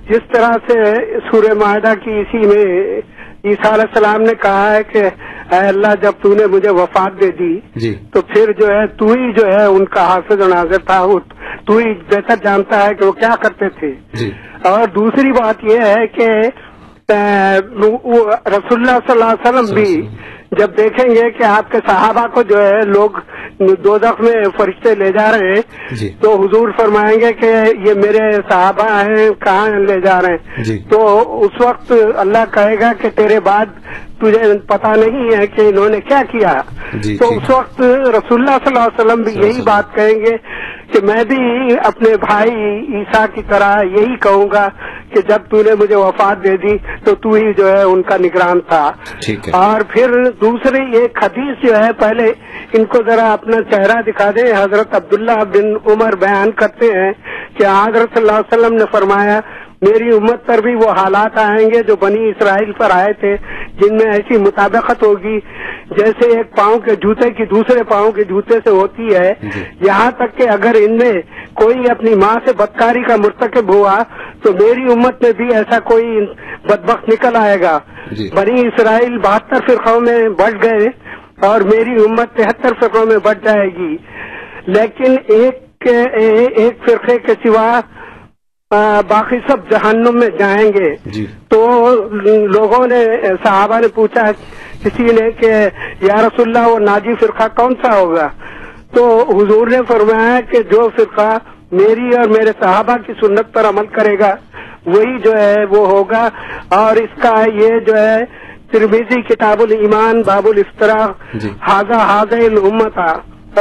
جس 0.09 0.22
طرح 0.34 0.51
سے 0.68 0.84
سورہ 1.32 1.53
معاہدہ 1.53 1.93
کی 2.03 2.11
اسی 2.11 2.47
میں 2.47 3.01
عیسیٰ 3.44 3.72
علیہ 3.72 3.86
السلام 3.89 4.22
نے 4.22 4.34
کہا 4.41 4.72
ہے 4.74 4.84
کہ 4.84 5.00
اے 5.52 5.58
اللہ 5.60 5.96
جب 6.02 6.12
تو 6.22 6.34
نے 6.34 6.46
مجھے 6.46 6.70
وفات 6.70 7.20
دے 7.22 7.28
دی 7.30 7.54
جی۔ 7.76 7.94
تو 8.12 8.22
پھر 8.22 8.52
جو 8.52 8.68
ہے 8.68 8.86
تو 8.98 9.06
ہی 9.12 9.32
جو 9.32 9.46
ہے 9.48 9.66
ان 9.66 9.86
کا 9.86 10.06
حافظ 10.08 10.41
و 10.41 10.48
ناظر 10.48 10.86
تھا 10.86 11.00
تو 11.66 11.78
ہی 11.78 11.94
بہتر 12.10 12.44
جانتا 12.44 12.86
ہے 12.86 12.94
کہ 12.94 13.06
وہ 13.06 13.12
کیا 13.12 13.34
کرتے 13.41 13.70
تھے۔ 13.70 13.91
جی۔ 14.14 14.30
اور 14.64 14.88
دوسری 14.96 15.32
بات 15.32 15.64
یہ 15.64 15.82
ہے 15.86 16.08
کہ 16.08 16.30
رسول 17.10 18.80
اللہ 18.80 19.00
صلی 19.00 19.12
اللہ 19.12 19.32
علیہ 19.32 19.48
وسلم 19.48 19.74
بھی 19.76 20.08
جب 20.58 20.78
دیکھیں 20.78 21.10
گے 21.10 21.30
کہ 21.32 21.43
آپ 21.43 21.72
کے 21.72 21.78
صحابہ 21.88 22.26
کو 22.28 22.43
جو 22.43 22.62
ہے 22.62 22.80
لوگ 22.86 23.20
دو 23.84 23.97
میں 24.20 24.34
فرشتے 24.58 24.93
لے 24.95 25.12
جا 25.12 25.30
رہے 25.32 25.49
ہیں 25.49 25.95
جی۔ 25.95 26.10
تو 26.20 26.36
حضور 26.36 26.70
فرمائیں 26.78 27.20
گے 27.22 27.32
کہ 27.34 27.51
یہ 27.86 27.93
میرے 27.93 28.32
صحابہ 28.49 28.88
ہیں 28.89 29.30
کہاں 29.39 29.70
لے 29.80 29.99
جا 29.99 30.22
رہے 30.22 30.32
ہیں؟ 30.32 30.64
جی۔ 30.64 30.78
تو 30.89 31.01
اس 31.41 31.62
وقت 31.62 31.91
اللہ 32.16 32.45
کہے 32.51 32.80
گا 32.80 32.91
کہ 32.93 33.10
تیرے 33.10 33.39
بعد 33.39 33.66
تجھے 34.24 34.57
پتا 34.57 34.93
نہیں 34.95 35.38
ہے 35.38 35.47
کہ 35.47 35.61
انہوں 35.61 35.89
نے 35.89 35.99
کیا 36.01 36.21
کیا۔ 36.32 36.61
جی 36.93 37.17
تو 37.17 37.30
ٹھیک 37.30 37.41
اس 37.41 37.49
وقت 37.49 37.82
رسول 37.82 38.41
اللہ 38.41 38.57
صلی 38.65 38.76
اللہ 38.76 38.80
علیہ 38.80 39.05
وسلم 39.05 39.21
بھی 39.21 39.34
یہی 39.34 39.61
بات 39.61 39.95
کہیں 39.95 40.26
گے 40.26 40.38
کہ 40.91 41.05
میں 41.05 41.24
بھی 41.24 41.38
اپنے 41.84 42.09
بھائی 42.17 42.51
عیسیٰ 42.97 43.26
کی 43.34 43.41
طرح 43.47 43.82
یہی 43.84 44.15
کہوں 44.15 44.47
گا 44.51 44.67
کہ 45.09 45.21
جب 45.28 45.38
تو 45.49 45.57
نے 45.57 45.76
مجھے 45.80 45.95
وفات 45.95 46.43
دے 46.43 46.57
دی 46.57 46.78
تو 47.03 47.15
تو 47.15 47.30
ہی 47.30 47.53
جو 47.57 47.67
ہے 47.67 47.84
ان 47.84 48.01
کا 48.01 48.17
نگران 48.17 48.59
تھا۔ 48.59 48.91
اور 49.51 49.82
پھر 49.82 50.32
دوسری 50.41 50.97
ایک 50.97 51.24
حدیث 51.24 51.65
جو 51.65 51.78
ہے 51.78 51.93
پہلے 51.93 52.34
ان 52.74 52.86
کو 52.86 52.97
ذرا 53.09 53.34
اپنا 53.34 53.57
چہرہ 53.71 54.01
دکھا 54.01 54.32
دیں۔ 54.32 54.53
حضرت 54.57 54.95
عبداللہ 54.95 55.43
بن 55.53 55.91
عمر 55.91 56.15
بیان 56.15 56.51
کرتے 56.51 56.86
ہیں 56.86 57.11
کہ 57.57 57.63
حضرت 57.65 58.17
صلی 58.17 58.28
اللہ 58.28 58.32
علیہ 58.32 58.57
وسلم 58.57 58.78
نے 58.78 58.86
فرمایا 58.91 59.39
میری 59.84 60.15
امت 60.15 60.45
پر 60.45 60.61
بھی 60.61 60.75
وہ 60.75 60.89
حالات 60.89 61.38
آئیں 61.39 61.69
گے 61.73 61.81
جو 61.88 61.95
بنی 61.95 62.29
اسرائیل 62.29 62.71
پر 62.71 62.89
آئے 62.91 63.13
تھے 63.13 63.36
جن 63.81 63.95
میں 63.95 64.11
ایسی 64.11 64.38
مطابقت 64.38 65.03
ہوگی 65.03 65.39
جیسے 65.97 66.38
ایک 66.38 66.55
پاؤں 66.57 66.79
کے 66.79 66.95
جوتے 66.95 67.29
کی 67.29 67.45
دوسرے 67.45 67.84
پاؤں 67.84 68.11
کے 68.11 68.23
جوتے 68.23 68.57
سے 68.63 68.69
ہوتی 68.69 69.15
ہے۔ 69.15 69.34
جی۔ 69.41 69.63
یہاں 69.81 70.11
تک 70.11 70.38
کہ 70.38 70.49
اگر 70.49 70.75
ان 70.75 70.97
میں 70.97 71.13
کوئی 71.53 71.79
اپنی 71.91 72.15
ماں 72.15 72.36
سے 72.45 72.53
بدکاری 72.53 73.03
کا 73.03 73.15
مرتکب 73.15 73.73
ہوا 73.73 74.03
تو 74.43 74.53
میری 74.53 74.91
امت 74.91 75.23
میں 75.23 75.31
بھی 75.38 75.45
ایسا 75.53 75.79
کوئی 75.79 76.25
بدبخت 76.63 77.09
نکل 77.09 77.36
آئے 77.36 77.61
گا۔ 77.61 77.79
جی۔ 78.11 78.29
بنی 78.36 78.67
اسرائیل 78.67 79.17
بہتر 79.17 79.67
فرقوں 79.67 79.99
میں 80.01 80.29
بٹ 80.29 80.63
گئے 80.63 80.88
اور 81.47 81.61
میری 81.61 81.91
امت 81.91 82.34
تہتر 82.34 82.69
فرقوں 82.81 83.05
میں 83.05 83.17
بٹ 83.17 83.45
جائے 83.45 83.67
گی۔ 83.67 83.97
لیکن 84.67 85.15
ایک 85.27 85.59
ایک 86.13 86.77
فرقے 86.86 87.17
کے 87.17 87.34
سوا 87.43 87.79
باقی 89.07 89.38
سب 89.47 89.71
جہنم 89.71 90.19
میں 90.19 90.38
جائیں 90.38 90.71
گے۔ 90.74 90.95
جی۔ 91.05 91.26
تو 91.47 91.89
لوگوں 92.47 92.88
نے 92.88 93.05
صحابہ 93.43 93.80
نے 93.80 93.88
پوچھا 93.88 94.32
کسی 94.84 95.03
نے 95.03 95.32
کہ 95.32 95.51
یا 96.01 96.15
رسول 96.15 96.57
اللہ 96.57 96.69
وہ 96.69 96.80
ناجی 96.80 97.15
فرقہ 97.19 97.43
کون 97.55 97.74
سا 97.84 97.99
ہوگا؟ 97.99 98.30
تو 98.93 99.24
حضور 99.30 99.67
نے 99.67 99.78
فرمایا 99.88 100.39
کہ 100.41 100.63
جو 100.71 100.89
فرقہ 100.95 101.38
میری 101.71 102.15
اور 102.15 102.28
میرے 102.28 102.51
صحابہ 102.59 102.95
کی 103.07 103.13
سنت 103.21 103.53
پر 103.53 103.65
عمل 103.65 103.86
کرے 103.86 104.19
گا 104.19 104.36
وہی 104.86 105.19
جو 105.19 105.32
ہے 105.32 105.65
وہ 105.69 105.88
ہوگا۔ 105.88 106.30
اور 106.69 106.95
اس 106.95 107.21
کا 107.21 107.45
یہ 107.53 107.80
جو 107.80 107.97
ہے 107.97 108.19
ترمیزی 108.71 109.21
کتاب 109.21 109.61
الایمان 109.61 110.21
باب 110.21 110.47
الافطرا 110.47 111.07
جی۔ 111.34 111.49
حاضہ 111.61 111.93
حاض 111.93 112.34
الامتا 112.34 113.11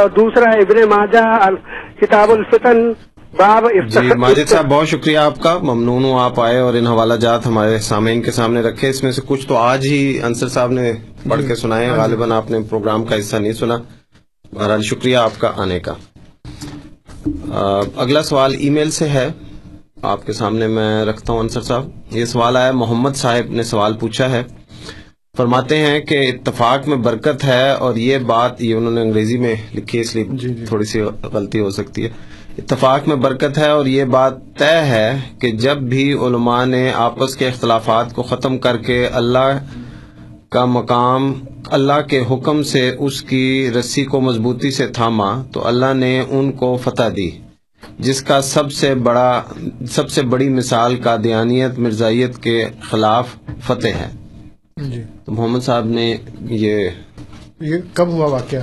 اور 0.01 0.09
دوسرا 0.09 0.49
ابن 0.49 0.89
ماجہ 0.89 1.49
کتاب 2.01 2.31
الفتن۔ 2.31 2.91
باب 3.37 3.65
جی 3.89 3.99
ماجد 4.17 4.49
صاحب 4.49 4.69
بہت 4.69 4.87
شکریہ 4.87 5.17
آپ 5.17 5.39
کا۔ 5.39 5.57
ممنون 5.57 6.03
ہوں 6.03 6.19
آپ 6.19 6.39
آئے 6.41 6.57
اور 6.59 6.73
ان 6.73 6.87
حوالہ 6.87 7.13
جات 7.13 7.45
ہمارے 7.47 7.79
سامعین 7.79 8.21
کے 8.21 8.31
سامنے 8.31 8.61
رکھے۔ 8.61 8.89
اس 8.89 9.03
میں 9.03 9.11
سے 9.11 9.21
کچھ 9.25 9.47
تو 9.47 9.57
آج 9.57 9.85
ہی 9.85 10.19
انصر 10.23 10.47
صاحب 10.47 10.71
نے 10.71 10.91
پڑھ 11.29 11.41
کے 11.47 11.55
سنائے۔ 11.55 11.85
ہیں 11.85 11.93
غالباً 11.93 12.31
آپ 12.31 12.51
نے 12.51 12.59
پروگرام 12.69 13.03
کا 13.05 13.19
حصہ 13.19 13.35
نہیں 13.35 13.53
سنا۔ 13.53 13.77
بہرحال 14.53 14.81
شکریہ 14.81 15.17
آپ 15.17 15.31
کا 15.37 15.51
آنے 15.57 15.79
کا۔ 15.79 15.93
اگلا 17.95 18.23
سوال 18.23 18.55
ای 18.59 18.69
میل 18.69 18.91
سے 18.91 19.07
ہے۔ 19.09 19.27
آپ 20.01 20.25
کے 20.25 20.33
سامنے 20.33 20.67
میں 20.67 21.05
رکھتا 21.05 21.33
ہوں 21.33 21.39
انصر 21.39 21.61
صاحب۔ 21.61 21.89
یہ 22.11 22.25
سوال 22.25 22.57
آیا 22.57 22.71
محمد 22.71 23.15
صاحب 23.15 23.51
نے 23.51 23.63
سوال 23.63 23.93
پوچھا 23.93 24.29
ہے۔ 24.31 24.43
فرماتے 25.37 25.77
ہیں 25.77 25.99
کہ 25.99 26.31
اتفاق 26.33 26.87
میں 26.87 26.97
برکت 26.97 27.43
ہے 27.43 27.69
اور 27.71 27.95
یہ 27.95 28.17
بات 28.17 28.61
یہ 28.61 28.75
انہوں 28.75 28.91
نے 28.91 29.01
انگریزی 29.01 29.37
میں 29.37 29.55
لکھی 29.75 29.97
ہے 29.99 30.03
اس 30.03 30.13
جی، 30.13 30.23
لیے 30.23 30.53
جی۔ 30.53 30.65
تھوڑی 30.65 30.85
سی 30.85 31.01
غلطی 31.33 31.59
ہو 31.59 31.69
سکتی 31.69 32.03
ہے۔ 32.03 32.09
اتفاق 32.57 33.07
میں 33.07 33.15
برکت 33.15 33.57
ہے 33.57 33.67
اور 33.67 33.85
یہ 33.85 34.03
بات 34.05 34.33
طے 34.57 34.75
ہے 34.85 35.09
کہ 35.39 35.51
جب 35.51 35.77
بھی 35.77 36.13
علماء 36.13 36.63
نے 36.65 36.91
آپس 36.95 37.35
کے 37.35 37.47
اختلافات 37.47 38.13
کو 38.15 38.23
ختم 38.23 38.57
کر 38.57 38.77
کے 38.77 39.05
اللہ 39.13 39.57
کا 40.49 40.65
مقام 40.65 41.33
اللہ 41.67 42.01
کے 42.07 42.19
حکم 42.31 42.61
سے 42.63 42.89
اس 42.99 43.21
کی 43.21 43.69
رسی 43.79 44.03
کو 44.03 44.21
مضبوطی 44.21 44.71
سے 44.71 44.87
تھاما 44.87 45.31
تو 45.51 45.67
اللہ 45.67 45.93
نے 45.93 46.23
ان 46.29 46.51
کو 46.51 46.77
فتح 46.77 47.09
دی 47.15 47.29
جس 47.99 48.21
کا 48.21 48.41
سب 48.41 48.71
سے 48.71 48.95
بڑا 48.95 49.41
سب 49.91 50.09
سے 50.09 50.21
بڑی 50.21 50.49
مثال 50.49 50.95
کا 50.95 51.15
دیانیت 51.23 51.79
مرزائیت 51.79 52.37
کے 52.37 52.65
خلاف 52.81 53.35
فتح 53.65 53.87
ہے۔ 53.87 54.09
جی۔ 54.83 55.01
تو 55.25 55.31
محمد 55.31 55.59
صاحب 55.59 55.85
نے 55.85 56.15
یہ 56.39 56.89
یہ 57.61 57.77
کب 57.93 58.07
ہوا 58.07 58.27
واقعہ؟ 58.27 58.61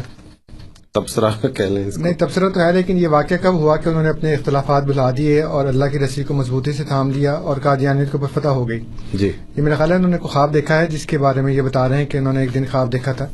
تبصرہ 0.92 1.46
کہہ 1.46 1.64
لیں 1.64 1.84
اس 1.86 1.94
کو۔ 1.94 2.00
نہیں 2.02 2.12
تبصرہ 2.18 2.48
تو 2.48 2.60
ہے 2.60 2.72
لیکن 2.72 2.98
یہ 2.98 3.08
واقعہ 3.08 3.36
کب 3.42 3.54
ہوا 3.54 3.76
کہ 3.76 3.88
انہوں 3.88 4.02
نے 4.02 4.08
اپنے 4.08 4.34
اختلافات 4.34 4.84
بلا 4.84 5.10
دیے 5.16 5.42
اور 5.42 5.66
اللہ 5.66 5.84
کی 5.84 5.98
رسی 5.98 6.24
کو 6.24 6.34
مضبوطی 6.34 6.72
سے 6.72 6.84
تھام 6.84 7.10
لیا 7.10 7.32
اور 7.32 7.56
قادیانیت 7.62 8.12
کے 8.12 8.18
اوپر 8.18 8.40
فتح 8.40 8.48
ہو 8.48 8.68
گئی؟ 8.68 8.80
جی۔ 9.14 9.32
یہ 9.56 9.62
میرا 9.62 9.74
خیال 9.74 9.90
ہے 9.90 9.96
انہوں 9.96 10.10
نے 10.10 10.18
کوئی 10.18 10.32
خواب 10.32 10.54
دیکھا 10.54 10.80
ہے 10.80 10.86
جس 10.86 11.06
کے 11.06 11.18
بارے 11.18 11.40
میں 11.40 11.52
یہ 11.52 11.62
بتا 11.62 11.88
رہے 11.88 11.96
ہیں 11.96 12.06
کہ 12.06 12.18
انہوں 12.18 12.32
نے 12.32 12.40
ایک 12.40 12.54
دن 12.54 12.64
خواب 12.70 12.92
دیکھا 12.92 13.12
تھا۔ 13.12 13.26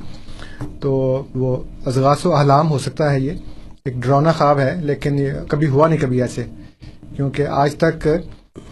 تو 0.81 1.23
وہ 1.35 1.57
ازغاس 1.87 2.27
و 2.27 2.35
احلام 2.35 2.71
ہو 2.71 2.79
سکتا 2.79 3.13
ہے 3.13 3.21
یہ۔ 3.21 3.33
ایک 3.85 3.95
ڈرونا 3.97 4.33
خواب 4.33 4.59
ہے 4.59 4.77
لیکن 4.83 5.19
یہ 5.19 5.31
کبھی 5.49 5.69
ہوا 5.69 5.89
نہیں 5.89 6.01
کبھی 6.01 6.23
ایسے۔ 6.23 6.45
کیونکہ 7.17 7.47
آج 7.47 7.75
تک 7.75 8.09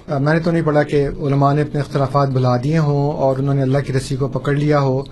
میں 0.09 0.35
نے 0.35 0.41
تو 0.41 0.51
نہیں 0.51 0.63
پڑھا 0.63 0.83
کہ 0.83 1.09
علماء 1.09 1.55
نے 1.55 1.63
اپنے 1.63 1.81
اختلافات 1.81 2.29
بلا 2.29 2.57
دیے 2.65 2.79
ہوں 2.79 3.13
اور 3.13 3.37
انہوں 3.39 3.55
نے 3.55 3.63
اللہ 3.63 3.79
کی 3.79 3.93
رسی 3.93 4.17
کو 4.17 4.29
پکڑ 4.29 4.53
لیا 4.53 4.81
ہو۔ 4.81 5.03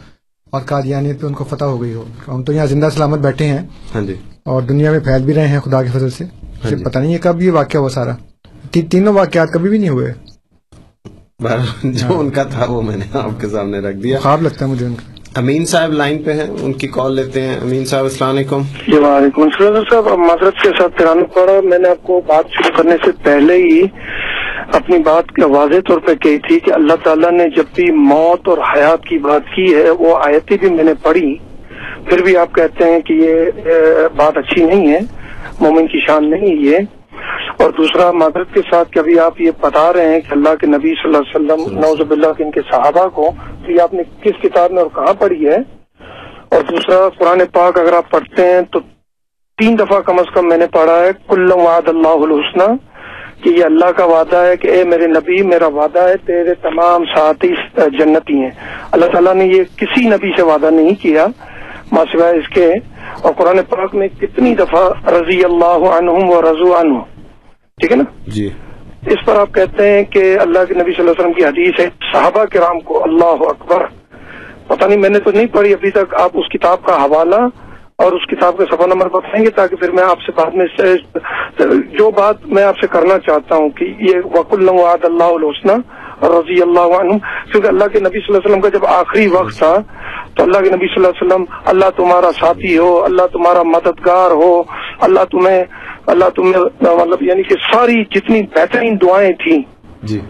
اور 0.53 0.61
قادیانیت 0.61 1.21
پہ 1.21 1.27
ان 1.27 1.33
کو 1.33 1.45
فتح 1.45 1.65
ہو 1.65 1.83
گئی 1.83 1.95
ہو۔ 1.95 2.05
ہم 2.29 2.43
تو 2.43 2.53
یہاں 2.53 2.67
زندہ 2.67 2.89
سلامت 2.95 3.19
بیٹھے 3.19 3.47
ہیں۔ 3.47 3.59
ہاں 3.95 4.03
جی۔ 4.03 4.15
اور 4.45 4.63
دنیا 4.63 4.91
میں 4.91 5.01
پھیل 5.01 5.23
بھی 5.23 5.35
رہے 5.35 5.49
ہیں 5.49 5.61
خدا 5.61 5.83
کے 5.83 5.89
فضل 5.89 6.11
سے۔ 6.11 6.25
مجھے 6.43 6.77
جی۔ 6.77 6.85
پتہ 6.85 6.99
نہیں 6.99 7.13
ہے 7.13 7.19
کب 7.19 7.43
یہ 7.43 7.51
واقعہ 7.51 7.81
ہوا 7.81 7.89
سارا۔ 7.89 8.11
تی- 8.71 8.89
تینوں 8.91 9.15
واقعات 9.15 9.53
کبھی 9.53 9.71
بھی 9.71 9.79
نہیں 9.79 9.89
ہوئے۔ 9.89 10.13
جو 11.85 12.21
ان 12.21 12.31
کا 12.31 12.43
تھا 12.43 12.67
وہ 12.69 12.83
میں 12.83 12.97
نے 12.97 13.05
آپ 13.13 13.41
کے 13.41 13.49
سامنے 13.49 13.79
رکھ 13.79 13.97
دیا۔ 13.97 14.19
خواب 14.19 14.43
لگتا 14.43 14.67
ہے 14.67 14.71
مجھے 14.71 14.87
ان 14.87 14.95
کا۔ 14.95 15.13
امین 15.35 15.65
صاحب 15.65 15.93
لائن 15.93 16.23
پہ 16.23 16.33
ہیں 16.33 16.47
ان 16.61 16.73
کی 16.73 16.87
کال 16.87 17.15
لیتے 17.15 17.43
ہیں۔ 17.43 17.57
امین 17.57 17.85
صاحب 17.85 18.05
السلام 18.05 18.37
علیکم۔ 18.37 18.63
جی 18.89 18.99
وعلیکم 18.99 19.43
السلام۔ 19.43 19.83
صاحب 19.91 20.19
معذرت 20.19 20.63
کے 20.63 20.69
ساتھ 20.79 21.03
پڑا 21.35 21.61
میں 21.65 21.79
نے 21.79 21.89
آپ 21.89 22.03
کو 22.03 22.21
بات 22.27 22.45
شروع 22.51 22.77
کرنے 22.77 22.97
سے 23.05 23.11
پہلے 23.23 23.55
ہی 23.55 23.83
اپنی 24.73 24.99
بات 24.99 25.25
واضح 25.43 25.81
طور 25.89 25.99
پہ 25.99 26.15
کہی 26.15 26.39
تھی 26.39 26.61
کہ 26.61 26.71
اللہ 26.71 26.93
تعالیٰ 27.03 27.31
نے 27.31 27.45
جب 27.57 27.65
بھی 27.75 27.91
موت 27.93 28.49
اور 28.49 28.59
حیات 28.59 29.05
کی 29.05 29.19
بات 29.19 29.43
کی 29.55 29.75
ہے، 29.75 29.91
وہ 29.91 30.17
آیتیں 30.25 30.57
بھی 30.61 30.71
میں 30.71 30.85
نے 30.85 30.95
پڑھی۔ 31.03 31.37
پھر 32.09 32.23
بھی 32.23 32.37
آپ 32.37 32.55
کہتے 32.55 32.85
ہیں 32.85 33.01
کہ 33.01 33.13
یہ 33.13 33.45
بات 34.17 34.37
اچھی 34.37 34.65
نہیں 34.65 34.93
ہے، 34.93 34.99
مومن 35.61 35.87
کی 35.87 36.01
شان 36.07 36.31
نہیں 36.31 36.57
یہ۔ 36.57 36.79
اور 37.59 37.71
دوسرا، 37.71 38.11
معذرت 38.11 38.55
کے 38.55 38.61
ساتھ 38.71 38.93
کہ 38.93 38.99
ابھی 38.99 39.19
آپ 39.19 39.41
یہ 39.41 39.51
بتا 39.61 39.93
رہے 39.93 40.13
ہیں 40.13 40.21
کہ 40.21 40.27
اللہ 40.31 40.55
کے 40.61 40.67
نبی 40.67 40.95
صلی 41.03 41.15
اللہ 41.15 41.19
علیہ 41.19 41.35
وسلم 41.35 41.79
نوز 41.79 42.01
اللہ 42.11 42.33
کے 42.33 42.45
ان 42.45 42.51
کے 42.51 42.61
صحابہ 42.71 43.09
کو، 43.09 43.31
تو 43.67 43.73
یہ 43.73 43.81
آپ 43.81 43.95
نے 43.95 44.03
کس 44.23 44.43
کتاب 44.43 44.73
میں 44.73 44.83
اور 44.83 45.05
کہاں 45.05 45.15
پڑھی 45.15 45.49
ہے؟ 45.49 45.57
اور 46.49 46.61
دوسرا، 46.71 47.09
قرآن 47.09 47.43
پاک 47.53 47.79
اگر 47.79 47.93
آپ 47.93 48.11
پڑھتے 48.11 48.43
ہیں 48.47 48.61
تو 48.61 48.81
تین 49.59 49.79
دفعہ 49.79 50.01
کم 50.01 50.19
از 50.19 50.35
کم 50.35 50.49
میں 50.49 50.59
نے 50.59 50.67
پڑھا 50.67 51.01
ہے، 51.01 51.11
کل 51.29 51.53
وعد 51.53 51.89
اللہ 51.89 52.09
الحسنہ۔ 52.09 52.92
کہ 53.43 53.49
یہ 53.49 53.65
اللہ 53.65 53.91
کا 53.91 54.05
وعدہ 54.05 54.37
ہے 54.37 54.57
کہ 54.57 54.69
اے 54.69 54.85
میرے 54.85 55.07
نبی 55.07 55.43
میرا 55.43 55.67
وعدہ 55.67 55.99
ہے 55.99 56.17
تیرے 56.17 56.55
تمام 56.55 57.05
ساتھی 57.05 57.55
جنتی 57.77 58.35
ہیں۔ 58.35 58.51
اللہ 58.93 59.07
تعالیٰ 59.07 59.35
نے 59.35 59.45
یہ 59.45 59.63
کسی 59.77 60.09
نبی 60.09 60.31
سے 60.37 60.43
وعدہ 60.43 60.71
نہیں 60.71 61.03
کیا 61.03 61.27
ماں 61.93 62.05
سوائے 62.13 62.39
اس 62.39 62.49
کے۔ 62.49 62.73
اور 63.23 63.33
قرآن 63.33 63.59
پاک 63.69 63.95
میں 63.95 64.09
کتنی 64.21 64.55
دفعہ 64.55 65.09
رضی 65.09 65.45
اللہ 65.45 65.89
عنہم 65.89 66.31
و 66.31 66.43
رضو 66.43 66.75
عنہ۔ 66.77 66.99
ٹھیک 67.81 67.91
ہے 67.91 67.97
نا؟ 67.97 68.05
جی۔ 68.27 68.49
اس 69.07 69.27
پر 69.27 69.37
آپ 69.37 69.55
کہتے 69.55 69.91
ہیں 69.91 70.05
کہ 70.05 70.37
اللہ 70.41 70.65
کے 70.65 70.75
نبی 70.75 70.93
صلی 70.93 71.09
اللہ 71.09 71.11
علیہ 71.11 71.21
وسلم 71.21 71.33
کی 71.33 71.45
حدیث 71.45 71.81
ہے 71.81 71.89
صحابہ 72.13 72.45
کرام 72.45 72.81
کو 72.81 73.05
اللہ 73.05 73.25
اکبر۔ 73.25 73.87
پتہ 74.67 74.85
نہیں 74.87 74.99
میں 74.99 75.09
نے 75.09 75.19
تو 75.19 75.31
نہیں 75.31 75.47
پڑھی 75.47 75.73
ابھی 75.73 75.91
تک 75.91 76.15
آپ 76.15 76.31
اس 76.35 76.49
کتاب 76.49 76.83
کا 76.83 77.05
حوالہ 77.05 77.37
اور 78.03 78.13
اس 78.13 78.27
کتاب 78.27 78.57
کا 78.57 78.65
صفحہ 78.71 78.87
نمبر 78.87 79.09
بتائیں 79.09 79.45
گے 79.45 79.51
تاکہ 79.51 79.77
پھر 79.77 79.91
میں 79.91 80.05
آپ 80.05 80.21
سے 80.21 80.33
بعد 80.33 80.55
میں 80.55 80.67
جو 81.99 82.11
بات 82.11 82.47
میں 82.47 82.63
آپ 82.63 82.79
سے 82.79 82.87
کرنا 82.87 83.19
چاہتا 83.19 83.57
ہوں 83.57 83.69
کہ 83.71 83.85
یہ 83.99 84.15
وک 84.25 84.53
اللہ 84.53 85.05
اللہ 85.05 85.25
الحسنہ 85.25 85.73
رضی 86.27 86.61
اللہ 86.63 86.95
عنہ۔ 86.99 87.13
کیونکہ 87.53 87.69
اللہ 87.69 87.85
کے 87.85 88.01
نبی 88.01 88.21
صلی 88.21 88.27
اللہ 88.29 88.39
علیہ 88.39 88.51
وسلم 88.51 88.61
کا 88.61 88.69
جب 88.69 88.85
آخری 88.87 89.27
وقت 89.27 89.59
تھا، 89.59 89.77
تو 90.35 90.43
اللہ 90.43 90.59
کے 90.59 90.71
نبی 90.71 90.87
صلی 90.87 90.95
اللہ 90.97 91.09
علیہ 91.09 91.25
وسلم، 91.25 91.45
اللہ 91.65 91.91
تمہارا 91.97 92.31
ساتھی 92.33 92.79
ہو، 92.79 93.05
اللہ 93.05 93.27
تمہارا 93.33 93.63
مددگار 93.63 94.31
ہو، 94.31 94.63
اللہ 95.01 95.25
تمہیں 95.31 95.65
اللہ 96.07 96.29
تمہیں 96.29 96.63
مطلب 96.83 97.23
یعنی 97.23 97.43
کہ 97.43 97.55
ساری 97.73 98.05
جتنی 98.05 98.43
بہترین 98.43 98.97
دعائیں 99.03 99.33
تھیں 99.33 99.63
جی۔ 100.03 100.21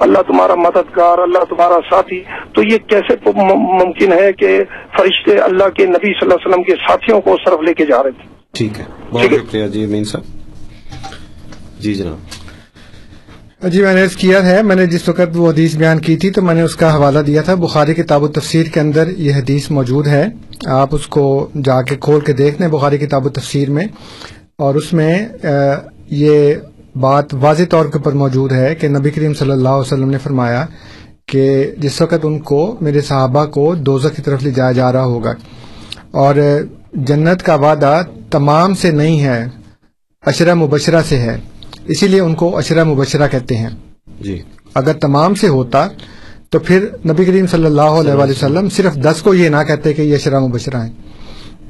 اللہ 0.00 0.18
تمہارا 0.18 0.54
مددگار 0.54 1.18
اللہ 1.18 1.44
تمہارا 1.44 1.80
ساتھی۔ 1.90 2.22
تو 2.54 2.62
یہ 2.62 2.78
کیسے 2.78 3.30
ممکن 3.54 4.12
ہے 4.12 4.32
کہ 4.32 4.60
فرشتے 4.96 5.38
اللہ 5.38 5.68
کے 5.68 5.86
نبی 5.86 6.06
صلی 6.06 6.18
اللہ 6.22 6.34
علیہ 6.34 6.48
وسلم 6.48 6.62
کے 6.62 6.72
ساتھیوں 6.72 7.20
کو 7.20 7.36
طرف 7.46 7.60
لے 7.66 7.74
کے 7.74 7.86
جا 7.86 8.02
رہے 8.02 8.10
تھے؟ 8.10 8.28
ٹھیک 8.52 8.80
ہے۔ 8.80 8.84
بہت۔ 9.10 9.22
شکریہ 9.22 9.66
جی 9.66 9.84
امین 9.84 10.04
صاحب۔ 10.04 10.24
جی 11.80 11.94
جناب۔ 11.94 12.16
جی 13.72 13.82
میں 13.82 13.94
نے 13.94 14.06
کیا 14.18 14.46
ہے 14.46 14.62
میں 14.62 14.76
نے 14.76 14.86
جس 14.86 15.08
وقت 15.08 15.36
وہ 15.36 15.50
حدیث 15.50 15.76
بیان 15.76 15.98
کی 15.98 16.16
تھی 16.16 16.30
تو 16.30 16.42
میں 16.42 16.54
نے 16.54 16.62
اس 16.62 16.76
کا 16.76 16.94
حوالہ 16.94 17.18
دیا 17.18 17.42
تھا۔ 17.42 17.54
بخاری 17.54 17.94
کتاب 17.94 18.22
و 18.22 18.28
تفسیر 18.28 18.66
کے 18.66 18.80
اندر 18.80 19.08
یہ 19.16 19.34
حدیث 19.34 19.70
موجود 19.70 20.06
ہے۔ 20.06 20.26
آپ 20.66 20.94
اس 20.94 21.06
کو 21.06 21.48
جا 21.64 21.82
کے 21.82 21.96
کھول 22.00 22.20
کے 22.20 22.32
دیکھ 22.32 22.60
لیں 22.60 22.68
بخاری 22.68 22.98
کتاب 22.98 23.26
و 23.26 23.28
تفسیر 23.28 23.70
میں۔ 23.70 23.84
اور 24.58 24.74
اس 24.74 24.92
میں 24.92 25.28
یہ 26.10 26.54
بات 27.00 27.34
واضح 27.34 27.62
طور 27.70 27.86
کے 27.86 27.98
پر 27.98 28.12
موجود 28.12 28.52
ہے 28.52 28.74
کہ 28.74 28.88
نبی 28.88 29.10
کریم 29.10 29.34
صلی 29.34 29.50
اللہ 29.50 29.68
علیہ 29.68 29.86
وسلم 29.86 30.10
نے 30.10 30.18
فرمایا 30.18 30.66
کہ 31.26 31.72
جس 31.78 32.00
وقت 32.00 32.24
ان 32.24 32.38
کو 32.38 32.76
میرے 32.80 33.00
صحابہ 33.00 33.44
کو 33.44 33.74
دوزخ 33.74 34.16
کی 34.16 34.22
طرف 34.22 34.42
لے 34.42 34.50
جایا 34.50 34.72
جا 34.72 34.92
رہا 34.92 35.04
ہوگا 35.04 35.32
اور 36.10 36.34
جنت 36.92 37.42
کا 37.42 37.54
وعدہ 37.54 38.02
تمام 38.30 38.74
سے 38.74 38.90
نہیں 38.90 39.20
ہے 39.20 39.44
اشرہ 40.26 40.54
مبشرہ 40.54 41.02
سے 41.08 41.18
ہے 41.18 41.36
اسی 41.84 42.08
لیے 42.08 42.20
ان 42.20 42.34
کو 42.34 42.56
اشرہ 42.58 42.84
مبشرہ 42.84 43.28
کہتے 43.28 43.56
ہیں۔ 43.56 43.68
جی۔ 44.20 44.42
اگر 44.74 44.92
تمام 44.92 45.34
سے 45.34 45.48
ہوتا 45.48 45.88
تو 46.50 46.58
پھر 46.58 46.86
نبی 47.06 47.24
کریم 47.24 47.46
صلی 47.46 47.64
اللہ 47.64 47.98
علیہ 48.00 48.12
وآلہ 48.12 48.30
وسلم 48.30 48.68
صرف 48.68 48.94
دس 48.94 49.22
کو 49.22 49.34
یہ 49.34 49.48
نہ 49.48 49.56
کہتے 49.66 49.92
کہ 49.92 50.02
یہ 50.02 50.14
اشرہ 50.14 50.38
مبشرہ 50.38 50.82
ہیں۔ 50.84 50.92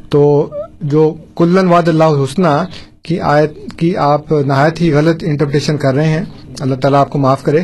تو 0.09 0.51
جو 0.81 1.15
کلن 1.37 1.69
واد 1.69 1.89
اللہ 1.89 2.05
حسنہ 2.05 2.65
کی 3.09 3.21
آیت 3.21 3.53
کی 3.77 3.97
آپ 3.97 4.33
نہایت 4.33 4.81
ہی 4.81 4.93
غلط 4.93 5.25
انٹرپریشن 5.27 5.77
کر 5.77 5.95
رہے 5.95 6.09
ہیں۔ 6.09 6.25
اللہ 6.61 6.75
تعالیٰ 6.75 7.01
آپ 7.01 7.11
کو 7.11 7.19
معاف 7.19 7.43
کرے۔ 7.43 7.61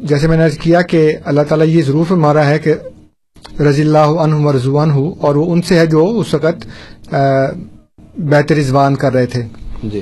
جیسے 0.00 0.28
میں 0.28 0.36
نے 0.36 0.44
عرض 0.44 0.58
کیا 0.58 0.80
کہ 0.82 1.16
اللہ 1.24 1.42
تعالیٰ 1.48 1.66
یہ 1.66 1.82
ضرور 1.82 2.04
فرما 2.08 2.34
رہا 2.34 2.48
ہے 2.50 2.58
کہ 2.58 2.74
رضی 3.60 3.82
اللہ 3.82 4.10
عنہ 4.24 4.50
رضوان 4.50 4.90
ہو 4.90 5.14
اور 5.20 5.34
وہ 5.34 5.52
ان 5.52 5.62
سے 5.62 5.78
ہے 5.78 5.86
جو 5.86 6.18
اس 6.18 6.34
وقت 6.34 6.66
بیت 8.18 8.52
رضوان 8.52 8.94
کر 8.94 9.12
رہے 9.12 9.26
تھے۔ 9.26 9.42
جی۔ 9.82 10.00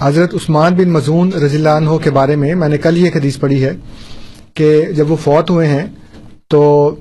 حضرت 0.00 0.34
عثمان 0.34 0.74
بن 0.74 0.88
مزون 0.90 1.32
رضی 1.32 1.56
اللہ 1.56 1.68
عنہ 1.68 1.90
کے 2.02 2.10
بارے 2.10 2.36
میں 2.36 2.54
میں 2.54 2.68
نے 2.68 2.78
کل 2.78 3.04
ایک 3.04 3.16
حدیث 3.16 3.38
پڑھی 3.38 3.64
ہے 3.64 3.72
کہ 4.54 4.82
جب 4.96 5.10
وہ 5.10 5.16
فوت 5.16 5.50
ہوئے 5.50 5.66
ہیں 5.66 5.86
تو 6.48 6.94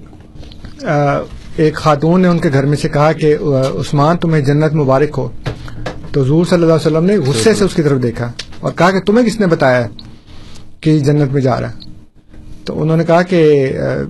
ایک 1.58 1.74
خاتون 1.74 2.22
نے 2.22 2.28
ان 2.28 2.40
کے 2.40 2.50
گھر 2.54 2.66
میں 2.66 2.78
سے 2.78 2.90
کہا 2.90 3.12
کہ 3.12 3.36
عثمان 3.80 4.18
تمہیں 4.18 4.42
جنت 4.42 4.74
مبارک 4.74 5.16
ہو۔ 5.18 5.28
تو 6.14 6.24
حضور 6.24 6.46
صلی 6.46 6.54
اللہ 6.54 6.66
علیہ 6.66 6.88
وسلم 6.88 7.06
نے 7.06 7.18
غصے 7.18 7.54
سے 7.54 7.64
اس 7.64 7.74
کی 7.76 7.82
طرف 7.82 8.04
دیکھا 8.04 8.32
اور 8.60 8.72
کہا 8.76 8.92
کہ 8.92 9.00
تمہیں 9.00 9.26
کس 9.28 9.40
نے 9.40 9.48
بتایا 9.48 9.88
کہ 10.82 11.00
جنت 11.00 11.32
میں 11.32 11.42
جا 11.42 11.62
رہا 11.62 11.70
ہے؟ 11.70 11.92
تو 12.66 12.82
انہوں 12.82 12.98
نے 12.98 13.04
کہا 13.04 13.22
کہ 13.22 13.70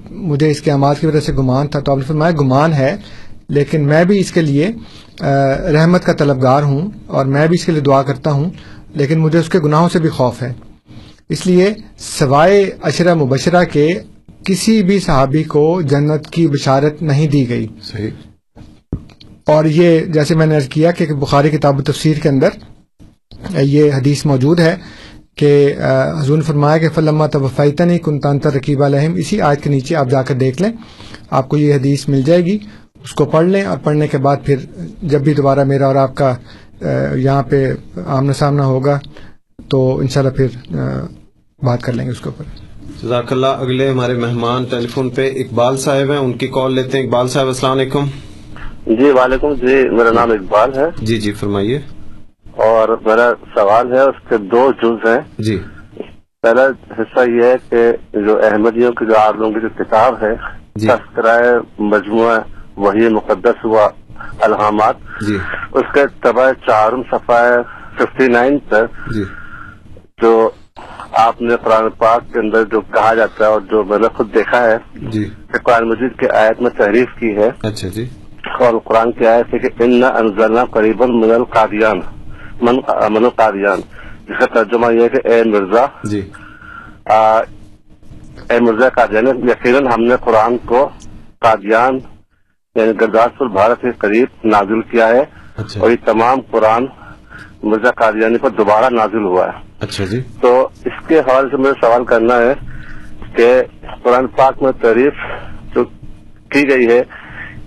مجھے 0.09 0.51
اس 0.51 0.61
کے 0.61 0.71
اعمال 0.71 0.95
کی 0.99 1.07
وجہ 1.07 1.19
سے 1.19 1.33
گمان 1.33 1.67
تھا۔ 1.67 1.79
تو 1.79 1.91
آپ 1.91 1.97
نے 1.97 2.03
فرمایا، 2.03 2.31
گمان 2.31 2.73
ہے، 2.73 2.95
لیکن 3.49 3.81
میں 3.81 4.03
بھی 4.03 4.19
اس 4.19 4.31
کے 4.31 4.41
لیے 4.41 4.69
رحمت 5.73 6.05
کا 6.05 6.13
طلبگار 6.13 6.63
ہوں 6.63 6.89
اور 7.07 7.25
میں 7.25 7.47
بھی 7.47 7.55
اس 7.55 7.65
کے 7.65 7.71
لیے 7.71 7.81
دعا 7.81 8.01
کرتا 8.01 8.31
ہوں، 8.31 8.49
لیکن 8.95 9.19
مجھے 9.19 9.39
اس 9.39 9.49
کے 9.49 9.59
گناہوں 9.59 9.89
سے 9.89 9.99
بھی 9.99 10.09
خوف 10.09 10.41
ہے۔ 10.41 10.53
اس 11.29 11.45
لیے، 11.45 11.73
سوائے 11.97 12.69
اشرہ 12.81 13.13
مبشرہ 13.15 13.63
کے، 13.63 13.99
کسی 14.43 14.83
بھی 14.83 14.99
صحابی 14.99 15.43
کو 15.43 15.81
جنت 15.81 16.29
کی 16.29 16.47
بشارت 16.47 17.01
نہیں 17.01 17.27
دی 17.27 17.49
گئی۔ 17.49 17.67
صحیح۔ 17.83 18.30
اور 19.47 19.65
یہ 19.65 19.99
جیسے 20.05 20.35
میں 20.35 20.45
نے 20.45 20.55
عرض 20.55 20.67
کیا 20.69 20.91
کہ 20.91 21.13
بخاری 21.13 21.49
کتاب 21.49 21.79
و 21.79 21.81
تفسیر 21.81 22.17
کے 22.17 22.29
اندر 22.29 22.49
یہ 23.59 23.91
حدیث 23.93 24.25
موجود 24.25 24.59
ہے 24.59 24.75
کہ 25.35 25.51
حضور 26.19 26.37
نے 26.37 26.43
فرمایا 26.43 26.77
کہ 26.77 26.89
فلما 26.95 27.27
توفیتنی 27.27 27.97
کنتانتر 27.99 28.53
رقیب 28.53 28.83
علیہم 28.83 29.15
اسی 29.15 29.41
آیت 29.41 29.63
کے 29.63 29.69
نیچے 29.69 29.95
آپ 29.95 30.09
جا 30.09 30.21
کر 30.23 30.35
دیکھ 30.35 30.61
لیں، 30.61 30.71
آپ 31.29 31.49
کو 31.49 31.57
یہ 31.57 31.73
حدیث 31.73 32.07
مل 32.09 32.21
جائے 32.25 32.45
گی، 32.45 32.57
اس 33.03 33.11
کو 33.11 33.25
پڑھ 33.25 33.47
لیں 33.47 33.63
اور 33.63 33.77
پڑھنے 33.83 34.07
کے 34.07 34.17
بعد 34.17 34.37
پھر 34.45 34.65
جب 35.01 35.21
بھی 35.21 35.33
دوبارہ 35.33 35.63
میرا 35.63 35.87
اور 35.87 35.95
آپ 35.95 36.15
کا 36.15 36.33
یہاں 37.15 37.43
پہ 37.43 37.65
آمنا 38.07 38.33
سامنا 38.33 38.65
ہوگا 38.65 38.99
تو 39.69 39.97
انشاءاللہ 39.97 40.35
پھر 40.37 40.75
بات 41.61 41.81
کر 41.81 41.93
لیں 41.93 42.05
گے 42.05 42.11
اس 42.11 42.19
کے 42.21 42.29
اوپر۔ 42.29 42.43
جزاک 43.03 43.31
اللہ، 43.33 43.61
اگلے 43.65 43.89
ہمارے 43.89 44.13
مہمان 44.15 44.63
ٹیلی 44.69 44.87
فون 44.87 45.09
پہ 45.09 45.31
اقبال 45.35 45.77
صاحب 45.77 46.11
ہیں، 46.11 46.17
ان 46.17 46.33
کی 46.33 46.47
کال 46.47 46.73
لیتے 46.75 46.97
ہیں۔ 46.97 47.05
اقبال 47.05 47.27
صاحب، 47.27 47.47
السلام 47.47 47.77
علیکم۔ 47.77 48.05
جی 48.85 49.11
وعلیکم 49.11 49.53
جی 49.53 49.89
میرا 49.89 50.11
نام 50.11 50.31
اقبال 50.31 50.73
ہے۔ 50.75 50.85
جی 50.97 51.17
جی 51.17 51.33
فرمائیے۔ 51.33 51.79
اور 52.51 52.89
میرا 53.05 53.33
سوال 53.53 53.93
ہے 53.93 53.99
اس 53.99 54.29
کے 54.29 54.37
دو 54.37 54.71
جز 54.83 55.07
ہیں۔ 55.07 55.19
جی۔ 55.37 55.63
پہلا 56.41 56.65
حصہ 56.99 57.29
یہ 57.29 57.43
ہے 57.43 57.55
کہ 57.69 57.91
جو 58.13 58.39
احمدیوں 58.43 58.91
کی 58.91 59.05
جو 59.05 59.17
آپ 59.17 59.35
لوگوں 59.35 59.51
کی 59.51 59.59
جو 59.59 59.83
کتاب 59.83 60.15
ہے 60.21 60.33
جی۔ 60.75 60.87
تذکرہ 60.87 61.59
مجموعہ 61.79 62.39
وہی 62.75 63.09
مقدس 63.09 63.65
ہوا 63.65 63.89
الحامات 64.41 64.95
جی۔ 65.27 65.37
اس 65.73 65.93
کے 65.93 66.03
تباہ 66.23 66.51
چارم 66.67 67.01
صفحہ 67.11 67.61
ففٹی 67.97 68.27
نائن 68.27 68.57
پر 68.69 68.85
جی۔ 69.13 69.23
جو 70.21 70.49
آپ 71.11 71.41
نے 71.41 71.55
قرآن 71.63 71.89
پاک 71.89 72.33
کے 72.33 72.39
اندر 72.39 72.63
جو 72.63 72.81
کہا 72.81 73.13
جاتا 73.13 73.45
ہے 73.45 73.49
اور 73.49 73.61
جو 73.61 73.83
میں 73.83 73.99
نے 73.99 74.07
خود 74.13 74.33
دیکھا 74.33 74.63
ہے 74.63 74.77
جی۔ 74.95 75.29
کہ 75.51 75.57
قرآن 75.57 75.89
مجید 75.89 76.19
کی 76.19 76.27
آیت 76.27 76.61
میں 76.61 76.69
تحریف 76.69 77.07
کی 77.19 77.35
ہے۔ 77.35 77.49
اچھا 77.63 77.87
جی۔ 77.87 78.05
اور 78.61 78.73
قرآن 78.83 79.11
کی 79.11 79.27
آیت 79.27 79.53
ہے 79.53 79.59
کہ 79.59 79.69
ان 79.83 80.03
انزلنا 80.03 80.65
قریب 80.65 81.03
من 81.03 81.31
القادیان 81.31 81.99
من 82.61 82.75
من 83.09 83.23
القادیان 83.23 83.79
جس 84.27 84.39
کا 84.39 84.45
ترجمہ 84.45 84.93
یہ 84.93 85.01
ہے 85.01 85.09
کہ 85.09 85.27
اے 85.27 85.43
مرزا 85.43 85.85
جی۔ 86.03 86.21
اے 88.49 88.59
مرزا 88.59 88.89
قادیان 88.89 89.27
یقیناً 89.49 89.87
ہم 89.87 90.03
نے 90.03 90.15
قرآن 90.21 90.57
کو 90.65 90.89
قادیان 91.39 91.99
یعنی 92.75 92.91
گرداسپور 93.01 93.47
بھارت 93.47 93.81
کے 93.81 93.91
قریب 93.97 94.27
نازل 94.43 94.81
کیا 94.81 95.07
ہے۔ 95.07 95.23
اچھا۔ 95.57 95.81
اور 95.81 95.91
یہ 95.91 96.05
تمام 96.05 96.41
قرآن 96.51 96.85
مرزا 97.63 97.91
قادیانی 97.91 98.37
پر 98.37 98.49
دوبارہ 98.49 98.89
نازل 98.89 99.25
ہوا 99.25 99.45
ہے۔ 99.45 99.59
اچھا 99.79 100.05
جی۔ 100.05 100.21
تو 100.41 100.69
اس 100.85 101.07
کے 101.07 101.19
حوالے 101.19 101.49
سے 101.49 101.57
مجھے 101.57 101.73
سوال 101.81 102.03
کرنا 102.05 102.37
ہے 102.37 102.53
کہ 103.35 103.49
قرآن 104.03 104.27
پاک 104.27 104.61
میں 104.63 104.71
تعریف 104.71 105.13
جو 105.75 105.83
کی 106.49 106.69
گئی 106.69 106.87
ہے 106.87 107.01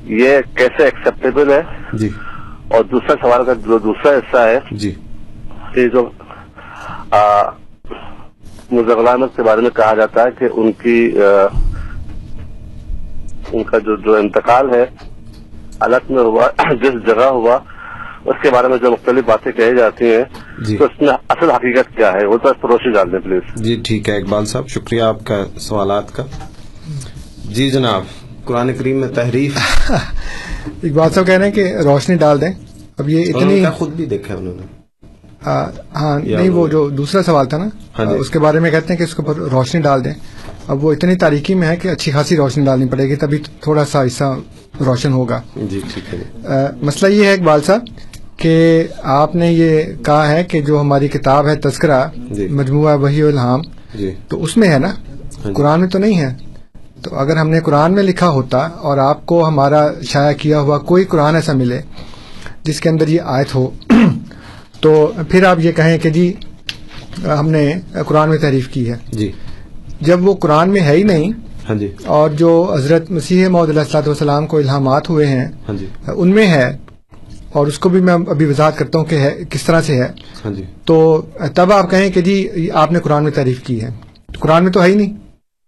یہ 0.05 0.41
کیسے 0.57 0.85
ایکسیپٹیبل 0.85 1.53
ہے؟ 1.53 1.63
جی۔ 1.93 2.09
اور 2.69 2.85
دوسرا 2.85 3.15
سوال 3.23 3.45
کا 3.45 3.53
جو 3.55 3.79
دوسرا 3.79 4.13
حصہ 4.13 4.37
ہے 4.37 4.59
جی۔ 4.71 4.95
کہ 5.75 5.89
جو 5.89 6.11
غلام 8.71 9.09
احمد 9.09 9.37
کے 9.37 9.43
بارے 9.43 9.61
میں 9.61 9.71
کہا 9.71 9.95
جاتا 9.95 10.23
ہے 10.23 10.31
کہ 10.39 10.45
ان 10.53 10.73
کی 10.73 11.13
ان 13.53 13.65
کا 13.65 13.79
جو 13.79 13.97
جو 13.97 14.15
انتقال 14.15 14.75
ہے 14.75 14.85
الگ 15.79 15.97
میں 16.11 16.23
ہوا 16.23 16.49
جس 16.73 17.07
جگہ 17.07 17.25
ہوا 17.25 17.59
اس 18.25 18.37
کے 18.43 18.51
بارے 18.51 18.69
میں 18.69 18.79
جو 18.79 18.91
مختلف 18.91 19.25
باتیں 19.25 19.53
کہی 19.53 19.77
جاتی 19.77 20.05
ہیں 20.05 20.25
جی۔ 20.65 20.77
تو 20.77 20.85
اس 20.85 21.03
میں 21.03 21.13
اصل 21.29 21.51
حقیقت 21.51 21.97
کیا 21.97 22.13
ہے؟ 22.13 22.27
وہ 22.27 22.39
تو 22.39 22.49
اس 22.49 22.61
پر 22.61 22.69
روشنی 22.69 22.93
ڈال 22.93 23.13
دیں 23.13 23.19
پلیز۔ 23.19 23.63
جی 23.63 23.83
ٹھیک 23.85 24.09
ہے 24.09 24.17
اقبال 24.17 24.47
صاحب 24.47 24.69
شکریہ 24.69 25.03
آپ 25.03 25.25
کا 25.25 25.45
سوالات 25.59 26.13
کا۔ 26.13 26.23
جی 27.45 27.71
جناب 27.71 28.03
قرآن 28.45 28.75
کریم 28.75 28.97
میں 28.97 29.09
تحریف۔ 29.09 29.57
اقبال 30.83 31.11
صاحب 31.11 31.27
کہہ 31.27 31.35
رہے 31.35 31.45
ہیں 31.45 31.53
کہ 31.53 31.77
روشنی 31.77 32.17
ڈال 32.17 32.41
دیں۔ 32.41 32.53
اب 32.99 33.09
یہ 33.09 33.33
اتنی 33.35 33.65
خود 33.77 33.91
بھی 33.91 34.07
دیکھا 34.07 34.35
انہوں 34.35 34.55
نے۔ 34.55 34.63
ہاں 35.47 36.21
نہیں 36.21 36.49
وہ 36.49 36.69
جو 36.69 36.89
دوسرا 36.89 37.23
سوال 37.23 37.47
تھا 37.47 37.59
نا 37.59 37.69
ہاں 37.99 38.05
جی۔ 38.05 38.17
اس 38.19 38.31
کے 38.31 38.39
بارے 38.39 38.61
میں 38.61 38.71
کہتے 38.71 38.93
ہیں 38.93 38.99
کہ 38.99 39.03
اس 39.03 39.15
کے 39.15 39.23
اوپر 39.23 39.41
روشنی 39.41 39.81
ڈال 39.81 40.05
دیں۔ 40.05 40.13
اب 40.69 40.85
وہ 40.85 40.93
اتنی 40.93 41.15
تاریکی 41.17 41.55
میں 41.55 41.69
ہے 41.69 41.77
کہ 41.77 41.89
اچھی 41.89 42.13
خاصی 42.13 42.37
روشنی 42.37 42.65
ڈالنی 42.65 42.87
پڑے 42.87 43.09
گی 43.09 43.17
تبھی 43.17 43.39
تھوڑا 43.61 43.85
سا 43.85 44.05
حصہ 44.07 44.37
روشن 44.87 45.13
ہوگا۔ 45.13 45.41
جی 45.57 45.81
ٹھیک 45.95 46.15
ہے۔ 46.15 46.67
مسئلہ 46.83 47.13
یہ 47.13 47.25
ہے 47.25 47.33
اقبال 47.33 47.61
صاحب 47.63 47.81
کہ 48.37 48.87
آپ 49.03 49.35
نے 49.35 49.53
یہ 49.53 49.83
کہا 50.05 50.29
ہے 50.29 50.45
کہ 50.45 50.61
جو 50.61 50.81
ہماری 50.81 51.09
کتاب 51.09 51.49
ہے 51.49 51.57
تذکرہ 51.57 52.09
جی۔ 52.31 52.49
مجموعہ 52.49 52.99
وحی 52.99 53.23
الہام 53.23 53.61
جی۔ 53.95 54.11
تو 54.29 54.43
اس 54.43 54.57
میں 54.57 54.69
ہے 54.69 54.79
نا 54.79 54.91
جی۔ 55.45 55.53
قرآن 55.53 55.81
میں 55.81 55.89
تو 55.89 55.99
نہیں 55.99 56.19
ہے۔ 56.21 56.35
تو 57.05 57.19
اگر 57.19 57.37
ہم 57.37 57.51
نے 57.51 57.61
قرآن 57.61 57.93
میں 57.93 58.03
لکھا 58.03 58.29
ہوتا 58.29 58.59
اور 58.59 58.99
آپ 58.99 59.27
کو 59.27 59.49
ہمارا 59.49 59.89
شائع 60.03 60.35
کیا 60.35 60.61
ہوا 60.61 60.79
کوئی 60.79 61.05
قرآن 61.05 61.35
ایسا 61.35 61.53
ملے 61.53 61.81
جس 62.63 62.81
کے 62.81 62.89
اندر 62.89 63.09
یہ 63.09 63.21
آیت 63.25 63.55
ہو 63.55 63.71
تو 64.81 65.13
پھر 65.29 65.45
آپ 65.45 65.57
یہ 65.61 65.73
کہیں 65.73 65.99
کہ 65.99 66.11
جی 66.11 66.33
ہم 67.39 67.49
نے 67.49 67.73
قرآن 68.07 68.29
میں 68.29 68.39
تعریف 68.39 68.69
کی 68.69 68.91
ہے۔ 68.91 68.97
جی۔ 69.13 69.33
جب 70.01 70.29
وہ 70.29 70.35
قرآن 70.35 70.71
میں 70.71 70.81
ہے 70.81 70.97
ہی 70.97 71.03
نہیں 71.03 71.33
ہاں 71.69 71.75
جی۔ 71.75 71.89
اور 72.07 72.31
جو 72.31 72.71
حضرت 72.75 73.11
مسیح 73.11 73.49
محدود 73.49 73.69
علیہ 73.69 73.81
السلاۃ 73.81 74.03
والسلام 74.07 74.47
کو 74.47 74.59
الہامات 74.59 75.11
ہوئے 75.11 75.27
ہیں 75.27 75.47
ہاں 75.69 75.77
جی۔ 75.77 75.87
ان 76.07 76.31
میں 76.31 76.47
ہے۔ 76.47 76.77
اور 77.53 77.67
اس 77.67 77.79
کو 77.79 77.89
بھی 77.89 78.01
میں 78.01 78.15
ابھی 78.15 78.47
وضاحت 78.47 78.79
کرتا 78.79 78.99
ہوں 78.99 79.05
کہ 79.05 79.15
ہے 79.15 79.31
کس 79.51 79.63
طرح 79.63 79.81
سے 79.81 79.95
ہے۔ 79.97 80.09
ہاں 80.45 80.53
جی۔ 80.53 80.63
تو 80.85 81.23
تب 81.55 81.73
آپ 81.73 81.91
کہیں 81.91 82.11
کہ 82.11 82.21
جی 82.21 82.69
آپ 82.73 82.93
نے 82.93 82.99
قرآن 82.99 83.25
میں 83.25 83.33
تعریف 83.33 83.63
کی 83.63 83.83
ہے۔ 83.83 83.91
قرآن 84.41 84.65
میں 84.65 84.73
تو 84.73 84.83
ہے 84.83 84.89
ہی 84.89 84.95
نہیں۔ 84.95 85.13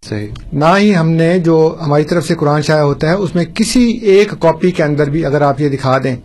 صحیح۔ 0.08 0.28
نہ 0.52 0.64
ہی 0.78 0.96
ہم 0.96 1.10
نے 1.10 1.38
جو 1.38 1.76
ہماری 1.86 2.04
طرف 2.04 2.26
سے 2.26 2.34
قرآن 2.34 2.62
شائع 2.62 2.82
ہوتا 2.82 3.08
ہے 3.08 3.14
اس 3.14 3.34
میں 3.34 3.44
کسی 3.44 3.90
ایک 3.92 4.30
کاپی 4.40 4.70
کے 4.70 4.82
اندر 4.82 5.10
بھی 5.10 5.24
اگر 5.24 5.42
آپ 5.42 5.60
یہ 5.60 5.68
دکھا 5.68 5.98
دیں 5.98 6.16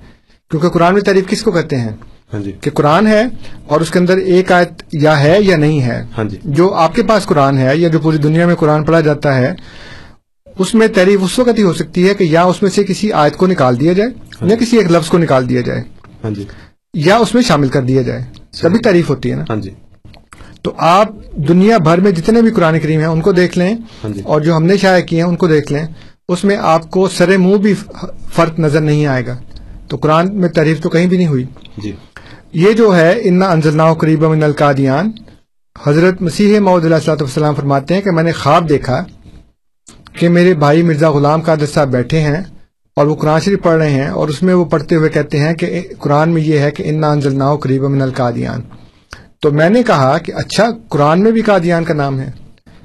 کیونکہ 0.51 0.69
قرآن 0.69 0.93
میں 0.93 1.01
تعریف 1.01 1.27
کس 1.27 1.43
کو 1.43 1.51
کہتے 1.51 1.75
ہیں؟ 1.75 1.91
ہاں 2.33 2.39
جی۔ 2.39 2.51
کہ 2.61 2.71
قرآن 2.71 3.07
ہے 3.07 3.23
اور 3.67 3.81
اس 3.81 3.91
کے 3.91 3.99
اندر 3.99 4.17
ایک 4.17 4.51
آیت 4.51 4.83
یا 4.93 5.19
ہے 5.19 5.37
یا 5.41 5.57
نہیں 5.57 5.81
ہے۔ 5.81 6.03
ہاں 6.17 6.23
جی۔ 6.23 6.37
جو 6.43 6.73
آپ 6.73 6.95
کے 6.95 7.03
پاس 7.03 7.25
قرآن 7.25 7.57
ہے 7.57 7.77
یا 7.77 7.87
جو 7.87 7.99
پوری 7.99 8.17
دنیا 8.17 8.45
میں 8.45 8.55
قرآن 8.55 8.83
پڑھا 8.83 9.01
جاتا 9.01 9.35
ہے 9.37 9.53
اس 10.59 10.73
میں 10.73 10.87
تعریف 10.87 11.19
اس 11.23 11.39
وقت 11.39 11.57
ہی 11.57 11.63
ہو 11.63 11.73
سکتی 11.73 12.09
ہے 12.09 12.13
کہ 12.13 12.23
یا 12.23 12.43
اس 12.43 12.61
میں 12.61 12.69
سے 12.69 12.83
کسی 12.83 13.11
آیت 13.11 13.37
کو 13.37 13.47
نکال 13.47 13.79
دیا 13.79 13.93
جائے 13.93 14.09
یا 14.41 14.55
کسی 14.55 14.77
ایک 14.77 14.91
لفظ 14.91 15.07
کو 15.09 15.17
نکال 15.17 15.49
دیا 15.49 15.61
جائے 15.61 15.83
ہاں 16.23 16.31
جی۔ 16.31 16.45
یا 16.93 17.17
اس 17.17 17.33
میں 17.33 17.41
شامل 17.41 17.67
کر 17.67 17.81
دیا 17.81 18.01
جائے۔ 18.01 18.21
تبھی 18.61 18.79
تعریف 18.79 19.09
ہوتی 19.09 19.31
ہے 19.31 19.35
نا۔ 19.35 19.43
ہاں 19.49 19.55
جی۔ 19.55 19.69
تو 20.65 20.73
آپ 20.77 21.09
دنیا 21.47 21.77
بھر 21.77 21.99
میں 21.99 22.11
جتنے 22.11 22.41
بھی 22.41 22.51
قرآن 22.51 22.79
کریم 22.79 22.99
ہیں 22.99 23.07
ان 23.07 23.21
کو 23.21 23.31
دیکھ 23.31 23.57
لیں 23.57 23.73
ہاں 24.03 24.09
جی۔ 24.09 24.21
اور 24.21 24.41
جو 24.41 24.55
ہم 24.55 24.63
نے 24.63 24.77
شائع 24.77 25.01
کیے 25.01 25.21
ہیں 25.21 25.29
ان 25.29 25.35
کو 25.35 25.47
دیکھ 25.47 25.71
لیں۔ 25.73 25.85
اس 26.29 26.43
میں 26.43 26.57
آپ 26.57 26.89
کو 26.89 27.07
سر 27.07 27.37
منہ 27.37 27.57
بھی 27.57 27.73
فرق 28.33 28.59
نظر 28.59 28.81
نہیں 28.81 29.05
آئے 29.05 29.25
گا۔ 29.25 29.37
تو 29.87 29.97
قرآن 29.97 30.35
میں 30.35 30.49
تعریف 30.49 30.81
تو 30.81 30.89
کہیں 30.89 31.07
بھی 31.07 31.17
نہیں 31.17 31.27
ہوئی۔ 31.27 31.45
جی۔ 31.77 31.91
یہ 32.53 32.73
جو 32.73 32.95
ہے 32.95 33.11
انا 33.23 33.51
انزلنا 33.51 33.93
قریب 33.93 34.23
من 34.23 34.43
القادیان 34.43 35.11
حضرت 35.75 36.21
مسیح 36.21 36.59
معود 36.59 36.85
علیہ 36.85 36.95
السلاۃ 36.95 37.21
والسلام 37.21 37.55
فرماتے 37.55 37.93
ہیں 37.93 38.01
کہ 38.01 38.11
میں 38.11 38.23
نے 38.23 38.31
خواب 38.31 38.69
دیکھا 38.69 39.03
کہ 40.13 40.29
میرے 40.29 40.53
بھائی 40.53 40.83
مرزا 40.83 41.09
غلام 41.11 41.41
قادر 41.41 41.65
صاحب 41.65 41.91
بیٹھے 41.91 42.19
ہیں 42.19 42.41
اور 42.97 43.07
وہ 43.07 43.15
قرآن 43.15 43.39
شریف 43.39 43.61
پڑھ 43.63 43.77
رہے 43.77 43.89
ہیں 43.89 44.07
اور 44.09 44.27
اس 44.27 44.41
میں 44.43 44.53
وہ 44.53 44.65
پڑھتے 44.65 44.95
ہوئے 44.95 45.09
کہتے 45.09 45.39
ہیں 45.39 45.53
کہ 45.53 45.81
قرآن 45.99 46.29
میں 46.29 46.41
یہ 46.41 46.59
ہے 46.59 46.71
کہ 46.71 46.83
انا 46.89 47.11
انزلنا 47.11 47.55
قریب 47.55 47.83
من 47.83 48.01
القادیان 48.01 48.61
تو 49.41 49.51
میں 49.51 49.69
نے 49.69 49.83
کہا 49.83 50.17
کہ 50.17 50.33
اچھا 50.35 50.65
قرآن 50.89 51.23
میں 51.23 51.31
بھی 51.31 51.41
قادیان 51.41 51.83
کا 51.83 51.93
نام 51.93 52.19
ہے۔ 52.19 52.31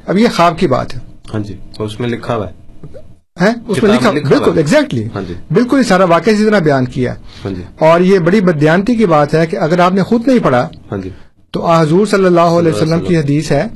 اب 0.07 0.19
یہ 0.19 0.29
خواب 0.37 0.59
کی 0.59 0.67
بات 0.67 0.95
ہے۔ 0.95 1.01
ہاں 1.35 1.41
جی 1.41 1.57
اس 1.79 2.01
میں 2.01 2.09
لکھا 2.09 2.37
ہوا 2.37 2.47
ہے۔ 2.49 3.53
اس 3.69 3.83
میں 3.83 3.95
لکھا 3.95 4.11
بالکل۔ 4.11 4.59
ایگزیکٹلی 4.59 5.09
ہاں 5.15 5.23
جی۔ 5.29 5.35
بالکل 5.51 5.83
سارا 5.83 6.05
واقعہ 6.05 6.33
اسی 6.33 6.45
طرح 6.45 6.59
بیان 6.59 6.85
کیا 6.85 7.15
ہاں 7.45 7.51
جی۔ 7.51 7.63
اور 7.79 8.01
یہ 8.01 8.19
بڑی 8.19 8.41
بدیانتی 8.41 8.95
کی 8.95 9.07
بات 9.07 9.35
ہے 9.35 9.47
کہ 9.47 9.57
اگر 9.57 9.79
آپ 9.79 9.93
نے 9.93 10.03
خود 10.03 10.29
نہیں 10.29 10.39
پڑھا 10.39 10.69
ہاں 10.93 10.99
جی۔ 10.99 11.11
تو 11.51 11.67
حضور 11.67 12.07
صلی 12.07 12.27
اللہ 12.27 12.41
علیہ 12.41 12.73
وسلم 12.73 13.01
کی 13.01 13.19
حدیث 13.19 13.53
ہے 13.53 13.67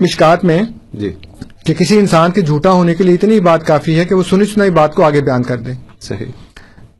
مشکات 0.00 0.44
میں 0.44 0.62
جی۔ 0.92 1.12
کہ 1.64 1.74
کسی 1.74 1.98
انسان 1.98 2.30
کے 2.30 2.40
جھوٹا 2.40 2.72
ہونے 2.72 2.94
کے 2.94 3.04
لیے 3.04 3.14
اتنی 3.14 3.40
بات 3.40 3.66
کافی 3.66 3.98
ہے 3.98 4.04
کہ 4.04 4.14
وہ 4.14 4.22
سنی 4.22 4.44
سنائی 4.44 4.70
بات 4.70 4.94
کو 4.94 5.02
آگے 5.02 5.20
بیان 5.20 5.42
کر 5.42 5.56
دے۔ 5.56 5.72
صحیح۔ 6.00 6.26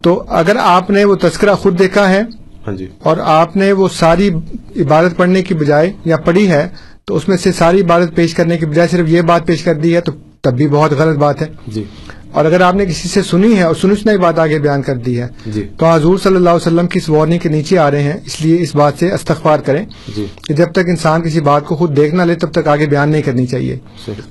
تو 0.03 0.25
اگر 0.29 0.57
آپ 0.61 0.91
نے 0.91 1.05
وہ 1.05 1.15
تذکرہ 1.15 1.55
خود 1.55 1.79
دیکھا 1.79 2.09
ہے 2.11 2.23
جی۔ 2.73 2.87
اور 2.99 3.17
آپ 3.25 3.57
نے 3.57 3.73
وہ 3.73 3.89
ساری 3.89 4.31
عبادت 4.77 5.17
پڑھنے 5.17 5.43
کی 5.43 5.55
بجائے 5.55 5.93
یا 6.05 6.17
پڑھی 6.17 6.51
ہے 6.51 6.69
تو 7.05 7.17
اس 7.17 7.29
میں 7.29 7.37
سے 7.37 7.53
ساری 7.53 7.81
عبادت 7.81 8.15
پیش 8.15 8.35
کرنے 8.35 8.59
کی 8.59 8.67
بجائے 8.67 8.89
صرف 8.89 9.09
یہ 9.09 9.23
بات 9.23 9.47
پیش 9.47 9.63
کر 9.63 9.75
دی 9.75 9.95
ہے 9.95 10.01
تو 10.01 10.13
تب 10.41 10.55
بھی 10.55 10.69
بہت 10.69 10.93
غلط 10.93 11.19
بات 11.19 11.43
ہے۔ 11.43 11.47
جی۔ 11.67 11.85
اور 12.33 12.45
اگر 12.45 12.61
آپ 12.61 12.75
نے 12.75 12.87
کسی 12.87 13.09
سے 13.09 13.23
سنی 13.23 13.57
ہے 13.57 13.63
اور 13.63 13.75
سنی 13.75 13.95
سنائی 13.95 14.19
بات 14.19 14.39
آگے 14.39 14.59
بیان 14.59 14.83
کر 14.83 14.97
دی 14.97 15.21
ہے 15.23 15.29
جی۔ 15.47 15.69
تو 15.79 15.87
حضور 15.87 16.19
صلی 16.19 16.37
اللہ 16.37 16.51
علیہ 16.51 16.67
وسلم 16.67 16.87
کی 16.87 16.99
اس 16.99 17.09
وارننگ 17.09 17.39
کے 17.39 17.49
نیچے 17.49 17.79
آ 17.79 17.91
رہے 17.91 18.03
ہیں 18.03 18.21
اس 18.27 18.41
لیے 18.41 18.63
اس 18.63 18.75
بات 18.75 18.93
سے 18.99 19.13
استغفار 19.13 19.59
کریں۔ 19.59 19.87
جی۔ 20.17 20.27
کہ 20.49 20.55
جب 20.55 20.73
تک 20.73 20.89
انسان 20.89 21.23
کسی 21.23 21.41
بات 21.41 21.65
کو 21.65 21.77
خود 21.77 21.97
دیکھ 21.97 22.15
نہ 22.15 22.23
لے 22.23 22.35
تب 22.35 22.53
تک 22.53 22.69
آگے 22.69 22.87
بیان 22.87 23.09
نہیں 23.09 23.23
کرنی 23.23 23.47
چاہیے۔ 23.47 23.79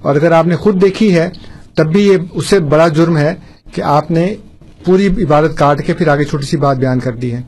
اور 0.01 0.15
اگر 0.15 0.31
آپ 0.31 0.47
نے 0.47 0.55
خود 0.55 0.81
دیکھی 0.81 1.15
ہے 1.15 1.29
تب 1.75 1.91
بھی 1.91 2.07
یہ 2.07 2.17
اس 2.31 2.47
سے 2.47 2.59
بڑا 2.59 2.87
جرم 2.87 3.17
ہے 3.17 3.35
کہ 3.73 3.81
آپ 3.81 4.11
نے 4.11 4.35
پوری 4.85 5.07
عبادت 5.07 5.57
کاٹ 5.57 5.85
کے 5.85 5.93
پھر 5.93 6.07
آگے 6.07 6.23
چھوٹی 6.23 6.45
سی 6.45 6.57
بات 6.57 6.77
بیان 6.77 6.99
کر 6.99 7.11
دی 7.11 7.33
ہے۔ 7.33 7.41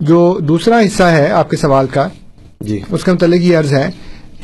جو 0.00 0.38
دوسرا 0.40 0.80
حصہ 0.80 1.02
ہے 1.02 1.30
آپ 1.30 1.50
کے 1.50 1.56
سوال 1.56 1.86
کا 1.86 2.08
جی۔ 2.60 2.80
اس 2.90 3.04
کے 3.04 3.12
متعلق 3.12 3.42
یہ 3.42 3.58
عرض 3.58 3.72
ہے 3.72 3.88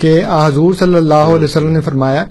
کہ 0.01 0.21
حضور 0.27 0.75
صلی 0.75 0.97
اللہ 0.97 1.29
علیہ 1.29 1.45
وسلم 1.45 1.73
نے 1.73 1.81
فرمایا 1.81 2.25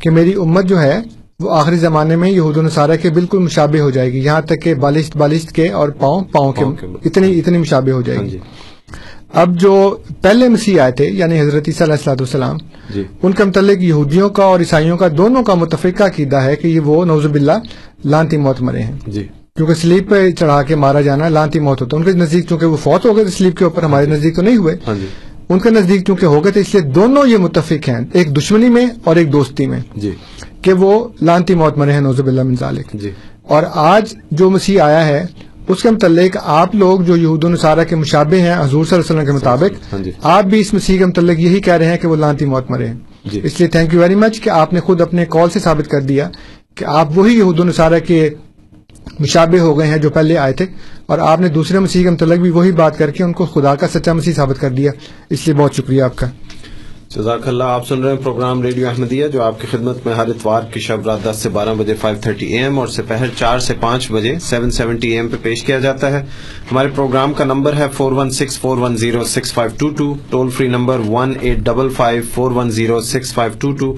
کہ 0.00 0.10
میری 0.10 0.34
امت 0.34 0.64
جو 0.64 0.80
ہے 0.80 1.00
وہ 1.40 1.50
آخری 1.50 1.76
زمانے 1.76 2.16
میں 2.16 2.28
یہود 2.30 2.56
و 2.56 2.62
نصارہ 2.62 2.96
کے 3.02 3.10
بالکل 3.10 3.38
مشابہ 3.38 3.80
ہو 3.80 3.90
جائے 3.90 4.12
گی 4.12 4.18
یہاں 4.18 4.40
تک 4.40 4.62
کہ 4.62 4.74
بالشت 4.74 5.16
بالشت 5.16 5.52
کے 5.52 5.68
اور 5.70 5.88
پاؤں 5.88 6.24
پاؤں 6.32 6.52
کے 6.52 6.64
اتنی 7.04 7.38
اتنی 7.38 7.58
مشابہ 7.58 7.90
ہو 7.90 8.02
جائے 8.02 8.18
ہاں 8.18 8.24
گی 8.24 8.30
جی۔ 8.30 8.38
اب 9.32 9.54
جو 9.60 9.74
پہلے 10.22 10.48
مسیح 10.48 10.80
آئے 10.80 10.92
تھے 10.92 11.08
یعنی 11.08 11.40
حضرت 11.40 11.68
عیسیٰ 11.68 11.86
علیہ 11.86 11.94
السلاۃ 11.94 12.20
والسلام 12.20 12.56
جی۔ 12.94 13.04
ان 13.22 13.32
کے 13.32 13.44
متعلق 13.44 13.82
یہودیوں 13.82 14.28
کا 14.28 14.44
اور 14.44 14.60
عیسائیوں 14.60 14.96
کا 14.96 15.08
دونوں 15.16 15.42
کا 15.42 15.54
متفقہ 15.54 16.02
عقیدہ 16.02 16.36
ہے 16.36 16.56
کہ 16.56 16.68
یہ 16.68 16.80
وہ 16.80 17.04
نوزب 17.04 17.32
باللہ 17.32 17.58
لانتی 18.04 18.36
موت 18.36 18.60
مرے 18.60 18.82
ہیں۔ 18.82 18.98
جی۔ 19.06 19.26
کیونکہ 19.56 19.74
سلیپ 19.74 20.08
پہ 20.10 20.30
چڑھا 20.30 20.62
کے 20.62 20.76
مارا 20.76 21.00
جانا 21.00 21.28
لانتی 21.28 21.60
موت 21.60 21.82
ہوتا 21.82 21.96
ہے۔ 21.96 22.02
ان 22.02 22.12
کے 22.12 22.18
نزدیک 22.18 22.48
چونکہ 22.48 22.66
وہ 22.66 22.76
فوت 22.76 23.04
ہو 23.06 23.16
گئے 23.16 23.24
سلیپ 23.24 23.56
کے 23.56 23.64
اوپر 23.64 23.82
ہمارے 23.82 24.06
نزدیک 24.06 24.36
تو 24.36 24.42
نہیں 24.42 24.56
ہوئے۔ 24.56 24.76
ہاں 24.86 24.94
جی۔ 24.94 25.06
ان 25.48 25.58
کے 25.58 25.70
نزدیک 25.70 26.06
چونکہ 26.06 26.26
ہو 26.26 26.44
گئے 26.44 26.52
تھے 26.52 26.60
اس 26.60 26.74
لیے 26.74 26.82
دونوں 26.82 27.26
یہ 27.26 27.36
متفق 27.36 27.88
ہیں 27.88 28.00
ایک 28.12 28.36
دشمنی 28.36 28.68
میں 28.68 28.86
اور 29.04 29.16
ایک 29.16 29.32
دوستی 29.32 29.66
میں۔ 29.66 29.80
جی۔ 29.96 30.10
کہ 30.62 30.72
وہ 30.72 31.08
لانتی 31.22 31.54
موت 31.54 31.78
مرے 31.78 31.92
ہیں 31.92 32.00
نوزب 32.00 32.26
اللہ 32.26 32.42
من 32.42 32.54
ذالک۔ 32.54 32.92
جی۔ 32.92 33.10
اور 33.42 33.62
آج 33.74 34.14
جو 34.30 34.50
مسیح 34.50 34.82
آیا 34.82 35.06
ہے 35.06 35.26
اس 35.68 35.82
کے 35.82 35.90
متعلق 35.90 36.36
آپ 36.42 36.74
لوگ 36.74 37.00
جو 37.00 37.16
یہود 37.16 37.44
و 37.44 37.48
نصارہ 37.48 37.84
کے 37.84 37.96
مشابہ 37.96 38.34
ہیں 38.34 38.54
حضور 38.60 38.84
صلی 38.84 38.96
اللہ 38.96 39.10
علیہ 39.10 39.14
وسلم 39.14 39.26
کے 39.26 39.32
مطابق 39.32 39.92
ہاں 39.92 40.02
جی۔ 40.04 40.10
آپ 40.22 40.44
بھی 40.44 40.60
اس 40.60 40.74
مسیح 40.74 40.98
کے 40.98 41.06
متعلق 41.06 41.38
یہی 41.38 41.60
کہہ 41.60 41.74
رہے 41.74 41.86
ہیں 41.86 41.96
کہ 41.96 42.08
وہ 42.08 42.16
لانتی 42.16 42.44
موت 42.44 42.70
مرے 42.70 42.86
ہیں 42.86 42.98
جی۔ 43.24 43.40
اس 43.44 43.60
لیے 43.60 43.68
تھینک 43.68 43.94
یو 43.94 44.00
ویری 44.00 44.14
مچ 44.14 44.40
کہ 44.40 44.50
آپ 44.50 44.72
نے 44.72 44.80
خود 44.80 45.00
اپنے 45.00 45.26
کال 45.26 45.50
سے 45.50 45.60
ثابت 45.60 45.88
کر 45.88 46.00
دیا 46.00 46.28
کہ 46.74 46.84
آپ 46.84 47.18
وہی 47.18 47.38
یہود 47.38 47.60
و 47.60 47.64
نصارہ 47.64 47.98
کے 47.98 48.28
مشابہ 49.20 49.58
ہو 49.58 49.78
گئے 49.78 49.86
ہیں 49.86 49.98
جو 49.98 50.10
پہلے 50.10 50.38
آئے 50.38 50.52
تھے۔ 50.52 50.66
اور 51.06 51.18
آپ 51.18 51.40
نے 51.40 51.48
دوسرے 51.48 51.78
مسیح 51.78 52.02
کے 52.02 52.10
متعلق 52.10 52.38
بھی 52.38 52.50
وہی 52.50 52.72
بات 52.72 52.98
کر 52.98 53.10
کے 53.10 53.24
ان 53.24 53.32
کو 53.32 53.46
خدا 53.46 53.74
کا 53.74 53.88
سچا 53.88 54.12
مسیح 54.12 54.32
ثابت 54.32 54.60
کر 54.60 54.70
دیا۔ 54.70 54.92
اس 55.30 55.46
لیے 55.46 55.54
بہت 55.54 55.74
شکریہ 55.74 56.02
آپ 56.02 56.16
کا۔ 56.16 56.26
جزاک 57.08 57.48
اللہ، 57.48 57.64
آپ 57.64 57.88
سن 57.88 58.02
رہے 58.02 58.10
ہیں 58.10 58.18
پروگرام 58.22 58.62
ریڈیو 58.62 58.88
احمدیہ، 58.88 59.28
جو 59.28 59.42
آپ 59.42 59.60
کی 59.60 59.66
خدمت 59.70 60.06
میں 60.06 60.14
ہر 60.14 60.28
اتوار 60.28 60.62
کی 60.62 60.80
شب 60.80 61.06
رات 61.06 61.18
دس 61.24 61.36
سے 61.36 61.48
بارہ 61.48 61.74
بجے 61.78 61.94
فائیو 61.94 62.18
تھرٹی 62.22 62.46
اے 62.46 62.58
ایم 62.58 62.78
اور 62.78 62.88
سپہر 62.88 63.26
چار 63.36 63.58
سے 63.58 63.74
پانچ 63.80 64.12
بجے 64.12 64.38
سیون 64.38 64.70
سیونٹی 64.70 65.08
اے 65.08 65.16
ایم 65.16 65.28
پہ 65.28 65.36
پیش 65.42 65.62
کیا 65.62 65.78
جاتا 65.78 66.12
ہے۔ 66.12 66.24
ہمارے 66.72 66.88
پروگرام 66.94 67.32
کا 67.32 67.44
نمبر 67.44 67.72
ہے 67.76 67.86
four 67.92 68.12
one 68.12 68.30
six 68.30 68.58
four 68.58 68.76
one 68.76 68.96
zero 68.96 69.24
six 69.24 69.52
five 69.52 69.70
two 69.78 69.88
two 69.88 70.14
toll 70.30 70.50
free 70.50 70.68
number 70.68 70.98
one 71.08 71.32
eight 71.40 71.58
double 71.58 71.88
five 71.88 72.22
four 72.34 72.50
one 72.50 72.70
zero 72.70 73.00
six 73.00 73.34
five 73.34 73.52
two 73.58 73.72
two 73.72 73.94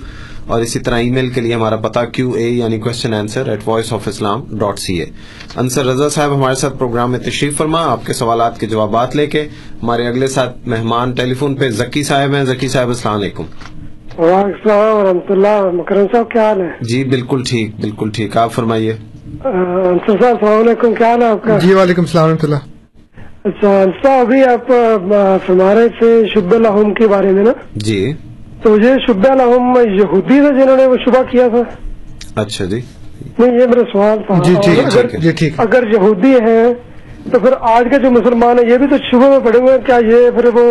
اور 0.47 0.61
اسی 0.61 0.79
طرح 0.79 0.99
ای 0.99 1.11
میل 1.11 1.29
کے 1.29 1.41
لیے 1.41 1.55
ہمارا 1.55 1.77
پتا 1.77 2.05
کیو 2.05 2.33
اے 2.33 2.49
یعنی 2.49 2.79
question 2.79 3.15
answer 3.15 3.49
at 3.49 3.61
voice 3.67 3.93
of 3.93 4.09
Islam 4.09 4.45
dot 4.51 4.79
C 4.79 4.99
A 4.99 5.07
Ansar 5.57 5.85
Raza 5.85 6.09
صاحب 6.09 6.35
ہمارے 6.35 6.55
ساتھ 6.55 6.79
پروگرام 6.79 7.11
میں 7.11 7.19
تشریف 7.19 7.57
فرما 7.57 7.83
آپ 7.87 8.07
کے 8.07 8.13
سوالات 8.13 8.61
کے 8.61 8.67
جوابات 8.67 9.17
لے 9.17 9.27
کے 9.27 9.49
ہمارے 9.83 10.07
اگلے 10.07 10.27
ساتھ 10.27 10.69
مہمان 10.69 11.13
ٹیلی 11.13 11.35
فون 11.35 11.55
پہ 11.55 11.69
ذکی 11.69 12.03
صاحب 12.03 12.35
ہیں۔ 12.35 12.45
ذکی 12.45 12.69
صاحب 12.69 12.89
السلام 12.89 13.15
علیکم۔ 13.15 13.43
وعلیکم 14.19 14.47
السلام 14.47 14.97
ورحمۃ 14.97 15.31
اللہ 15.31 15.71
مکرم 15.73 16.07
صاحب 16.13 16.31
کیا 16.31 16.49
حال 16.49 16.61
ہے؟ 16.61 16.69
جی 16.81 17.05
بالکل 17.05 17.43
ٹھیک 17.49 17.81
بالکل 17.81 18.11
ٹھیک۔ 18.11 18.37
آپ 18.37 18.53
فرمائیے۔ 18.53 18.93
انصر 19.45 20.23
صاحب 20.23 20.35
السلام 20.35 20.59
علیکم۔ 20.59 20.95
کیا 20.95 21.11
حال 21.11 21.23
ہے 21.23 21.27
آپ 21.27 21.45
کا؟ 21.45 21.59
جی 21.59 21.75
وعلیکم 21.75 22.03
السلام 22.03 22.25
ورحمۃ 22.25 22.45
اللہ۔ 22.45 22.65
اچھا 23.45 24.21
ابھی 24.21 24.45
آپ 24.45 24.73
فرما 25.47 25.75
رہے 25.75 25.89
تھے 25.89 26.23
شب 26.35 26.55
الحم 26.55 26.95
کے 26.95 27.09
بارے 27.09 27.33
میں 27.33 27.45
نا؟ 27.45 27.53
جی۔ 27.77 28.13
تو 28.63 28.77
یہ 28.77 28.95
شب 29.07 29.27
الحم 29.31 29.77
یہودی 29.77 30.41
تھے 30.41 30.51
جنہوں 30.61 30.77
نے 30.77 30.87
وہ 30.87 30.97
شبہ 31.05 31.23
کیا 31.31 31.49
تھا۔ 31.49 31.63
اچھا 32.41 32.65
جی۔ 32.65 32.81
نہیں 33.39 33.61
یہ 33.61 33.67
میرا 33.67 33.83
سوال 33.93 34.19
تھا۔ 34.27 34.43
جی 34.45 34.55
جی 34.63 35.33
ٹھیک 35.33 35.43
ہے 35.43 35.63
اگر 35.63 35.85
یہودی 35.93 36.33
ہیں 36.33 36.73
تو 37.33 37.39
پھر 37.39 37.53
آج 37.61 37.85
کے 37.91 37.99
جو 37.99 38.11
مسلمان 38.11 38.59
ہیں 38.59 38.71
یہ 38.71 38.77
بھی 38.77 38.87
تو 38.87 38.97
شبہ 39.11 39.29
میں 39.29 39.39
پڑے 39.39 39.59
ہوئے 39.59 39.73
ہیں۔ 39.73 39.87
کیا 39.87 39.97
یہ 39.97 40.31
پھر 40.31 40.45
وہ 40.55 40.67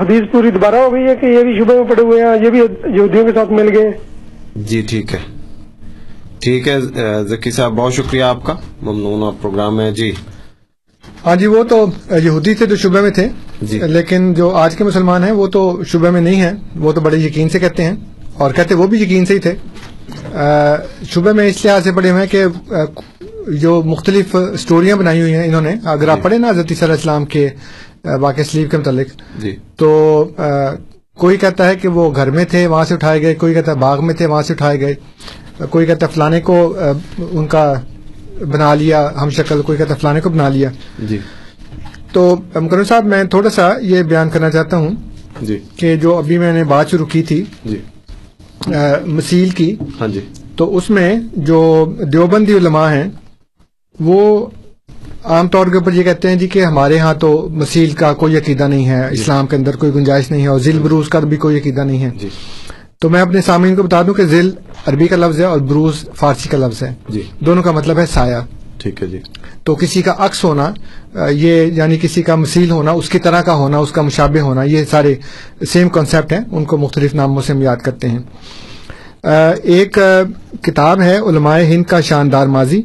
حدیث 0.00 0.22
پوری 0.32 0.50
دوبارہ 0.50 0.76
ہو 0.76 0.92
گئی 0.92 1.02
ہے 1.02 1.16
کہ 1.16 1.26
یہ 1.26 1.42
بھی 1.42 1.58
شبہ 1.58 1.74
میں 1.74 1.84
پڑے 1.84 2.02
ہوئے 2.02 2.22
ہیں؟ 2.22 2.44
یہ 2.44 2.50
بھی 2.50 2.58
یہودیوں 2.58 3.24
کے 3.24 3.32
ساتھ 3.34 3.52
مل 3.52 3.76
گئے۔ 3.76 3.90
جی 4.56 4.82
ٹھیک 4.88 5.14
ہے۔ 5.14 5.18
ٹھیک 6.40 6.68
ہے 6.68 6.78
ذکی 7.22 7.50
صاحب 7.50 7.72
بہت 7.72 7.92
شکریہ 7.92 8.22
آپ 8.22 8.44
کا۔ 8.44 8.54
ممنون 8.82 9.22
آپ 9.22 9.42
پروگرام 9.42 9.80
ہے 9.80 9.90
جی۔ 9.92 10.12
ہاں 11.26 11.34
جی 11.36 11.46
وہ 11.46 11.62
تو 11.64 11.84
یہودی 12.10 12.54
تھے 12.54 12.66
جو 12.66 12.76
شبہ 12.76 13.00
میں 13.00 13.10
تھے 13.10 13.28
جی۔ 13.62 13.78
لیکن 13.78 14.32
جو 14.34 14.48
آج 14.56 14.76
کے 14.76 14.84
مسلمان 14.84 15.24
ہیں 15.24 15.32
وہ 15.32 15.46
تو 15.46 15.62
شبہ 15.84 16.10
میں 16.10 16.20
نہیں 16.20 16.40
ہیں 16.40 16.52
وہ 16.76 16.92
تو 16.92 17.00
بڑے 17.00 17.16
یقین 17.16 17.48
سے 17.48 17.58
کہتے 17.58 17.84
ہیں۔ 17.84 17.94
اور 18.34 18.50
کہتے 18.50 18.74
وہ 18.74 18.86
بھی 18.86 19.02
یقین 19.02 19.26
سے 19.26 19.34
ہی 19.34 19.38
تھے۔ 19.38 19.54
شبہ 21.10 21.32
میں 21.32 21.46
اس 21.48 21.64
لحاظ 21.64 21.84
سے 21.84 21.92
پڑے 21.92 22.10
ہوئے 22.10 22.22
ہیں 22.22 22.28
کہ 22.28 22.44
جو 23.60 23.82
مختلف 23.82 24.34
اسٹوریاں 24.36 24.96
بنائی 24.96 25.20
ہوئی 25.20 25.34
ہیں 25.34 25.44
انہوں 25.44 25.60
نے 25.60 25.74
اگر 25.84 26.08
آپ 26.08 26.22
پڑھیں 26.22 26.38
نا 26.38 26.50
حضرت 26.50 26.72
علیہ 26.72 26.92
السلام 26.92 27.24
کے 27.24 27.48
واقع 28.20 28.42
سلیب 28.50 28.70
کے 28.70 28.78
متعلق 28.78 29.06
جی۔ 29.38 29.56
تو 29.76 29.90
کوئی 31.16 31.36
کہتا 31.36 31.68
ہے 31.68 31.74
کہ 31.74 31.88
وہ 31.88 32.10
گھر 32.14 32.30
میں 32.30 32.44
تھے 32.44 32.66
وہاں 32.66 32.84
سے 32.84 32.94
اٹھائے 32.94 33.22
گئے 33.22 33.34
کوئی 33.34 33.54
کہتا 33.54 33.72
ہے 33.72 33.76
باغ 33.76 34.04
میں 34.06 34.14
تھے 34.14 34.26
وہاں 34.26 34.42
سے 34.42 34.52
اٹھائے 34.52 34.80
گئے 34.80 34.94
کوئی 35.70 35.86
کہتا 35.86 36.06
ہے 36.06 36.12
فلانے 36.14 36.40
کو 36.40 36.56
ان 37.18 37.46
کا 37.46 37.72
بنا 38.40 38.74
لیا 38.74 39.10
ہم 39.22 39.30
شکل 39.30 39.62
کوئی 39.62 39.78
کہتا 39.78 39.94
فلانے 39.94 40.20
کو 40.20 40.30
بنا 40.30 40.48
لیا۔ 40.48 40.70
جی۔ 40.98 41.18
تو 42.12 42.36
مکرم 42.54 42.84
صاحب 42.84 43.04
میں 43.04 43.24
تھوڑا 43.24 43.50
سا 43.50 43.70
یہ 43.80 44.02
بیان 44.02 44.30
کرنا 44.30 44.50
چاہتا 44.50 44.76
ہوں 44.76 44.90
جی۔ 45.42 45.58
کہ 45.76 45.96
جو 45.96 46.16
ابھی 46.16 46.38
میں 46.38 46.52
نے 46.52 46.64
بات 46.64 46.90
شروع 46.90 47.06
کی 47.06 47.22
تھی 47.22 47.44
جی۔ 47.64 47.78
مسیل 49.06 49.48
کی۔ 49.48 49.76
ہاں 50.00 50.08
جی۔ 50.08 50.20
تو 50.56 50.76
اس 50.76 50.90
میں 50.90 51.20
جو 51.32 51.92
دیوبندی 52.12 52.56
علماء 52.56 52.92
ہیں 52.92 53.08
وہ 54.00 54.46
عام 55.24 55.48
طور 55.48 55.66
کے 55.66 55.76
اوپر 55.76 55.92
یہ 55.92 56.02
کہتے 56.02 56.28
ہیں 56.28 56.36
جی 56.36 56.46
کہ 56.46 56.64
ہمارے 56.64 56.98
ہاں 56.98 57.14
تو 57.14 57.48
مسیل 57.50 57.90
کا 57.90 58.12
کوئی 58.12 58.36
عقیدہ 58.36 58.68
نہیں 58.68 58.86
ہے 58.86 59.08
اسلام 59.10 59.46
کے 59.46 59.56
اندر 59.56 59.76
کوئی 59.76 59.94
گنجائش 59.94 60.30
نہیں 60.30 60.42
ہے 60.42 60.46
اور 60.46 60.60
ذیل 60.60 60.78
بروز 60.78 61.08
کا 61.08 61.20
بھی 61.20 61.36
کوئی 61.36 61.58
عقیدہ 61.58 61.80
نہیں 61.80 62.04
ہے۔ 62.04 62.10
جی۔ 62.18 62.28
تو 63.02 63.08
میں 63.08 63.20
اپنے 63.20 63.40
سامعین 63.40 63.76
کو 63.76 63.82
بتا 63.82 64.02
دوں 64.02 64.14
کہ 64.14 64.24
ذیل 64.24 64.50
عربی 64.86 65.06
کا 65.06 65.16
لفظ 65.16 65.40
ہے 65.40 65.44
اور 65.44 65.58
بروز 65.58 66.04
فارسی 66.14 66.48
کا 66.48 66.58
لفظ 66.58 66.82
ہے۔ 66.82 66.94
جی۔ 67.08 67.22
دونوں 67.40 67.62
کا 67.62 67.70
مطلب 67.70 67.98
ہے 67.98 68.06
سایہ۔ 68.06 68.36
ٹھیک 68.78 69.02
ہے 69.02 69.06
جی۔ 69.06 69.18
تو 69.64 69.74
کسی 69.74 70.02
کا 70.02 70.14
عکس 70.18 70.44
ہونا 70.44 70.72
یہ 71.30 71.62
یعنی 71.62 71.98
کسی 72.02 72.22
کا 72.22 72.34
مسیل 72.34 72.70
ہونا 72.70 72.90
اس 72.90 73.08
کی 73.08 73.18
طرح 73.18 73.42
کا 73.42 73.54
ہونا 73.54 73.78
اس 73.78 73.92
کا 73.92 74.02
مشابہ 74.02 74.38
ہونا 74.38 74.62
یہ 74.62 74.84
سارے 74.90 75.14
سیم 75.68 75.88
کانسیپٹ 75.88 76.32
ہیں 76.32 76.40
ان 76.52 76.64
کو 76.64 76.76
مختلف 76.76 77.14
ناموں 77.14 77.42
سے 77.42 77.52
ہم 77.52 77.62
یاد 77.62 77.76
کرتے 77.76 78.08
ہیں۔ 78.08 78.18
ایک 79.62 79.98
کتاب 80.62 81.00
ہے 81.00 81.18
علماء 81.18 81.58
ہند 81.60 81.84
کا 81.84 82.00
شاندار 82.00 82.46
ماضی۔ 82.46 82.82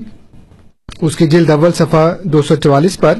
اس 1.01 1.15
کی 1.15 1.27
جلد 1.27 1.49
اول 1.49 1.71
صفحہ 1.71 2.15
دو 2.23 2.41
سو 2.41 2.55
چوالیس 2.55 2.97
پر 2.97 3.13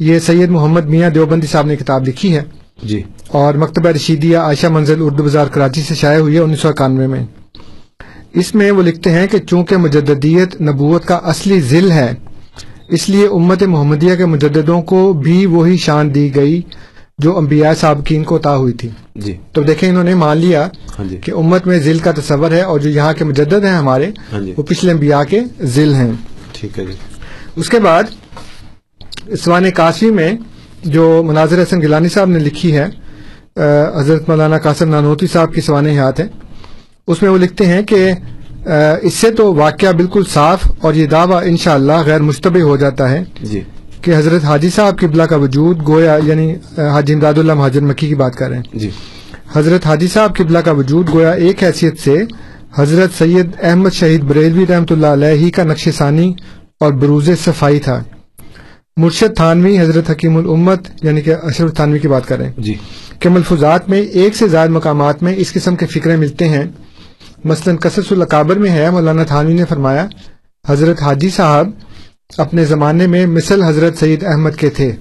یہ 0.00 0.18
سید 0.18 0.50
محمد 0.50 0.84
میاں 0.84 1.10
دیوبندی 1.10 1.46
صاحب 1.46 1.66
نے 1.66 1.76
کتاب 1.76 2.08
لکھی 2.08 2.36
ہے۔ 2.36 2.42
جی۔ 2.84 3.02
اور 3.28 3.54
مکتبہ 3.54 3.88
رشیدیہ 3.88 4.36
عائشہ 4.38 4.66
منزل 4.66 5.02
اردو 5.02 5.22
بازار 5.22 5.46
کراچی 5.46 5.82
سے 5.82 5.94
شائع 5.94 6.18
ہوئی 6.18 6.34
ہے 6.34 6.40
انیس 6.40 6.60
سو 6.60 6.68
اکانوے 6.68 7.06
میں۔ 7.06 7.24
اس 8.34 8.54
میں 8.54 8.70
وہ 8.70 8.82
لکھتے 8.82 9.10
ہیں 9.10 9.26
کہ 9.26 9.38
چونکہ 9.38 9.76
مجددیت 9.76 10.60
نبوت 10.60 11.04
کا 11.04 11.14
اصلی 11.14 11.60
ذل 11.60 11.90
ہے 11.92 12.14
اس 12.88 13.08
لیے 13.08 13.26
امت 13.26 13.62
محمدیہ 13.62 14.14
کے 14.14 14.26
مجددوں 14.26 14.82
کو 14.82 15.12
بھی 15.12 15.46
وہی 15.46 15.76
شان 15.76 16.14
دی 16.14 16.34
گئی 16.34 16.60
جو 17.18 17.38
انبیاء 17.38 17.72
سابقین 17.80 18.24
کو 18.24 18.36
عطا 18.36 18.56
ہوئی 18.56 18.72
تھی۔ 18.72 18.88
جی۔ 19.14 19.36
تو 19.52 19.62
دیکھیں 19.62 19.88
انہوں 19.90 20.04
نے 20.04 20.14
مان 20.14 20.36
لیا 20.36 20.68
ہاں 20.98 21.04
جی۔ 21.04 21.16
کہ 21.16 21.30
امت 21.30 21.66
میں 21.66 21.78
ذل 21.78 21.98
کا 21.98 22.12
تصور 22.12 22.50
ہے 22.50 22.60
اور 22.60 22.80
جو 22.80 22.90
یہاں 22.90 23.12
کے 23.12 23.24
مجدد 23.24 23.64
ہیں 23.64 23.74
ہمارے 23.74 24.10
ہاں 24.32 24.40
جی۔ 24.40 24.54
وہ 24.56 24.62
پچھلے 24.62 24.92
انبیاء 24.92 25.22
کے 25.22 25.40
ذل 25.62 25.94
ہیں۔ 25.94 26.12
ٹھیک 26.52 26.78
ہے 26.78 26.84
جی۔ 26.84 26.92
اس 27.56 27.68
کے 27.68 27.78
بعد 27.78 28.02
سوان 29.44 29.70
کاشی 29.70 30.10
میں 30.10 30.32
جو 30.84 31.22
مناظر 31.26 31.62
حسن 31.62 31.82
گیلانی 31.82 32.08
صاحب 32.08 32.28
نے 32.28 32.38
لکھی 32.38 32.76
ہے 32.76 32.86
حضرت 33.96 34.28
مولانا 34.28 34.58
قاسم 34.58 34.88
نانوتی 34.88 35.26
صاحب 35.26 35.52
کی 35.54 35.60
سوان 35.60 35.86
حیات 35.86 36.20
ہے 36.20 36.26
اس 37.08 37.22
میں 37.22 37.30
وہ 37.30 37.38
لکھتے 37.38 37.66
ہیں 37.66 37.82
کہ 37.82 38.12
اس 39.02 39.14
سے 39.14 39.30
تو 39.30 39.54
واقعہ 39.54 39.92
بالکل 39.92 40.22
صاف 40.24 40.66
اور 40.80 40.94
یہ 40.94 41.06
دعویٰ 41.06 41.40
انشاءاللہ 41.44 42.02
غیر 42.06 42.20
مشتبہ 42.20 42.60
ہو 42.60 42.76
جاتا 42.76 43.10
ہے 43.10 43.22
جی۔ 43.42 43.60
کہ 44.00 44.16
حضرت 44.16 44.44
حاجی 44.44 44.70
صاحب 44.70 44.98
قبلہ 45.00 45.22
کا 45.22 45.36
وجود 45.36 45.86
گویا 45.88 46.18
یعنی 46.24 46.54
حاجی 46.78 47.12
امداد 47.12 47.38
اللہ 47.38 47.54
مہاجر 47.54 47.80
مکی 47.80 48.08
کی 48.08 48.14
بات 48.14 48.36
کر 48.36 48.48
رہے 48.48 48.56
ہیں۔ 48.56 48.78
جی۔ 48.78 48.90
حضرت 49.54 49.86
حاجی 49.86 50.06
صاحب 50.06 50.36
قبلہ 50.36 50.58
کا 50.58 50.72
وجود 50.72 51.14
گویا 51.14 51.30
ایک 51.30 51.62
حیثیت 51.62 52.00
سے 52.00 52.16
حضرت 52.76 53.18
سید 53.18 53.50
احمد 53.62 53.92
شہید 53.92 54.22
بریلوی 54.22 54.64
رحمۃ 54.68 54.90
اللہ 54.90 55.06
علیہ 55.06 55.36
ہی 55.36 55.50
کا 55.50 55.62
نقش 55.62 55.88
ثانی 55.96 56.32
اور 56.80 56.92
بروز 56.92 57.30
صفائی 57.44 57.80
تھا۔ 57.80 58.02
مرشد 58.96 59.36
تھانوی 59.36 59.80
حضرت 59.80 60.10
حکیم 60.10 60.36
الامت 60.36 60.80
یعنی 61.02 61.20
کہ 61.20 61.34
اشرف 61.42 61.74
تھانوی 61.74 61.98
کی 61.98 62.08
بات 62.08 62.28
کریں۔ 62.28 62.50
جی۔ 62.58 62.74
کہ 63.18 63.28
ملفوظات 63.28 63.88
میں 63.88 64.00
ایک 64.02 64.36
سے 64.36 64.48
زائد 64.48 64.70
مقامات 64.70 65.22
میں 65.22 65.34
اس 65.36 65.52
قسم 65.52 65.76
کے 65.76 65.86
فکرے 65.86 66.16
ملتے 66.16 66.48
ہیں۔ 66.48 66.64
مثلا 67.44 67.74
قصص 67.76 68.12
القابر 68.12 68.56
میں 68.56 68.70
ہے 68.70 68.90
مولانا 68.90 69.24
تھانوی 69.24 69.52
نے 69.52 69.64
فرمایا 69.64 70.06
حضرت 70.68 71.02
حاجی 71.02 71.28
صاحب 71.28 71.70
اپنے 72.38 72.64
زمانے 72.64 73.06
میں 73.06 73.26
مثل 73.26 73.62
حضرت 73.62 73.98
سید 73.98 74.24
احمد 74.24 74.50
کے 74.58 74.70
تھے۔ 74.70 74.92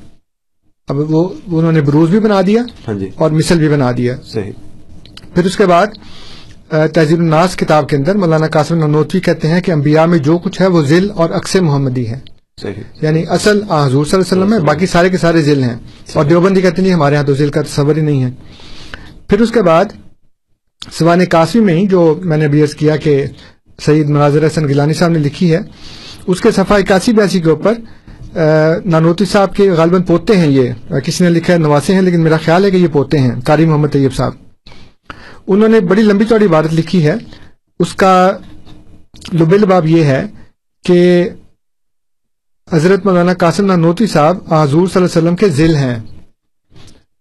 اب 0.87 1.11
وہ 1.11 1.29
انہوں 1.47 1.71
نے 1.71 1.81
بروز 1.81 2.09
بھی 2.09 2.19
بنا 2.19 2.41
دیا 2.47 2.63
ہاں 2.87 2.93
جی۔ 2.93 3.09
اور 3.15 3.31
مثل 3.31 3.57
بھی 3.57 3.69
بنا 3.69 3.91
دیا۔ 3.97 4.15
صحیح۔ 4.23 4.51
پھر 5.35 5.45
اس 5.45 5.57
کے 5.57 5.65
بعد 5.65 5.87
تہذیب 6.69 7.19
الناس 7.19 7.55
کتاب 7.55 7.89
کے 7.89 7.95
اندر 7.95 8.15
مولانا 8.15 8.47
قاسم 8.47 8.75
ننوتوی 8.75 9.21
کہتے 9.21 9.47
ہیں 9.47 9.61
کہ 9.61 9.71
انبیاء 9.71 10.05
میں 10.05 10.17
جو 10.17 10.37
کچھ 10.37 10.61
ہے 10.61 10.67
وہ 10.67 10.81
ذل 10.81 11.11
اور 11.15 11.29
اکس 11.29 11.55
محمدی 11.55 12.07
ہے۔ 12.07 12.32
یعنی 12.57 13.23
اصل 13.29 13.61
حضور 13.63 14.05
صلی 14.05 14.19
اللہ 14.19 14.33
علیہ 14.33 14.43
وسلم 14.43 14.53
ہے، 14.53 14.59
باقی 14.67 14.85
سارے 14.85 15.09
کے 15.09 15.17
سارے 15.17 15.41
ذل 15.41 15.63
ہیں 15.63 15.75
اور 16.13 16.25
دیوبندی 16.25 16.61
کہتے 16.61 16.81
نہیں، 16.81 16.93
ہمارے 16.93 17.15
یہاں 17.15 17.23
تو 17.23 17.33
ذل 17.33 17.49
کا 17.49 17.61
تصور 17.61 17.95
ہی 17.95 18.01
نہیں 18.01 18.23
ہے۔ 18.23 18.29
پھر 19.29 19.41
اس 19.41 19.51
کے 19.51 19.61
بعد 19.61 19.85
سوان 20.91 21.25
کاسوی 21.25 21.61
میں 21.61 21.75
ہی 21.75 21.85
جو 21.87 22.19
میں 22.23 22.37
نے 22.37 22.47
بیس 22.47 22.75
کیا 22.75 22.95
کہ 22.95 23.25
سعید 23.79 24.09
مناظر 24.09 24.45
حسن 24.47 24.67
گیلانی 24.67 24.93
صاحب 24.93 25.11
نے 25.11 25.19
لکھی 25.19 25.53
ہے، 25.53 25.59
اس 26.27 26.41
کے 26.41 26.51
صفحہ 26.51 26.77
اکاسی 26.77 27.13
بیاسی 27.13 27.39
کے 27.39 27.49
اوپر 27.49 27.73
نانوتی 28.85 29.25
صاحب 29.25 29.55
کے 29.55 29.69
غالباً 29.71 30.03
پوتے 30.03 30.37
ہیں 30.37 30.47
یہ۔ 30.47 30.99
کسی 31.05 31.23
نے 31.23 31.29
لکھا 31.29 31.53
ہے 31.53 31.59
نواسے 31.59 31.93
ہیں، 31.93 32.01
لیکن 32.01 32.21
میرا 32.21 32.37
خیال 32.45 32.65
ہے 32.65 32.71
کہ 32.71 32.77
یہ 32.77 32.87
پوتے 32.91 33.17
ہیں، 33.19 33.31
قاری 33.45 33.65
محمد 33.65 33.91
طیب 33.91 34.13
صاحب۔ 34.13 34.33
انہوں 35.47 35.69
نے 35.69 35.79
بڑی 35.79 36.01
لمبی 36.01 36.25
چوڑی 36.29 36.45
عبارت 36.45 36.73
لکھی 36.73 37.05
ہے۔ 37.05 37.15
اس 37.79 37.93
کا 37.95 38.15
لب 39.33 39.53
لباب 39.53 39.87
یہ 39.87 40.03
ہے 40.03 40.25
کہ 40.85 41.29
حضرت 42.73 43.05
مولانا 43.05 43.33
قاسم 43.33 43.65
نانوتی 43.65 44.07
صاحب 44.07 44.37
حضور 44.53 44.87
صلی 44.87 45.03
اللہ 45.03 45.07
علیہ 45.07 45.17
وسلم 45.17 45.35
کے 45.35 45.49
ذل 45.49 45.75
ہیں۔ 45.75 45.95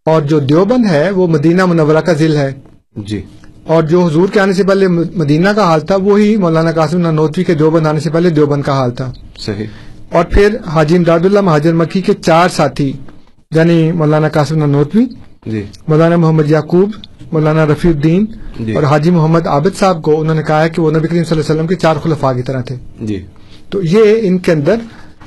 اور 0.05 0.23
جو 0.23 0.39
دیوبند 0.39 0.87
ہے 0.91 1.11
وہ 1.11 1.27
مدینہ 1.27 1.66
منورہ 1.66 1.97
کا 1.97 2.12
ذل 2.12 2.37
ہے۔ 2.37 2.53
جی۔ 2.97 3.23
اور 3.65 3.83
جو 3.83 4.05
حضور 4.07 4.29
کے 4.29 4.41
آنے 4.41 4.53
سے 4.53 4.65
پہلے 4.65 4.89
مدینہ 4.89 5.49
کا 5.49 5.65
حال 5.65 5.81
تھا 5.81 5.97
وہی 5.97 6.37
مولانا 6.37 6.73
قاسم 6.73 6.99
نانوتوی 6.99 7.45
کے 7.45 7.55
دیوبند 7.55 7.87
آنے 7.87 8.01
سے 8.01 8.11
پہلے 8.11 8.31
دیوبند 8.31 8.62
کا 8.62 8.73
حال 8.73 8.91
تھا۔ 8.91 9.12
صحیح۔ 9.39 9.66
اور 10.12 10.24
پھر 10.24 10.57
حاجی 10.66 10.97
امداد 10.97 11.20
اللہ 11.24 11.41
مہاجر 11.41 11.73
مکی 11.73 12.01
کے 12.01 12.12
چار 12.15 12.49
ساتھی 12.49 12.93
یعنی 13.55 13.93
مولانا 13.93 14.29
قاسم 14.29 14.59
نانوتوی 14.59 15.07
جی۔ 15.47 15.62
مولانا 15.89 16.16
محمد 16.16 16.51
یعقوب 16.51 16.91
مولانا 17.33 17.66
رفیع 17.66 17.91
الدین 17.91 18.27
جی۔ 18.61 18.73
اور 18.73 18.83
حاجی 18.83 19.11
محمد 19.11 19.47
عابد 19.47 19.79
صاحب 19.79 20.03
کو 20.03 20.20
انہوں 20.20 20.35
نے 20.35 20.43
کہا 20.43 20.62
ہے 20.62 20.69
کہ 20.69 20.83
وہ 20.83 20.91
نبی 20.91 21.09
کریم 21.09 21.24
صلی 21.24 21.39
اللہ 21.39 21.45
علیہ 21.45 21.55
وسلم 21.55 21.66
کے 21.66 21.74
چار 21.74 21.97
خلفاء 21.97 22.33
کی 22.33 22.43
طرح 22.43 22.61
تھے۔ 22.61 22.77
جی۔ 23.01 23.27
تو 23.70 23.83
یہ 23.83 24.15
ان 24.23 24.39
کے 24.39 24.53
اندر 24.53 24.74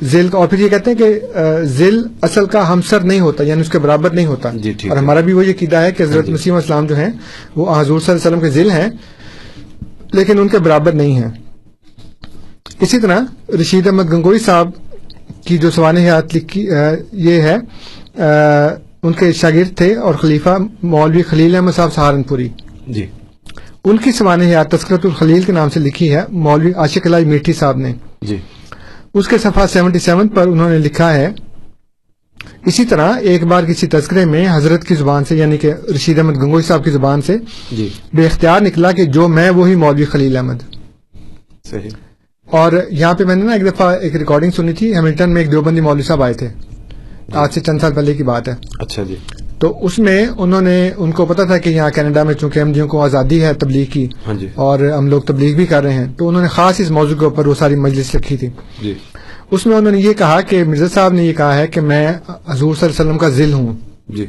ذیل 0.03 0.27
کا 0.27 0.37
اور 0.37 0.47
پھر 0.47 0.59
یہ 0.59 0.67
کہتے 0.69 0.91
ہیں 0.91 0.97
کہ 0.97 1.19
ذیل 1.63 2.03
اصل 2.21 2.45
کا 2.45 2.73
ہمسر 2.73 2.99
نہیں 2.99 3.19
ہوتا 3.19 3.43
یعنی 3.43 3.61
اس 3.61 3.69
کے 3.69 3.79
برابر 3.79 4.09
نہیں 4.09 4.25
ہوتا۔ 4.25 4.49
جی، 4.53 4.73
اور۔ 4.89 4.97
ہمارا 4.97 5.19
بھی 5.19 5.33
وہ 5.33 5.45
یہ 5.45 5.53
قیدا 5.59 5.81
ہے 5.81 5.91
کہ 5.91 6.03
حضرت 6.03 6.25
جی۔ 6.25 6.33
مسیم 6.33 6.53
اسلام 6.53 6.85
جو 6.87 6.95
ہیں 6.95 7.09
وہ 7.55 7.81
حضور 7.81 7.99
صلی 7.99 8.11
اللہ 8.11 8.27
علیہ 8.27 8.37
وسلم 8.37 8.39
کے 8.39 8.49
ذیل 8.49 8.71
ہیں 8.71 8.89
لیکن 10.13 10.39
ان 10.39 10.47
کے 10.47 10.59
برابر 10.59 10.91
نہیں 10.91 11.15
ہیں۔ 11.15 11.29
اسی 12.81 12.99
طرح 12.99 13.19
رشید 13.61 13.87
احمد 13.87 14.11
گنگوئی 14.11 14.39
صاحب 14.39 14.69
کی 15.45 15.57
جو 15.57 15.71
سوانح 15.71 15.99
حیات 15.99 16.35
لکھی 16.35 16.67
یہ 17.11 17.41
ہے 17.41 17.55
ان 19.03 19.13
کے 19.13 19.31
شاگرد 19.31 19.77
تھے 19.77 19.95
اور 19.95 20.13
خلیفہ 20.13 20.57
مولوی 20.83 21.21
خلیل 21.21 21.55
احمد 21.55 21.71
صاحب 21.75 21.93
سہارنپوری۔ 21.93 22.49
جی۔ 22.87 23.05
ان 23.85 23.97
کی 23.97 24.11
سوانح 24.11 24.43
حیات 24.43 24.71
تذکرت 24.71 25.05
الخلیل 25.05 25.43
کے 25.43 25.51
نام 25.51 25.69
سے 25.69 25.79
لکھی 25.79 26.15
ہے 26.15 26.21
مولوی 26.29 26.71
عاشق 26.75 27.05
الہی 27.05 27.25
میٹھی 27.25 27.53
صاحب 27.53 27.77
نے۔ 27.77 27.93
جی۔ 28.21 28.37
اس 29.15 29.27
کے 29.27 29.37
صفحہ 29.37 29.65
77 29.77 30.27
پر 30.35 30.47
انہوں 30.47 30.69
نے 30.69 30.77
لکھا 30.77 31.13
ہے 31.13 31.31
اسی 32.65 32.85
طرح 32.85 33.13
ایک 33.13 33.43
بار 33.43 33.63
کسی 33.63 33.87
تذکرے 33.87 34.25
میں 34.25 34.47
حضرت 34.51 34.83
کی 34.83 34.95
زبان 34.95 35.25
سے 35.25 35.35
یعنی 35.35 35.57
کہ 35.57 35.73
رشید 35.95 36.17
احمد 36.19 36.37
گنگوئی 36.37 36.63
صاحب 36.63 36.83
کی 36.83 36.91
زبان 36.91 37.21
سے 37.21 37.37
جی۔ 37.71 37.89
بے 38.13 38.25
اختیار 38.25 38.61
نکلا 38.61 38.91
کہ 38.91 39.05
جو 39.05 39.27
میں 39.27 39.49
وہی 39.49 39.75
مولوی 39.75 40.05
خلیل 40.05 40.37
احمد۔ 40.37 40.75
صحیح۔ 41.69 41.89
اور 42.49 42.71
یہاں 42.89 43.13
پہ 43.13 43.23
میں 43.23 43.35
نے 43.35 43.43
نا 43.43 43.53
ایک 43.53 43.65
دفعہ 43.65 43.87
ایک 43.95 44.15
ریکارڈنگ 44.15 44.51
سنی 44.51 44.73
تھی 44.73 44.95
ہیملٹن 44.95 45.29
میں 45.29 45.41
ایک 45.41 45.51
دیوبندی 45.51 45.81
مولوی 45.81 46.03
صاحب 46.03 46.23
آئے 46.23 46.33
تھے۔ 46.33 46.47
آج 47.33 47.53
سے 47.53 47.59
چند 47.59 47.79
سال 47.81 47.93
پہلے 47.93 48.13
کی 48.13 48.23
بات 48.23 48.47
ہے۔ 48.47 48.53
اچھا 48.79 49.03
جی۔ 49.03 49.15
تو 49.59 49.85
اس 49.85 49.99
میں 49.99 50.27
انہوں 50.37 50.61
نے 50.61 50.91
ان 50.97 51.11
کو 51.11 51.25
پتا 51.25 51.43
تھا 51.43 51.57
کہ 51.57 51.69
یہاں 51.69 51.89
کینیڈا 51.89 52.23
میں 52.23 52.33
چونکہ 52.33 52.59
احمدیوں 52.59 52.87
کو 52.87 53.01
آزادی 53.01 53.43
ہے 53.43 53.53
تبلیغ 53.53 53.85
کی 53.85 54.07
ہاں 54.27 54.33
جی۔ 54.33 54.47
اور 54.55 54.79
ہم 54.79 55.07
لوگ 55.07 55.21
تبلیغ 55.21 55.55
بھی 55.55 55.65
کر 55.65 55.83
رہے 55.83 55.93
ہیں۔ 55.93 56.05
تو 56.17 56.27
انہوں 56.27 56.41
نے 56.41 56.47
خاص 56.47 56.79
اس 56.79 56.91
موضوع 56.91 57.17
کے 57.17 57.25
اوپر 57.25 57.47
وہ 57.47 57.55
ساری 57.55 57.75
مجلس 57.75 58.15
رکھی 58.15 58.37
تھی۔ 58.37 58.49
جی۔ 58.81 58.93
اس 59.51 59.65
میں 59.65 59.77
انہوں 59.77 59.91
نے 59.91 59.99
یہ 59.99 60.13
کہا 60.13 60.41
کہ 60.41 60.63
مرزا 60.63 60.85
صاحب 60.93 61.13
نے 61.13 61.25
یہ 61.25 61.33
کہا 61.33 61.57
ہے 61.57 61.67
کہ 61.67 61.81
میں 61.81 62.07
حضور 62.07 62.75
صلی 62.75 62.89
اللہ 62.89 63.01
علیہ 63.01 63.01
وسلم 63.01 63.17
کا 63.17 63.29
ذل 63.29 63.53
ہوں۔ 63.53 63.73
جی۔ 64.09 64.25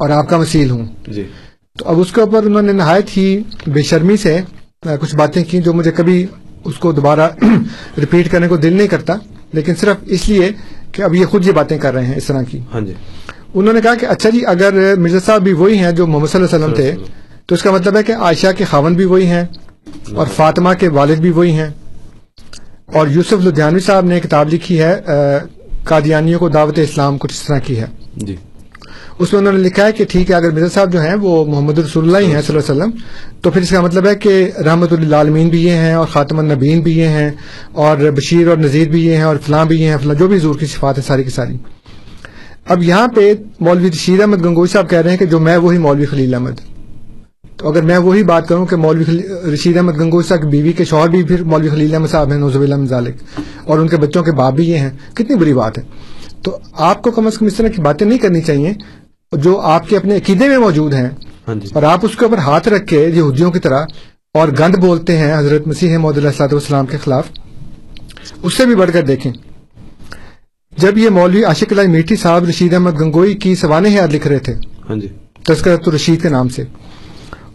اور 0.00 0.10
آپ 0.10 0.28
کا 0.28 0.36
وسیل 0.36 0.70
ہوں۔ 0.70 0.86
جی۔ 1.06 1.24
تو 1.78 1.84
اب 1.88 2.00
اس 2.00 2.12
کے 2.12 2.20
اوپر 2.20 2.42
انہوں 2.44 2.62
نے 2.62 2.72
نہایت 2.72 3.16
ہی 3.16 3.42
بے 3.66 3.82
شرمی 3.82 4.16
سے 4.16 4.40
کچھ 5.00 5.16
باتیں 5.16 5.44
کی 5.44 5.58
جو 5.58 5.72
مجھے 5.72 5.90
کبھی 5.90 6.26
اس 6.64 6.74
کو 6.74 6.92
دوبارہ 6.92 7.28
ریپیٹ 7.98 8.30
کرنے 8.30 8.48
کو 8.48 8.56
دل 8.56 8.72
نہیں 8.72 8.88
کرتا 8.88 9.14
لیکن 9.52 9.74
صرف 9.74 9.96
اس 10.06 10.28
لیے 10.28 10.50
کہ 10.92 11.02
اب 11.02 11.14
یہ 11.14 11.26
خود 11.26 11.46
یہ 11.46 11.52
باتیں 11.52 11.78
کر 11.78 11.94
رہے 11.94 12.06
ہیں 12.06 12.16
اس 12.16 12.24
طرح 12.24 12.42
کی۔ 12.42 12.58
ہاں 12.74 12.80
جی۔ 12.80 12.92
انہوں 13.54 13.74
نے 13.74 13.80
کہا 13.80 13.94
کہ 13.94 14.06
اچھا 14.06 14.30
جی 14.30 14.46
اگر 14.46 14.96
مرزا 14.98 15.18
صاحب 15.24 15.42
بھی 15.42 15.52
وہی 15.52 15.78
ہیں 15.78 15.92
جو 15.92 16.06
محمد 16.06 16.26
صلی 16.26 16.42
اللہ 16.42 16.56
علیہ 16.56 16.64
وسلم 16.64 16.74
تھے 16.74 17.12
تو 17.46 17.54
اس 17.54 17.62
کا 17.62 17.70
مطلب 17.70 17.96
ہے 17.96 18.02
کہ 18.02 18.12
عائشہ 18.12 18.46
کے 18.56 18.64
خاون 18.64 18.94
بھی 18.94 19.04
وہی 19.04 19.26
ہیں 19.26 19.44
اور 20.14 20.26
فاطمہ 20.36 20.74
کے 20.74 20.88
والد 20.88 21.16
بھی 21.16 21.30
وہی 21.30 21.50
ہیں۔ 21.50 21.70
اور 22.86 23.08
یوسف 23.08 23.42
لدھیانوی 23.42 23.80
صاحب 23.80 24.04
نے 24.04 24.20
کتاب 24.20 24.52
لکھی 24.54 24.80
ہے 24.82 24.94
قادیانیوں 25.84 26.38
کو 26.38 26.48
دعوت 26.48 26.78
اسلام 26.78 27.18
کچھ 27.18 27.32
اس 27.32 27.42
طرح 27.42 27.58
کی 27.58 27.80
ہے۔ 27.80 27.86
جی۔ 28.16 28.36
اس 29.18 29.32
میں 29.32 29.40
انہوں 29.40 29.52
نے 29.52 29.58
لکھا 29.58 29.86
ہے 29.86 29.92
کہ 29.92 30.04
ٹھیک 30.04 30.30
ہے 30.30 30.36
اگر 30.36 30.50
مرزا 30.50 30.68
صاحب 30.68 30.92
جو 30.92 31.00
ہیں 31.00 31.14
وہ 31.14 31.44
محمد 31.44 31.78
رسول 31.78 32.04
اللہ 32.04 32.18
ہی 32.18 32.34
ہیں 32.34 32.42
صلی 32.42 32.56
اللہ 32.56 32.72
علیہ 32.72 32.82
وسلم 32.82 32.90
تو 33.40 33.50
پھر 33.50 33.62
اس 33.62 33.70
کا 33.70 33.80
مطلب 33.80 34.06
ہے 34.06 34.14
کہ 34.14 34.50
رحمت 34.66 34.92
اللہ 34.92 35.16
عالمین 35.16 35.48
بھی 35.48 35.64
یہ 35.64 35.72
ہیں 35.72 35.94
اور 35.94 36.06
خاتم 36.06 36.38
النبین 36.38 36.80
بھی 36.80 36.98
یہ 36.98 37.08
ہیں 37.08 37.30
اور 37.72 37.96
بشیر 37.96 38.48
اور 38.48 38.56
نذیر 38.56 38.88
بھی 38.88 39.06
یہ 39.06 39.16
ہیں 39.16 39.22
اور 39.22 39.36
فلاں 39.46 39.64
بھی 39.64 39.80
یہ 39.82 39.88
ہیں 39.88 39.96
فلاں 39.96 40.14
جو 40.14 40.28
بھی 40.28 40.36
حضور 40.36 40.54
کی 40.54 40.66
صفات 40.66 40.98
ہے 40.98 41.02
ساری 41.06 41.24
کی 41.24 41.30
ساری۔ 41.30 41.56
اب 42.68 42.82
یہاں 42.82 43.08
پہ 43.08 43.34
مولوی 43.60 43.90
رشید 43.90 44.20
احمد 44.20 44.44
گنگوئی 44.44 44.68
صاحب 44.68 44.90
کہہ 44.90 44.98
رہے 44.98 45.10
ہیں 45.10 45.16
کہ 45.16 45.26
جو 45.26 45.38
میں 45.38 45.56
وہی 45.56 45.78
مولوی 45.78 46.04
خلیل 46.04 46.34
احمد۔ 46.34 46.50
تو 47.56 47.68
اگر 47.68 47.82
میں 47.82 47.98
وہی 47.98 48.22
بات 48.22 48.48
کروں 48.48 48.66
کہ 48.66 48.76
مولوی 48.76 49.18
رشید 49.54 49.76
احمد 49.76 50.00
گنگوئی 50.00 50.24
صاحب 50.26 50.42
کی 50.42 50.48
بیوی 50.48 50.72
کے 50.72 50.84
شوہر 50.84 51.08
بھی 51.08 51.22
پھر 51.22 51.44
مولوی 51.44 51.68
خلیل 51.68 51.94
احمد 51.94 52.08
صاحب 52.08 52.30
ہیں 52.30 52.38
نوزب 52.38 52.60
اللہ 52.60 52.74
ذالک۔ 52.84 53.40
اور 53.64 53.78
ان 53.78 53.88
کے 53.88 53.96
بچوں 53.96 54.22
کے 54.22 54.32
باپ 54.32 54.52
بھی 54.54 54.70
یہ 54.70 54.78
ہیں۔ 54.78 54.90
کتنی 55.14 55.36
بری 55.36 55.54
بات 55.54 55.78
ہے۔ 55.78 55.82
تو 56.42 56.58
آپ 56.72 57.02
کو 57.02 57.10
کم 57.10 57.26
از 57.26 57.38
کم 57.38 57.46
اس 57.46 57.54
طرح 57.54 57.68
کی 57.68 57.82
باتیں 57.82 58.06
نہیں 58.06 58.18
کرنی 58.18 58.40
چاہیے 58.40 58.72
جو 59.32 59.60
آپ 59.60 59.88
کے 59.88 59.96
اپنے 59.96 60.16
عقیدے 60.16 60.48
میں 60.48 60.58
موجود 60.58 60.94
ہیں۔ 60.94 61.08
ہاں 61.48 61.54
جی۔ 61.54 61.68
اور 61.72 61.82
آپ 61.82 61.98
اس 62.02 62.16
کے 62.16 62.24
اوپر 62.24 62.38
ہاتھ 62.38 62.68
رکھ 62.68 62.86
کے 62.86 63.08
یہودیوں 63.14 63.50
کی 63.50 63.58
طرح 63.58 63.84
اور 64.34 64.48
گند 64.58 64.74
بولتے 64.74 65.18
ہیں 65.18 65.38
حضرت 65.38 65.66
مسیح 65.66 65.96
علیہ 65.96 66.26
السلاط 66.26 66.52
والسلام 66.52 66.86
کے 66.86 66.96
خلاف۔ 67.04 67.26
اس 68.42 68.56
سے 68.56 68.66
بھی 68.66 68.74
بڑھ 68.74 68.90
کر 68.92 69.02
دیکھیں۔ 69.02 69.32
جب 70.72 70.98
یہ 70.98 71.08
مولوی 71.08 71.44
عاشق 71.44 71.72
اللہ 71.72 71.88
میٹھی 71.88 72.16
صاحب 72.16 72.44
رشید 72.44 72.74
احمد 72.74 73.00
گنگوئی 73.00 73.34
کی 73.34 73.54
سوانح 73.54 73.88
یاد 73.88 74.08
لکھ 74.08 74.26
رہے 74.26 74.38
تھے 74.38 74.54
ہاں 74.90 74.96
جی۔ 74.96 75.08
تذکرت 75.44 75.88
رشید 75.88 76.22
کے 76.22 76.28
نام 76.28 76.48
سے 76.48 76.64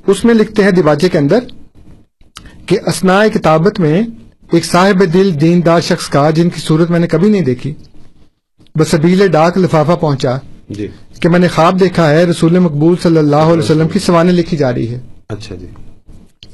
اس 0.07 0.26
میں 0.26 0.34
لکھتے 0.34 0.64
ہیں 0.64 0.72
دیواجے 0.72 1.10
کے 1.10 1.18
اندر 1.18 1.39
کہ 2.65 2.77
اسناء 2.88 3.23
کتابت 3.34 3.80
میں 3.80 4.02
ایک 4.52 4.65
صاحب 4.65 5.03
دل 5.14 5.41
دیندار 5.41 5.80
شخص 5.80 6.10
کا 6.10 6.30
جن 6.30 6.49
کی 6.49 6.61
صورت 6.61 6.91
میں 6.91 6.99
نے 6.99 7.07
کبھی 7.07 7.30
نہیں 7.30 7.41
دیکھی 7.41 7.73
بسبیل 8.76 9.27
ڈاک 9.27 9.57
لفافہ 9.57 9.95
پہنچا 9.95 10.38
جی۔ 10.69 10.88
کہ 11.22 11.30
میں 11.30 11.39
نے 11.39 11.48
خواب 11.48 11.80
دیکھا 11.80 12.10
ہے 12.10 12.23
رسول 12.23 12.60
مقبول 12.60 12.95
صلی 13.03 13.18
اللہ 13.18 13.35
علیہ 13.35 13.64
وسلم 13.64 13.88
کی 13.88 13.99
سوانح 13.99 14.31
لکھی 14.31 14.57
جا 14.57 14.73
رہی 14.73 14.89
ہے۔ 14.89 14.99
اچھا 15.30 15.56
جی۔ 15.56 15.68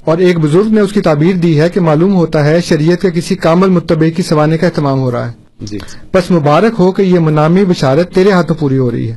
اور 0.04 0.18
ایک 0.18 0.40
بزرگ 0.40 0.68
نے 0.68 0.82
اس 0.82 0.92
کی 0.92 1.02
تعبیر 1.02 1.36
دی 1.36 1.60
ہے 1.62 1.70
کہ 1.70 1.80
معلوم 1.80 2.16
ہوتا 2.16 2.46
ہے 2.46 2.62
شریعت 2.62 3.02
کے 3.02 3.12
کسی 3.12 3.36
کامل 3.36 3.70
متبع 3.70 4.10
کی 4.16 4.24
سوانے 4.24 4.58
کا 4.58 4.68
اہتمام 4.68 5.00
ہو 5.00 5.12
رہا 5.12 5.28
ہے۔ 5.28 5.43
جی۔ 5.64 5.78
بس 6.14 6.32
مبارک 6.32 6.74
ہو 6.80 6.92
کہ 6.92 7.02
یہ 7.02 7.20
منامی 7.20 7.66
بشارت 7.66 8.16
تیرے 8.16 8.32
ہاتھوں 8.32 8.56
پوری 8.56 8.78
ہو 8.78 8.92
رہی 8.92 9.12
ہے۔ 9.12 9.16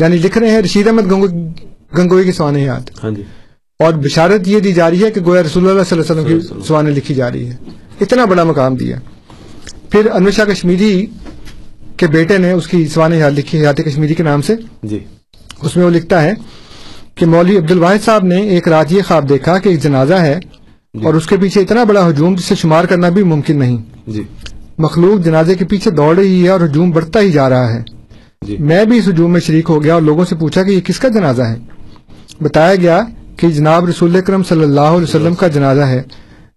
یعنی 0.00 0.16
لکھ 0.16 0.38
رہے 0.38 0.50
ہیں 0.50 0.62
رشید 0.62 0.86
احمد 0.86 1.10
گنگو- 1.10 1.52
گنگوئی 1.98 2.24
کی 2.24 2.32
سوانے 2.32 2.62
یاد۔ 2.62 2.90
ہاں 3.04 3.10
جی۔ 3.10 3.22
اور 3.78 3.92
بشارت 3.92 4.48
یہ 4.48 4.60
دی 4.60 4.72
جا 4.72 4.90
رہی 4.90 5.04
ہے 5.04 5.10
کہ 5.10 5.20
گویا 5.20 5.42
رسول 5.42 5.68
اللہ 5.68 5.82
صلی 5.82 6.00
اللہ 6.00 6.22
علیہ 6.22 6.36
وسلم 6.36 6.56
کی 6.56 6.68
سوانے 6.68 6.90
لکھی 6.90 7.14
جا 7.14 7.32
رہی 7.32 7.50
ہے۔ 7.50 7.56
اتنا 8.00 8.24
بڑا 8.24 8.44
مقام 8.44 8.74
دیا۔ 8.74 8.96
پھر 9.90 10.10
انور 10.12 10.30
شاہ 10.30 10.44
کشمیری 10.44 11.06
کے 11.96 12.06
بیٹے 12.06 12.38
نے 12.38 12.50
اس 12.50 12.66
کی 12.66 12.86
سوانے 12.86 13.18
یاد 13.18 13.30
لکھی 13.30 13.60
حیات 13.60 13.76
کشمیری 13.76 14.14
کے 14.14 14.22
نام 14.22 14.42
سے۔ 14.42 14.54
جی۔ 14.82 14.98
اس 15.62 15.76
میں 15.76 15.84
وہ 15.84 15.90
لکھتا 15.90 16.22
ہے 16.22 16.34
کہ 17.14 17.26
مولوی 17.26 17.58
عبد 17.58 17.70
الواحد 17.70 18.04
صاحب 18.04 18.24
نے 18.24 18.36
ایک 18.36 18.68
رات 18.68 18.92
یہ 18.92 19.02
خواب 19.08 19.28
دیکھا 19.28 19.58
کہ 19.58 19.68
ایک 19.68 19.82
جنازہ 19.82 20.14
ہے 20.14 20.40
اور 21.04 21.14
اس 21.14 21.26
کے 21.26 21.36
پیچھے 21.36 21.60
اتنا 21.60 21.84
بڑا 21.84 22.08
ہجوم 22.08 22.34
جسے 22.34 22.54
شمار 22.54 22.84
کرنا 22.84 23.08
بھی 23.08 23.22
ممکن 23.22 23.58
نہیں۔ 23.58 23.76
جی۔ 24.06 24.22
مخلوق 24.78 25.24
جنازے 25.24 25.54
کے 25.54 25.64
پیچھے 25.64 25.90
دوڑ 25.90 26.16
رہی 26.16 26.44
ہے 26.44 26.48
اور 26.48 26.60
ہجوم 26.60 26.90
بڑھتا 26.90 27.20
ہی 27.20 27.32
جا 27.32 27.48
رہا 27.48 27.72
ہے۔ 27.72 27.82
جی۔ 28.46 28.56
میں 28.56 28.84
بھی 28.84 28.98
اس 28.98 29.08
ہجوم 29.08 29.32
میں 29.32 29.40
شریک 29.40 29.66
ہو 29.68 29.84
گیا 29.84 29.94
اور 29.94 30.02
لوگوں 30.02 30.24
سے 30.24 30.36
پوچھا 30.36 30.62
کہ 30.62 30.70
یہ 30.70 30.80
کس 30.80 30.98
کا 30.98 31.08
جنازہ 31.08 31.42
ہے؟ 31.42 31.56
بتایا 32.40 32.74
گیا 32.74 33.00
کہ 33.36 33.50
جناب 33.50 33.84
رسول 33.84 34.16
اکرم 34.16 34.42
صلی 34.42 34.62
اللہ 34.62 34.80
علیہ 34.80 35.02
وسلم 35.02 35.34
کا 35.34 35.48
جنازہ 35.48 35.80
ہے 35.80 36.02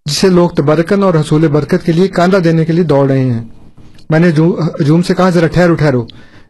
جسے 0.06 0.28
لوگ 0.28 0.50
تبرکن 0.50 1.02
اور 1.02 1.14
حصول 1.14 1.46
برکت 1.46 1.86
کے 1.86 1.92
لیے 1.92 2.08
کاندھا 2.08 2.38
دینے 2.44 2.64
کے 2.64 2.72
لیے 2.72 2.84
دوڑ 2.84 3.08
رہے 3.08 3.20
ہیں۔ 3.20 3.44
میں 4.10 4.18
نے 4.18 4.30
جو- 4.30 4.68
ہجوم 4.80 5.02
سے 5.02 5.14
کہا 5.14 5.30
ذرا 5.30 5.46
ٹھہرو 5.46 5.74
ٹھہرو۔ 5.74 6.06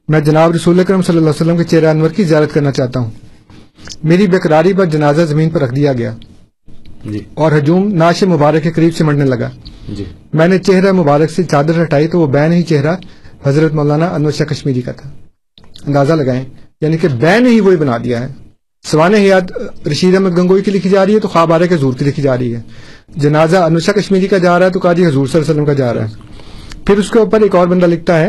میں 0.08 0.20
جناب 0.20 0.52
رسول 0.52 0.80
اکرم 0.80 1.02
صلی 1.02 1.16
اللہ 1.16 1.30
علیہ 1.30 1.42
وسلم 1.42 1.56
کے 1.56 1.64
چہرہ 1.64 1.86
انور 1.86 2.10
کی 2.10 2.24
زیارت 2.24 2.54
کرنا 2.54 2.70
چاہتا 2.70 3.00
ہوں۔ 3.00 3.10
میری 4.04 4.26
بےقراری 4.26 4.72
پر 4.72 4.84
جنازہ 4.84 5.22
زمین 5.22 5.50
پر 5.50 5.62
رکھ 5.62 5.74
دیا 5.74 5.92
گیا۔ 5.92 6.14
جی۔ 7.04 7.18
اور 7.34 7.52
ہجوم 7.52 7.94
ناش 7.94 8.22
مبارک 8.22 8.62
کے 8.62 8.70
قریب 8.70 8.96
سمٹنے 8.96 9.24
لگا۔ 9.24 9.50
جی۔ 9.88 10.04
میں 10.32 10.48
نے 10.48 10.58
چہرہ 10.58 10.92
مبارک 10.92 11.30
سے 11.30 11.42
چادر 11.42 11.82
ہٹائی 11.82 12.08
تو 12.08 12.20
وہ 12.20 12.26
بین 12.26 12.52
ہی 12.52 12.62
چہرہ 12.62 12.96
حضرت 13.44 13.72
مولانا 13.72 14.06
انور 14.06 14.30
شاہ 14.30 14.46
کشمیری 14.46 14.80
کا 14.80 14.92
تھا۔ 14.92 15.10
اندازہ 15.86 16.12
لگائیں 16.12 16.44
یعنی 16.80 16.96
کہ 16.96 17.08
بین 17.08 17.46
ہی 17.46 17.60
وہی 17.60 17.76
بنا 17.76 17.98
دیا 17.98 18.20
ہے۔ 18.20 18.28
سوانح 18.84 19.16
یاد 19.16 19.40
رشید 19.86 20.14
احمد 20.14 20.36
گنگوئی 20.38 20.62
کی 20.62 20.70
لکھی 20.70 20.90
جا 20.90 21.06
رہی 21.06 21.14
ہے 21.14 21.18
تو 21.18 21.28
خواب 21.28 21.52
آرہ 21.52 21.66
کے 21.66 21.74
حضور 21.74 21.92
کی 21.92 22.04
لکھی 22.04 22.22
جا 22.22 22.38
رہی 22.38 22.54
ہے۔ 22.54 22.60
جنازہ 23.16 23.56
انور 23.56 23.80
شاہ 23.80 23.94
کشمیری 23.94 24.26
کا 24.26 24.38
جا 24.38 24.58
رہا 24.58 24.66
ہے 24.66 24.70
تو 24.70 24.78
قاضی 24.78 25.06
حضور 25.06 25.26
صلی 25.26 25.40
اللہ 25.40 25.50
علیہ 25.50 25.62
وسلم 25.62 25.64
کا 25.64 25.72
جا 25.72 25.94
رہا 25.94 26.08
ہے۔ 26.08 26.14
پھر 26.86 26.98
اس 26.98 27.10
کے 27.10 27.18
اوپر 27.18 27.40
ایک 27.40 27.54
اور 27.54 27.66
بندہ 27.66 27.86
لکھتا 27.86 28.20
ہے 28.20 28.28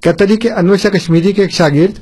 کہتا 0.00 0.24
جی 0.24 0.36
کہ 0.36 0.50
انور 0.52 0.76
شاہ 0.76 0.90
کشمیری 0.90 1.32
کے 1.32 1.42
ایک 1.42 1.50
شاگرد 1.50 1.98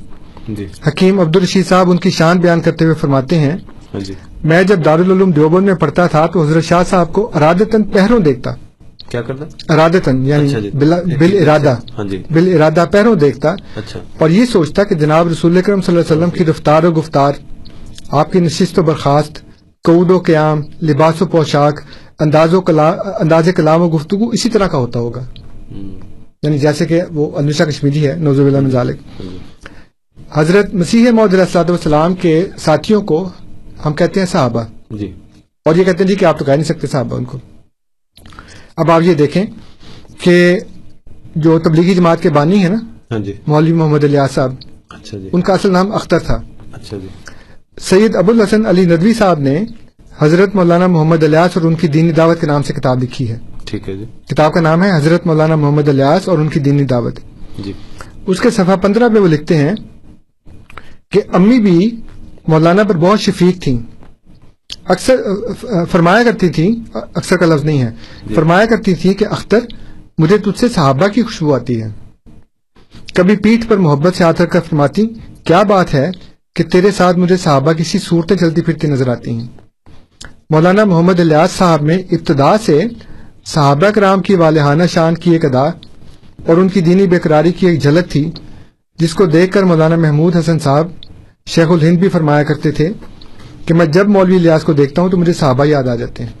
جی۔ 0.47 0.65
حکیم 0.87 1.19
عبد 1.19 1.35
الرشید 1.35 1.65
صاحب 1.67 1.91
ان 1.91 1.97
کی 1.97 2.11
شان 2.11 2.39
بیان 2.39 2.61
کرتے 2.61 2.85
ہوئے 2.85 2.95
فرماتے 2.95 3.39
ہیں 3.39 3.57
ہاں 3.93 3.99
جی۔ 3.99 4.13
میں 4.45 4.63
جب 4.63 4.85
دارالعلوم 4.85 5.31
دیوبند 5.31 5.65
میں 5.65 5.73
پڑھتا 5.73 6.07
تھا 6.07 6.27
تو 6.27 6.43
حضرت 6.43 6.63
شاہ 6.63 6.83
صاحب 6.89 7.13
کو 7.13 7.31
ارادتن 7.35 7.83
پہروں 7.83 8.19
دیکھتا۔ 8.19 8.51
کیا 9.09 9.21
کرتا؟ 9.21 9.73
ارادتن 9.73 10.25
یعنی 10.25 10.47
اچھا 10.47 10.59
جی۔ 10.59 10.69
بال 11.19 11.37
ارادہ۔ 11.41 11.75
ہاں 11.97 12.05
جی۔ 12.05 12.23
بال 12.31 12.53
ارادہ 12.53 12.85
پہروں 12.91 13.15
دیکھتا۔ 13.15 13.51
اچھا۔ 13.75 13.99
اور 14.17 14.29
یہ 14.29 14.45
سوچتا 14.45 14.83
کہ 14.83 14.95
جناب 14.95 15.27
رسول 15.27 15.57
اکرم 15.57 15.81
صلی 15.81 15.95
اللہ 15.95 16.13
علیہ 16.13 16.23
وسلم 16.23 16.37
کی 16.37 16.45
رفتار 16.45 16.83
و 16.83 16.91
گفتار 16.91 17.33
آپ 18.11 18.31
کی 18.31 18.39
نشست 18.39 18.79
و 18.79 18.83
برخاست 18.83 19.39
قعود 19.83 20.11
و 20.11 20.19
قیام 20.19 20.61
لباس 20.81 21.21
و 21.21 21.25
پوشاک 21.25 21.79
انداز 22.19 22.53
و 22.53 22.61
کلام 22.61 22.95
انداز 23.19 23.49
کلام 23.55 23.81
و 23.81 23.89
گفتگو 23.89 24.29
اسی 24.29 24.49
طرح 24.49 24.67
کا 24.67 24.77
ہوتا 24.77 24.99
ہوگا۔ 24.99 25.21
یعنی 26.43 26.59
جیسے 26.59 26.85
کہ 26.85 27.01
وہ 27.13 27.37
انوشا 27.37 27.65
کشمیری 27.65 28.07
ہے 28.07 28.15
نوزب 28.17 28.45
اللہ 28.45 28.59
من 28.59 28.69
ذالک۔ 28.69 28.95
ہاں 28.95 29.31
جی۔ 29.31 29.37
حضرت 30.31 30.73
مسیح 30.73 31.09
السلاۃ 31.21 31.69
والسلام 31.69 32.15
کے 32.15 32.45
ساتھیوں 32.57 33.01
کو 33.01 33.29
ہم 33.85 33.93
کہتے 33.93 34.19
ہیں 34.19 34.27
صحابہ۔ 34.27 34.63
جی۔ 34.89 35.13
اور 35.65 35.75
یہ 35.75 35.83
کہتے 35.83 36.03
ہیں 36.03 36.09
جی 36.09 36.15
کہ 36.15 36.25
آپ 36.25 36.39
تو 36.39 36.45
کہہ 36.45 36.53
نہیں 36.53 36.63
سکتے 36.63 36.87
صحابہ 36.87 37.17
ان 37.17 37.25
کو۔ 37.25 37.37
اب 38.77 38.91
آپ 38.91 39.01
یہ 39.01 39.13
دیکھیں 39.13 39.45
کہ 40.19 40.59
جو 41.35 41.59
تبلیغی 41.59 41.95
جماعت 41.95 42.21
کے 42.21 42.29
بانی 42.29 42.57
ہیں 42.57 42.69
نا 42.69 42.77
ہاں 43.11 43.19
جی۔ 43.19 43.33
مولوی 43.47 43.73
محمد 43.73 44.03
الیاس 44.03 44.31
صاحب 44.31 44.53
اچھا 44.89 45.17
جی۔ 45.17 45.29
ان 45.33 45.41
کا 45.41 45.53
اصل 45.53 45.71
نام 45.71 45.91
اختر 45.91 46.19
تھا۔ 46.19 46.41
اچھا 46.73 46.97
جی۔ 46.97 47.07
سید 47.79 48.15
ابو 48.15 48.31
الحسن 48.31 48.65
علی 48.65 48.85
ندوی 48.85 49.13
صاحب 49.13 49.39
نے 49.39 49.63
حضرت 50.19 50.55
مولانا 50.55 50.87
محمد 50.87 51.23
الیاس 51.23 51.57
اور 51.57 51.65
ان 51.65 51.75
کی 51.75 51.87
دینی 51.87 52.11
دعوت 52.11 52.41
کے 52.41 52.47
نام 52.47 52.63
سے 52.63 52.73
کتاب 52.73 53.03
لکھی 53.03 53.31
ہے۔ 53.31 53.39
ٹھیک 53.65 53.89
ہے 53.89 53.97
جی۔ 53.97 54.05
کتاب 54.29 54.53
کا 54.53 54.61
نام 54.61 54.83
ہے 54.83 54.91
حضرت 54.95 55.27
مولانا 55.27 55.55
محمد 55.55 55.89
الیاس 55.89 56.29
اور 56.29 56.37
ان 56.37 56.47
کی 56.47 56.59
دینی 56.59 56.83
دعوت۔ 56.83 57.19
جی۔ 57.63 57.73
اس 58.27 58.39
کے 58.39 58.49
صفحہ 58.49 58.75
پندرہ 58.75 59.07
میں 59.07 59.21
وہ 59.21 59.27
لکھتے 59.27 59.57
ہیں 59.57 59.75
کہ 61.11 61.21
امی 61.33 61.59
بھی 61.59 62.01
مولانا 62.47 62.83
پر 62.83 62.97
بہت 62.97 63.19
شفیق 63.19 63.61
تھیں۔ 63.61 63.77
اکثر 64.85 65.15
فرمایا 65.91 66.23
کرتی 66.23 66.49
تھیں 66.49 66.97
اکثر 67.13 67.37
کا 67.37 67.45
لفظ 67.45 67.65
نہیں 67.65 67.81
ہے۔ 67.81 67.91
فرمایا 68.35 68.65
کرتی 68.65 68.95
تھی 68.95 69.13
کہ 69.13 69.25
اختر 69.29 69.59
مجھے 70.17 70.37
تجھ 70.37 70.59
سے 70.59 70.69
صحابہ 70.69 71.07
کی 71.07 71.23
خوشبو 71.23 71.55
آتی 71.55 71.81
ہے۔ 71.81 71.89
کبھی 73.13 73.35
پیٹھ 73.35 73.67
پر 73.67 73.77
محبت 73.77 74.15
سے 74.15 74.23
ہاتھ 74.23 74.41
رکھ 74.41 74.51
کر 74.51 74.59
فرماتی 74.59 75.07
کیا 75.43 75.63
بات 75.63 75.93
ہے 75.93 76.11
کہ 76.55 76.63
تیرے 76.63 76.91
ساتھ 76.91 77.17
مجھے 77.17 77.37
صحابہ 77.37 77.73
کی 77.73 77.83
سی 77.83 77.99
صورتیں 77.99 78.37
چلتی 78.37 78.61
پھرتی 78.61 78.87
نظر 78.87 79.07
آتی 79.07 79.31
ہیں؟ 79.31 79.47
مولانا 80.49 80.83
محمد 80.83 81.19
الیاس 81.19 81.51
صاحب 81.51 81.81
میں 81.81 81.97
ابتدا 81.97 82.57
سے 82.57 82.81
صحابہ 83.45 83.89
کرام 83.89 84.21
کی 84.21 84.35
والہانہ 84.35 84.83
شان 84.83 85.15
کی 85.15 85.31
ایک 85.31 85.45
ادا 85.45 85.63
اور 86.45 86.57
ان 86.57 86.69
کی 86.69 86.81
دینی 86.81 87.07
بےقراری 87.07 87.51
کی 87.51 87.67
ایک 87.67 87.81
جھلک 87.81 88.11
تھی 88.11 88.31
جس 88.99 89.13
کو 89.13 89.25
دیکھ 89.25 89.53
کر 89.53 89.63
مولانا 89.63 89.95
محمود 89.95 90.35
حسن 90.35 90.59
صاحب 90.59 90.87
شیخ 91.47 91.71
الہند 91.71 91.97
بھی 91.97 92.09
فرمایا 92.09 92.43
کرتے 92.43 92.71
تھے 92.71 92.87
کہ 93.65 93.73
میں 93.73 93.85
جب 93.85 94.07
مولوی 94.07 94.35
الیاس 94.35 94.63
کو 94.63 94.73
دیکھتا 94.73 95.01
ہوں 95.01 95.09
تو 95.09 95.17
مجھے 95.17 95.33
صحابہ 95.33 95.65
یاد 95.65 95.83
آ 95.83 95.95
جاتے 95.95 96.23
ہیں۔ 96.23 96.31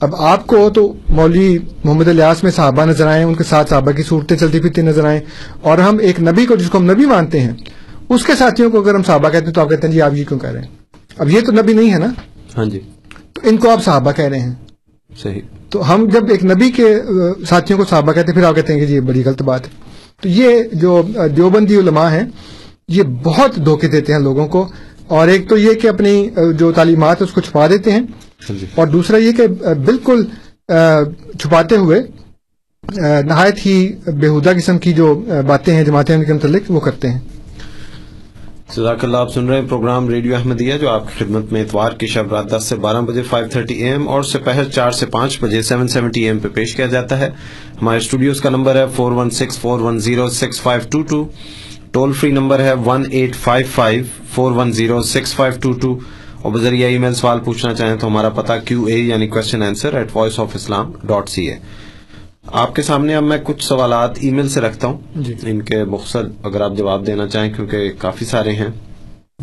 اب 0.00 0.14
آپ 0.16 0.46
کو 0.46 0.70
تو 0.70 0.92
مولوی 1.08 1.58
محمد 1.84 2.08
الیاس 2.08 2.42
میں 2.42 2.50
صحابہ 2.50 2.84
نظر 2.84 3.06
آئے 3.06 3.22
ان 3.22 3.34
کے 3.34 3.44
ساتھ 3.44 3.68
صحابہ 3.68 3.90
کی 3.90 4.02
صورتیں 4.02 4.36
چلتی 4.36 4.60
پھرتی 4.60 4.82
نظر 4.82 5.04
آئیں 5.04 5.20
اور 5.60 5.78
ہم 5.78 5.98
ایک 5.98 6.20
نبی 6.20 6.46
کو 6.46 6.56
جس 6.56 6.70
کو 6.70 6.78
ہم 6.78 6.90
نبی 6.90 7.06
مانتے 7.06 7.40
ہیں 7.40 7.52
اس 8.08 8.24
کے 8.24 8.36
ساتھیوں 8.36 8.70
کو 8.70 8.80
اگر 8.80 8.94
ہم 8.94 9.02
صحابہ 9.02 9.28
کہتے 9.28 9.46
ہیں 9.46 9.52
تو 9.52 9.60
آپ 9.60 9.70
کہتے 9.70 9.86
ہیں 9.86 9.94
جی 9.94 10.00
آپ 10.02 10.14
یہ 10.14 10.24
کیوں 10.24 10.38
کہہ 10.38 10.50
رہے 10.50 10.60
ہیں؟ 10.60 10.68
اب 11.18 11.30
یہ 11.30 11.40
تو 11.40 11.52
نبی 11.52 11.72
نہیں 11.72 11.92
ہے 11.92 11.98
نا؟ 11.98 12.08
ہاں 12.56 12.64
جی۔ 12.64 12.80
تو 13.32 13.40
ان 13.44 13.56
کو 13.56 13.70
آپ 13.70 13.84
صحابہ 13.84 14.12
کہہ 14.12 14.24
رہے 14.24 14.40
ہیں۔ 14.40 14.54
صحیح۔ 15.10 15.40
تو 15.68 15.94
ہم 15.94 16.08
جب 16.08 16.30
ایک 16.30 16.44
نبی 16.44 16.70
کے 16.70 16.98
ساتھیوں 17.48 17.78
کو 17.78 17.84
صحابہ 17.84 18.12
کہتے 18.12 18.26
ہیں 18.26 18.34
پھر 18.34 18.44
آپ 18.44 18.54
کہتے 18.54 18.72
ہیں 18.72 18.80
کہ 18.80 18.86
جی 18.86 19.00
بڑی 19.00 19.24
غلط 19.24 19.42
بات 19.42 19.66
ہے۔ 19.66 19.72
تو 20.22 20.28
یہ 20.28 20.62
جو 20.72 21.02
دیوبندی 21.36 21.76
علماء 21.76 22.10
ہیں 22.10 22.24
یہ 22.88 23.02
بہت 23.22 23.56
دھوکے 23.56 23.88
دیتے 23.88 24.12
ہیں 24.12 24.20
لوگوں 24.20 24.46
کو۔ 24.48 24.68
اور 25.06 25.28
ایک 25.28 25.48
تو 25.48 25.56
یہ 25.58 25.74
کہ 25.74 25.88
اپنی 25.88 26.28
جو 26.58 26.72
تعلیمات 26.72 27.22
اس 27.22 27.30
کو 27.30 27.40
چھپا 27.40 27.66
دیتے 27.66 27.92
ہیں۔ 27.92 28.00
ہاں 28.50 28.58
جی۔ 28.60 28.66
اور 28.74 28.86
دوسرا 28.86 29.16
یہ 29.16 29.32
کہ 29.32 29.46
بالکل 29.86 30.24
چھپاتے 31.38 31.76
ہوئے 31.76 32.00
نہایت 33.24 33.66
ہی 33.66 33.92
بےحدہ 34.06 34.52
قسم 34.56 34.78
کی 34.78 34.92
جو 34.92 35.14
باتیں 35.46 35.74
ہیں 35.74 35.84
جماعتیں 35.84 36.14
ان 36.14 36.24
کے 36.24 36.32
متعلق 36.32 36.70
وہ 36.70 36.80
کرتے 36.80 37.10
ہیں۔ 37.10 37.18
جزاک 38.76 39.04
اللہ 39.04 39.16
آپ 39.16 39.32
سن 39.32 39.46
رہے 39.46 39.60
ہیں 39.60 39.68
پروگرام 39.68 40.08
ریڈیو 40.08 40.34
احمدیہ 40.36 40.76
جو 40.80 40.88
آپ 40.88 41.08
کی 41.08 41.24
خدمت 41.24 41.52
میں 41.52 41.62
اتوار 41.62 41.92
کی 41.92 42.06
شب 42.06 42.32
رات 42.34 42.50
دس 42.50 42.64
سے 42.64 42.76
بارہ 42.76 43.00
بجے 43.00 43.22
فائیو 43.22 43.48
تھرٹی 43.48 43.74
اے 43.74 43.90
ایم 43.90 44.08
اور 44.08 44.22
سپہر 44.22 44.64
چار 44.64 44.90
سے 44.90 45.06
پانچ 45.06 45.38
بجے 45.40 45.62
سیون 45.62 45.88
سیونٹی 45.88 46.20
اے 46.20 46.26
ایم 46.26 46.38
پہ 46.38 46.48
پیش 46.48 46.74
کیا 46.76 46.86
جاتا 46.86 47.18
ہے۔ 47.18 47.30
ہمارے 47.82 47.98
اسٹوڈیوز 47.98 48.40
کا 48.40 48.50
نمبر 48.50 48.76
ہے 48.76 48.84
four 48.96 49.12
one 49.12 49.30
six 49.30 49.58
four 49.58 49.80
one 49.80 49.98
zero 49.98 50.28
six 50.30 50.60
five 50.60 50.80
two 50.90 51.02
two 51.02 51.24
toll 51.94 52.12
free 52.12 52.30
number 52.30 52.60
ہے 52.60 52.72
one 52.72 53.04
eight 53.10 53.34
five 53.36 53.66
five 53.74 54.04
four 54.34 54.52
one 54.52 54.72
zero 54.72 55.02
six 55.02 55.34
five 55.34 55.58
two 55.60 55.72
two. 55.72 55.98
اور 56.42 56.52
بذریعہ 56.52 56.88
ای 56.88 56.98
میل 56.98 57.14
سوال 57.14 57.38
پوچھنا 57.40 57.74
چاہیں 57.74 57.96
تو 57.96 58.06
ہمارا 58.06 58.28
پتا 58.28 58.58
کیو 58.58 58.84
اے 58.84 58.98
یعنی 58.98 59.26
question 59.26 59.62
answer 59.62 59.94
at 59.94 60.16
voice 60.16 60.38
of 60.40 60.54
Islam 60.54 60.92
dot 61.06 61.28
C 61.28 61.46
A 61.50 61.56
آپ 62.52 62.74
کے 62.74 62.82
سامنے 62.82 63.14
اب 63.14 63.22
میں 63.22 63.38
کچھ 63.44 63.64
سوالات 63.64 64.18
ای 64.20 64.30
میل 64.30 64.48
سے 64.48 64.60
رکھتا 64.60 64.88
ہوں۔ 64.88 64.98
جی۔ 65.16 65.34
ان 65.42 65.62
کے 65.62 65.84
مختصر 65.84 66.26
اگر 66.42 66.60
آپ 66.60 66.72
جواب 66.76 67.06
دینا 67.06 67.26
چاہیں 67.26 67.52
کیونکہ 67.52 67.90
کافی 67.98 68.24
سارے 68.24 68.52
ہیں۔ 68.52 68.68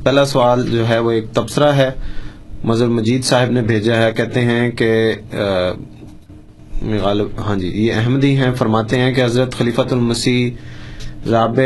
پہلا 0.04 0.26
سوال 0.26 0.68
جو 0.72 0.88
ہے 0.90 1.00
وہ 1.00 1.12
ایک 1.12 1.32
تبصرہ 1.34 1.72
ہے۔ 1.74 1.90
مظہر 2.64 2.88
مجید 2.88 3.24
صاحب 3.24 3.52
نے 3.52 3.62
بھیجا 3.62 3.96
ہے 3.96 4.12
کہتے 4.12 4.42
ہیں 4.42 4.72
کہ 4.72 4.92
غالب 7.02 7.28
ہاں 7.38 7.56
جی 7.56 7.68
یہ 7.68 7.94
احمدی 7.94 8.36
ہیں 8.38 8.52
فرماتے 8.56 9.00
ہیں 9.00 9.14
کہ 9.14 9.24
حضرت 9.24 9.56
خلیفۃ 9.56 9.92
المسیح 9.92 10.52
رابع 11.30 11.64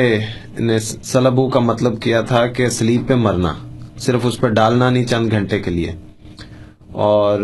نے 0.59 0.79
سلبو 0.79 1.49
کا 1.49 1.59
مطلب 1.59 2.01
کیا 2.01 2.21
تھا 2.21 2.47
کہ 2.47 2.69
سلیب 2.69 3.01
پہ 3.07 3.13
مرنا، 3.13 3.53
صرف 3.97 4.21
اس 4.23 4.39
پہ 4.39 4.47
ڈالنا 4.47 4.89
نہیں 4.89 5.03
چند 5.03 5.31
گھنٹے 5.31 5.59
کے 5.59 5.71
لیے۔ 5.71 5.91
اور 6.91 7.39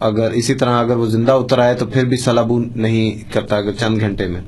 اگر 0.00 0.30
اسی 0.30 0.54
طرح 0.54 0.80
اگر 0.80 0.96
وہ 0.96 1.06
زندہ 1.06 1.32
اتر 1.32 1.58
آئے 1.58 1.74
تو 1.74 1.86
پھر 1.86 2.04
بھی 2.04 2.16
سلبو 2.16 2.58
نہیں 2.58 3.32
کرتا 3.32 3.56
اگر 3.56 3.72
چند 3.72 4.00
گھنٹے 4.00 4.26
میں۔ 4.26 4.40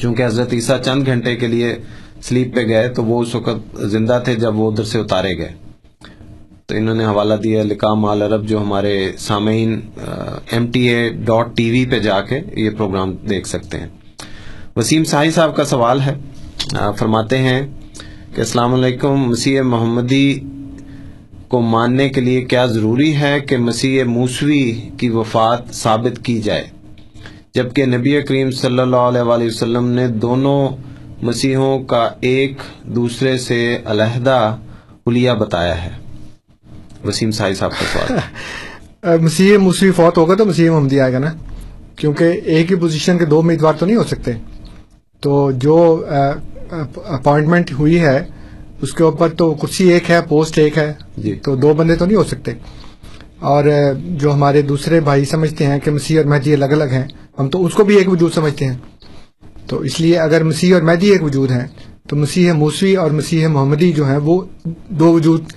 چونکہ 0.00 0.26
حضرت 0.26 0.52
عیسیٰ 0.52 0.82
چند 0.82 1.06
گھنٹے 1.06 1.36
کے 1.36 1.46
لیے 1.46 1.76
سلیپ 2.22 2.54
پہ 2.54 2.60
گئے 2.60 2.88
تو 2.88 3.04
وہ 3.04 3.22
اس 3.22 3.34
وقت 3.34 3.76
زندہ 3.80 4.20
تھے 4.24 4.34
جب 4.34 4.56
وہ 4.56 4.70
ادھر 4.70 4.84
سے 4.84 4.98
اتارے 4.98 5.38
گئے۔ 5.38 5.52
تو 6.66 6.74
انہوں 6.74 6.94
نے 6.94 7.04
حوالہ 7.04 7.34
دیا 7.34 7.62
لکام 7.62 8.04
آل 8.04 8.22
عرب 8.22 8.48
جو 8.48 8.60
ہمارے 8.62 9.12
سامعین 9.18 9.80
M 10.50 10.70
T 10.70 10.88
A 10.88 11.08
dot 11.10 11.56
T 11.56 11.70
V 11.70 11.86
پہ 11.86 11.98
جا 11.98 12.20
کے 12.20 12.40
یہ 12.56 12.70
پروگرام 12.70 13.12
دیکھ 13.12 13.48
سکتے 13.48 13.78
ہیں۔ 13.78 13.88
وسیم 14.76 15.04
ساحی 15.04 15.30
صاحب 15.30 15.56
کا 15.56 15.64
سوال 15.64 16.00
ہے۔ 16.00 16.14
فرماتے 16.96 17.38
ہیں 17.38 17.66
کہ 18.34 18.40
السلام 18.40 18.74
علیکم، 18.74 19.14
مسیح 19.14 19.60
محمدی 19.60 20.40
کو 21.48 21.60
ماننے 21.60 22.08
کے 22.08 22.20
لیے 22.20 22.42
کیا 22.42 22.66
ضروری 22.66 23.16
ہے 23.16 23.40
کہ 23.40 23.56
مسیح 23.56 24.04
موسوی 24.04 24.90
کی 24.98 25.08
وفات 25.08 25.74
ثابت 25.74 26.24
کی 26.24 26.42
جائے؟ 26.42 26.64
جبکہ 27.54 27.86
نبی 27.86 28.22
کریم 28.22 28.50
صلی 28.50 28.78
اللہ 28.78 28.96
علیہ 28.96 29.20
وآلہ 29.20 29.44
وسلم 29.44 29.88
نے 29.88 30.06
دونوں 30.08 30.68
مسیحوں 31.22 31.78
کا 31.78 32.10
ایک 32.20 32.56
دوسرے 32.82 33.38
سے 33.38 33.78
علیحدہ 33.84 34.56
حلیہ 35.08 35.30
بتایا 35.30 35.84
ہے۔ 35.84 35.90
وسیم 37.04 37.30
سائی 37.30 37.54
صاحب 37.54 37.70
کا 37.70 37.84
سوال۔ 37.92 38.18
مسیح 39.22 39.58
موسوی 39.58 39.90
فوت 39.90 40.18
ہوگا 40.18 40.34
تو 40.34 40.44
مسیح 40.44 40.70
محمدی 40.70 41.00
آئے 41.00 41.12
گا 41.12 41.18
نا؟ 41.18 41.32
کیونکہ 41.96 42.40
ایک 42.44 42.70
ہی 42.70 42.76
پوزیشن 42.76 43.18
کے 43.18 43.24
دو 43.24 43.38
امیدوار 43.38 43.72
تو 43.72 43.86
نہیں 43.86 43.96
ہو 43.96 44.04
سکتے۔ 44.04 44.32
تو 45.20 45.50
جو 45.50 46.04
اپوائنٹمنٹ 47.06 47.72
ہوئی 47.72 48.00
ہے 48.00 48.18
اس 48.82 48.92
کے 48.92 49.02
اوپر 49.02 49.28
تو 49.28 49.54
کرسی 49.54 49.88
ایک 49.92 50.10
ہے 50.10 50.20
پوسٹ 50.28 50.58
ایک 50.58 50.78
ہے 50.78 50.92
جی۔ 51.16 51.34
تو 51.34 51.56
دو 51.56 51.74
بندے 51.74 51.96
تو 51.96 52.04
نہیں 52.06 52.16
ہو 52.16 52.24
سکتے۔ 52.24 52.52
اور 53.40 53.64
جو 53.94 54.32
ہمارے 54.34 54.62
دوسرے 54.62 55.00
بھائی 55.00 55.24
سمجھتے 55.24 55.66
ہیں 55.66 55.78
کہ 55.80 55.90
مسیح 55.90 56.18
اور 56.18 56.26
مہدی 56.26 56.52
الگ 56.54 56.72
الگ 56.76 56.84
ہیں 56.84 57.06
ہم 57.38 57.48
تو 57.48 57.64
اس 57.64 57.74
کو 57.74 57.84
بھی 57.84 57.96
ایک 57.96 58.08
وجود 58.08 58.32
سمجھتے 58.34 58.66
ہیں۔ 58.66 58.76
تو 59.66 59.78
اس 59.78 60.00
لیے 60.00 60.18
اگر 60.18 60.42
مسیح 60.42 60.74
اور 60.74 60.82
مہدی 60.82 61.10
ایک 61.10 61.22
وجود 61.22 61.50
ہیں 61.50 61.66
تو 62.08 62.16
مسیح 62.16 62.52
موسوی 62.52 62.94
اور 62.96 63.10
مسیح 63.10 63.46
محمدی 63.46 63.92
جو 63.92 64.06
ہیں 64.08 64.16
وہ 64.16 64.40
دو 64.88 65.12
وجود 65.12 65.52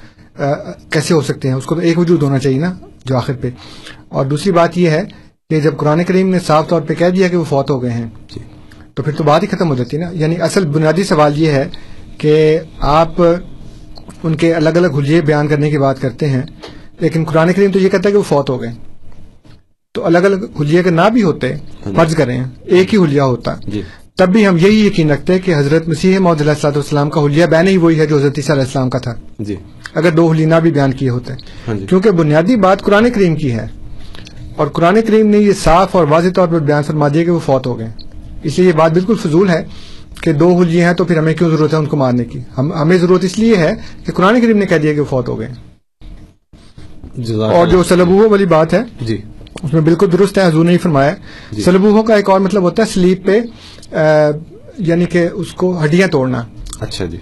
کیسے 0.89 1.13
ہو 1.13 1.21
سکتے 1.21 1.47
ہیں؟ 1.47 1.55
اس 1.55 1.65
کو 1.65 1.75
تو 1.75 1.81
ایک 1.81 1.99
وجود 1.99 2.23
ہونا 2.23 2.39
چاہیے 2.39 2.59
نا 2.59 2.73
جو 3.05 3.17
آخر 3.17 3.33
پہ۔ 3.41 3.49
اور 4.09 4.25
دوسری 4.25 4.51
بات 4.51 4.77
یہ 4.77 4.89
ہے 4.89 5.03
کہ 5.49 5.59
جب 5.59 5.77
قرآن 5.77 6.03
کریم 6.03 6.29
نے 6.29 6.39
صاف 6.39 6.67
طور 6.67 6.81
پہ 6.81 6.93
کہہ 6.93 7.09
دیا 7.09 7.27
کہ 7.27 7.37
وہ 7.37 7.43
فوت 7.43 7.69
ہو 7.69 7.81
گئے 7.81 7.91
ہیں 7.91 8.05
جی۔ 8.27 8.39
تو 8.95 9.03
پھر 9.03 9.13
تو 9.13 9.23
بات 9.23 9.43
ہی 9.43 9.47
ختم 9.47 9.69
ہو 9.69 9.75
جاتی 9.75 9.97
ہے 9.97 10.01
نا؟ 10.01 10.09
یعنی 10.13 10.41
اصل 10.41 10.65
بنیادی 10.65 11.03
سوال 11.03 11.37
یہ 11.37 11.51
ہے 11.51 11.69
کہ 12.17 12.59
آپ 12.79 13.21
ان 14.23 14.35
کے 14.35 14.53
الگ 14.53 14.69
الگ 14.69 14.87
حلیے 14.87 15.21
بیان 15.21 15.47
کرنے 15.47 15.71
کی 15.71 15.77
بات 15.77 16.01
کرتے 16.01 16.29
ہیں 16.29 16.41
لیکن 16.99 17.23
قرآن 17.23 17.53
کریم 17.53 17.71
تو 17.71 17.79
یہ 17.79 17.89
کہتا 17.89 18.07
ہے 18.07 18.11
کہ 18.11 18.17
وہ 18.17 18.23
فوت 18.23 18.49
ہو 18.49 18.61
گئے۔ 18.61 18.71
تو 19.91 20.05
الگ 20.05 20.17
الگ 20.17 20.45
حلیے 20.61 20.83
کے 20.83 20.89
نہ 20.89 21.09
بھی 21.13 21.23
ہوتے 21.23 21.53
فرض 21.95 22.15
کریں 22.15 22.43
ایک 22.65 22.93
ہی 22.93 22.99
حلیہ 22.99 23.21
ہوتا۔ 23.21 23.55
جی۔ 23.67 23.81
تب 24.17 24.29
بھی 24.29 24.47
ہم 24.47 24.57
یہی 24.57 24.87
یقین 24.87 25.11
رکھتے 25.11 25.33
ہیں 25.33 25.39
کہ 25.45 25.55
حضرت 25.55 25.87
مسیح 25.87 26.19
محمد 26.19 26.41
علیہ 26.41 26.51
السلاۃ 26.51 26.71
والسلام 26.71 27.09
کا 27.09 27.25
حلیہ 27.25 27.45
بین 27.45 27.67
ہی 27.67 27.77
وہی 27.77 27.99
ہے 27.99 28.05
جو 28.05 28.17
حضرت 28.17 28.33
عیسیٰ 28.37 28.55
علیہ 28.55 28.63
السلام 28.63 28.89
کا 28.89 28.99
تھا۔ 28.99 29.15
جی۔ 29.39 29.55
اگر 29.93 30.11
دو 30.11 30.31
حلینا 30.31 30.59
بھی 30.59 30.71
بیان 30.71 30.93
کیے 30.93 31.09
ہوتے۔ 31.09 31.33
ہاں 31.67 31.75
جی۔ 31.75 31.85
کیونکہ 31.87 32.11
بنیادی 32.11 32.55
بات 32.55 32.81
قرآن 32.81 33.09
کریم 33.09 33.35
کی 33.35 33.51
ہے۔ 33.51 33.67
اور 34.55 34.67
قرآن 34.67 34.97
کریم 35.07 35.27
نے 35.27 35.37
یہ 35.37 35.53
صاف 35.53 35.95
اور 35.95 36.07
واضح 36.09 36.29
طور 36.35 36.47
پر 36.47 36.59
بیان 36.59 36.83
فرما 36.83 37.07
دیا 37.07 37.23
کہ 37.23 37.31
وہ 37.31 37.39
فوت 37.45 37.67
ہو 37.67 37.79
گئے۔ 37.79 37.89
اس 38.43 38.59
لیے 38.59 38.67
یہ 38.67 38.73
بات 38.73 38.91
بالکل 38.91 39.15
فضول 39.15 39.49
ہے 39.49 39.65
کہ 40.21 40.33
دو 40.33 40.57
حلیے 40.57 40.85
ہیں 40.85 40.93
تو 40.93 41.03
پھر 41.03 41.17
ہمیں 41.17 41.33
کیوں 41.33 41.49
ضرورت 41.49 41.73
ہے 41.73 41.77
ان 41.79 41.85
کو 41.85 41.97
مارنے 41.97 42.25
کی؟ 42.25 42.39
ہم 42.57 42.73
ہمیں 42.73 42.97
ضرورت 42.97 43.23
اس 43.23 43.39
لیے 43.39 43.57
ہے 43.57 43.73
کہ 44.05 44.11
قرآن 44.11 44.41
کریم 44.41 44.57
نے 44.57 44.65
کہہ 44.65 44.77
دیا 44.77 44.93
کہ 44.93 44.99
وہ 44.99 45.05
فوت 45.09 45.27
ہو 45.29 45.39
گئے۔ 45.39 45.47
اور 47.43 47.67
جو 47.67 47.83
سلبوہ 47.83 48.29
والی 48.29 48.45
بات 48.45 48.73
ہے 48.73 48.81
جی۔ 49.01 49.17
اس 49.63 49.73
میں 49.73 49.81
بالکل 49.81 50.11
درست 50.11 50.37
ہے 50.37 50.47
حضور 50.47 50.65
نے 50.65 50.77
فرمایا۔ 50.77 51.15
جی۔ 51.51 51.61
سلبوہوں 51.61 52.03
کا 52.03 52.15
ایک 52.15 52.29
اور 52.29 52.39
مطلب 52.39 52.63
ہوتا 52.63 52.83
ہے 52.83 52.87
سلیپ 52.87 53.25
پہ 53.25 53.39
یعنی 54.77 55.05
کہ 55.05 55.27
اس 55.33 55.51
کو 55.53 55.83
ہڈیاں 55.83 56.07
توڑنا۔ 56.07 56.43
اچھا 56.79 57.05
جی۔ 57.05 57.17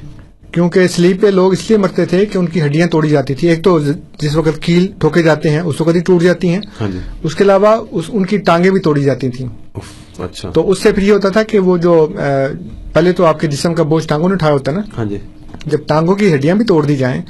کیونکہ 0.52 0.88
سلیپ 0.88 1.22
پہ 1.22 1.28
لوگ 1.28 1.54
اس 1.54 1.70
لیے 1.70 1.78
مرتے 1.78 2.06
تھے 2.06 2.26
کہ 2.26 2.38
ان 2.38 2.48
کی 2.48 2.62
ہڈیاں 2.62 2.88
توڑی 2.88 3.10
جاتی 3.10 3.34
تھی 3.34 3.48
ایک 3.48 3.64
تو 3.64 3.80
جس 4.20 4.36
وقت 4.36 4.62
کیل 4.62 4.88
ٹھوکے 5.00 5.22
جاتے 5.22 5.50
ہیں 5.50 5.60
اس 5.60 5.82
وقت 5.82 5.96
ہی 5.96 6.00
ٹوٹ 6.00 6.24
جاتی 6.24 6.50
ہیں۔ 6.50 6.62
ہاں 6.82 6.88
جی۔ 6.92 7.00
اس 7.24 7.36
کے 7.36 7.44
علاوہ 7.44 7.76
اس 7.92 8.06
ان 8.10 8.26
کی 8.26 8.38
ٹانگیں 8.38 8.72
بھی 8.72 8.80
توڑی 8.80 9.04
جاتی 9.04 9.30
تھیں۔ 9.30 9.48
اچھا۔ 10.20 10.52
تو 10.52 10.72
اس 10.72 10.82
سے 10.84 10.92
پھر 10.92 11.04
یہ 11.04 11.12
ہوتا 11.12 11.30
تھا 11.30 11.44
کہ 11.44 11.60
وہ 11.60 11.78
جو 11.78 12.08
پہلے 12.94 13.12
تو 13.12 13.26
آپ 13.26 13.40
کے 13.40 13.48
جسم 13.48 13.74
کا 13.74 13.84
بوجھ 13.84 14.08
ٹانگوں 14.08 14.30
نے 14.30 14.34
اٹھایا 14.34 14.54
ہوتا 14.54 14.72
نا؟ 14.72 14.82
ہاں 14.98 15.06
جی۔ 15.06 15.18
جب 15.66 15.80
ٹانگوں 15.88 16.16
کی 16.16 16.34
ہڈیاں 16.34 16.56
بھی 16.56 16.66
توڑ 16.66 16.86
دی 16.86 16.96
جائیں 16.96 17.22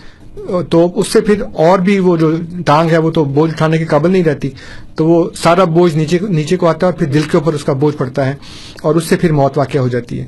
تو 0.70 1.00
اس 1.00 1.08
سے 1.08 1.22
پھر 1.22 1.42
اور 1.54 1.80
بھی 1.80 2.00
وہ 2.00 2.18
جو 2.18 2.32
ٹانگ 2.66 2.92
ہے 2.92 2.98
وہ 2.98 3.12
تو 3.12 3.24
بوجھ 3.24 3.52
اٹھانے 3.52 3.78
کے 3.78 3.86
قابل 3.86 4.12
نہیں 4.12 4.24
رہتی۔ 4.24 4.50
تو 4.96 5.06
وہ 5.06 5.30
سارا 5.36 5.64
بوجھ 5.64 5.96
نیچے 5.98 6.20
نیچے 6.30 6.58
کو 6.58 6.68
آتا 6.68 6.88
ہے 6.88 6.92
اور 6.92 7.00
پھر 7.00 7.08
دل 7.08 7.22
کے 7.22 7.38
اوپر 7.38 7.54
اس 7.54 7.64
کا 7.64 7.74
بوجھ 7.74 7.96
پڑتا 7.98 8.26
ہے 8.28 8.36
اور 8.82 8.96
اس 8.96 9.04
سے 9.04 9.16
پھر 9.16 9.32
موت 9.32 9.58
واقع 9.58 9.78
ہو 9.78 9.88
جاتی 9.88 10.20
ہے۔ 10.20 10.26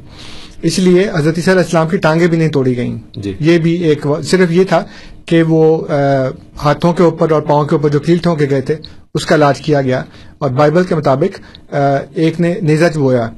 اس 0.61 0.79
لیے 0.79 1.09
حضرت 1.15 1.37
علیہ 1.37 1.59
السلام 1.59 1.87
کی 1.87 1.97
ٹانگیں 1.97 2.27
بھی 2.27 2.37
نہیں 2.37 2.49
توڑی 2.49 2.77
گئیں۔ 2.77 2.97
جی۔ 3.15 3.33
یہ 3.39 3.57
بھی 3.57 3.71
ایک 3.83 4.07
صرف 4.23 4.51
یہ 4.51 4.63
تھا 4.63 4.83
کہ 5.25 5.43
وہ 5.43 5.87
ہاتھوں 6.63 6.93
کے 6.93 7.03
اوپر 7.03 7.31
اور 7.31 7.41
پاؤں 7.41 7.65
کے 7.65 7.75
اوپر 7.75 7.89
جو 7.89 7.99
کیل 7.99 8.17
ٹھونکے 8.17 8.49
گئے 8.49 8.61
تھے 8.61 8.75
اس 9.13 9.25
کا 9.25 9.35
علاج 9.35 9.61
کیا 9.61 9.81
گیا 9.81 10.03
اور 10.37 10.49
بائبل 10.49 10.83
کے 10.83 10.95
مطابق 10.95 11.39
ایک 12.13 12.41
نے 12.41 12.53
نیزج 12.61 12.97
بویا 12.97 13.29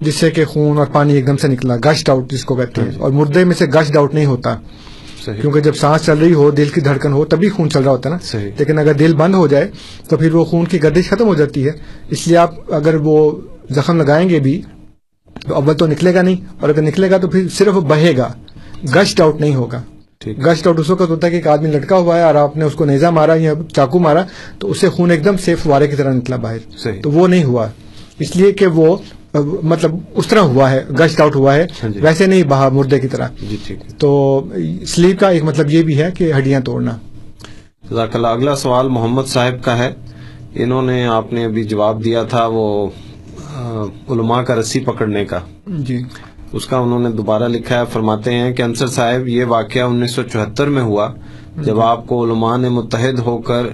جس 0.00 0.14
سے 0.14 0.30
کہ 0.30 0.44
خون 0.44 0.78
اور 0.78 0.86
پانی 0.86 1.14
ایک 1.14 1.26
دم 1.26 1.36
سے 1.36 1.48
نکلا 1.48 1.76
گشٹ 1.84 2.10
آؤٹ 2.10 2.30
جس 2.30 2.44
کو 2.44 2.54
کہتے 2.54 2.82
ہیں 2.82 2.98
اور 2.98 3.10
مردے 3.10 3.44
میں 3.44 3.54
سے 3.54 3.66
گشٹ 3.66 3.96
آؤٹ 3.96 4.14
نہیں 4.14 4.26
ہوتا۔ 4.26 4.54
کیونکہ 5.40 5.60
جب 5.60 5.74
سانس 5.76 6.04
چل 6.04 6.18
رہی 6.18 6.32
ہو 6.34 6.50
دل 6.50 6.68
کی 6.68 6.80
دھڑکن 6.80 7.12
ہو 7.12 7.24
تبھی 7.24 7.48
خون 7.48 7.70
چل 7.70 7.82
رہا 7.82 7.90
ہوتا 7.90 8.08
ہے 8.08 8.14
نا۔ 8.14 8.18
لیکن 8.58 8.78
اگر 8.78 8.92
دل 8.92 9.14
بند 9.16 9.34
ہو 9.34 9.46
جائے 9.46 9.70
تو 10.08 10.16
پھر 10.16 10.34
وہ 10.34 10.44
خون 10.44 10.64
کی 10.64 10.82
گردش 10.82 11.10
ختم 11.10 11.26
ہو 11.26 11.34
جاتی 11.34 11.66
ہے۔ 11.66 11.70
اس 12.10 12.28
لیے 12.28 12.36
آپ 12.36 12.74
اگر 12.74 12.94
وہ 12.94 13.30
زخم 13.70 13.96
لگائیں 13.96 14.28
گے 14.28 14.40
بھی 14.40 14.62
تو 15.46 15.54
اول 15.54 15.74
تو 15.74 15.86
نکلے 15.86 16.14
گا 16.14 16.22
نہیں 16.22 16.36
اور 16.60 16.68
اگر 16.68 16.82
نکلے 16.82 17.10
گا 17.10 17.18
تو 17.18 17.28
پھر 17.28 17.48
صرف 17.48 17.74
بہے 17.74 18.16
گا 18.16 18.32
گشٹ 18.94 19.20
آؤٹ 19.20 19.40
نہیں 19.40 19.54
ہوگا۔ 19.54 19.82
گشٹ 20.26 20.66
آؤٹ 20.66 20.78
اس 20.78 20.90
وقت 20.90 21.00
ہوتا 21.00 21.26
ہے 21.26 21.30
کہ 21.30 21.36
ایک 21.36 21.46
آدمی 21.46 21.70
لٹکا 21.70 21.96
ہوا 21.96 22.16
ہے 22.16 22.22
اور 22.22 22.34
آپ 22.34 22.56
نے 22.56 22.64
اس 22.64 22.72
کو 22.74 22.84
نیزا 22.84 23.10
مارا 23.10 23.34
یا 23.34 23.52
چاقو 23.74 23.98
مارا 23.98 24.22
تو 24.58 24.70
اس 24.70 24.80
سے 24.80 24.88
خون 24.88 25.10
ایک 25.10 25.24
دم 25.24 25.36
سے 25.36 25.54
فوارے 25.54 25.88
کی 25.88 25.96
طرح 25.96 26.12
نکلا 26.12 26.36
باہر۔ 26.36 26.58
صحیح۔ 26.78 27.02
تو 27.02 27.10
وہ 27.10 27.28
نہیں 27.28 27.44
ہوا۔ 27.44 27.66
اس 28.18 28.36
لیے 28.36 28.52
کہ 28.52 28.66
وہ 28.66 28.96
مطلب 29.62 29.94
اس 30.14 30.26
طرح 30.26 30.38
ہوا 30.38 30.70
ہے 30.70 30.84
گشٹ 31.00 31.20
آؤٹ 31.20 31.36
ہوا 31.36 31.54
ہے۔ 31.54 31.66
ہاں 31.82 31.90
جی۔ 31.90 32.00
ویسے 32.00 32.26
نہیں 32.26 32.42
بہا 32.42 32.68
مردے 32.68 33.00
کی 33.00 33.08
طرح۔ 33.08 33.28
جی 33.50 33.56
ٹھیک 33.66 33.78
تو 33.98 34.44
سلیپ 34.86 35.20
کا 35.20 35.28
ایک 35.28 35.44
مطلب 35.44 35.70
یہ 35.70 35.82
بھی 35.82 36.02
ہے 36.02 36.10
کہ 36.10 36.32
ہڈیاں 36.32 36.60
توڑنا۔ 36.60 36.96
جزاک 37.90 38.16
اللہ 38.16 38.26
اگلا 38.26 38.56
سوال 38.56 38.88
محمد 38.88 39.22
صاحب 39.26 39.64
کا 39.64 39.78
ہے۔ 39.78 39.94
انہوں 40.54 40.82
نے 40.82 41.06
آپ 41.06 41.32
نے 41.32 41.44
ابھی 41.44 41.64
جواب 41.64 42.04
دیا 42.04 42.22
تھا 42.22 42.46
وہ 42.46 42.88
علماء 44.08 44.42
کا 44.42 44.54
رسی 44.56 44.80
پکڑنے 44.80 45.24
کا۔ 45.24 45.38
جی۔ 45.66 45.98
اس 46.52 46.66
کا 46.66 46.76
انہوں 46.76 47.00
نے 47.00 47.10
دوبارہ 47.10 47.48
لکھا 47.48 47.78
ہے 47.78 47.84
فرماتے 47.92 48.34
ہیں 48.34 48.52
کہ 48.52 48.62
انصر 48.62 48.86
صاحب 48.86 49.28
یہ 49.28 49.44
واقعہ 49.44 49.82
انیس 49.82 50.10
سو 50.10 50.22
چوہتر 50.22 50.66
میں 50.66 50.82
ہوا 50.82 51.08
جب 51.62 51.80
آپ 51.80 52.06
کو 52.06 52.24
علماء 52.24 52.56
نے 52.56 52.68
متحد 52.68 53.18
ہو 53.18 53.38
کر 53.38 53.66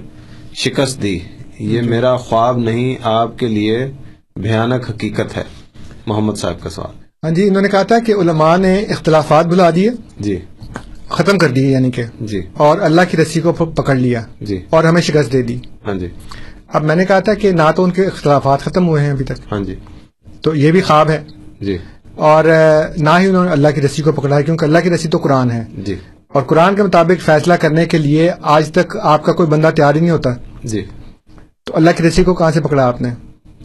شکست 0.53 1.01
دی۔ 1.01 1.19
یہ 1.59 1.81
میرا 1.81 2.17
خواب 2.17 2.57
نہیں 2.57 2.95
آپ 3.03 3.39
کے 3.39 3.47
لیے 3.47 3.91
بھیانک 4.35 4.89
حقیقت 4.89 5.37
ہے۔ 5.37 5.43
محمد 6.05 6.35
صاحب 6.35 6.53
کا 6.59 6.69
سوال۔ 6.69 7.03
ہاں 7.23 7.31
جی 7.31 7.47
انہوں 7.47 7.61
نے 7.61 7.69
کہا 7.69 7.83
تھا 7.83 7.99
کہ 7.99 8.11
علماء 8.11 8.57
نے 8.57 8.79
اختلافات 8.79 9.45
بلا 9.45 9.69
دیے 9.75 9.89
جی۔ 10.19 10.39
ختم 11.09 11.37
کر 11.37 11.49
دیے 11.49 11.71
یعنی 11.71 11.91
کہ 11.91 12.03
جی۔ 12.21 12.41
اور 12.53 12.77
اللہ 12.79 13.01
کی 13.11 13.17
رسی 13.17 13.41
کو 13.41 13.53
پکڑ 13.53 13.95
لیا 13.95 14.21
جی۔ 14.41 14.65
اور 14.69 14.83
ہمیں 14.83 15.01
شکست 15.01 15.33
دے 15.33 15.41
دی۔ 15.41 15.59
ہاں 15.87 15.93
جی۔ 15.93 16.07
اب 16.67 16.83
میں 16.83 16.95
نے 16.95 17.05
کہا 17.05 17.19
تھا 17.19 17.33
کہ 17.33 17.51
نہ 17.51 17.71
تو 17.75 17.83
ان 17.83 17.91
کے 17.91 18.05
اختلافات 18.05 18.59
ختم 18.59 18.87
ہوئے 18.87 19.03
ہیں 19.03 19.11
ابھی 19.11 19.25
تک۔ 19.25 19.33
ہاں 19.51 19.59
جی۔ 19.59 19.75
تو 20.41 20.55
یہ 20.55 20.71
بھی 20.71 20.81
خواب 20.81 21.09
ہے۔ 21.09 21.23
جی۔ 21.61 21.77
اور 22.15 22.43
نہ 22.97 23.09
ہی 23.19 23.27
انہوں 23.27 23.45
نے 23.45 23.51
اللہ 23.51 23.67
کی 23.75 23.81
رسی 23.81 24.01
کو 24.01 24.11
پکڑا 24.11 24.37
ہے 24.37 24.43
کیونکہ 24.43 24.65
اللہ 24.65 24.77
کی 24.79 24.89
رسی 24.89 25.07
تو 25.07 25.17
قرآن 25.17 25.51
ہے۔ 25.51 25.63
جی۔ 25.77 25.95
اور 26.27 26.41
قرآن 26.43 26.75
کے 26.75 26.83
مطابق 26.83 27.21
فیصلہ 27.21 27.53
کرنے 27.53 27.85
کے 27.85 27.97
لیے 27.97 28.31
آج 28.41 28.71
تک 28.71 28.97
آپ 29.01 29.23
کا 29.23 29.33
کوئی 29.33 29.49
بندہ 29.49 29.69
تیار 29.75 29.95
ہی 29.95 29.99
نہیں 29.99 30.09
ہوتا۔ 30.09 30.29
جی۔ 30.63 30.85
تو 31.63 31.75
اللہ 31.75 31.89
کی 31.97 32.03
رسی 32.03 32.23
کو 32.23 32.33
کہاں 32.33 32.51
سے 32.51 32.61
پکڑا 32.61 32.87
آپ 32.87 33.01
نے؟ 33.01 33.09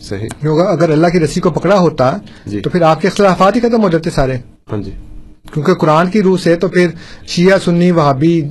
صحیح۔ 0.00 0.28
کیونکہ 0.40 0.62
اگر 0.62 0.90
اللہ 0.90 1.06
کی 1.06 1.20
رسی 1.20 1.40
کو 1.40 1.50
پکڑا 1.50 1.78
ہوتا 1.78 2.16
جی۔ 2.46 2.60
تو 2.60 2.70
پھر 2.70 2.82
آپ 2.82 3.00
کے 3.00 3.08
اختلافات 3.08 3.56
ہی 3.56 3.60
ختم 3.60 3.82
ہو 3.82 3.88
جاتے 3.88 4.10
سارے۔ 4.10 4.36
ہاں 4.72 4.82
جی۔ 4.82 4.90
کیونکہ 5.52 5.74
قرآن 5.74 6.10
کی 6.10 6.22
روح 6.22 6.38
سے 6.38 6.56
تو 6.56 6.68
پھر 6.68 6.88
شیعہ 7.26 7.58
سنی 7.64 7.90
وہابی 7.90 8.42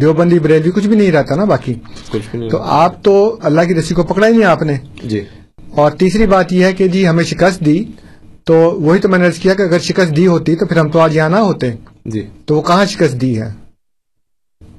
دیوبندی 0.00 0.38
بریلوی 0.38 0.70
کچھ 0.70 0.86
بھی 0.86 0.96
نہیں 0.96 1.12
رہتا 1.12 1.34
نا 1.34 1.44
باقی۔ 1.44 1.74
کچھ 2.10 2.22
بھی 2.30 2.38
نہیں 2.38 2.50
تو 2.50 2.62
آپ 2.62 3.04
تو 3.04 3.36
اللہ 3.42 3.60
کی 3.60 3.74
رسی 3.74 3.94
کو 3.94 4.02
پکڑا 4.02 4.26
ہی 4.26 4.32
نہیں 4.32 4.44
آپ 4.44 4.62
نے۔ 4.62 4.76
جی۔ 5.04 5.24
اور 5.70 5.90
تیسری 5.90 6.26
بات 6.26 6.52
یہ 6.52 6.64
ہے 6.64 6.72
کہ 6.72 6.88
جی 6.88 7.08
ہمیں 7.08 7.24
شکست 7.24 7.64
دی۔ 7.64 7.84
تو 8.46 8.54
وہی 8.54 8.98
تو 8.98 9.08
میں 9.08 9.18
نے 9.18 9.28
کیا 9.42 9.54
کہ 9.54 9.62
اگر 9.62 9.78
شکست 9.78 10.16
دی 10.16 10.26
ہوتی 10.26 10.56
تو 10.56 10.66
پھر 10.66 10.76
ہم 10.76 10.88
تو 10.88 10.98
آج 11.00 11.16
یہاں 11.16 11.28
نہ 11.28 11.36
ہوتے۔ 11.36 11.70
جی۔ 12.04 12.26
تو 12.46 12.56
وہ 12.56 12.62
کہاں 12.62 12.84
شکست 12.84 13.20
دی 13.20 13.40
ہے؟ 13.40 13.48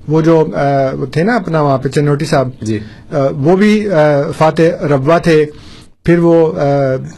وہ 0.07 0.21
جو 0.21 0.35
تھے 1.11 1.23
نا 1.23 1.35
اپنا 1.35 1.61
وہاں 1.61 1.77
پہ 1.77 1.89
چنوٹی 1.89 2.25
صاحب۔ 2.25 2.49
جی۔ 2.61 2.79
وہ 3.45 3.55
بھی 3.57 3.87
فاتح 4.37 4.85
ربوا 4.91 5.17
تھے۔ 5.17 5.45
پھر 6.05 6.19
وہ 6.19 6.37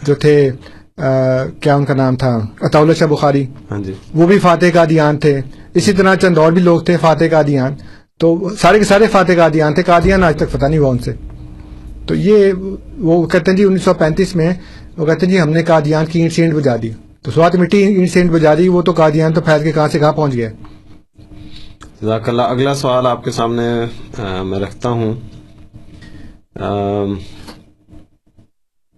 جو 0.03 0.15
تھے 0.15 0.51
کیا 1.61 1.76
ان 1.76 1.85
کا 1.85 1.93
نام 1.93 2.15
تھا؟ 2.15 2.39
اطول 2.61 2.93
شاہ 2.93 3.07
بخاری۔ 3.07 3.45
ہاں 3.71 3.80
جی۔ 3.84 3.93
وہ 4.13 4.27
بھی 4.27 4.39
فاتح 4.39 4.65
قادیان 4.73 5.17
تھے۔ 5.17 5.41
اسی 5.73 5.93
طرح 5.93 6.15
چند 6.15 6.38
اور 6.38 6.51
بھی 6.51 6.61
لوگ 6.61 6.81
تھے 6.81 6.97
فاتح 7.01 7.26
قادیان۔ 7.31 7.76
تو 8.19 8.49
سارے 8.61 8.80
کے 8.80 8.85
سارے 8.85 9.07
فاتح 9.07 9.31
قادیان 9.38 9.73
تھے۔ 9.73 9.84
قادیان 9.84 10.23
آج 10.23 10.35
تک 10.38 10.51
پتہ 10.51 10.65
نہیں 10.65 10.80
ہوا 10.80 10.89
ان 10.89 10.97
سے۔ 10.97 11.13
تو 12.07 12.15
یہ 12.15 12.53
وہ 12.97 13.27
کہتے 13.27 13.51
ہیں 13.51 13.57
جی 13.57 13.63
انیس 13.63 13.84
سو 13.84 13.93
پینتیس 13.93 14.35
میں 14.35 14.53
وہ 14.99 15.05
کہتے 15.05 15.26
ہیں 15.26 15.34
جی 15.34 15.41
ہم 15.41 15.49
نے 15.49 15.63
قادیان 15.63 16.05
کی 16.05 16.19
اینٹ 16.21 16.34
سینٹ 16.34 16.53
بجا 16.53 16.76
دی۔ 16.81 16.89
تو 17.21 17.31
سوات 17.31 17.55
مٹی 17.55 17.77
اینٹ 17.77 18.11
سینٹ 18.11 18.31
بجا 18.31 18.55
دی 18.55 18.67
وہ 18.67 18.81
تو 18.81 18.91
قادیان 18.91 19.34
تو 19.34 19.41
پھیل 19.41 19.63
کے 19.63 19.71
کہاں 19.71 19.88
سے 19.88 19.99
کہاں 19.99 20.11
پہنچ 20.13 20.34
گیا 20.34 20.49
جزاک 22.01 22.30
اللہ 22.30 22.41
اگلا 22.41 22.76
سوال 22.76 23.07
آپ 23.07 23.23
کے 23.23 23.31
سامنے 23.31 23.67
میں 24.43 24.59
رکھتا 24.59 24.89
ہوں۔ 24.89 25.13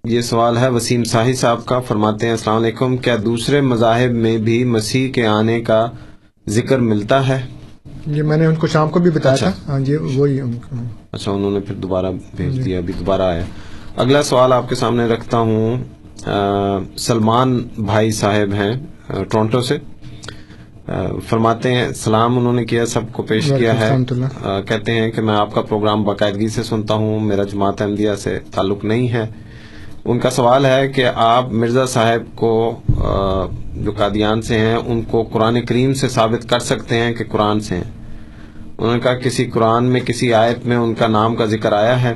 یہ 0.03 0.21
سوال 0.21 0.57
ہے 0.57 0.69
وسیم 0.69 1.03
صاحب 1.03 1.37
صاحب 1.37 1.65
کا 1.65 1.79
فرماتے 1.79 2.25
ہیں 2.25 2.33
السلام 2.33 2.57
علیکم 2.57 2.97
کیا 2.97 3.15
دوسرے 3.25 3.61
مذاہب 3.61 4.11
میں 4.11 4.37
بھی 4.37 4.63
مسیح 4.63 5.11
کے 5.11 5.27
آنے 5.27 5.61
کا 5.61 5.87
ذکر 6.47 6.79
ملتا 6.79 7.27
ہے؟ 7.27 7.41
یہ 8.07 8.23
میں 8.23 8.37
نے 8.37 8.45
ان 8.45 8.55
کو 8.55 8.67
شام 8.67 8.89
کو 8.89 8.99
بھی 8.99 9.11
بتایا 9.11 9.35
اچھا۔ 9.35 9.49
تھا۔ 9.49 9.73
ہاں 9.73 9.79
جی 9.79 9.95
وہی۔ 9.95 10.39
اچھا 11.11 11.31
انہوں 11.31 11.51
نے 11.51 11.59
پھر 11.59 11.75
دوبارہ 11.75 12.05
بھیج 12.35 12.65
دیا 12.65 12.77
ابھی 12.77 12.93
دوبارہ 12.99 13.21
آیا۔ 13.21 13.43
اگلا 13.95 14.23
سوال 14.23 14.53
آپ 14.53 14.69
کے 14.69 14.75
سامنے 14.75 15.05
رکھتا 15.05 15.37
ہوں 15.37 15.83
آ، 16.25 16.31
سلمان 16.97 17.67
بھائی 17.77 18.11
صاحب 18.11 18.53
ہیں 18.53 18.73
ٹورنٹو 19.07 19.61
سے۔ 19.61 19.77
آ، 20.87 20.91
فرماتے 21.27 21.75
ہیں 21.75 21.91
سلام 21.91 22.37
انہوں 22.37 22.53
نے 22.53 22.65
کیا 22.65 22.85
سب 22.85 23.01
کو 23.11 23.23
پیش 23.23 23.51
کیا 23.57 23.79
ہے۔ 23.79 23.89
آ، 24.43 24.59
کہتے 24.61 24.91
ہیں 24.91 25.11
کہ 25.11 25.21
میں 25.21 25.35
آپ 25.35 25.53
کا 25.53 25.61
پروگرام 25.61 26.03
باقاعدگی 26.03 26.47
سے 26.47 26.63
سنتا 26.63 26.93
ہوں 26.93 27.19
میرا 27.19 27.43
جماعت 27.43 27.81
احمدیہ 27.81 28.15
سے 28.15 28.39
تعلق 28.51 28.85
نہیں 28.85 29.09
ہے۔ 29.09 29.27
ان 30.05 30.19
کا 30.19 30.29
سوال 30.29 30.65
ہے 30.65 30.87
کہ 30.87 31.05
آپ 31.15 31.53
مرزا 31.53 31.85
صاحب 31.85 32.35
کو 32.35 32.79
جو 33.75 33.91
قادیان 33.91 34.41
سے 34.41 34.59
ہیں 34.59 34.75
ان 34.75 35.01
کو 35.01 35.23
قرآن 35.23 35.61
کریم 35.61 35.93
سے 35.93 36.07
ثابت 36.07 36.49
کر 36.49 36.59
سکتے 36.59 36.95
ہیں 36.95 37.13
کہ 37.13 37.25
قرآن 37.31 37.59
سے 37.59 37.75
ہیں؟ 37.75 37.83
انہوں 38.77 38.93
نے 38.93 38.99
کہا 38.99 39.13
کسی 39.13 39.45
قرآن 39.45 39.83
میں 39.83 40.01
کسی 40.01 40.33
آیت 40.33 40.65
میں 40.65 40.77
ان 40.77 40.93
کا 40.93 41.07
نام 41.07 41.35
کا 41.35 41.45
ذکر 41.45 41.73
آیا 41.73 42.03
ہے۔ 42.03 42.13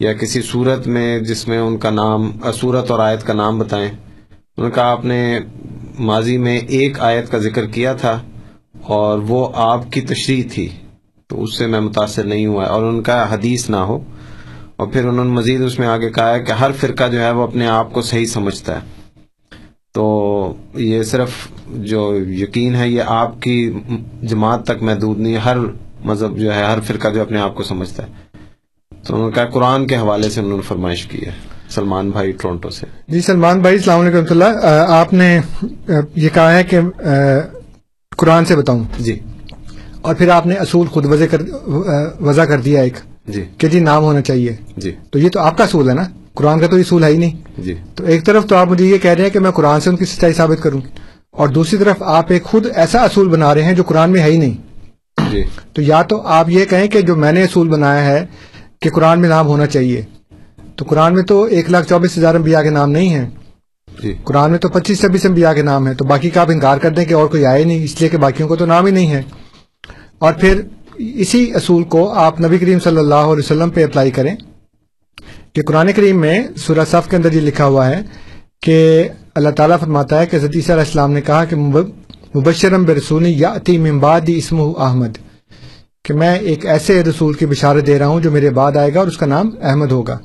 یا 0.00 0.12
کسی 0.12 0.42
صورت 0.42 0.86
میں 0.86 1.18
جس 1.18 1.48
میں 1.48 1.58
ان 1.58 1.76
کا 1.76 1.90
نام، 1.90 2.30
صورت 2.60 2.90
اور 2.90 2.98
آیت 2.98 3.22
کا 3.22 3.32
نام 3.32 3.58
بتائیں۔ 3.58 3.88
انہوں 3.88 4.68
نے 4.68 4.74
کہا، 4.74 4.90
آپ 4.90 5.04
نے 5.04 5.38
ماضی 5.98 6.38
میں 6.38 6.58
ایک 6.58 7.00
آیت 7.00 7.30
کا 7.30 7.38
ذکر 7.38 7.66
کیا 7.66 7.92
تھا 7.92 8.22
اور 8.82 9.18
وہ 9.18 9.48
آپ 9.54 9.92
کی 9.92 10.00
تشریح 10.00 10.42
تھی، 10.52 10.68
تو 11.26 11.42
اس 11.42 11.58
سے 11.58 11.66
میں 11.66 11.80
متاثر 11.80 12.24
نہیں 12.24 12.46
ہوا 12.46 12.64
اور 12.64 12.82
ان 12.82 13.02
کا 13.02 13.34
حدیث 13.34 13.70
نہ 13.70 13.76
ہو۔ 13.76 13.98
اور 14.76 14.86
پھر 14.86 15.08
انہوں 15.08 15.24
نے 15.24 15.30
مزید 15.30 15.60
اس 15.60 15.78
میں 15.78 15.86
آگے 15.86 16.10
کہا 16.10 16.34
ہے 16.34 16.40
کہ 16.40 16.52
ہر 16.52 16.70
فرقہ 16.72 17.08
جو 17.12 17.20
ہے 17.20 17.30
وہ 17.30 17.42
اپنے 17.42 17.66
آپ 17.66 17.92
کو 17.92 18.02
صحیح 18.02 18.26
سمجھتا 18.26 18.74
ہے۔ 18.74 18.80
تو 19.92 20.54
یہ 20.74 21.02
صرف 21.02 21.30
جو 21.68 22.18
یقین 22.28 22.74
ہے، 22.74 22.88
یہ 22.88 23.02
آپ 23.06 23.42
کی 23.42 23.72
جماعت 24.22 24.64
تک 24.64 24.82
محدود 24.82 25.18
نہیں 25.18 25.32
ہے 25.32 25.38
ہر 25.38 25.56
مذہب 26.04 26.38
جو 26.38 26.54
ہے، 26.54 26.64
ہر 26.64 26.80
فرقہ 26.80 27.08
جو 27.08 27.20
اپنے 27.20 27.40
آپ 27.40 27.54
کو 27.54 27.62
سمجھتا 27.62 28.06
ہے۔ 28.06 28.27
تو 29.06 29.14
انہوں 29.14 29.28
نے 29.28 29.34
کہا 29.34 29.44
قرآن 29.44 29.86
کے 29.86 29.96
حوالے 29.96 30.30
سے 30.30 30.40
انہوں 30.40 30.56
نے 30.56 30.62
فرمائش 30.62 31.06
کی 31.06 31.26
ہے 31.26 31.30
سلمان 31.68 32.10
بھائی 32.10 32.32
ٹورنٹو 32.32 32.70
سے۔ 32.70 32.86
جی 33.08 33.20
سلمان 33.20 33.60
بھائی 33.60 33.76
السلام 33.76 34.00
علیکم 34.00 34.24
اللہ۔ 34.30 34.44
آپ 34.88 35.12
نے 35.12 35.40
یہ 36.14 36.28
کہا 36.34 36.54
ہے 36.54 36.64
کہ 36.64 36.80
قرآن 38.16 38.44
سے 38.44 38.56
بتاؤں۔ 38.56 38.84
جی۔ 38.98 39.18
اور 40.00 40.14
پھر 40.14 40.28
آپ 40.28 40.46
نے 40.46 40.54
اصول 40.54 40.86
خود 40.86 41.04
وضع 41.04 41.24
کر 41.30 41.40
آ، 41.40 42.02
وضع 42.20 42.44
کر 42.44 42.60
دیا 42.60 42.82
ایک۔ 42.82 42.94
جی۔ 43.28 43.44
کہ 43.58 43.68
جی 43.68 43.80
نام 43.80 44.02
ہونا 44.02 44.20
چاہیے۔ 44.20 44.56
جی۔ 44.76 44.92
تو 45.10 45.18
یہ 45.18 45.28
تو 45.28 45.40
آپ 45.40 45.58
کا 45.58 45.64
اصول 45.64 45.88
ہے 45.88 45.94
نا؟ 45.94 46.02
قرآن 46.34 46.60
کا 46.60 46.66
تو 46.66 46.76
اصول 46.76 47.04
ہے 47.04 47.08
ہی 47.08 47.16
نہیں۔ 47.16 47.60
جی۔ 47.60 47.74
تو 47.94 48.04
ایک 48.04 48.24
طرف 48.24 48.46
تو 48.46 48.56
آپ 48.56 48.68
مجھے 48.68 48.84
یہ 48.86 48.98
کہہ 48.98 49.10
رہے 49.10 49.22
ہیں 49.22 49.30
کہ 49.30 49.38
میں 49.38 49.50
قرآن 49.50 49.80
سے 49.80 49.90
ان 49.90 49.96
کی 49.96 50.04
سچائی 50.04 50.32
ثابت 50.32 50.62
کروں۔ 50.62 50.80
اور 51.30 51.48
دوسری 51.48 51.78
طرف 51.78 51.96
آپ 52.00 52.24
ایک 52.28 52.44
خود 52.44 52.66
ایسا 52.74 52.98
اصول 52.98 53.28
بنا 53.28 53.54
رہے 53.54 53.62
ہیں 53.62 53.72
جو 53.72 53.82
قرآن 53.82 54.10
میں 54.10 54.20
ہے 54.20 54.32
ہی 54.32 54.36
نہیں۔ 54.36 54.54
جی۔ 55.30 55.44
تو 55.72 55.82
یا 55.82 56.02
تو 56.02 56.22
آپ 56.22 56.50
یہ 56.50 56.64
کہیں 56.64 56.88
کہ 56.88 57.00
جو 57.00 57.16
میں 57.16 57.32
نے 57.32 57.42
اصول 57.42 57.68
بنایا 57.68 58.04
ہے 58.04 58.26
کہ 58.80 58.90
قرآن 58.90 59.20
میں 59.20 59.28
نام 59.28 59.46
ہونا 59.46 59.66
چاہیے۔ 59.66 60.02
تو 60.76 60.84
قرآن 60.88 61.14
میں 61.14 61.22
تو 61.22 61.42
ایک 61.42 61.70
لاکھ 61.70 61.88
چوبیس 61.88 62.18
ہزار 62.18 62.34
انبیاء 62.34 62.62
کے 62.62 62.70
نام 62.70 62.90
نہیں 62.90 63.08
ہیں۔ 63.08 63.30
جی۔ 64.02 64.14
قرآن 64.24 64.50
میں 64.50 64.58
تو 64.58 64.68
پچیس 64.68 65.00
چھبیس 65.00 65.26
انبیاء 65.26 65.52
کے 65.52 65.62
نام 65.62 65.86
ہیں۔ 65.86 65.94
تو 65.94 66.04
باقی 66.04 66.30
کا 66.30 66.40
آپ 66.40 66.50
انکار 66.50 66.78
کر 66.78 66.90
دیں 66.90 67.04
کہ 67.04 67.14
اور 67.14 67.26
کوئی 67.26 67.46
آئے 67.46 67.64
نہیں 67.64 67.84
اس 67.84 68.00
لیے 68.00 68.08
کہ 68.08 68.18
باقیوں 68.18 68.48
کو 68.48 68.56
تو 68.56 68.66
نام 68.66 68.86
ہی 68.86 68.90
نہیں 68.90 69.10
ہے 69.10 69.22
اور 70.18 70.32
پھر 70.32 70.60
اسی 70.94 71.54
اصول 71.54 71.84
کو 71.84 72.12
آپ 72.12 72.40
نبی 72.40 72.58
کریم 72.58 72.78
صلی 72.80 72.98
اللہ 72.98 73.14
علیہ 73.14 73.44
وسلم 73.44 73.70
پہ 73.70 73.84
اپلائی 73.84 74.10
کریں 74.10 74.36
کہ 75.52 75.62
قرآن 75.62 75.92
کریم 75.92 76.20
میں 76.20 76.42
سورہ 76.56 76.84
صف 76.90 77.10
کے 77.10 77.16
اندر 77.16 77.32
یہ 77.32 77.40
لکھا 77.40 77.64
ہوا 77.64 77.86
ہے 77.86 78.02
کہ 78.62 79.08
اللہ 79.34 79.48
تعالیٰ 79.48 79.78
فرماتا 79.80 80.20
ہے 80.20 80.26
کہ 80.26 80.36
علیہ 80.36 80.72
السلام 80.72 81.12
نے 81.12 81.20
کہا 81.20 81.44
کہ 81.44 81.56
مبشرم 81.56 82.84
برسونی 82.84 83.32
یا 83.38 83.48
اتی 83.48 83.78
ممبادی 83.78 84.38
اسم 84.38 84.60
احمد۔ 84.60 85.27
کہ 86.08 86.14
میں 86.14 86.38
ایک 86.38 86.66
ایسے 86.66 87.02
رسول 87.02 87.34
کی 87.34 87.46
بشارت 87.46 87.86
دے 87.86 87.98
رہا 87.98 88.06
ہوں 88.06 88.20
جو 88.20 88.30
میرے 88.30 88.50
بعد 88.50 88.76
آئے 88.76 88.94
گا 88.94 88.98
اور 88.98 89.06
اس 89.06 89.16
کا 89.16 89.26
نام 89.26 89.50
احمد 89.62 89.92
ہوگا۔ 89.92 90.18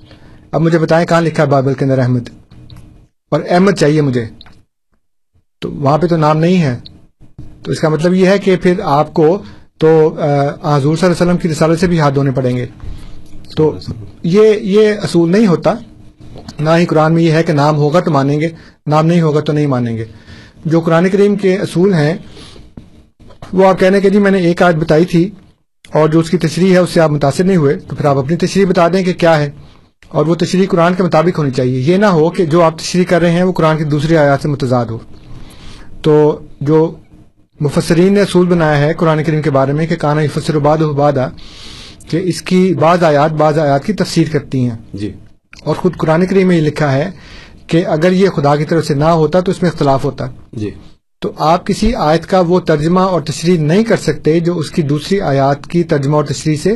اب 0.52 0.62
مجھے 0.62 0.80
بتائیں 0.80 1.08
کہاں 1.08 1.22
لکھا 1.22 1.44
ہے 1.44 1.48
بائبل 1.48 1.74
کے 1.74 1.86
اندر 1.86 2.00
احمد؟ 2.00 2.30
اور 3.32 3.42
احمد 3.50 3.72
چاہیے 3.72 4.02
مجھے۔ 4.02 4.26
تو 5.60 5.72
وہاں 5.72 5.98
پہ 5.98 6.08
تو 6.08 6.18
نام 6.18 6.38
نہیں 6.38 6.62
ہے۔ 6.62 6.80
تو 7.64 7.72
اس 7.72 7.80
کا 7.80 7.90
مطلب 7.90 8.14
یہ 8.14 8.28
ہے 8.28 8.38
کہ 8.38 8.56
پھر 8.56 8.74
آپ 8.84 9.14
کو 9.14 9.44
تو 9.78 10.08
حضور 10.64 10.96
صلی 10.96 11.06
اللہ 11.06 11.06
علیہ 11.06 11.12
وسلم 11.12 11.38
کی 11.38 11.50
رسالت 11.50 11.80
سے 11.80 11.88
بھی 11.88 12.00
ہاتھ 12.00 12.16
دھونے 12.16 12.32
پڑیں 12.32 12.58
گے۔ 12.58 12.66
تو 13.58 13.76
یہ 14.24 14.54
یہ 14.62 14.94
اصول 15.04 15.32
نہیں 15.32 15.48
ہوتا۔ 15.48 15.74
نہ 16.60 16.70
ہی 16.80 16.86
قرآن 16.86 17.14
میں 17.14 17.24
یہ 17.24 17.32
ہے 17.32 17.44
کہ 17.44 17.54
نام 17.54 17.76
ہوگا 17.76 18.00
تو 18.00 18.12
مانیں 18.12 18.42
گے، 18.42 18.50
نام 18.88 19.06
نہیں 19.06 19.22
ہوگا 19.22 19.40
تو 19.40 19.54
نہیں 19.54 19.68
مانیں 19.68 19.98
گے۔ 19.98 20.06
جو 20.66 20.82
قرآن 20.82 21.10
کریم 21.10 21.36
کے 21.36 21.58
اصول 21.58 21.94
ہیں، 21.94 22.18
وہ 23.54 23.68
آپ 23.68 23.80
کہنے 23.80 24.02
کہ 24.02 24.10
جی 24.10 24.20
میں 24.20 24.32
نے 24.32 24.38
ایک 24.38 24.62
آیت 24.62 24.76
بتائی 24.76 25.06
تھی۔ 25.06 25.30
اور 25.94 26.10
جو 26.10 26.20
اس 26.20 26.30
کی 26.30 26.38
تشریح 26.38 26.74
ہے 26.74 26.78
اس 26.78 26.90
سے 26.90 27.02
آپ 27.02 27.12
متاثر 27.12 27.44
نہیں 27.44 27.58
ہوئے 27.58 27.76
تو 27.76 27.96
پھر 27.96 28.06
آپ 28.06 28.18
اپنی 28.18 28.36
تشریح 28.36 28.66
بتا 28.66 28.88
دیں 28.88 29.04
کہ 29.04 29.14
کیا 29.14 29.40
ہے۔ 29.40 29.52
اور 30.08 30.26
وہ 30.26 30.36
تشریح 30.36 30.68
قرآن 30.70 30.94
کے 30.94 31.04
مطابق 31.04 31.40
ہونی 31.40 31.52
چاہیے۔ 31.52 31.80
یہ 31.80 31.98
نہ 31.98 32.06
ہو 32.06 32.30
کہ 32.30 32.46
جو 32.46 32.62
آپ 32.62 32.78
تشریح 32.80 33.04
کر 33.04 33.22
رہے 33.22 33.32
ہیں 33.32 33.44
وہ 33.44 33.52
قرآن 33.52 33.78
کی 33.78 33.84
دوسری 33.84 34.18
آیات 34.18 34.42
سے 34.42 34.48
متضاد 34.48 34.86
ہو۔ 34.86 34.98
تو 36.02 36.40
جو 36.62 36.92
مفسرین 37.60 38.14
نے 38.14 38.22
اصول 38.22 38.48
بنایا 38.48 38.78
ہے 38.78 38.94
قرآن 38.94 39.24
کریم 39.24 39.42
کے 39.42 39.52
بارے 39.52 39.74
میں 39.74 39.88
کہ 39.88 39.96
کانا 39.96 40.22
فسر 40.34 40.60
باد 40.60 40.78
وبادہ 40.82 41.30
کہ 42.10 42.22
اس 42.24 42.42
کی 42.42 42.74
بعض 42.80 43.04
آیات 43.04 43.32
بعض 43.32 43.60
آیات 43.60 43.86
کی 43.86 43.94
تفسیر 43.94 44.28
کرتی 44.32 44.70
ہیں۔ 44.70 44.78
جی۔ 44.94 45.14
اور 45.64 45.76
خود 45.76 45.98
قرآن 45.98 46.26
کریم 46.26 46.48
میں 46.48 46.58
یہ 46.58 46.62
لکھا 46.62 46.92
ہے 46.92 47.12
کہ 47.68 47.86
اگر 47.88 48.12
یہ 48.12 48.30
خدا 48.30 48.56
کی 48.56 48.66
طرف 48.66 48.86
سے 48.86 48.94
نہ 48.94 49.04
ہوتا 49.04 49.40
تو 49.40 49.52
اس 49.52 49.62
میں 49.62 49.72
اختلاف 49.72 50.06
ہوتا۔ 50.06 50.26
جی۔ 50.54 50.72
تو 51.24 51.32
آپ 51.38 51.68
کسی 51.68 51.96
آیت 51.96 52.26
کا 52.26 52.40
وہ 52.40 52.60
ترجمہ 52.60 53.00
اور 53.00 53.22
تشریح 53.22 53.60
نہیں 53.60 53.84
کر 53.84 53.98
سکتے 53.98 54.40
جو 54.40 54.58
اس 54.58 54.72
کی 54.72 54.82
دوسری 54.82 55.22
آیات 55.22 55.68
کی 55.68 55.84
ترجمہ 55.84 56.16
اور 56.16 56.24
تشریح 56.24 56.58
سے 56.58 56.76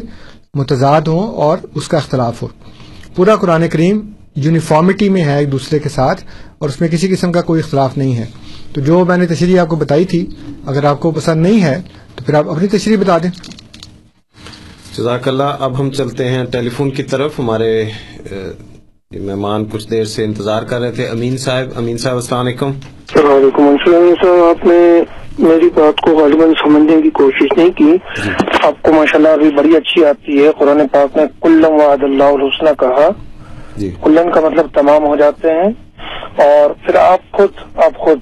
متضاد 0.53 1.01
ہوں 1.01 1.33
اور 1.33 1.57
اس 1.75 1.87
کا 1.87 1.97
اختلاف 1.97 2.41
ہو۔ 2.41 2.47
پورا 3.15 3.35
قرآن 3.35 3.67
کریم 3.67 3.99
یونیفارمٹی 4.35 5.09
میں 5.09 5.23
ہے 5.23 5.39
ایک 5.39 5.51
دوسرے 5.51 5.79
کے 5.79 5.89
ساتھ 5.89 6.23
اور 6.57 6.69
اس 6.69 6.81
میں 6.81 6.89
کسی 6.89 7.07
قسم 7.07 7.31
کا 7.31 7.41
کوئی 7.41 7.61
اختلاف 7.61 7.97
نہیں 7.97 8.15
ہے۔ 8.15 8.25
تو 8.73 8.81
جو 8.81 9.05
میں 9.05 9.17
نے 9.17 9.25
تشریح 9.25 9.59
آپ 9.59 9.67
کو 9.67 9.75
بتائی 9.75 10.05
تھی، 10.05 10.25
اگر 10.65 10.83
آپ 10.83 10.99
کو 10.99 11.11
پسند 11.11 11.41
نہیں 11.41 11.63
ہے، 11.63 11.81
تو 12.15 12.23
پھر 12.23 12.33
آپ 12.33 12.49
اپنی 12.49 12.67
تشریح 12.67 12.97
بتا 12.97 13.17
دیں۔ 13.17 13.29
جزاک 14.97 15.27
اللہ، 15.27 15.57
اب 15.59 15.79
ہم 15.79 15.91
چلتے 15.91 16.29
ہیں 16.29 16.45
ٹیلی 16.45 16.69
فون 16.69 16.91
کی 16.91 17.03
طرف۔ 17.03 17.39
ہمارے 17.39 17.85
مہمان 19.11 19.65
کچھ 19.65 19.89
دیر 19.89 20.03
سے 20.03 20.23
انتظار 20.23 20.63
کر 20.63 20.79
رہے 20.79 20.91
تھے۔ 20.91 21.07
امین 21.07 21.37
صاحب 21.37 21.67
امین 21.75 21.97
صاحب 21.97 22.15
السلام 22.15 22.45
علیکم۔ 22.45 22.65
السلام 22.65 23.31
علیکم۔ 23.31 23.75
صاحب 24.21 24.43
آپ 24.49 24.65
نے 24.65 25.03
میری 25.39 25.69
بات 25.75 26.01
کو 26.01 26.11
غالباً 26.11 26.53
سمجھنے 26.63 27.01
کی 27.01 27.09
کوشش 27.09 27.57
نہیں 27.57 27.69
کی۔ 27.69 27.97
آپ 28.63 28.81
کو 28.81 28.93
ماشاءاللہ 28.93 29.29
ابھی 29.29 29.51
بڑی 29.51 29.75
اچھی 29.75 30.05
آتی 30.05 30.43
ہے۔ 30.43 30.51
قرآن 30.57 30.87
پاک 30.91 31.17
نے 31.17 31.23
کلم 31.41 31.73
وعد 31.73 32.03
اللہ 32.03 32.23
الحسنہ 32.23 32.69
کہا۔ 32.79 33.09
جی۔ 33.77 33.91
کلن 34.03 34.31
کا 34.31 34.39
مطلب 34.39 34.67
تمام 34.73 35.03
ہو 35.03 35.15
جاتے 35.15 35.47
ہیں۔ 35.51 35.69
اور 36.37 36.85
پھر 36.85 36.95
آپ 36.95 37.31
خود 37.31 37.49
آپ 37.75 37.97
خود 37.97 38.19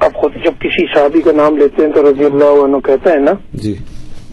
آپ 0.00 0.14
خود 0.14 0.32
جب 0.34 0.52
کسی 0.60 0.94
صحابی 0.94 1.20
کا 1.20 1.32
نام 1.32 1.56
لیتے 1.56 1.86
ہیں 1.86 1.92
تو 1.92 2.10
رضی 2.10 2.24
اللہ 2.24 2.64
عنہ 2.64 2.76
کہتے 2.76 3.10
ہیں 3.10 3.20
نا۔ 3.20 3.32
جی۔ 3.54 3.74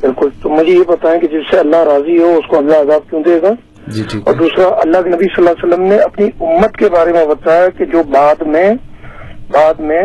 بالکل۔ 0.01 0.29
تو 0.41 0.49
مجھے 0.49 0.73
یہ 0.73 0.83
بتائیں 0.87 1.19
کہ 1.19 1.27
جس 1.27 1.51
سے 1.51 1.59
اللہ 1.59 1.77
راضی 1.77 2.17
ہو 2.17 2.35
اس 2.35 2.49
کو 2.49 2.57
اللہ 2.57 2.75
عذاب 2.75 3.09
کیوں 3.09 3.23
دے 3.23 3.41
گا؟ 3.41 3.49
جی 3.87 4.03
ٹھیک 4.03 4.27
اور 4.27 4.35
دوسرا 4.35 4.67
اللہ 4.75 5.01
کے 5.01 5.09
نبی 5.09 5.25
صلی 5.25 5.47
اللہ 5.47 5.49
علیہ 5.49 5.67
وسلم 5.67 5.85
نے 5.87 5.97
اپنی 5.97 6.25
امت 6.39 6.77
کے 6.77 6.89
بارے 6.89 7.11
میں 7.11 7.25
بتایا 7.25 7.67
کہ 7.69 7.85
جو 7.85 8.03
بعد 8.03 8.41
میں 8.47 8.69
بعد 9.51 9.79
میں 9.79 10.01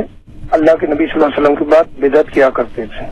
اللہ 0.51 0.75
کے 0.75 0.87
نبی 0.87 1.07
صلی 1.07 1.15
اللہ 1.15 1.27
علیہ 1.27 1.41
وسلم 1.41 1.55
کے 1.55 1.65
بعد 1.65 1.99
بدعت 2.01 2.31
کیا 2.31 2.49
کرتے 2.51 2.85
تھے۔ 2.87 3.07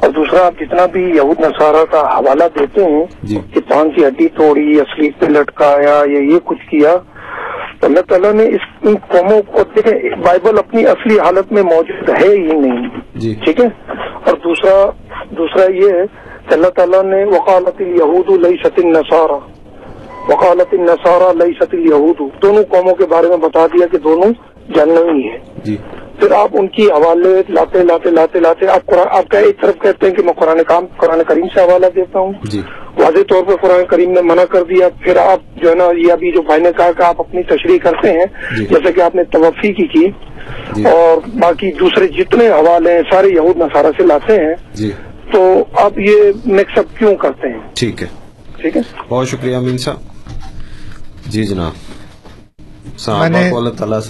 اور 0.00 0.10
دوسرا 0.10 0.46
آپ 0.46 0.60
جتنا 0.60 0.86
بھی 0.86 1.02
یہود 1.02 1.40
نصارہ 1.40 1.84
کا 1.84 2.00
حوالہ 2.00 2.44
دیتے 2.58 2.84
ہیں 2.84 3.04
جی۔ 3.22 3.38
کہ 3.54 3.60
پان 3.60 3.90
کی 3.90 4.06
ہڈی 4.06 4.28
توڑی 4.28 4.76
یا 4.76 4.84
سلیپ 4.96 5.20
پہ 5.20 5.26
لٹکایا 5.26 6.02
یا 6.06 6.18
یہ 6.18 6.38
کچھ 6.44 6.66
کیا 6.70 6.96
تو 7.80 7.86
اللہ 7.86 8.00
تعالیٰ 8.00 8.32
نے 8.32 8.44
اس 8.44 8.66
ان 8.82 8.94
قوموں 9.08 9.42
کو 9.42 9.62
دیکھیں 9.76 10.22
بائبل 10.24 10.58
اپنی 10.58 10.86
اصلی 10.86 11.18
حالت 11.18 11.52
میں 11.52 11.62
موجود 11.62 12.08
ہے 12.08 12.28
ہی 12.28 12.58
نہیں۔ 12.58 12.88
جی۔ 13.14 13.34
ٹھیک 13.44 13.60
ہے؟ 13.60 13.66
اور 14.24 14.36
دوسرا 14.36 14.90
دوسرا 15.30 15.72
یہ 15.72 16.00
ہے 16.00 16.06
کہ 16.48 16.54
اللہ 16.54 16.68
تعالیٰ 16.68 17.02
نے 17.02 17.24
وکالت 17.24 17.80
یہود 17.80 18.30
لئی 18.44 18.56
سط 18.64 18.78
نصارہ 20.28 20.50
وکالت 20.52 20.74
نصارہ 20.74 21.32
لئی 21.32 21.52
سط 21.60 21.74
یہود 21.74 22.42
دونوں 22.42 22.62
قوموں 22.62 22.94
کے 22.94 23.06
بارے 23.06 23.28
میں 23.28 23.36
بتا 23.36 23.66
دیا 23.66 23.86
کہ 23.86 23.98
دونوں 23.98 24.32
جہنمی 24.74 25.28
ہیں۔ 25.28 25.38
جی۔ 25.64 25.76
پھر 26.20 26.30
آپ 26.32 26.48
ان 26.52 26.68
کی 26.68 26.82
حوالے 26.82 27.42
لاتے 27.48 27.82
لاتے 27.82 28.10
لاتے 28.10 28.40
لاتے 28.40 28.66
آپ 28.66 28.90
آپ 29.10 29.28
کا 29.28 29.38
ایک 29.38 29.60
طرف 29.62 29.74
کہتے 29.82 30.06
ہیں 30.06 30.14
کہ 30.14 30.22
میں 30.22 30.32
قرآن 30.32 30.58
کام 30.66 30.86
قرآن 30.96 31.20
کریم 31.28 31.46
سے 31.54 31.60
حوالہ 31.60 31.86
دیتا 31.96 32.18
ہوں۔ 32.18 32.32
جی۔ 32.44 32.60
واضح 32.98 33.22
طور 33.28 33.42
پہ 33.42 33.52
قرآن 33.56 33.86
کریم 33.86 34.10
نے 34.10 34.22
منع 34.22 34.44
کر 34.44 34.62
دیا۔ 34.62 34.88
پھر 35.04 35.16
آپ 35.16 35.38
جو 35.62 35.70
ہے 35.70 35.74
نا 35.74 35.84
یہ 35.84 36.12
ابھی 36.12 36.32
جو 36.32 36.42
بھائی 36.42 36.60
نے 36.62 36.68
کہا 36.76 36.92
کہ 36.92 37.02
آپ 37.02 37.20
اپنی 37.20 37.42
تشریح 37.42 37.78
کرتے 37.78 38.12
ہیں 38.12 38.24
جی۔ 38.58 38.66
جیسے 38.66 38.92
کہ 38.92 39.00
آپ 39.00 39.14
نے 39.14 39.24
توفی 39.24 39.72
کی 39.72 39.86
کی 39.86 40.10
جی۔ 40.76 40.84
اور 40.84 41.16
باقی 41.40 41.72
دوسرے 41.72 42.08
جتنے 42.08 42.48
حوالے 42.48 42.92
ہیں 42.92 43.02
سارے 43.10 43.28
یہود 43.28 43.56
نصارہ 43.56 43.86
سے 43.96 44.06
لاتے 44.06 44.32
ہیں۔ 44.32 44.54
جی۔ 44.74 44.92
تو 45.32 45.64
آپ 45.72 45.98
یہ 45.98 46.12
مکس 46.46 46.78
اپ 46.78 46.98
کیوں 46.98 47.14
کرتے 47.16 47.48
ہیں؟ 47.48 47.60
ٹھیک 47.74 48.02
ہے۔ 48.02 48.08
ٹھیک 48.60 48.76
ہے۔ 48.76 48.82
بہت 49.08 49.28
شکریہ 49.28 49.56
امین 49.56 49.78
صاحب۔ 49.78 49.96
جی 51.28 51.44
جناب۔ 51.44 51.72
میں 53.20 53.28
نے 53.28 53.50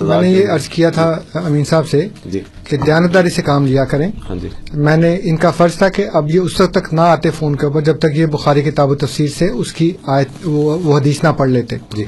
میں 0.00 0.20
نے 0.20 0.28
یہ 0.30 0.48
عرض 0.48 0.68
کیا 0.68 0.90
تھا 0.90 1.20
امین 1.34 1.64
صاحب 1.64 1.88
سے 1.88 2.08
جی۔ 2.26 2.40
کہ 2.64 2.76
دیانتداری 2.76 3.30
سے 3.30 3.42
کام 3.42 3.66
لیا 3.66 3.84
کریں۔ 3.84 4.12
ہاں 4.28 4.36
جی۔ 4.36 4.48
میں 4.74 4.96
نے 4.96 5.18
ان 5.22 5.36
کا 5.36 5.50
فرض 5.50 5.74
تھا 5.74 5.88
کہ 5.88 6.04
اب 6.12 6.34
یہ 6.34 6.40
اس 6.40 6.60
وقت 6.60 6.74
تک 6.74 6.94
نہ 6.94 7.00
آتے 7.00 7.30
فون 7.30 7.56
کے 7.56 7.66
اوپر 7.66 7.80
جب 7.80 7.98
تک 7.98 8.06
یہ 8.14 8.26
بخاری 8.26 8.62
کتاب 8.62 8.90
و 8.90 8.94
تفسیر 8.94 9.28
سے 9.38 9.48
اس 9.48 9.72
کی 9.72 9.92
آیت 10.06 10.28
وہ 10.44 10.78
وہ 10.84 10.98
حدیث 10.98 11.24
نہ 11.24 11.28
پڑھ 11.36 11.50
لیتے۔ 11.50 11.76
جی۔ 11.96 12.04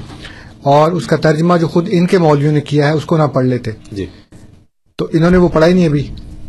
اور 0.63 0.93
اس 0.93 1.07
کا 1.07 1.17
ترجمہ 1.17 1.57
جو 1.57 1.69
خود 1.69 1.89
ان 1.91 2.07
کے 2.07 2.19
مولویوں 2.19 2.53
نے 2.53 2.61
کیا 2.61 2.87
ہے 2.87 2.93
اس 2.93 3.05
کو 3.05 3.17
نہ 3.17 3.23
پڑھ 3.23 3.47
لیتے۔ 3.47 3.71
جی۔ 3.93 4.07
تو 4.97 5.09
انہوں 5.13 5.31
نے 5.31 5.37
وہ 5.37 5.49
پڑھا 5.49 5.67
ہی 5.69 5.73
نہیں 5.73 5.87
ابھی۔ 5.87 6.09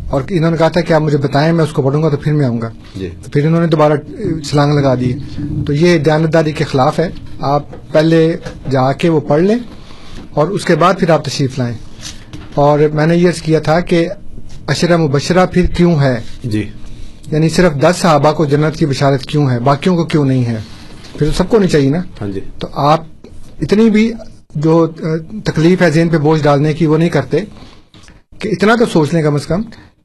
اور 0.09 0.21
انہوں 0.29 0.51
نے 0.51 0.57
کہا 0.57 0.67
تھا 0.67 0.81
کہ 0.81 0.93
آپ 0.93 1.01
مجھے 1.01 1.17
بتائیں 1.17 1.53
میں 1.53 1.63
اس 1.63 1.71
کو 1.71 1.81
پڑھوں 1.81 2.03
گا 2.03 2.09
تو 2.09 2.17
پھر 2.17 2.33
میں 2.33 2.45
آؤں 2.45 2.61
گا۔ 2.61 2.69
جی۔ 2.95 3.09
تو 3.23 3.31
پھر 3.31 3.45
انہوں 3.45 3.61
نے 3.61 3.67
دوبارہ 3.67 3.93
چھلانگ 4.43 4.73
لگا 4.73 4.95
دی۔ 4.95 5.13
تو 5.67 5.73
یہ 5.73 5.97
دیانتداری 5.97 6.51
کے 6.51 6.63
خلاف 6.63 6.99
ہے۔ 6.99 7.09
آپ 7.41 7.63
پہلے 7.91 8.37
جا 8.71 8.91
کے 8.91 9.09
وہ 9.09 9.19
پڑھ 9.19 9.41
لیں 9.41 9.57
اور 10.31 10.47
اس 10.47 10.65
کے 10.65 10.75
بعد 10.75 10.93
پھر 10.99 11.09
آپ 11.09 11.25
تشریف 11.25 11.59
لائیں۔ 11.59 11.77
اور 12.53 12.79
میں 12.93 13.07
نے 13.07 13.15
یہ 13.15 13.29
کیا 13.43 13.59
تھا 13.59 13.79
کہ 13.79 14.09
اشرا 14.67 14.97
مبشرہ 14.97 15.45
پھر 15.45 15.65
کیوں 15.65 15.99
ہے؟ 15.99 16.21
جی۔ 16.43 16.69
یعنی 17.31 17.49
صرف 17.49 17.73
دس 17.81 17.95
صحابہ 17.97 18.31
کو 18.31 18.45
جنت 18.45 18.75
کی 18.75 18.85
بشارت 18.85 19.23
کیوں 19.23 19.49
ہے؟ 19.49 19.59
باقیوں 19.59 19.95
کو 19.95 20.03
کیوں 20.03 20.25
نہیں 20.25 20.45
ہے؟ 20.45 20.59
پھر 21.17 21.27
تو 21.27 21.33
سب 21.33 21.49
کو 21.49 21.59
نہیں 21.59 21.69
چاہیے 21.69 21.89
نا؟ 21.89 22.01
ہاں 22.21 22.27
جی۔ 22.27 22.39
تو 22.59 22.67
آپ 22.73 23.03
اتنی 23.61 23.89
بھی 23.89 24.13
جو 24.55 24.87
تکلیف 25.45 25.81
ہے 25.81 25.91
ذہن 25.91 26.09
پہ 26.09 26.17
بوجھ 26.17 26.43
ڈالنے 26.43 26.73
کی 26.73 26.85
وہ 26.85 26.97
نہیں 26.97 27.09
کرتے 27.09 27.37
کہ 28.39 28.47
اتنا 28.47 28.75
تو 28.75 28.85
سوچ 28.85 29.13
لیں 29.13 29.23
کم 29.23 29.35
از 29.35 29.45
کم 29.45 29.61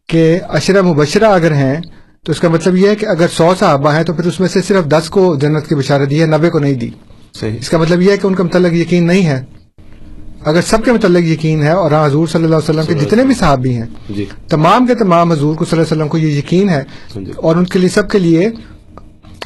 کہ 0.08 0.40
اشرا 0.48 0.82
مبشرہ 0.82 1.24
اگر 1.24 1.52
ہیں 1.52 1.80
تو 2.24 2.32
اس 2.32 2.40
کا 2.40 2.48
مطلب 2.48 2.76
یہ 2.76 2.88
ہے 2.88 2.96
کہ 2.96 3.06
اگر 3.06 3.26
سو 3.32 3.54
صحابہ 3.58 3.94
ہیں 3.94 4.02
تو 4.02 4.12
پھر 4.12 4.24
اس 4.26 4.40
میں 4.40 4.48
سے 4.48 4.62
صرف 4.62 4.84
دس 4.84 5.10
کو 5.10 5.36
جنت 5.36 5.68
کی 5.68 5.74
بشارت 5.74 6.10
دی 6.10 6.20
ہے 6.20 6.26
نبے 6.26 6.50
کو 6.50 6.58
نہیں 6.58 6.74
دی۔ 6.74 6.90
صحیح۔ 7.40 7.58
اس 7.60 7.70
کا 7.70 7.78
مطلب 7.78 8.02
یہ 8.02 8.10
ہے 8.10 8.16
کہ 8.16 8.26
ان 8.26 8.34
کا 8.34 8.44
متعلق 8.44 8.72
یقین 8.72 9.06
نہیں 9.06 9.26
ہے۔ 9.26 9.44
اگر 10.44 10.60
سب 10.60 10.84
کے 10.84 10.92
متعلق 10.92 11.24
یقین 11.24 11.62
ہے 11.62 11.70
اور 11.70 11.90
حضور 12.06 12.26
صلی 12.26 12.44
اللہ 12.44 12.56
علیہ 12.56 12.80
وسلم 12.80 12.86
کے 12.86 13.04
جتنے 13.04 13.24
بھی 13.24 13.34
صحابی 13.34 13.74
ہیں 13.74 13.86
جی۔ 14.10 14.24
تمام 14.48 14.86
کے 14.86 14.94
تمام 14.94 15.32
حضور 15.32 15.56
کو 15.56 15.64
صلی 15.64 15.78
اللہ 15.78 15.86
علیہ 15.88 15.96
وسلم 15.96 16.08
کو 16.08 16.18
یہ 16.18 16.38
یقین 16.38 16.68
ہے 16.68 16.84
اور 17.36 17.56
ان 17.56 17.64
کے 17.64 17.78
لیے 17.78 17.88
سب 17.88 18.10
کے 18.10 18.18
لیے 18.18 18.48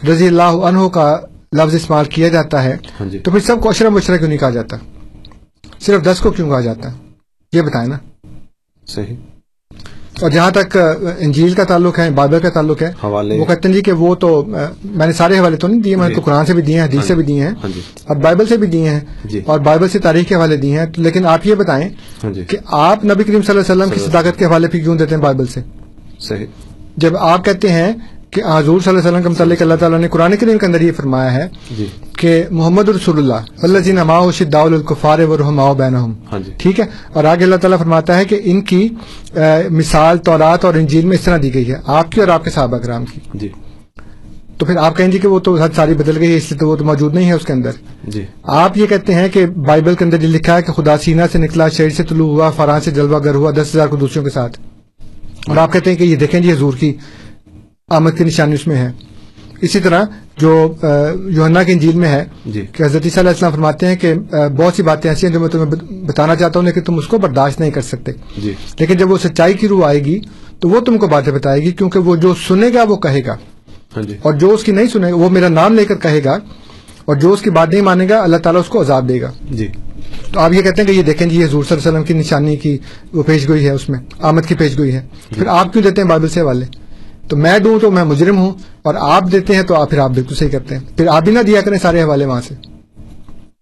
رضی 0.09 0.27
اللہ 0.27 0.43
عنہ 0.43 0.89
کا 0.89 1.19
لفظ 1.57 1.75
استعمال 1.75 2.05
کیا 2.05 2.29
جاتا 2.29 2.63
ہے 2.65 2.77
ہاں 3.01 3.07
جی۔ 3.07 3.19
تو 3.19 3.31
پھر 3.31 3.41
سب 3.41 3.61
کو 3.61 3.69
اشرم 3.69 3.95
مشرہ 3.95 4.17
کیوں 4.17 4.29
نہیں 4.29 4.39
کہا 4.39 4.51
جاتا؟ 4.51 4.77
صرف 5.81 6.05
دس 6.05 6.21
کو 6.21 6.31
کیوں 6.31 6.49
کہا 6.49 6.61
جاتا؟ 6.61 6.93
ہے 6.93 6.97
یہ 7.53 7.63
بتائیں 7.63 7.89
نا۔ 7.89 7.97
صحیح۔ 8.87 9.15
اور 10.23 10.31
جہاں 10.31 10.51
تک 10.51 10.77
انجیل 11.19 11.55
کا 11.55 11.65
تعلق 11.65 11.99
ہے 11.99 12.11
بائبل 12.11 12.39
کا 12.39 12.49
تعلق 12.49 12.83
ہے 12.83 12.93
حوالے 13.05 13.39
وہ 13.39 13.45
کہتے 13.45 13.69
ہیں 13.69 13.75
جی 13.75 13.83
کہ 13.83 13.93
وہ 13.93 14.15
تو 14.15 14.45
میں 14.85 15.07
نے 15.07 15.13
سارے 15.13 15.39
حوالے 15.39 15.57
تو 15.57 15.69
نہیں 15.69 15.81
دیے 15.81 15.97
میں 15.97 16.09
نے 16.09 16.15
جی۔ 16.15 16.21
تو 16.21 16.27
قرآن 16.27 16.47
سے 16.47 16.55
بھی 16.55 16.63
دیے 16.63 16.81
ہیں 16.81 16.87
حدیث 16.87 17.05
سے 17.05 17.15
بھی 17.15 17.25
دیے 17.25 17.43
ہیں۔ 17.43 17.51
ہاں 17.51 17.69
جی۔ 17.75 17.81
اور 18.05 18.17
بائبل 18.17 18.47
سے 18.47 18.57
بھی 18.57 18.67
دیے 18.67 18.89
ہیں۔ 18.89 19.01
جی۔ 19.25 19.41
اور 19.47 19.59
بائبل 19.59 19.89
سے 19.89 19.99
تاریخ 19.99 20.29
کے 20.29 20.35
حوالے 20.35 20.57
دیے 20.57 20.79
ہیں۔ 20.79 20.87
لیکن 20.97 21.27
آپ 21.27 21.47
یہ 21.47 21.55
بتائیں 21.55 21.89
ہاں 22.25 22.33
کہ 22.49 22.57
آپ 22.67 23.05
نبی 23.05 23.25
کریم 23.25 23.43
صلی 23.43 23.59
اللہ 23.59 23.73
علیہ 23.73 23.83
وسلم 23.83 23.95
کی 23.95 24.11
صداقت 24.11 24.39
کے 24.39 24.45
حوالے 24.45 24.69
پہ 24.69 24.79
کیوں 24.79 24.97
دیتے 24.97 25.15
ہیں 25.15 25.23
بائبل 25.23 25.47
سے؟ 25.47 25.61
صحیح۔ 26.21 26.47
جب 26.97 27.17
آپ 27.17 27.45
کہتے 27.45 27.69
ہیں 27.69 27.93
کہ 28.31 28.43
حضور 28.45 28.81
صلی 28.81 28.91
اللہ 28.91 29.01
علیہ 29.01 29.11
وسلم 29.11 29.23
کے 29.23 29.29
متعلق 29.29 29.63
اللہ 29.63 29.75
تعالیٰ 29.75 29.99
نے 29.99 30.09
قرآن 30.09 30.37
کریم 30.37 30.59
کے 30.59 30.67
اندر 30.67 30.81
یہ 30.81 30.93
فرمایا 30.97 31.35
ہے 31.35 31.49
جی۔ 31.79 31.87
کہ 32.19 32.45
محمد 32.51 32.89
رسول 32.89 33.19
اللہ 33.19 33.63
اللہ 33.63 33.79
جین 33.79 33.99
اماؤ 33.99 34.31
شداء 34.31 34.61
الکفار 34.61 35.19
و 35.19 35.39
رحماء 35.39 35.73
بینہم۔ 35.73 36.13
ہاں 36.33 36.39
جی۔ 36.39 36.53
ٹھیک 36.59 36.81
ہے؟ 36.81 36.85
اور 37.13 37.25
آگے 37.25 37.45
اللہ 37.45 37.57
تعالیٰ 37.57 37.79
فرماتا 37.79 38.19
ہے 38.19 38.25
کہ 38.25 38.41
ان 38.45 38.61
کی 38.61 38.89
مثال 39.71 40.19
تورات 40.19 40.65
اور 40.65 40.75
انجیل 40.75 41.05
میں 41.05 41.17
اس 41.17 41.25
طرح 41.25 41.39
دی 41.43 41.55
گئی 41.55 41.71
ہے 41.71 41.77
آپ 41.87 42.13
کی 42.13 42.21
اور 42.21 42.29
آپ 42.29 42.45
کے 42.45 42.51
صحابہ 42.51 42.79
کرام 42.79 43.05
کی۔ 43.05 43.21
جی۔ 43.35 43.49
تو 44.59 44.67
پھر 44.67 44.77
آپ 44.77 44.97
کہیں 44.97 45.13
گے 45.13 45.19
کہ 45.19 45.29
وہ 45.29 45.39
تو 45.39 45.63
حد 45.63 45.69
ساری 45.77 45.95
بدل 45.95 46.19
گئی 46.19 46.33
ہے 46.33 46.37
اس 46.37 46.51
لیے 46.51 46.59
تو 46.59 46.69
وہ 46.69 46.77
تو 46.77 46.85
موجود 46.85 47.15
نہیں 47.15 47.27
ہے 47.27 47.33
اس 47.33 47.45
کے 47.45 47.53
اندر۔ 47.53 47.71
جی۔ 48.05 48.25
آپ 48.43 48.79
یہ 48.79 48.87
کہتے 48.87 49.15
ہیں 49.15 49.29
کہ 49.29 49.47
بائبل 49.47 49.95
کے 49.95 50.05
اندر 50.05 50.23
یہ 50.23 50.29
لکھا 50.29 50.57
ہے 50.57 50.63
کہ 50.63 50.73
خدا 50.73 50.99
سینا 50.99 51.27
سے 51.33 51.39
نکلا 51.39 51.69
شہر 51.69 51.91
سے 51.91 52.03
طلوع 52.03 52.29
ہوا 52.29 52.51
فران 52.51 52.81
سے 52.81 52.91
جلوہ 52.91 53.25
گر 53.25 53.35
ہوا 53.35 53.51
دس 53.51 53.75
ہزار 53.75 53.87
کو 53.87 53.97
دوسروں 53.97 54.25
کے 54.25 54.31
ساتھ۔ 54.31 54.59
اور 55.47 55.57
آپ 55.57 55.73
کہتے 55.73 55.91
ہیں 55.91 55.97
کہ 55.97 56.05
یہ 56.05 56.17
دیکھیں 56.17 56.41
جی 56.41 56.53
حضور 56.53 56.73
کی 56.73 56.95
آمد 57.91 58.11
کی 58.19 58.25
نشانی 58.25 58.55
اس 58.55 58.67
میں 58.67 58.77
ہے۔ 58.77 58.93
اسی 59.61 59.81
طرح 59.81 60.05
جو 60.37 60.75
یوحنا 61.29 61.63
کی 61.63 61.73
انجیل 61.73 61.97
میں 61.97 62.09
ہے 62.09 62.25
جی۔ 62.47 62.67
کہ 62.73 62.83
حضرت 62.83 63.03
عیسیٰ 63.05 63.19
علیہ 63.19 63.31
السلام 63.31 63.53
فرماتے 63.53 63.87
ہیں 63.87 63.97
کہ 63.97 64.15
بہت 64.57 64.75
سی 64.75 64.83
باتیں 64.83 65.11
ایسی 65.11 65.27
ہیں 65.27 65.35
جو 65.35 65.41
میں 65.41 65.49
تمہیں 65.49 65.67
بت- 65.67 65.85
بتانا 65.91 66.37
چاہتا 66.37 66.59
ہوں 66.59 66.67
لیکن 66.67 66.81
تم 66.81 66.99
اس 66.99 67.07
کو 67.07 67.19
برداشت 67.19 67.61
نہیں 67.61 67.71
کر 67.71 67.81
سکتے۔ 67.81 68.13
جی۔ 68.39 68.53
لیکن 68.79 68.97
جب 68.97 69.11
وہ 69.11 69.19
سچائی 69.19 69.55
کی 69.55 69.69
روح 69.69 69.87
آئے 69.87 70.05
گی 70.05 70.19
تو 70.61 70.69
وہ 70.69 70.81
تم 70.81 70.99
کو 70.99 71.07
باتیں 71.07 71.33
بتائے 71.33 71.63
گی 71.63 71.71
کیونکہ 71.71 71.99
وہ 71.99 72.17
جو 72.17 72.35
سنے 72.49 72.71
گا 72.75 72.83
وہ 72.83 72.97
کہے 72.97 73.21
گا۔ 73.27 73.37
ہاں 73.97 74.03
جی۔ 74.03 74.17
اور 74.23 74.33
جو 74.33 74.51
اس 74.51 74.65
کی 74.65 74.73
نہیں 74.73 74.87
سنے 74.87 75.11
گا 75.11 75.15
وہ 75.15 75.31
میرا 75.31 75.49
نام 75.49 75.75
لے 75.75 75.85
کر 75.85 75.95
کہے 75.95 76.25
گا 76.25 76.39
اور 77.05 77.17
جو 77.17 77.33
اس 77.33 77.43
کی 77.43 77.51
بات 77.51 77.69
نہیں 77.69 77.81
مانے 77.81 78.09
گا 78.09 78.19
اللہ 78.19 78.37
تعالیٰ 78.37 78.61
اس 78.61 78.69
کو 78.69 78.81
عذاب 78.81 79.09
دے 79.09 79.21
گا۔ 79.21 79.33
جی۔ 79.51 79.69
تو 80.33 80.41
آپ 80.41 80.53
یہ 80.53 80.63
کہتے 80.63 80.83
ہیں 80.83 80.89
کہ 80.89 80.93
یہ 80.93 81.03
دیکھیں 81.03 81.27
جی 81.27 81.41
یہ 81.41 81.45
حضور 81.45 81.65
صلی 81.65 81.77
اللہ 81.77 81.89
علیہ 81.89 81.99
وسلم 81.99 82.17
کی 82.17 82.21
نشانی 82.23 82.57
کی 82.57 82.79
وہ 83.13 83.23
پیش 83.23 83.49
گوئی 83.49 83.65
ہے 83.65 83.71
اس 83.71 83.89
میں 83.89 83.99
آمد 84.19 84.43
کی 84.43 84.55
پیش 84.55 84.79
گوئی 84.79 84.93
ہے۔ 84.93 85.03
پھر 85.29 85.47
آپ 85.47 85.73
کیوں 85.73 85.85
دیتے 85.85 86.03
ہیں 86.03 86.09
بائبل 86.09 86.29
سے 86.29 86.41
حوالے؟ 86.41 86.80
تو 87.31 87.37
میں 87.37 87.59
دوں 87.59 87.79
تو 87.81 87.91
میں 87.91 88.05
مجرم 88.05 88.39
ہوں 88.39 88.53
اور 88.83 88.95
آپ 88.99 89.25
دیتے 89.33 89.55
ہیں 89.55 89.63
تو 89.63 89.75
آپ 89.75 89.91
پھر 89.91 89.99
آپ 89.99 90.11
بالکل 90.11 90.35
صحیح 90.35 90.49
کرتے 90.49 90.77
ہیں۔ 90.77 90.97
پھر 90.97 91.07
آپ 91.07 91.23
بھی 91.23 91.33
نہ 91.33 91.39
دیا 91.39 91.61
کریں 91.61 91.79
سارے 91.79 92.03
حوالے 92.03 92.27
وہاں 92.27 92.41
سے۔ 92.41 92.55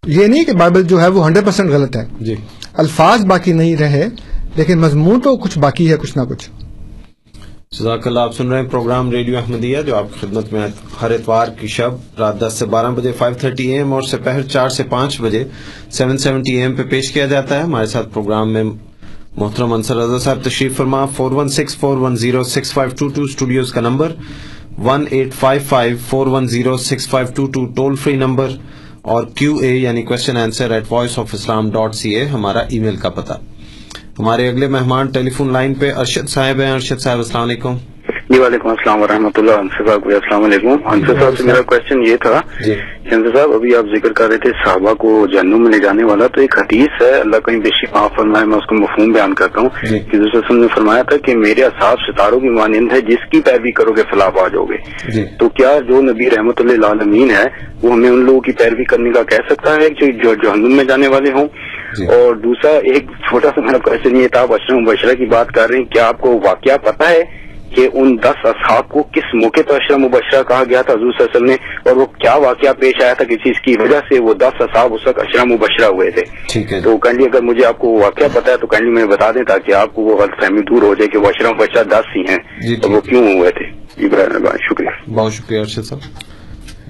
یہ 0.06 0.26
نہیں 0.26 0.44
کہ 0.44 0.52
بائبل 0.52 0.82
جو 0.82 1.00
ہے 1.00 1.08
وہ 1.08 1.26
ہنڈریڈ 1.26 1.44
پرسینٹ 1.44 1.70
غلط 1.70 1.96
ہے۔ 1.96 2.04
جی۔ 2.20 2.34
الفاظ 2.72 3.24
باقی 3.24 3.52
نہیں 3.52 3.76
رہے 3.76 4.08
لیکن 4.56 4.78
مضمون 4.78 5.20
تو 5.20 5.36
کچھ 5.36 5.58
باقی 5.58 5.92
ہے 5.92 5.96
کچھ 5.96 6.18
نہ 6.18 6.22
کچھ۔ 6.22 6.50
جزاک 7.70 8.06
اللہ 8.06 8.20
آپ 8.20 8.36
سن 8.36 8.48
رہے 8.48 8.60
ہیں 8.62 8.68
پروگرام 8.68 9.10
ریڈیو 9.10 9.38
احمدیہ 9.38 9.82
جو 9.86 9.96
آپ 9.96 10.06
کی 10.14 10.26
خدمت 10.26 10.52
میں 10.52 10.66
ہر 11.02 11.10
اتوار 11.10 11.46
کی 11.60 11.66
شب 11.66 11.90
رات 12.18 12.40
دس 12.40 12.52
سے 12.58 12.66
بارہ 12.66 12.86
بجے 12.86 13.12
فائیو 13.12 13.36
تھرٹی 13.40 13.66
اے 13.66 13.76
ایم 13.76 13.92
اور 13.92 14.02
سپہر 14.02 14.42
چار 14.42 14.68
سے 14.68 14.82
پانچ 14.82 15.20
بجے 15.20 15.44
سیون 15.90 16.18
سیونٹی 16.18 16.52
اے 16.52 16.62
ایم 16.62 16.76
پہ 16.76 16.82
پیش 16.82 17.12
کیا 17.12 17.26
جاتا 17.26 17.56
ہے۔ 17.56 17.62
ہمارے 17.62 17.86
ساتھ 17.86 18.08
پروگرام 18.12 18.52
میں 18.52 18.64
محترم 19.38 19.72
انصر 19.72 19.96
رضا 19.96 20.18
صاحب، 20.18 20.38
تشریف 20.42 20.76
فرما 20.76 21.04
four 21.16 21.32
one 21.32 21.48
six 21.48 21.76
four 21.78 21.96
one 21.96 22.16
zero 22.16 22.42
six 22.44 22.72
five 22.72 22.94
two 22.98 23.08
two 23.08 23.22
studios 23.22 23.72
کا 23.72 23.80
number 23.80 24.12
one 24.84 25.04
eight 25.10 25.34
five 25.40 25.62
five 25.68 25.96
four 26.08 26.26
one 26.26 26.46
zero 26.48 26.76
six 26.76 27.08
five 27.08 27.28
two 27.36 27.46
two 27.46 27.64
toll 27.76 27.94
free 28.02 28.14
number, 28.16 28.48
اور 29.02 29.24
کیو 29.34 29.56
اے 29.56 29.70
یعنی 29.76 30.02
question 30.02 30.36
answer 30.36 30.70
at 30.70 30.90
voice 30.90 31.18
of 31.18 31.34
Islam 31.34 31.70
dot 31.70 31.94
C 31.94 32.14
A 32.14 32.24
ہمارا 32.24 32.60
ای 32.70 32.78
میل 32.78 32.96
کا 32.96 33.10
پتہ۔ 33.10 33.32
ہمارے 34.18 34.48
اگلے 34.48 34.68
مہمان 34.68 35.10
ٹیلی 35.12 35.30
phone 35.30 35.52
line 35.52 35.74
پہ 35.80 35.92
ارشد 35.94 36.28
صاحب 36.28 36.60
ہیں۔ 36.60 36.72
ارشد 36.72 37.00
صاحب، 37.00 37.18
السلام 37.18 37.42
علیکم۔ 37.42 37.76
جی 38.30 38.38
وعلیکم 38.38 38.68
السلام 38.68 39.02
ورحمۃ 39.02 39.30
اللہ 39.36 39.52
انصر 39.52 39.86
صاحب 39.86 40.02
کو 40.02 40.08
السلام 40.08 40.44
علیکم۔ 40.44 40.68
انصر 40.68 41.20
صاحب 41.20 41.36
سے 41.38 41.42
میرا 41.42 41.60
کوشچن 41.60 42.02
یہ 42.02 42.16
تھا 42.16 42.40
جی۔ 42.66 42.74
کہ 43.04 43.14
انصر 43.14 43.36
صاحب 43.36 43.52
ابھی 43.52 43.74
آپ 43.76 43.84
ذکر 43.96 44.12
کر 44.12 44.28
رہے 44.28 44.36
تھے 44.36 44.50
صحابہ 44.64 44.94
کو 44.94 45.26
جہنم 45.32 45.62
میں 45.62 45.70
لے 45.70 45.78
جانے 45.78 46.04
والا 46.04 46.26
تو 46.26 46.40
ایک 46.40 46.58
حدیث 46.58 47.02
ہے 47.02 47.20
اللہ 47.20 47.36
کہیں 47.36 47.58
بیشی 47.58 47.86
معاف 47.92 48.16
فرمائے 48.16 48.44
میں 48.44 48.58
اس 48.58 48.66
کو 48.66 48.74
مفہوم 48.74 49.12
بیان 49.12 49.34
کرتا 49.34 49.60
ہوں۔ 49.60 49.68
جی۔ 49.82 49.98
کہ 49.98 50.18
دوسرے 50.18 50.38
وسلم 50.38 50.60
نے 50.60 50.66
فرمایا 50.74 51.02
تھا 51.02 51.16
کہ 51.16 51.36
میرے 51.36 51.64
اصحاب 51.64 51.98
ستاروں 52.06 52.40
کی 52.40 52.48
مانند 52.48 52.92
ہے 52.92 53.00
جس 53.00 53.30
کی 53.30 53.40
پیروی 53.40 53.70
کرو 53.70 53.92
گے 53.92 54.02
فلاح 54.10 54.28
پا 54.28 54.48
جاؤ 54.48 54.64
گے۔ 54.64 54.76
جی۔ 55.10 55.24
تو 55.38 55.48
کیا 55.48 55.78
جو 55.88 56.02
نبی 56.02 56.30
رحمت 56.30 56.60
اللہ 56.60 56.86
عالمین 56.86 57.30
ہے 57.30 57.44
وہ 57.82 57.92
ہمیں 57.92 58.10
ان 58.10 58.24
لوگوں 58.24 58.40
کی 58.40 58.52
پیروی 58.52 58.84
کرنے 58.84 59.10
کا 59.10 59.22
کہہ 59.22 59.48
سکتا 59.48 59.76
ہے 59.76 59.88
جو 60.12 60.34
جہنم 60.34 60.72
میں 60.72 60.84
جانے 60.84 61.08
والے 61.08 61.32
ہوں۔ 61.32 61.48
اور 62.06 62.34
دوسرا 62.34 62.70
ایک 62.70 63.10
چھوٹا 63.28 63.48
سا 63.54 63.60
میرا 63.60 63.78
کوشچن 63.78 64.16
یہ 64.16 64.28
تھا 64.28 64.40
آپ 64.40 64.52
اشرم 64.52 64.78
مبشرہ 64.78 65.14
کی 65.14 65.26
بات 65.26 65.52
کر 65.52 65.68
رہے 65.70 65.78
ہیں 65.78 65.84
کیا 65.84 66.08
آپ 66.08 66.20
کو 66.20 66.40
واقعہ 66.44 66.76
پتا 66.76 67.10
ہے 67.10 67.47
کہ 67.76 67.88
ان 67.92 68.16
دس 68.22 68.44
اصحاب 68.44 68.88
کو 68.88 69.02
کس 69.02 69.34
موقع 69.34 69.60
پر 69.66 69.74
اشرم 69.74 70.02
مبشرہ 70.02 70.42
کہا 70.42 70.64
گیا 70.70 70.82
تھا؟ 70.82 70.92
حضور 70.92 71.12
صلی 71.12 71.24
اللہ 71.24 71.36
علیہ 71.36 71.36
وسلم 71.36 71.46
نے 71.46 71.90
اور 71.90 71.96
وہ 71.96 72.06
کیا 72.06 72.34
واقعہ 72.34 72.72
پیش 72.72 73.02
آیا 73.02 73.12
تھا 73.12 73.24
کسی 73.24 73.36
چیز 73.36 73.60
کی 73.64 73.76
وجہ 73.80 74.00
سے 74.08 74.20
وہ 74.20 74.34
دس 74.34 74.60
اصحاب 74.60 74.94
اس 74.94 75.06
وقت 75.06 75.18
اشرم 75.18 75.48
مبشرہ 75.48 75.86
ہوئے 75.86 76.10
تھے؟ 76.10 76.22
ٹھیک 76.48 76.72
ہے۔ 76.72 76.80
تو 76.80 76.96
کائنڈلی 76.96 77.26
اگر 77.26 77.42
مجھے 77.42 77.66
آپ 77.66 77.78
کو 77.78 77.92
واقعہ 77.98 78.28
پتا 78.32 78.52
ہے 78.52 78.56
تو 78.56 78.66
کائنڈلی 78.66 78.94
میں 78.94 79.04
بتا 79.04 79.30
دیں 79.30 79.42
تاکہ 79.42 79.74
آپ 79.74 79.94
کو 79.94 80.02
وہ 80.02 80.16
غلط 80.16 80.40
فہمی 80.40 80.60
دور 80.60 80.82
ہو 80.82 80.94
جائے 80.94 81.08
کہ 81.08 81.18
وہ 81.18 81.26
اشرم 81.26 81.56
مبشرہ 81.56 81.84
دس 81.84 82.16
ہی 82.16 82.20
ہیں 82.20 82.68
جی، 82.68 82.74
اور 82.74 82.90
وہ 82.90 83.00
کیوں 83.00 83.22
ہوئے 83.38 83.50
تھے؟ 83.50 83.70
جی 83.96 84.08
شکریہ۔ 84.68 85.10
بہت 85.10 85.32
شکریہ 85.32 85.60
ارشد 85.60 85.84
صاحب۔ 85.84 86.00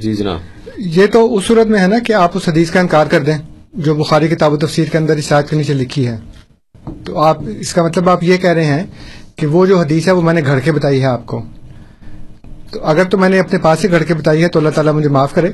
جی 0.01 0.15
جناب۔ 0.15 0.39
یہ 0.77 1.07
تو 1.07 1.37
اس 1.37 1.45
صورت 1.45 1.67
میں 1.67 1.81
ہے 1.81 1.87
نا 1.87 1.99
کہ 1.99 2.13
آپ 2.13 2.31
اس 2.35 2.49
حدیث 2.49 2.71
کا 2.71 2.81
انکار 2.81 3.07
کر 3.07 3.21
دیں 3.21 3.39
جو 3.73 3.95
بخاری 3.95 4.29
کتاب 4.29 4.53
و 4.53 4.57
تفسیر 4.57 4.85
کے 4.93 4.99
اندر 4.99 5.17
اس 5.17 5.33
آیت 5.33 5.51
کے 5.51 5.57
نیچے 5.57 5.75
لکھی 5.75 6.07
ہے۔ 6.07 6.17
تو 7.05 7.19
آپ 7.19 7.37
اس 7.61 7.75
کا 7.75 7.83
مطلب 7.83 8.09
آپ 8.09 8.23
یہ 8.23 8.37
کہہ 8.37 8.51
رہے 8.51 8.65
ہیں 8.65 8.85
کہ 9.39 9.47
وہ 9.47 9.67
جو 9.67 9.79
حدیث 9.81 10.07
ہے 10.07 10.13
وہ 10.13 10.23
میں 10.23 10.35
نے 10.35 10.41
گھڑ 10.47 10.59
کے 10.59 10.73
بتائی 10.73 11.01
ہے 11.01 11.07
آپ 11.07 11.27
کو۔ 11.27 11.43
تو 12.71 12.85
اگر 12.85 13.05
تو 13.05 13.19
میں 13.19 13.29
نے 13.29 13.39
اپنے 13.39 13.59
پاس 13.59 13.79
سے 13.81 13.91
گھڑ 13.91 14.03
کے 14.03 14.15
بتائی 14.15 14.43
ہے 14.43 14.49
تو 14.49 14.59
اللہ 14.59 14.71
تعالیٰ 14.71 14.93
مجھے 14.93 15.09
معاف 15.09 15.35
کرے۔ 15.35 15.51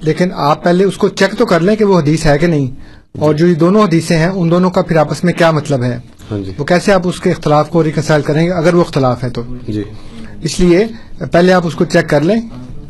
لیکن 0.00 0.28
آپ 0.34 0.64
پہلے 0.64 0.84
اس 0.84 0.96
کو 0.96 1.08
چیک 1.08 1.38
تو 1.38 1.46
کر 1.46 1.60
لیں 1.60 1.76
کہ 1.76 1.84
وہ 1.84 2.00
حدیث 2.00 2.26
ہے 2.26 2.38
کہ 2.38 2.46
نہیں۔ 2.46 2.70
اور 3.18 3.34
جو 3.34 3.46
یہ 3.46 3.54
دونوں 3.54 3.82
حدیثیں 3.82 4.16
ہیں 4.18 4.26
ان 4.26 4.50
دونوں 4.50 4.70
کا 4.70 4.82
پھر 4.82 4.96
آپس 4.96 5.24
میں 5.24 5.32
کیا 5.32 5.50
مطلب 5.50 5.82
ہے؟ 5.82 5.98
ہاں 6.30 6.38
جی۔ 6.38 6.52
وہ 6.58 6.64
کیسے 6.64 6.92
آپ 6.92 7.00
اس 7.04 7.20
کے 7.20 7.30
اختلاف 7.30 7.68
کو 7.68 7.84
ریکنسائل 7.84 8.22
کریں 8.22 8.46
گے؟ 8.46 8.50
اگر 8.50 8.74
وہ 8.74 8.80
اختلاف 8.80 9.24
ہے 9.24 9.30
تو۔ 9.30 9.42
جی۔ 9.68 9.82
اس 10.42 10.60
لیے 10.60 10.86
پہلے 11.32 11.52
آپ 11.52 11.66
اس 11.66 11.74
کو 11.74 11.84
چیک 11.84 12.08
کر 12.08 12.20
لیں 12.20 12.40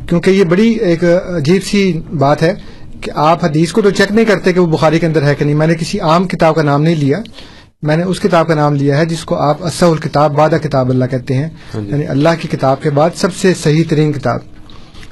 کیونکہ 0.09 0.29
یہ 0.31 0.43
بڑی 0.43 0.69
ایک 0.69 1.03
عجیب 1.35 1.63
سی 1.63 2.01
بات 2.17 2.43
ہے 2.43 2.53
کہ 3.01 3.11
آپ 3.15 3.45
حدیث 3.45 3.71
کو 3.71 3.81
تو 3.81 3.89
چیک 3.89 4.11
نہیں 4.11 4.25
کرتے 4.25 4.53
کہ 4.53 4.59
وہ 4.59 4.67
بخاری 4.67 4.99
کے 4.99 5.05
اندر 5.05 5.23
ہے 5.23 5.35
کہ 5.35 5.45
نہیں۔ 5.45 5.55
میں 5.55 5.67
نے 5.67 5.75
کسی 5.75 5.99
عام 5.99 6.27
کتاب 6.27 6.55
کا 6.55 6.61
نام 6.61 6.81
نہیں 6.81 6.95
لیا۔ 6.95 7.17
میں 7.83 7.95
نے 7.97 8.03
اس 8.03 8.19
کتاب 8.19 8.47
کا 8.47 8.55
نام 8.55 8.75
لیا 8.75 8.97
ہے 8.97 9.05
جس 9.05 9.23
کو 9.25 9.35
آپ 9.39 9.63
اصح 9.65 9.85
الکتاب 9.85 10.35
بادہ 10.35 10.57
کتاب 10.61 10.89
اللہ 10.89 11.05
کہتے 11.05 11.33
ہیں 11.33 11.47
جی۔ 11.73 11.79
یعنی 11.81 12.05
اللہ 12.07 12.29
کی 12.39 12.47
کتاب 12.47 12.81
کے 12.81 12.89
بعد 12.89 13.09
سب 13.15 13.33
سے 13.33 13.53
صحیح 13.53 13.83
ترین 13.89 14.11
کتاب 14.13 14.39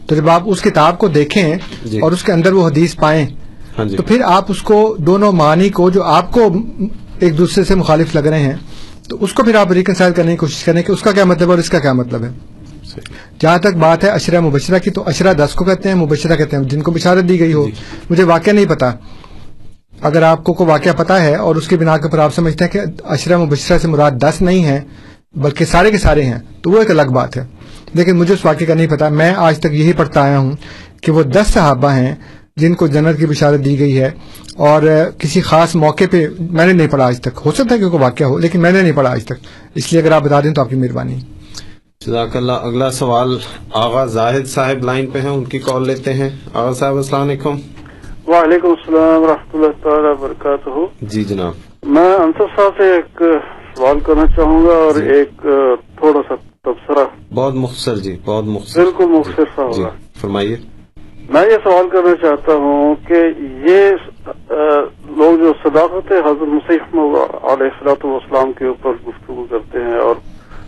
تو 0.07 0.15
جب 0.15 0.29
آپ 0.29 0.43
اس 0.45 0.61
کتاب 0.61 0.97
کو 0.99 1.07
دیکھیں 1.09 1.43
جی۔ 1.85 1.99
اور 1.99 2.11
اس 2.11 2.23
کے 2.23 2.31
اندر 2.31 2.53
وہ 2.53 2.67
حدیث 2.67 2.95
پائیں 2.95 3.25
ہاں 3.77 3.85
جی 3.85 3.95
تو 3.97 4.03
پھر 4.03 4.21
آپ 4.27 4.51
اس 4.51 4.61
کو 4.61 4.79
دونوں 4.99 5.31
معنی 5.33 5.69
کو 5.71 5.89
جو 5.89 6.03
آپ 6.05 6.31
کو 6.31 6.49
ایک 7.19 7.37
دوسرے 7.37 7.63
سے 7.63 7.75
مخالف 7.75 8.15
لگ 8.15 8.27
رہے 8.27 8.39
ہیں 8.41 8.55
تو 9.09 9.17
اس 9.21 9.33
کو 9.33 9.43
پھر 9.43 9.55
آپ 9.55 9.71
ریکنسائل 9.71 10.13
کرنے 10.13 10.31
کی 10.31 10.37
کوشش 10.37 10.63
کریں 10.63 10.81
کہ 10.81 10.91
اس 10.91 11.01
کا 11.01 11.11
کیا 11.11 11.25
مطلب 11.25 11.47
ہے 11.47 11.51
اور 11.51 11.59
اس 11.59 11.69
کا 11.69 11.79
کیا 11.79 11.93
مطلب 11.93 12.23
ہے۔ 12.23 12.29
جہاں 13.39 13.57
تک 13.59 13.75
بات 13.77 14.03
ہے 14.03 14.09
اشرا 14.09 14.39
مبشرہ 14.39 14.79
کی 14.79 14.89
تو 14.91 15.03
اشرا 15.07 15.31
دس 15.35 15.53
کو 15.55 15.65
کہتے 15.65 15.89
ہیں 15.89 15.95
مبشرہ 15.95 16.35
کہتے 16.35 16.57
ہیں 16.57 16.63
جن 16.65 16.81
کو 16.81 16.91
بشارت 16.91 17.27
دی 17.29 17.39
گئی 17.39 17.53
ہو۔ 17.53 17.65
مجھے 18.09 18.23
واقعہ 18.25 18.53
نہیں 18.53 18.65
پتا 18.65 18.91
اگر 20.03 20.21
آپ 20.21 20.43
کو 20.43 20.53
کوئی 20.53 20.69
واقعہ 20.69 20.91
پتا 20.97 21.21
ہے 21.21 21.35
اور 21.35 21.55
اس 21.55 21.67
کی 21.67 21.77
بنا 21.77 21.97
کے 21.97 22.03
اوپر 22.03 22.19
آپ 22.19 22.35
سمجھتے 22.35 22.63
ہیں 22.63 22.71
کہ 22.71 22.79
اشرا 23.03 23.37
مبشرہ 23.37 23.77
سے 23.77 23.87
مراد 23.87 24.11
دس 24.11 24.41
نہیں 24.41 24.63
ہیں، 24.63 24.79
بلکہ 25.33 25.65
سارے 25.65 25.91
کے 25.91 25.97
سارے 25.97 26.23
ہیں، 26.23 26.39
تو 26.61 26.71
وہ 26.71 26.79
ایک 26.79 26.91
الگ 26.91 27.11
بات 27.13 27.37
ہے۔ 27.37 27.45
لیکن 27.93 28.15
مجھے 28.15 28.33
اس 28.33 28.45
واقعے 28.45 28.67
کا 28.67 28.73
نہیں 28.73 28.87
پتا 28.87 29.09
میں 29.09 29.33
آج 29.37 29.59
تک 29.59 29.73
یہی 29.73 29.93
پڑھتا 29.93 30.21
آیا 30.21 30.39
ہوں 30.39 30.51
کہ 31.01 31.11
وہ 31.11 31.23
دس 31.23 31.53
صحابہ 31.53 31.93
ہیں 31.93 32.15
جن 32.57 32.73
کو 32.73 32.87
جنت 32.87 33.19
کی 33.19 33.25
بشارت 33.25 33.65
دی 33.65 33.79
گئی 33.79 33.99
ہے۔ 33.99 34.09
اور 34.55 34.81
کسی 35.17 35.41
خاص 35.41 35.75
موقع 35.75 36.03
پہ 36.11 36.27
میں 36.39 36.65
نے 36.67 36.73
نہیں 36.73 36.87
پڑھا 36.87 37.05
آج 37.05 37.21
تک۔ 37.21 37.39
ہو 37.45 37.51
سکتا 37.51 37.75
ہے 37.75 37.79
کہ 37.79 37.89
کوئی 37.89 38.03
واقعہ 38.03 38.25
ہو، 38.25 38.37
لیکن 38.37 38.59
میں 38.59 38.71
نے 38.71 38.81
نہیں 38.81 38.91
پڑھا 38.91 39.11
آج 39.11 39.25
تک۔ 39.25 39.33
اس 39.75 39.93
لیے 39.93 40.01
اگر 40.01 40.11
آپ 40.11 40.23
بتا 40.23 40.41
دیں 40.41 40.53
تو 40.53 40.61
آپ 40.61 40.69
کی 40.69 40.75
مہربانی۔ 40.75 41.19
جزاک 42.05 42.37
اللہ۔ 42.37 42.51
اگلا 42.51 42.91
سوال، 42.91 43.37
آغا 43.73 44.05
زاہد 44.05 44.47
صاحب 44.47 44.83
لائن 44.83 45.07
پہ 45.07 45.21
ہیں، 45.21 45.29
ان 45.29 45.43
کی 45.43 45.59
کال 45.59 45.87
لیتے 45.87 46.13
ہیں۔ 46.13 46.29
آغا 46.53 46.73
صاحب، 46.73 46.95
السلام 46.95 47.29
علیکم۔ 47.29 47.55
وعلیکم 48.27 48.67
السلام 48.67 49.21
ورحمۃ 49.23 49.53
اللہ 49.53 49.71
تعالی 49.83 50.07
وبرکاتہ۔ 50.07 50.85
جی 51.01 51.23
جناب۔ 51.23 51.53
میں 51.85 52.13
انصر 52.15 52.45
صاحب 52.55 52.77
سے 52.77 52.91
ایک 52.93 53.21
سوال 53.75 53.99
کرنا 53.99 54.25
چاہوں 54.35 54.65
گا 54.65 54.73
اور 54.73 54.93
جی۔ 54.93 55.09
ایک 55.09 55.45
تھوڑا 55.97 56.21
سا 56.27 56.35
تبصرہ۔ 56.63 57.05
بہت 57.33 57.53
مختصر 57.53 57.95
جی 57.95 58.17
بہت 58.25 58.43
مختصر۔ 58.45 58.81
بالکل 58.83 59.05
مختصر 59.05 59.43
سا 59.55 59.69
جی 59.71 59.81
ہوگا 59.81 59.89
فرمائیے۔ 60.21 60.55
میں 61.29 61.41
یہ 61.41 61.57
سوال 61.63 61.89
کرنا 61.89 62.15
چاہتا 62.21 62.53
ہوں 62.55 62.95
کہ 63.07 63.21
یہ 63.69 63.91
لوگ 65.17 65.37
جو 65.37 65.53
صداقت 65.63 66.11
حضرت 66.11 66.47
مسیح 66.47 66.95
علیہ 66.95 67.69
السلاۃ 67.71 68.05
والسلام 68.05 68.53
کے 68.53 68.65
اوپر 68.65 68.91
گفتگو 69.07 69.45
کرتے 69.49 69.83
ہیں 69.83 69.99
اور 69.99 70.15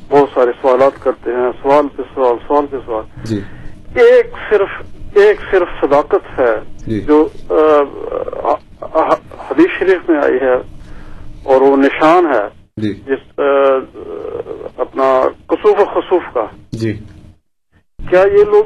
بہت 0.10 0.30
سارے 0.34 0.52
سوالات 0.62 1.04
کرتے 1.04 1.32
ہیں 1.32 1.52
سوال 1.62 1.88
پہ 1.96 2.02
سوال 2.16 2.36
سوال 2.48 2.66
پہ 2.72 2.78
سوال۔ 2.86 3.04
جی۔ 3.24 3.40
ایک 3.96 4.34
صرف 4.50 4.82
ایک 5.16 5.40
صرف 5.52 5.68
صداقت 5.82 6.40
ہے 6.40 6.56
جی۔ 6.88 7.00
جو 7.02 7.28
حدیث 9.52 9.80
شریف 9.80 10.10
میں 10.10 10.18
آئی 10.24 10.38
ہے 10.42 10.56
اور 11.44 11.62
وہ 11.62 11.78
نشان 11.78 12.26
ہے 12.26 12.48
جی۔ 12.78 12.94
جس 12.94 13.40
اپنا 14.78 15.28
کسوف 15.48 15.80
و 15.80 15.86
خصوف 15.86 16.34
کا۔ 16.34 16.46
جی۔ 16.72 16.94
کیا 18.10 18.20
یہ 18.20 18.44
لوگ 18.44 18.64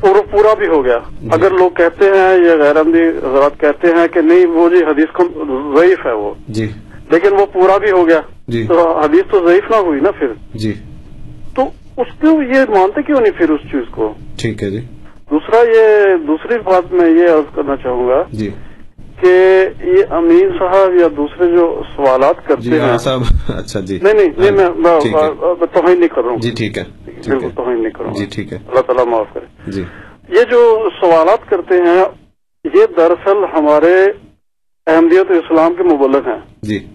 پورا 0.00 0.20
پورا 0.30 0.54
بھی 0.54 0.66
ہو 0.68 0.84
گیا؟ 0.84 0.98
اگر 1.30 1.50
لوگ 1.50 1.70
کہتے 1.70 2.04
ہیں 2.04 2.46
یا 2.46 2.56
غیر 2.56 2.80
عمدی 2.80 3.08
حضرات 3.08 3.60
کہتے 3.60 3.88
ہیں 3.88 4.08
کہ 4.08 4.20
نہیں 4.20 4.46
وہ 4.46 4.68
جی 4.68 4.76
حدیث 4.76 5.12
کو 5.12 5.24
ضعیف 5.76 6.06
ہے 6.06 6.12
وہ۔ 6.12 6.34
جی۔ 6.48 6.68
لیکن 7.10 7.28
وہ 7.40 7.46
پورا 7.46 7.78
بھی 7.78 7.90
ہو 7.90 8.08
گیا۔ 8.08 8.20
جی۔ 8.48 8.66
تو 8.66 9.00
حدیث 9.00 9.30
تو 9.30 9.48
ضعیف 9.48 9.70
نہ 9.70 9.76
ہوئی 9.76 10.00
نا 10.00 10.10
پھر۔ 10.10 10.32
جی۔ 10.54 10.72
تو 11.54 11.62
اس 11.96 12.20
کو 12.20 12.42
یہ 12.42 12.60
مانتے 12.68 13.02
کیوں 13.02 13.20
نہیں 13.20 13.38
پھر 13.38 13.50
اس 13.50 13.60
چیز 13.72 13.82
کو؟ 13.90 14.14
ٹھیک 14.38 14.62
ہے 14.62 14.70
جی۔ 14.70 14.80
دوسرا 15.30 15.58
یہ 15.58 16.16
دوسری 16.26 16.58
بات 16.58 16.92
میں 16.92 17.10
یہ 17.10 17.24
عرض 17.24 17.54
کرنا 17.54 17.76
چاہوں 17.76 18.08
گا 18.08 18.22
جی۔ 18.32 18.50
کہ 19.20 19.66
یہ 19.84 20.02
امین 20.10 20.50
صاحب 20.58 20.94
یا 21.00 21.08
دوسرے 21.16 21.46
جو 21.46 21.82
سوالات 21.96 22.36
جی 22.36 22.48
کرتے 22.48 22.70
ہیں 22.70 22.90
ہاں 22.90 22.98
صاحب 22.98 23.20
اچھا 23.48 23.80
جی۔ 23.80 23.98
نہیں 24.02 24.14
نہیں 24.14 24.50
نہیں 24.50 24.68
میں- 24.70 25.54
توہین 25.72 25.98
نہیں 25.98 26.08
کر 26.08 26.22
رہا 26.22 26.30
ہوں۔ 26.30 26.38
جی 26.38 26.50
ٹھیک 26.50 26.78
ہے۔ 26.78 26.84
بالکل 27.06 27.48
توہین 27.56 27.82
نہیں 27.82 27.92
کر 27.92 28.04
رہا 28.04 28.12
جی 28.12 28.24
ہوں 28.24 28.30
ٹھیک 28.30 28.52
ہے۔ 28.52 28.58
اللہ 28.68 28.80
تعالیٰ 28.80 29.04
معاف 29.06 29.26
کرے۔ 29.34 29.70
جی۔ 29.70 29.84
یہ 30.28 30.44
جو 30.50 30.88
سوالات 31.00 31.50
کرتے 31.50 31.74
ہیں 31.74 32.04
یہ 32.64 32.86
دراصل 32.96 33.44
ہمارے 33.54 34.04
احمدیت 34.86 35.30
اسلام 35.30 35.74
کے 35.74 35.82
مبلغ 35.82 36.28
ہیں۔ 36.28 36.40
جی۔ 36.62 36.86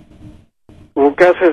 وہ 0.96 1.10
کیسے؟ 1.10 1.52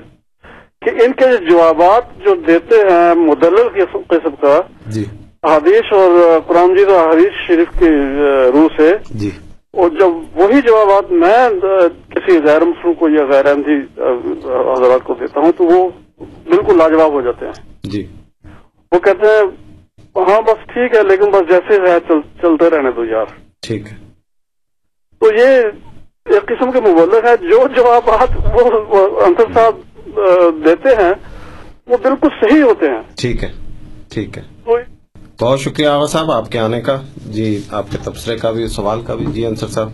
کہ 0.82 0.90
ان 1.05 1.12
کے 1.12 1.51
جوابات 1.51 2.24
جو 2.24 2.34
دیتے 2.34 2.74
ہیں 2.74 3.14
مدلل 3.14 3.84
قسم 4.09 4.30
کا 4.40 4.60
جی۔ 4.86 5.05
حدیث 5.44 5.92
اور 5.92 6.40
قرآن 6.46 6.70
مجید 6.70 6.88
اور 6.88 7.08
حدیث 7.08 7.46
شریف 7.46 7.78
کی 7.78 7.88
روح 8.54 8.66
سے۔ 8.76 8.92
جی۔ 9.10 9.30
اور 9.72 9.90
جب 9.90 10.08
وہی 10.34 10.60
جوابات 10.60 11.12
میں 11.12 11.48
کسی 12.10 12.38
غیر 12.44 12.60
مسلم 12.62 12.94
کو 12.94 13.08
یا 13.08 13.24
غیر 13.32 13.46
احمدی 13.46 14.02
حضرات 14.76 15.04
کو 15.04 15.14
دیتا 15.14 15.40
ہوں 15.40 15.52
تو 15.52 15.64
وہ 15.64 15.88
بالکل 16.18 16.78
لاجواب 16.78 17.12
ہو 17.12 17.20
جاتے 17.20 17.46
ہیں۔ 17.46 17.52
جی۔ 17.82 18.06
وہ 18.92 18.98
کہتے 18.98 19.26
ہیں 19.26 19.42
ہاں 20.16 20.40
بس 20.40 20.66
ٹھیک 20.66 20.96
ہے 20.96 21.02
لیکن 21.02 21.30
بس 21.30 21.50
جیسے 21.50 21.90
ہے 21.90 21.98
چل, 22.08 22.20
چلتے 22.42 22.70
رہنے 22.70 22.90
دو 22.90 23.04
یار۔ 23.04 23.24
ٹھیک۔ 23.60 23.86
ہے 23.86 23.96
تو 25.18 25.26
یہ 25.34 25.62
ایک 26.34 26.46
قسم 26.46 26.70
کے 26.70 26.80
مبلغ 26.80 27.26
ہے 27.26 27.36
جو 27.36 27.66
جوابات 27.76 28.28
وہ 28.54 29.20
انصر 29.20 29.52
صاحب 29.54 29.74
دیتے 30.64 30.88
ہیں 31.02 31.12
وہ 31.86 31.96
بالکل 32.02 32.28
صحیح 32.40 32.62
ہوتے 32.62 32.86
ہیں۔ 32.86 33.02
ٹھیک 33.16 33.44
ہے۔ 33.44 33.48
ٹھیک 34.10 34.38
ہے۔ 34.38 34.42
بہت 35.40 35.61
شکریہ 35.61 35.86
آغا 35.86 36.06
صاحب 36.06 36.31
آپ 36.31 36.52
کے 36.52 36.59
آنے 36.59 36.81
کا۔ 36.81 36.97
جی 37.27 37.61
آپ 37.70 37.85
کے 37.90 37.98
تبصرے 38.05 38.36
کا 38.36 38.51
بھی 38.51 38.69
سوال 38.69 39.01
کا 39.06 39.15
بھی۔ 39.15 39.27
جی 39.32 39.47
انصر 39.47 39.66
صاحب۔ 39.66 39.90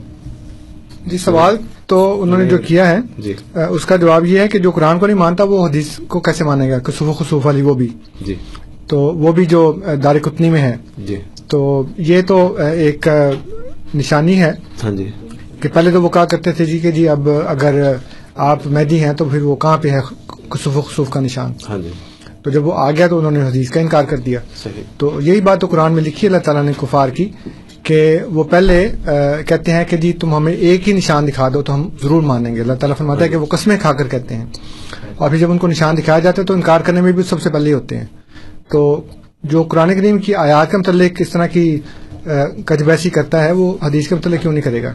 جی 1.06 1.18
سوال 1.18 1.56
تو 1.86 2.22
انہوں 2.22 2.38
نے 2.38 2.44
جو 2.44 2.58
کیا 2.58 2.88
ہے 2.88 2.98
جی۔ 3.18 3.34
اس 3.70 3.84
کا 3.84 3.96
جواب 3.96 4.26
یہ 4.26 4.38
ہے 4.38 4.48
کہ 4.48 4.58
جو 4.58 4.70
قرآن 4.70 4.98
کو 4.98 5.06
نہیں 5.06 5.16
مانتا 5.16 5.44
وہ 5.44 5.68
حدیث 5.68 6.00
کو 6.08 6.20
کیسے 6.20 6.44
مانے 6.44 6.70
گا؟ 6.70 6.78
کسوف 6.78 7.08
و 7.08 7.12
خصوف 7.12 7.46
والی 7.46 7.62
وہ 7.62 7.74
بھی۔ 7.74 7.88
جی۔ 8.20 8.34
تو 8.86 9.00
وہ 9.00 9.32
بھی 9.32 9.46
جو 9.46 9.78
دار 10.04 10.16
کتنی 10.16 10.50
میں 10.50 10.62
ہے۔ 10.62 10.76
جی۔ 10.98 11.16
تو 11.48 11.82
یہ 11.96 12.22
تو 12.22 12.56
ایک 12.56 13.08
نشانی 13.94 14.42
ہے۔ 14.42 14.52
ہاں 14.84 14.90
جی۔ 14.90 15.10
کہ 15.60 15.68
پہلے 15.68 15.90
تو 15.90 16.02
وہ 16.02 16.08
کہا 16.08 16.24
کرتے 16.24 16.52
تھے 16.52 16.64
جی 16.64 16.78
کہ 16.78 16.90
جی 16.90 17.08
اب 17.08 17.28
اگر 17.46 17.92
آپ 18.34 18.66
مہدی 18.66 19.04
ہیں 19.04 19.12
تو 19.12 19.24
پھر 19.24 19.42
وہ 19.42 19.56
کہاں 19.56 19.78
پہ 19.78 19.90
ہے؟ 19.90 20.00
کسوف 20.48 20.76
و 20.76 20.80
خصوف 20.80 21.10
کا 21.10 21.20
نشان۔ 21.20 21.52
ہاں 21.68 21.78
جی۔ 21.78 21.88
تو 22.42 22.50
جب 22.50 22.66
وہ 22.66 22.72
آ 22.74 22.90
گیا 22.90 23.06
تو 23.06 23.18
انہوں 23.18 23.30
نے 23.30 23.42
حدیث 23.42 23.70
کا 23.70 23.80
انکار 23.80 24.04
کر 24.04 24.16
دیا۔ 24.16 24.40
صحیح۔ 24.62 24.82
تو 24.98 25.20
یہی 25.20 25.40
بات 25.40 25.60
تو 25.60 25.66
قرآن 25.66 25.92
میں 25.92 26.02
لکھی 26.02 26.26
اللہ 26.26 26.38
تعالیٰ 26.38 26.64
نے 26.64 26.72
کفار 26.80 27.08
کی 27.08 27.28
کہ 27.82 28.18
وہ 28.26 28.44
پہلے 28.44 28.88
کہتے 29.46 29.72
ہیں 29.72 29.84
کہ 29.88 29.96
جی 29.96 30.12
تم 30.12 30.34
ہمیں 30.34 30.52
ایک 30.52 30.88
ہی 30.88 30.92
نشان 30.92 31.28
دکھا 31.28 31.48
دو 31.54 31.62
تو 31.62 31.74
ہم 31.74 31.88
ضرور 32.02 32.22
مانیں 32.22 32.54
گے۔ 32.56 32.60
اللہ 32.60 32.72
تعالیٰ 32.72 32.96
فرماتا 32.96 33.24
ہے 33.24 33.28
کہ 33.28 33.36
وہ 33.36 33.46
قسمیں 33.46 33.76
کھا 33.80 33.92
کر 33.92 34.08
کہتے 34.08 34.34
ہیں۔ 34.34 34.46
اور 35.16 35.30
پھر 35.30 35.38
جب 35.38 35.50
ان 35.50 35.58
کو 35.58 35.66
نشان 35.66 35.96
دکھایا 35.96 36.18
جاتا 36.18 36.42
ہے 36.42 36.46
تو 36.46 36.54
انکار 36.54 36.80
کرنے 36.80 37.00
میں 37.00 37.12
بھی 37.12 37.22
سب 37.22 37.42
سے 37.42 37.50
پہلے 37.50 37.72
ہوتے 37.72 37.96
ہیں۔ 37.96 38.04
تو 38.68 39.00
جو 39.42 39.62
قرآن 39.62 39.94
کریم 39.94 40.18
کی 40.18 40.34
آیات 40.34 40.70
کے 40.70 40.76
متعلق 40.76 41.12
اس 41.18 41.28
طرح 41.28 41.46
کی 41.46 41.80
کج 42.64 42.82
بحثی 42.82 43.10
کرتا 43.10 43.44
ہے 43.44 43.52
وہ 43.52 43.74
حدیث 43.82 44.08
کے 44.08 44.14
متعلق 44.14 44.42
کیوں 44.42 44.52
نہیں 44.52 44.62
کرے 44.62 44.82
گا؟ 44.82 44.92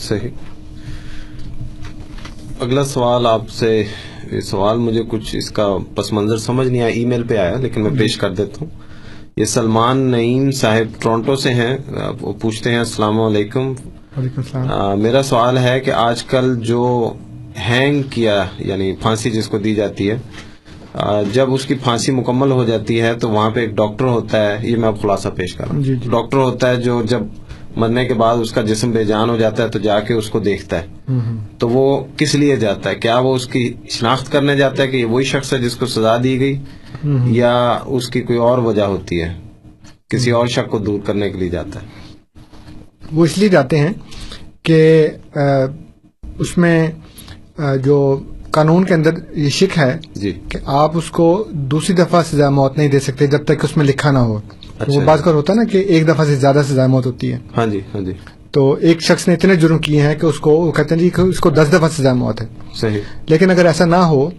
صحیح۔ 0.00 0.28
اگلا 2.60 2.84
سوال 2.84 3.26
آپ 3.26 3.48
سے 3.48 3.84
یہ 4.32 4.40
سوال 4.40 4.78
مجھے 4.78 5.02
کچھ 5.08 5.36
اس 5.36 5.50
کا 5.50 5.66
پس 5.94 6.12
منظر 6.12 6.36
سمجھ 6.38 6.68
نہیں 6.68 6.82
آیا 6.82 6.92
ای 6.94 7.04
میل 7.04 7.22
پہ 7.22 7.36
آیا 7.36 7.56
لیکن 7.56 7.82
میں 7.82 7.90
پیش 7.98 8.16
کر 8.16 8.30
دیتا 8.30 8.58
ہوں۔ 8.60 8.68
یہ 9.36 9.44
سلمان 9.44 9.98
نعیم 10.10 10.50
صاحب 10.50 11.02
ٹورنٹو 11.02 11.36
سے 11.36 11.52
ہیں 11.54 11.76
وہ 12.20 12.32
پوچھتے 12.32 12.70
ہیں 12.70 12.78
السلام 12.78 13.20
علیکم۔ 13.20 13.72
میرا 15.02 15.22
سوال 15.22 15.58
ہے 15.58 15.80
کہ 15.80 15.90
آج 15.90 16.22
کل 16.24 16.54
جو 16.60 17.12
ہینگ 17.68 18.02
کیا 18.10 18.44
یعنی 18.58 18.92
پھانسی 19.02 19.30
جس 19.30 19.48
کو 19.48 19.58
دی 19.58 19.74
جاتی 19.74 20.10
ہے 20.10 20.16
جب 21.32 21.52
اس 21.54 21.64
کی 21.64 21.74
پھانسی 21.74 22.12
مکمل 22.12 22.50
ہو 22.50 22.64
جاتی 22.64 23.00
ہے 23.00 23.14
تو 23.14 23.28
وہاں 23.30 23.50
پہ 23.50 23.60
ایک 23.60 23.74
ڈاکٹر 23.76 24.04
ہوتا 24.04 24.40
ہے 24.44 24.68
یہ 24.68 24.76
میں 24.76 24.88
اب 24.88 25.00
خلاصہ 25.02 25.28
پیش 25.28 25.54
کر 25.54 25.64
رہا 25.66 25.74
ہوں۔ 25.76 25.82
جی، 25.82 25.94
جی۔ 25.96 26.10
ڈاکٹر 26.10 26.36
ہوتا 26.36 26.70
ہے 26.70 26.76
جو 26.76 27.02
جب 27.02 27.20
مرنے 27.78 28.06
کے 28.06 28.14
بعد 28.14 28.36
اس 28.36 28.52
کا 28.52 28.62
جسم 28.62 28.90
بے 28.90 29.04
جان 29.04 29.30
ہو 29.30 29.36
جاتا 29.36 29.62
ہے 29.62 29.68
تو 29.68 29.78
جا 29.78 30.00
کے 30.00 30.14
اس 30.14 30.30
کو 30.30 30.40
دیکھتا 30.40 30.80
ہے۔ 30.82 30.86
تو 31.58 31.68
وہ 31.68 32.04
کس 32.16 32.34
لیے 32.34 32.56
جاتا 32.56 32.90
ہے؟ 32.90 32.94
کیا 32.94 33.18
وہ 33.18 33.34
اس 33.34 33.46
کی 33.46 33.74
شناخت 33.90 34.32
کرنے 34.32 34.56
جاتا 34.56 34.82
ہے 34.82 34.88
کہ 34.88 34.96
یہ 34.96 35.04
وہی 35.04 35.24
شخص 35.24 35.52
ہے 35.52 35.58
جس 35.58 35.76
کو 35.76 35.86
سزا 35.86 36.16
دی 36.22 36.40
گئی۔ 36.40 36.58
یا 37.24 37.78
اس 37.86 38.08
کی 38.08 38.20
کوئی 38.22 38.38
اور 38.38 38.58
وجہ 38.58 38.82
ہوتی 38.82 39.22
ہے؟ 39.22 39.34
کسی 40.08 40.30
اور 40.30 40.46
شک 40.46 40.70
کو 40.70 40.78
دور 40.78 41.00
کرنے 41.00 41.30
کے 41.30 41.38
لیے 41.38 41.48
جاتا 41.48 41.82
ہے۔ 41.82 41.86
وہ 43.12 43.24
اس 43.24 43.38
لیے 43.38 43.48
جاتے 43.48 43.78
ہیں 43.78 43.92
کہ 44.62 45.08
اس 46.38 46.58
میں 46.58 46.90
جو 47.84 48.22
قانون 48.50 48.84
کے 48.84 48.94
اندر 48.94 49.10
یہ 49.32 49.48
شک 49.48 49.78
ہے 49.78 49.98
جی۔ 50.14 50.32
کہ 50.48 50.58
آپ 50.64 50.96
اس 50.96 51.10
کو 51.10 51.44
دوسری 51.50 51.96
دفعہ 51.96 52.22
سزا 52.22 52.50
موت 52.50 52.78
نہیں 52.78 52.88
دے 52.88 53.00
سکتے 53.00 53.26
جب 53.26 53.44
تک 53.44 53.60
کہ 53.60 53.64
اس 53.64 53.76
میں 53.76 53.84
لکھا 53.84 54.10
نہ 54.10 54.18
ہو۔ 54.18 54.40
وہ 54.86 55.00
بات 55.00 55.24
کر 55.24 55.32
ہوتا 55.32 55.52
ہے 55.52 55.58
نا 55.58 55.64
کہ 55.64 55.78
ایک 55.78 56.08
دفعہ 56.08 56.24
سے 56.24 56.36
زیادہ 56.36 56.62
سزا 56.68 56.86
موت 56.86 57.06
ہوتی 57.06 57.32
ہے۔ 57.32 57.38
ہاں 57.56 57.66
جی 57.66 57.80
ہاں 57.94 58.00
جی۔ 58.00 58.12
تو 58.50 58.72
ایک 58.72 59.02
شخص 59.02 59.28
نے 59.28 59.34
اتنے 59.34 59.56
جرم 59.56 59.78
کیے 59.78 60.00
ہیں 60.02 60.14
کہ 60.14 60.26
اس 60.26 60.38
کو 60.38 60.50
وہ 60.50 60.72
کہتے 60.72 60.94
ہیں 60.94 61.02
جی 61.02 61.10
کہ 61.10 61.20
اس 61.20 61.40
کو 61.40 61.50
دس 61.50 61.72
دفعہ 61.72 61.88
سزا 61.88 62.12
موت 62.12 62.40
ہے۔ 62.40 62.46
صحیح۔ 62.74 63.00
لیکن 63.26 63.50
اگر 63.50 63.66
ایسا 63.66 63.84
نہ 63.84 63.96
ہو 63.96 64.30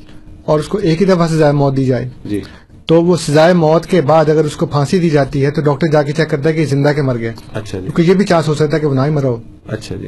اور 0.45 0.59
اس 0.59 0.67
کو 0.67 0.77
ایک 0.77 1.01
ہی 1.01 1.05
دفعہ 1.05 1.27
سزا 1.27 1.51
موت 1.51 1.77
دی 1.77 1.85
جائے 1.85 2.09
جی۔ 2.25 2.41
تو 2.85 3.03
وہ 3.03 3.17
سزائے 3.17 3.53
موت 3.53 3.85
کے 3.85 4.01
بعد 4.01 4.29
اگر 4.29 4.43
اس 4.43 4.55
کو 4.55 4.65
پھانسی 4.65 4.99
دی 4.99 5.09
جاتی 5.09 5.45
ہے 5.45 5.51
تو 5.51 5.61
ڈاکٹر 5.61 5.87
جا 5.87 6.03
کے 6.03 6.11
چیک 6.11 6.29
کرتا 6.29 6.49
ہے 6.49 6.53
کہ 6.53 6.65
زندہ 6.65 6.89
کے 6.95 7.01
مر 7.01 7.17
گیا۔ 7.17 7.31
اچھا 7.53 7.79
جی۔ 7.79 7.85
کیونکہ 7.85 8.01
یہ 8.01 8.13
بھی 8.13 8.25
چانس 8.25 8.47
ہو 8.47 8.53
سکتا 8.53 8.75
ہے 8.75 8.81
کہ 8.81 8.87
وہ 8.87 8.95
نہ 8.95 9.01
ہی 9.01 9.09
مرا 9.09 9.27
ہو۔ 9.27 9.37
اچھا 9.67 9.95
جی۔ 9.95 10.07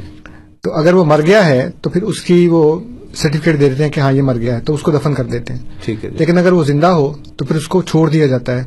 تو 0.62 0.72
اگر 0.72 0.94
وہ 0.94 1.04
مر 1.04 1.20
گیا 1.26 1.46
ہے 1.46 1.70
تو 1.80 1.90
پھر 1.90 2.02
اس 2.02 2.20
کی 2.20 2.48
وہ 2.48 2.80
سرٹیفکیٹ 3.14 3.60
دے 3.60 3.68
دیتے 3.68 3.84
ہیں 3.84 3.90
کہ 3.90 4.00
ہاں 4.00 4.12
یہ 4.12 4.22
مر 4.22 4.36
گیا 4.36 4.54
ہے 4.54 4.60
تو 4.60 4.74
اس 4.74 4.82
کو 4.82 4.90
دفن 4.90 5.14
کر 5.14 5.24
دیتے 5.24 5.52
ہیں۔ 5.52 5.60
ٹھیک 5.84 6.04
ہے 6.04 6.10
جی۔ 6.10 6.16
لیکن 6.18 6.38
اگر 6.38 6.52
وہ 6.52 6.64
زندہ 6.64 6.86
ہو 6.86 7.12
تو 7.36 7.44
پھر 7.44 7.56
اس 7.56 7.68
کو 7.68 7.82
چھوڑ 7.82 8.10
دیا 8.10 8.26
جاتا 8.26 8.58
ہے۔ 8.58 8.64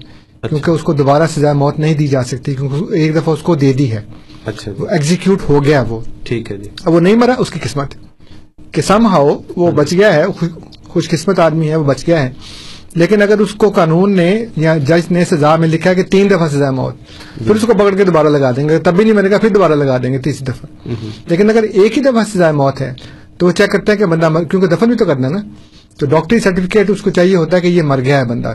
کیونکہ 0.49 0.71
اس 0.71 0.81
کو 0.81 0.93
دوبارہ 0.93 1.23
سزائے 1.35 1.53
موت 1.53 1.79
نہیں 1.79 1.93
دی 1.93 2.07
جا 2.07 2.23
سکتی 2.23 2.55
کیونکہ 2.55 2.93
ایک 2.93 3.15
دفعہ 3.15 3.33
اس 3.33 3.41
کو 3.41 3.55
دے 3.55 3.73
دی 3.73 3.91
ہے۔ 3.91 4.01
اچھا 4.45 4.71
جی۔ 4.71 4.83
وہ 4.83 4.87
ایگزیکیوٹ 4.89 5.39
ہو 5.49 5.63
گیا 5.63 5.83
وہ۔ 5.87 5.99
ٹھیک 6.23 6.51
ہے 6.51 6.57
جی۔ 6.57 6.69
اب 6.85 6.93
وہ 6.93 6.99
نہیں 6.99 7.15
مرا 7.15 7.33
اس 7.37 7.49
کی 7.51 7.59
قسمت۔ 7.63 7.93
کہ 8.71 8.81
سم 8.81 9.05
ہاؤ 9.05 9.37
وہ 9.55 9.71
بچ 9.71 9.91
گیا 9.91 10.13
ہے 10.13 10.23
خوش- 10.87 11.09
قسمت 11.09 11.39
آدمی 11.39 11.69
ہے 11.69 11.75
وہ 11.75 11.83
بچ 11.83 12.07
گیا 12.07 12.23
ہے۔ 12.23 12.33
لیکن 12.95 13.21
اگر 13.21 13.39
اس 13.39 13.53
کو 13.53 13.69
قانون 13.69 14.17
نے 14.17 14.45
یا 14.57 14.77
جج 14.77 15.11
نے 15.11 15.25
سزا 15.25 15.55
میں 15.55 15.67
لکھا 15.67 15.89
ہے 15.89 15.95
کہ 15.95 16.03
تین 16.03 16.29
دفعہ 16.29 16.47
سزا 16.47 16.71
موت 16.71 16.93
پھر 17.47 17.55
اس 17.55 17.61
کو 17.61 17.73
پکڑ 17.73 17.95
کے 17.95 18.03
دوبارہ 18.03 18.27
لگا 18.27 18.51
دیں 18.51 18.69
گے۔ 18.69 18.79
تب 18.79 18.93
بھی 18.93 19.03
نہیں 19.03 19.13
مرے 19.13 19.31
گا 19.31 19.37
پھر 19.37 19.49
دوبارہ 19.49 19.73
لگا 19.73 19.97
دیں 19.97 20.13
گے 20.13 20.17
تیسری 20.17 20.45
دفعہ۔ 20.45 20.87
لیکن 21.27 21.49
اگر 21.49 21.63
ایک 21.63 21.97
ہی 21.97 22.03
دفعہ 22.03 22.23
سزا 22.33 22.51
موت 22.51 22.81
ہے 22.81 22.93
تو 23.37 23.45
وہ 23.45 23.51
چیک 23.51 23.71
کرتا 23.71 23.91
ہے 23.91 23.97
کہ 23.97 24.05
بندہ 24.05 24.29
مر 24.29 24.43
کیونکہ 24.43 24.67
دفن 24.67 24.87
بھی 24.87 24.97
تو 24.97 25.05
کرنا 25.05 25.29
نا۔ 25.29 25.39
تو 25.99 26.05
ڈاکٹری 26.05 26.39
سرٹیفکیٹ 26.39 26.89
اس 26.89 27.01
کو 27.01 27.09
چاہیے 27.09 27.35
ہوتا 27.35 27.57
ہے 27.57 27.61
کہ 27.61 27.67
یہ 27.67 27.81
مر 27.81 27.99
گیا 27.99 28.17
ہے 28.19 28.25
بندہ۔ 28.25 28.53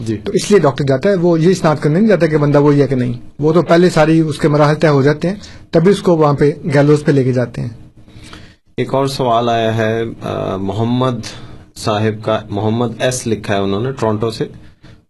جی۔ 0.00 0.16
تو 0.16 0.32
اس 0.34 0.50
لیے 0.50 0.60
ڈاکٹر 0.60 0.84
جاتا 0.84 1.08
ہے 1.08 1.14
وہ 1.14 1.40
یہ 1.40 1.50
اسناد 1.50 1.76
کرنے 1.80 1.98
نہیں 1.98 2.08
جاتا 2.08 2.26
کہ 2.26 2.36
بندہ 2.36 2.60
وہی 2.60 2.82
ہے 2.82 2.86
کہ 2.86 2.94
نہیں۔ 2.94 3.12
وہ 3.38 3.52
تو 3.52 3.62
پہلے 3.62 3.90
ساری 3.90 4.20
اس 4.20 4.38
کے 4.38 4.48
مراحل 4.48 4.74
طے 4.74 4.88
ہو 4.88 5.02
جاتے 5.02 5.28
ہیں 5.28 5.34
تبھی 5.70 5.90
اس 5.90 6.02
کو 6.02 6.16
وہاں 6.16 6.32
پہ 6.32 6.52
گیلوز 6.74 7.04
پہ 7.04 7.12
لے 7.12 7.24
کے 7.24 7.32
جاتے 7.32 7.60
ہیں۔ 7.60 7.68
ایک 8.76 8.94
اور 8.94 9.06
سوال 9.06 9.48
آیا 9.48 9.76
ہے 9.76 10.02
محمد 10.56 11.20
صاحب 11.76 12.24
کا 12.24 12.40
محمد 12.50 12.86
ایس 12.98 13.26
لکھا 13.26 13.54
ہے 13.54 13.60
انہوں 13.60 13.80
نے 13.80 13.92
ٹورنٹو 13.92 14.30
سے۔ 14.30 14.44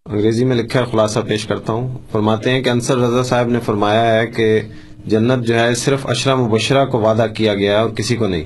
انگریزی 0.06 0.44
میں 0.44 0.56
لکھا 0.56 0.80
ہے 0.80 0.84
خلاصہ 0.92 1.18
پیش 1.28 1.46
کرتا 1.46 1.72
ہوں۔ 1.72 1.98
فرماتے 2.12 2.50
ہیں 2.50 2.62
کہ 2.62 2.68
انصر 2.68 2.98
رضا 2.98 3.22
صاحب 3.22 3.48
نے 3.48 3.58
فرمایا 3.60 4.20
ہے 4.20 4.26
کہ 4.26 4.60
جنت 5.06 5.46
جو 5.46 5.58
ہے 5.58 5.74
صرف 5.74 6.06
اشرا 6.06 6.34
مبشرہ 6.34 6.84
کو 6.84 7.00
وعدہ 7.00 7.26
کیا 7.34 7.54
گیا 7.54 7.72
ہے 7.72 7.76
اور 7.76 7.90
کسی 7.90 8.16
کو 8.16 8.26
نہیں۔ 8.26 8.44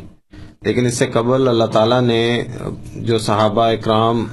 لیکن 0.63 0.87
اس 0.87 0.95
سے 0.95 1.07
قبل 1.07 1.49
اللہ 1.49 1.65
تعالیٰ 1.65 2.03
نے 2.03 2.43
جو 2.97 3.19
صحابہ 3.19 3.63
اکرام 3.63 4.27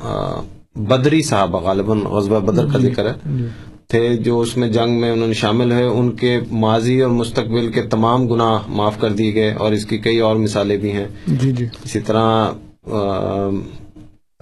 بدری 0.87 1.21
صحابہ 1.21 1.59
غالباً 1.59 1.99
غزوہ 1.99 2.39
بدر 2.39 2.65
کا 2.73 2.79
ذکر 2.79 3.09
ہے۔ 3.09 3.47
تھے 3.87 4.15
جو 4.15 4.39
اس 4.39 4.57
میں 4.57 4.67
جنگ 4.67 4.99
میں 4.99 5.11
انہوں 5.11 5.27
نے 5.27 5.33
شامل 5.33 5.71
ہوئے 5.71 5.83
ان 5.83 6.11
کے 6.11 6.39
ماضی 6.51 7.01
اور 7.01 7.11
مستقبل 7.11 7.71
کے 7.71 7.81
تمام 7.81 8.27
گناہ 8.27 8.57
معاف 8.67 8.99
کر 8.99 9.11
دیے 9.11 9.33
گئے 9.33 9.53
اور 9.53 9.71
اس 9.71 9.85
کی 9.85 9.97
کئی 9.97 10.19
اور 10.19 10.35
مثالیں 10.35 10.77
بھی 10.77 10.91
ہیں۔ 10.91 11.07
جی 11.27 11.51
جی۔ 11.51 11.65
اسی 11.85 11.99
طرح 11.99 12.51
صلی 12.85 12.91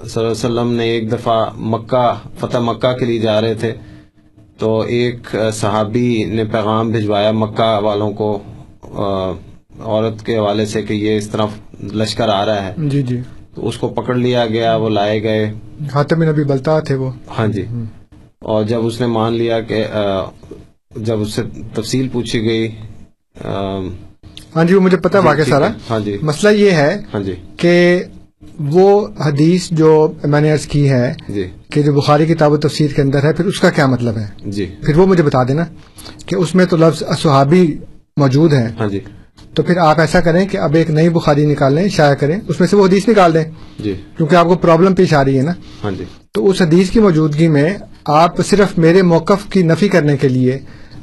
اللہ 0.05 0.19
علیہ 0.19 0.31
وسلم 0.31 0.71
نے 0.71 0.83
ایک 0.83 1.11
دفعہ 1.11 1.45
مکہ 1.57 2.13
فتح 2.39 2.57
مکہ 2.57 2.97
کے 2.97 3.05
لیے 3.05 3.19
جا 3.19 3.41
رہے 3.41 3.53
تھے۔ 3.53 3.73
تو 4.57 4.79
ایک 4.79 5.35
صحابی 5.53 6.23
نے 6.23 6.43
پیغام 6.43 6.91
بھجوایا 6.91 7.31
مکہ 7.31 7.79
والوں 7.79 8.11
کو 8.11 8.39
عورت 9.79 10.25
کے 10.25 10.37
حوالے 10.37 10.65
سے 10.65 10.81
کہ 10.81 10.93
یہ 10.93 11.17
اس 11.17 11.27
طرح 11.27 11.45
لشکر 11.93 12.29
آ 12.29 12.45
رہا 12.45 12.65
ہے۔ 12.65 12.73
جی 12.77 13.01
جی۔ 13.01 13.19
تو 13.57 13.67
اس 13.67 13.77
کو 13.77 13.87
پکڑ 13.89 14.15
لیا 14.15 14.45
گیا 14.45 14.75
وہ 14.75 14.89
لائے 14.89 15.23
گئے۔ 15.23 15.53
حاتم 15.93 16.19
بن 16.19 16.27
نبی 16.27 16.43
بلتا 16.43 16.79
تھے 16.79 16.95
وہ۔ 16.95 17.11
ہاں 17.37 17.47
جی۔ 17.47 17.65
اور 18.39 18.63
جب 18.63 18.85
اس 18.85 19.01
نے 19.01 19.07
مان 19.07 19.33
لیا 19.33 19.59
کہ 19.61 19.85
جب 20.95 21.21
اس 21.21 21.33
سے 21.33 21.41
تفصیل 21.73 22.07
پوچھی 22.07 22.43
گئی 22.43 22.67
ہاں 24.55 24.63
جی 24.63 24.73
وہ 24.73 24.81
مجھے 24.81 24.97
پتا 24.97 25.19
جی، 25.19 25.27
واقع 25.27 25.41
سارا۔ 25.49 25.69
ہاں 25.89 25.99
جی۔ 25.99 26.17
مسئلہ 26.21 26.51
یہ 26.53 26.71
ہے 26.71 27.01
ہاں 27.13 27.23
جی۔ 27.23 27.35
کہ 27.57 28.03
وہ 28.59 29.07
حدیث 29.25 29.67
جو 29.71 30.13
میں 30.23 30.41
نے 30.41 30.51
عرض 30.51 30.65
کی 30.67 30.89
ہے 30.89 31.13
جی۔ 31.29 31.47
کہ 31.71 31.81
جو 31.81 31.93
بخاری 31.93 32.25
کتاب 32.25 32.51
و 32.51 32.57
تفسیر 32.57 32.93
کے 32.95 33.01
اندر 33.01 33.23
ہے 33.23 33.33
پھر 33.33 33.45
اس 33.45 33.59
کا 33.59 33.69
کیا 33.69 33.87
مطلب 33.87 34.17
ہے؟ 34.17 34.27
جی۔ 34.45 34.65
پھر 34.85 34.97
وہ 34.97 35.05
مجھے 35.05 35.23
بتا 35.23 35.43
دینا 35.43 35.63
کہ 36.25 36.35
اس 36.35 36.55
میں 36.55 36.65
تو 36.65 36.77
لفظ 36.77 37.03
صحابی 37.19 37.65
موجود 38.17 38.53
ہے 38.53 38.67
ہاں 38.79 38.87
جی۔ 38.87 38.99
تو 39.57 39.63
پھر 39.63 39.77
آپ 39.77 39.99
ایسا 39.99 40.19
کریں 40.21 40.47
کہ 40.47 40.57
اب 40.57 40.73
ایک 40.73 40.89
نئی 40.89 41.09
بخاری 41.09 41.45
نکال 41.45 41.73
لیں 41.73 41.89
شائع 41.89 42.13
کریں 42.13 42.39
اس 42.47 42.59
میں 42.59 42.67
سے 42.67 42.75
وہ 42.75 42.85
حدیث 42.85 43.07
نکال 43.09 43.33
دیں۔ 43.33 43.43
جی۔ 43.79 43.93
کیونکہ 44.17 44.35
آپ 44.35 44.45
کو 44.45 44.55
پرابلم 44.55 44.95
پیش 44.95 45.13
آ 45.13 45.23
رہی 45.23 45.37
ہے 45.37 45.43
نا۔ 45.43 45.51
ہاں 45.83 45.91
جی۔ 45.91 46.03
تو 46.33 46.49
اس 46.49 46.61
حدیث 46.61 46.89
کی 46.89 46.99
موجودگی 46.99 47.47
میں 47.47 47.73
آپ 48.05 48.45
صرف 48.45 48.77
میرے 48.77 49.01
موقف 49.01 49.49
کی 49.49 49.61
نفی 49.61 49.87
کرنے 49.87 50.17
کے 50.17 50.27
لیے 50.27 50.59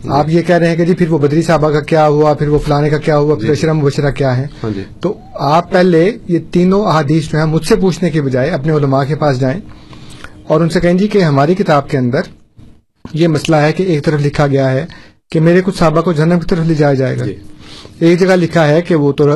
آپ 0.09 0.29
یہ 0.29 0.43
کہہ 0.43 0.55
رہے 0.55 0.69
ہیں 0.69 0.77
کہ 0.77 0.85
جی 0.85 0.95
پھر 0.95 1.09
وہ 1.09 1.19
بدری 1.19 1.43
صاحبہ 1.43 1.71
کا 1.71 1.81
کیا 1.81 2.07
ہوا 2.07 2.35
پھر 2.35 2.49
وہ 2.49 2.59
فلانے 2.59 2.91
کا 2.91 2.99
کیا 2.99 3.19
ہوا 3.19 3.35
پھر 3.35 3.51
اشرم 3.51 3.79
مبشرہ 3.79 4.11
کیا 4.11 4.37
ہے 4.37 4.47
ہاں 4.65 4.71
جی۔ 4.75 4.83
تو 5.01 5.19
آپ 5.33 5.73
پہلے 5.73 6.11
یہ 6.29 6.39
تینوں 6.51 6.85
احادیث 6.85 7.31
جو 7.33 7.39
ہیں 7.39 7.47
مجھ 7.47 7.67
سے 7.67 7.77
پوچھنے 7.77 8.11
کے 8.11 8.23
بجائے 8.23 8.51
اپنے 8.51 8.73
علماء 8.73 9.05
کے 9.05 9.15
پاس 9.15 9.41
جائیں 9.41 9.61
اور 10.47 10.61
ان 10.61 10.69
سے 10.69 10.81
کہیں 10.81 10.95
جی 10.95 11.09
کہ 11.09 11.23
ہماری 11.23 11.55
کتاب 11.55 11.89
کے 11.89 11.99
اندر 11.99 12.21
یہ 13.15 13.29
مسئلہ 13.29 13.57
ہے 13.57 13.73
کہ 13.73 13.83
ایک 13.83 14.05
طرف 14.05 14.21
لکھا 14.21 14.47
گیا 14.47 14.71
ہے 14.71 14.87
کہ 15.31 15.41
میرے 15.41 15.61
کچھ 15.65 15.79
صحابہ 15.79 16.01
کو 16.01 16.13
جہنم 16.13 16.39
کی 16.39 16.47
طرف 16.47 16.67
لے 16.67 16.75
جایا 16.75 16.95
جائے 16.95 17.19
گا۔ 17.19 17.25
جی۔ 17.25 17.35
ایک 17.99 18.21
جگہ 18.21 18.37
لکھا 18.37 18.69
ہے 18.69 18.83
کہ 18.83 18.95
وہ 18.95 19.13
تو 19.13 19.29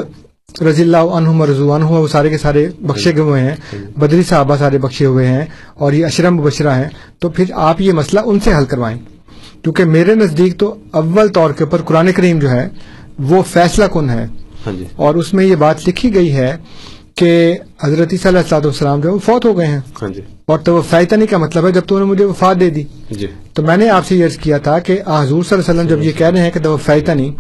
رضی 0.71 0.83
اللہ 0.83 0.97
عنہ 0.97 1.31
مرضوان 1.31 1.83
ہوا 1.83 1.99
وہ 1.99 2.09
سارے 2.09 2.31
کے 2.31 2.39
سارے 2.39 2.69
بخشے 2.81 3.13
گئے 3.13 3.21
ہوئے 3.21 3.41
ہیں۔ 3.41 3.57
بدری 3.97 4.23
صحابہ 4.23 4.57
سارے 4.59 4.79
بخشے 4.79 5.07
ہوئے 5.07 5.27
ہیں 5.27 5.45
اور 5.75 5.93
یہ 5.93 6.07
اشرم 6.07 6.37
مبشرہ 6.37 6.75
ہیں۔ 6.75 6.89
تو 7.19 7.29
پھر 7.29 7.45
آپ 7.55 7.81
یہ 7.81 7.93
مسئلہ 7.93 8.21
ان 8.25 8.41
سے 8.41 8.55
حل 8.55 8.65
کروائیں۔ 8.65 8.99
کیونکہ 9.63 9.85
میرے 9.85 10.15
نزدیک 10.15 10.59
تو 10.59 10.75
اول 10.91 11.29
طور 11.29 11.51
کے 11.51 11.65
اوپر 11.65 11.83
قرآن 11.83 12.13
کریم 12.13 12.39
جو 12.39 12.51
ہے 12.51 12.69
وہ 13.19 13.43
فیصلہ 13.43 13.85
کن 13.85 14.11
ہے۔ 14.11 14.27
ہاں 14.67 14.73
جی۔ 14.79 14.85
اور 14.97 15.15
اس 15.15 15.35
میں 15.35 15.45
یہ 15.45 15.57
بات 15.57 15.89
لکھی 15.89 16.15
گئی 16.15 16.33
ہے 16.33 16.57
کہ 17.15 17.59
حضرت 17.83 18.11
صلی 18.11 18.39
اللہ 18.39 18.55
علیہ 18.55 18.67
وسلم 18.67 19.01
جو 19.01 19.09
ہے 19.09 19.15
وہ 19.15 19.19
فوت 19.19 19.45
ہو 19.45 19.59
گئے 19.59 19.67
ہیں۔ 19.67 19.81
ہاں 20.03 20.09
جی۔ 20.09 20.21
اور 20.49 20.59
تو 20.59 20.83
فیتنی 20.83 21.27
کا 21.27 21.39
مطلب 21.39 21.67
ہے 21.67 21.73
جب 21.73 21.81
تو 21.87 21.99
نے 21.99 22.05
مجھے 22.05 22.25
وفات 22.25 22.61
دے 22.61 22.71
دی۔ 22.71 22.83
جی۔ 23.11 23.27
تو 23.53 23.63
میں 23.63 23.77
نے 23.77 23.89
آپ 23.89 24.07
سے 24.07 24.17
یہ 24.17 24.25
عرض 24.25 24.37
کیا 24.37 24.59
تھا 24.59 24.79
کہ 24.79 24.93
حضور 24.93 25.43
صلی 25.43 25.59
اللہ 25.59 25.71
علیہ 25.71 25.81
وسلم 25.81 25.97
جب 25.97 26.03
یہ 26.03 26.13
کہہ 26.17 26.27
رہے 26.27 26.41
ہیں 26.41 26.51
کہ 26.51 26.61
تو 26.61 26.77
فیتنی 26.77 27.31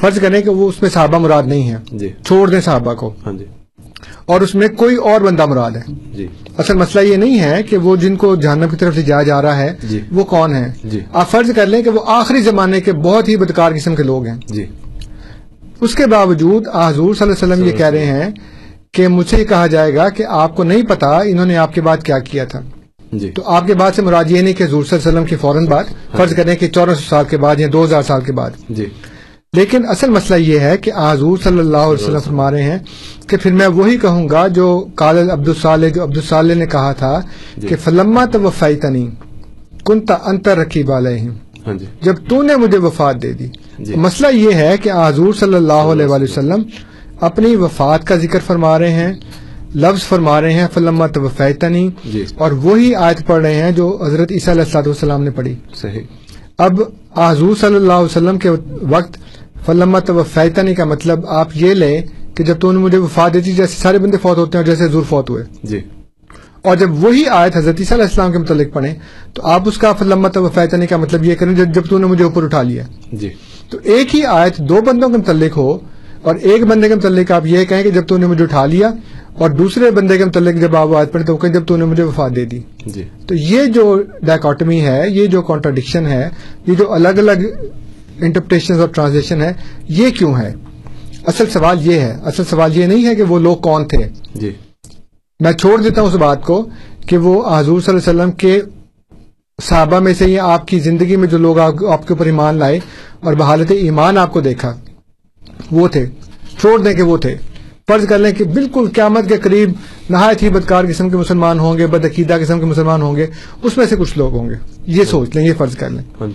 فرض 0.00 0.20
کریں 0.20 0.42
کہ 0.42 0.50
وہ 0.50 0.68
اس 0.68 0.82
میں 0.82 0.90
صحابہ 0.90 1.18
مراد 1.18 1.42
نہیں 1.42 1.70
ہے 1.70 1.76
جی۔ 1.92 2.08
چھوڑ 2.24 2.50
دیں 2.50 2.60
صحابہ 2.60 2.94
کو۔ 2.94 3.14
ہاں 3.26 3.32
جی۔ 3.32 3.44
اور 4.26 4.40
اس 4.40 4.54
میں 4.54 4.68
کوئی 4.68 4.96
اور 4.96 5.20
بندہ 5.20 5.46
مراد 5.46 5.70
ہے۔ 5.70 5.82
جی۔ 6.14 6.26
اصل 6.58 6.76
مسئلہ 6.76 7.04
یہ 7.04 7.16
نہیں 7.16 7.40
ہے 7.40 7.62
کہ 7.62 7.76
وہ 7.76 7.96
جن 7.96 8.16
کو 8.16 8.36
جہنم 8.36 8.68
کی 8.68 8.76
طرف 8.76 8.94
سے 8.94 9.02
جایا 9.02 9.22
جا 9.22 9.42
رہا 9.42 9.58
ہے 9.58 9.74
جی۔ 9.82 10.00
وہ 10.12 10.24
کون 10.24 10.54
ہے 10.54 10.72
جی۔ 10.84 11.00
آپ 11.12 11.30
فرض 11.30 11.50
کر 11.56 11.66
لیں 11.66 11.82
کہ 11.82 11.90
وہ 11.90 12.00
آخری 12.06 12.42
زمانے 12.42 12.80
کے 12.80 12.92
بہت 12.92 13.28
ہی 13.28 13.36
بدکار 13.36 13.72
قسم 13.72 13.94
کے 13.94 14.02
لوگ 14.02 14.26
ہیں۔ 14.26 14.36
جی۔ 14.46 14.66
اس 15.80 15.94
کے 15.94 16.06
باوجود 16.06 16.68
حضور 16.68 17.14
صلی 17.14 17.28
اللہ 17.28 17.44
علیہ 17.44 17.52
وسلم 17.52 17.66
یہ 17.66 17.76
کہہ 17.76 17.86
رہے 17.86 18.06
ہیں 18.06 18.30
کہ 18.92 19.08
مجھ 19.08 19.28
سے 19.28 19.38
یہ 19.38 19.44
کہا 19.44 19.66
جائے 19.66 19.94
گا 19.94 20.08
کہ 20.08 20.24
آپ 20.28 20.56
کو 20.56 20.64
نہیں 20.64 20.82
پتا 20.82 21.18
انہوں 21.18 21.46
نے 21.46 21.56
آپ 21.56 21.74
کے 21.74 21.80
بعد 21.80 21.96
کیا 21.96 22.18
کیا 22.18 22.44
تھا۔ 22.44 22.60
جی۔ 23.12 23.30
تو 23.30 23.42
آپ 23.46 23.66
کے 23.66 23.74
بعد 23.74 23.92
سے 23.96 24.02
مراد 24.02 24.24
یہ 24.28 24.40
نہیں 24.40 24.54
کہ 24.54 24.62
حضور 24.62 24.84
صلی 24.84 24.98
اللہ 24.98 25.08
علیہ 25.08 25.18
وسلم 25.18 25.24
کی 25.24 25.36
فوراً 25.36 25.66
بعد 25.66 25.84
فرض 26.16 26.34
کریں 26.34 26.56
کہ 26.56 26.68
چودہ 26.68 26.94
سو 26.94 27.02
سال 27.08 27.24
کے 27.30 27.36
بعد 27.36 27.60
یا 27.60 27.68
دو 27.72 27.84
ہزار 27.84 28.02
سال 28.02 28.20
کے 28.20 28.32
بعد۔ 28.32 28.50
جی۔ 28.68 28.86
لیکن 29.52 29.86
اصل 29.88 30.10
مسئلہ 30.10 30.38
یہ 30.38 30.58
ہے 30.58 30.76
کہ 30.76 30.92
حضور 30.96 31.38
صلی 31.42 31.58
اللہ 31.58 31.76
علیہ 31.76 32.04
وسلم 32.04 32.18
فرما 32.18 32.50
رہے 32.50 32.62
ہیں 32.62 32.78
کہ 33.28 33.36
پھر 33.36 33.52
میں 33.52 33.66
وہی 33.66 33.98
کہوں 33.98 34.28
گا 34.28 34.46
جو 34.46 34.86
کال 34.94 35.30
عبد 35.30 35.48
الصالح 35.48 35.88
جو 35.88 36.02
عبد 36.02 36.16
الصالح 36.16 36.54
نے 36.54 36.66
کہا 36.66 36.92
تھا 36.92 37.20
کہ 37.68 37.76
فلما 37.84 38.24
تو 38.24 38.50
تنی 38.82 39.10
کنتا 39.86 40.14
انتر 40.24 40.58
رکھی 40.58 40.82
ہاں 41.66 41.74
جی۔ 41.74 41.86
جب 42.00 42.14
تو 42.28 42.42
نے 42.42 42.56
مجھے 42.56 42.78
وفات 42.78 43.22
دے 43.22 43.32
دی۔ 43.32 43.46
جی۔ 43.78 43.94
مسئلہ 43.94 44.36
یہ 44.36 44.52
ہے 44.52 44.76
کہ 44.82 44.90
حضور 44.92 45.34
صلی 45.34 45.54
اللہ 45.54 45.72
علیہ 45.72 46.06
وسلم 46.06 46.62
اپنی 47.20 47.56
وفات 47.56 48.04
کا 48.06 48.16
ذکر 48.16 48.38
فرما 48.46 48.78
رہے 48.78 48.90
ہیں 48.90 49.12
لفظ 49.74 50.02
فرما 50.02 50.40
رہے 50.40 50.52
ہیں 50.52 50.66
فلما 50.74 51.06
توفیتنی۔ 51.06 51.90
جی۔ 52.04 52.24
اور 52.38 52.52
وہی 52.52 52.94
آیت 52.94 53.26
پڑھ 53.26 53.42
رہے 53.42 53.54
ہیں 53.54 53.72
جو 53.72 54.04
حضرت 54.06 54.32
عیسیٰ 54.32 54.48
علیہ 54.48 54.62
السلاۃ 54.62 54.82
والسلام 54.86 55.22
نے 55.22 55.30
پڑھی۔ 55.30 55.54
صحیح۔ 55.74 56.00
اب 56.58 56.80
حضور 57.16 57.56
صلی 57.56 57.74
اللہ 57.74 57.92
علیہ 57.92 58.04
وسلم 58.04 58.38
کے 58.38 58.50
وقت 58.82 59.18
فلما 59.66 59.98
توفیتنی 59.98 60.74
کا 60.74 60.84
مطلب 60.84 61.26
آپ 61.26 61.48
یہ 61.54 61.74
لیں 61.74 62.02
کہ 62.34 62.44
جب 62.44 62.60
تو 62.60 62.72
نے 62.72 62.78
مجھے 62.78 62.98
وفات 62.98 63.34
دیتی 63.34 63.52
جیسے 63.52 63.76
سارے 63.78 63.98
بندے 63.98 64.16
فوت 64.16 64.38
ہوتے 64.38 64.58
ہیں 64.58 64.64
اور 64.64 64.72
جیسے 64.72 64.84
حضور 64.84 65.02
فوت 65.08 65.30
ہوئے۔ 65.30 65.44
جی۔ 65.62 65.80
اور 66.62 66.76
جب 66.76 67.04
وہی 67.04 67.24
آیت 67.26 67.56
حضرت 67.56 67.74
عیسیٰ 67.78 67.92
علیہ 67.92 68.04
السلام 68.04 68.32
کے 68.32 68.38
متعلق 68.38 68.72
پڑھیں 68.72 68.94
تو 69.34 69.42
آپ 69.42 69.62
اس 69.68 69.78
کا 69.78 69.92
فلما 69.92 70.28
توفیتنی 70.28 70.86
کا 70.86 70.96
مطلب 70.96 71.24
یہ 71.24 71.34
کریں 71.34 71.54
جب 71.54 71.74
جب 71.74 71.82
تو 71.90 71.98
نے 71.98 72.06
مجھے 72.06 72.24
اوپر 72.24 72.42
اٹھا 72.42 72.62
لیا۔ 72.62 72.82
جی۔ 73.12 73.28
تو 73.70 73.78
ایک 73.82 74.14
ہی 74.14 74.24
آیت 74.24 74.56
دو 74.56 74.80
بندوں 74.86 75.08
کے 75.08 75.16
متعلق 75.16 75.56
ہو 75.56 75.78
اور 76.22 76.34
ایک 76.34 76.64
بندے 76.64 76.88
کے 76.88 76.94
متعلق 76.94 77.30
آپ 77.32 77.46
یہ 77.46 77.64
کہیں 77.64 77.82
کہ 77.82 77.90
جب 77.90 78.06
تو 78.06 78.16
نے 78.16 78.26
مجھے 78.26 78.44
اٹھا 78.44 78.66
لیا 78.66 78.90
اور 79.34 79.50
دوسرے 79.50 79.90
بندے 79.90 80.18
کے 80.18 80.24
متعلق 80.24 80.60
جب 80.60 80.76
آپ 80.76 80.94
آیت 80.96 81.12
پڑھیں 81.12 81.26
تو 81.26 81.36
کہیں 81.36 81.52
جب 81.52 81.66
تو 81.66 81.76
نے 81.76 81.84
مجھے 81.84 82.02
وفات 82.02 82.36
دے 82.36 82.44
دی۔ 82.44 82.60
جی۔ 82.86 83.04
تو 83.26 83.34
یہ 83.34 83.64
جو 83.64 84.02
ڈائکاٹمی 84.22 84.80
ہے 84.80 85.08
یہ 85.08 85.26
جو 85.26 85.42
کانٹرڈکشن 85.42 86.06
ہے 86.06 86.28
یہ 86.66 86.74
جو 86.74 86.92
الگ 86.92 87.08
الگ 87.08 87.46
انٹرپریٹیشن 88.20 88.80
اور 88.80 88.88
ٹرانزلیشن 88.88 89.42
ہے 89.42 89.52
یہ 89.88 90.10
کیوں 90.10 90.36
ہے؟ 90.36 90.54
اصل 91.26 91.44
سوال 91.46 91.86
یہ 91.86 92.00
ہے 92.00 92.16
اصل 92.24 92.42
سوال 92.50 92.76
یہ 92.76 92.86
نہیں 92.86 93.06
ہے 93.06 93.14
کہ 93.14 93.22
وہ 93.22 93.38
لوگ 93.38 93.56
کون 93.56 93.84
تھے۔ 93.84 94.08
جی۔ 94.34 94.52
میں 95.40 95.52
چھوڑ 95.52 95.80
دیتا 95.82 96.00
ہوں 96.00 96.08
اس 96.08 96.14
بات 96.14 96.44
کو 96.44 96.68
کہ 97.06 97.16
وہ 97.18 97.58
حضور 97.58 97.80
صلی 97.80 97.94
اللہ 97.94 98.10
علیہ 98.10 98.20
وسلم 98.20 98.32
کے 98.32 98.60
صحابہ 99.62 99.98
میں 99.98 100.14
سے 100.14 100.26
یا 100.26 100.44
آپ 100.44 100.68
کی 100.68 100.78
زندگی 100.80 101.16
میں 101.16 101.28
جو 101.28 101.38
لوگ 101.38 101.58
آپ 101.58 101.78
کے 101.78 102.14
اوپر 102.14 102.26
ایمان 102.26 102.54
لائے 102.54 102.78
اور 103.20 103.34
بحالت 103.34 103.70
ایمان 103.70 104.18
آپ 104.18 104.32
کو 104.32 104.40
دیکھا۔ 104.40 104.74
وہ 105.70 105.88
تھے 105.88 106.06
چھوڑ 106.60 106.80
دیں 106.80 106.94
کہ 106.94 107.02
وہ 107.02 107.16
تھے۔ 107.16 107.36
فرض 107.88 108.06
کر 108.06 108.18
لیں 108.18 108.32
کہ 108.32 108.44
بالکل 108.44 108.88
قیامت 108.94 109.28
کے 109.28 109.36
قریب 109.36 109.72
نہایت 110.10 110.42
ہی 110.42 110.48
بدکار 110.48 110.84
قسم 110.88 111.10
کے 111.10 111.16
مسلمان 111.16 111.58
ہوں 111.58 111.78
گے 111.78 111.86
بدعقیدہ 111.86 112.36
قسم 112.42 112.60
کے 112.60 112.66
مسلمان 112.66 113.02
ہوں 113.02 113.16
گے 113.16 113.26
اس 113.62 113.76
میں 113.76 113.86
سے 113.86 113.96
کچھ 113.96 114.18
لوگ 114.18 114.32
ہوں 114.32 114.50
گے۔ 114.50 114.54
یہ 114.86 115.04
سوچ 115.04 115.36
لیں 115.36 115.46
یہ 115.46 115.52
فرض 115.58 115.76
کر 115.76 115.90
لیں۔ 115.90 116.04
ہاں۔ 116.20 116.28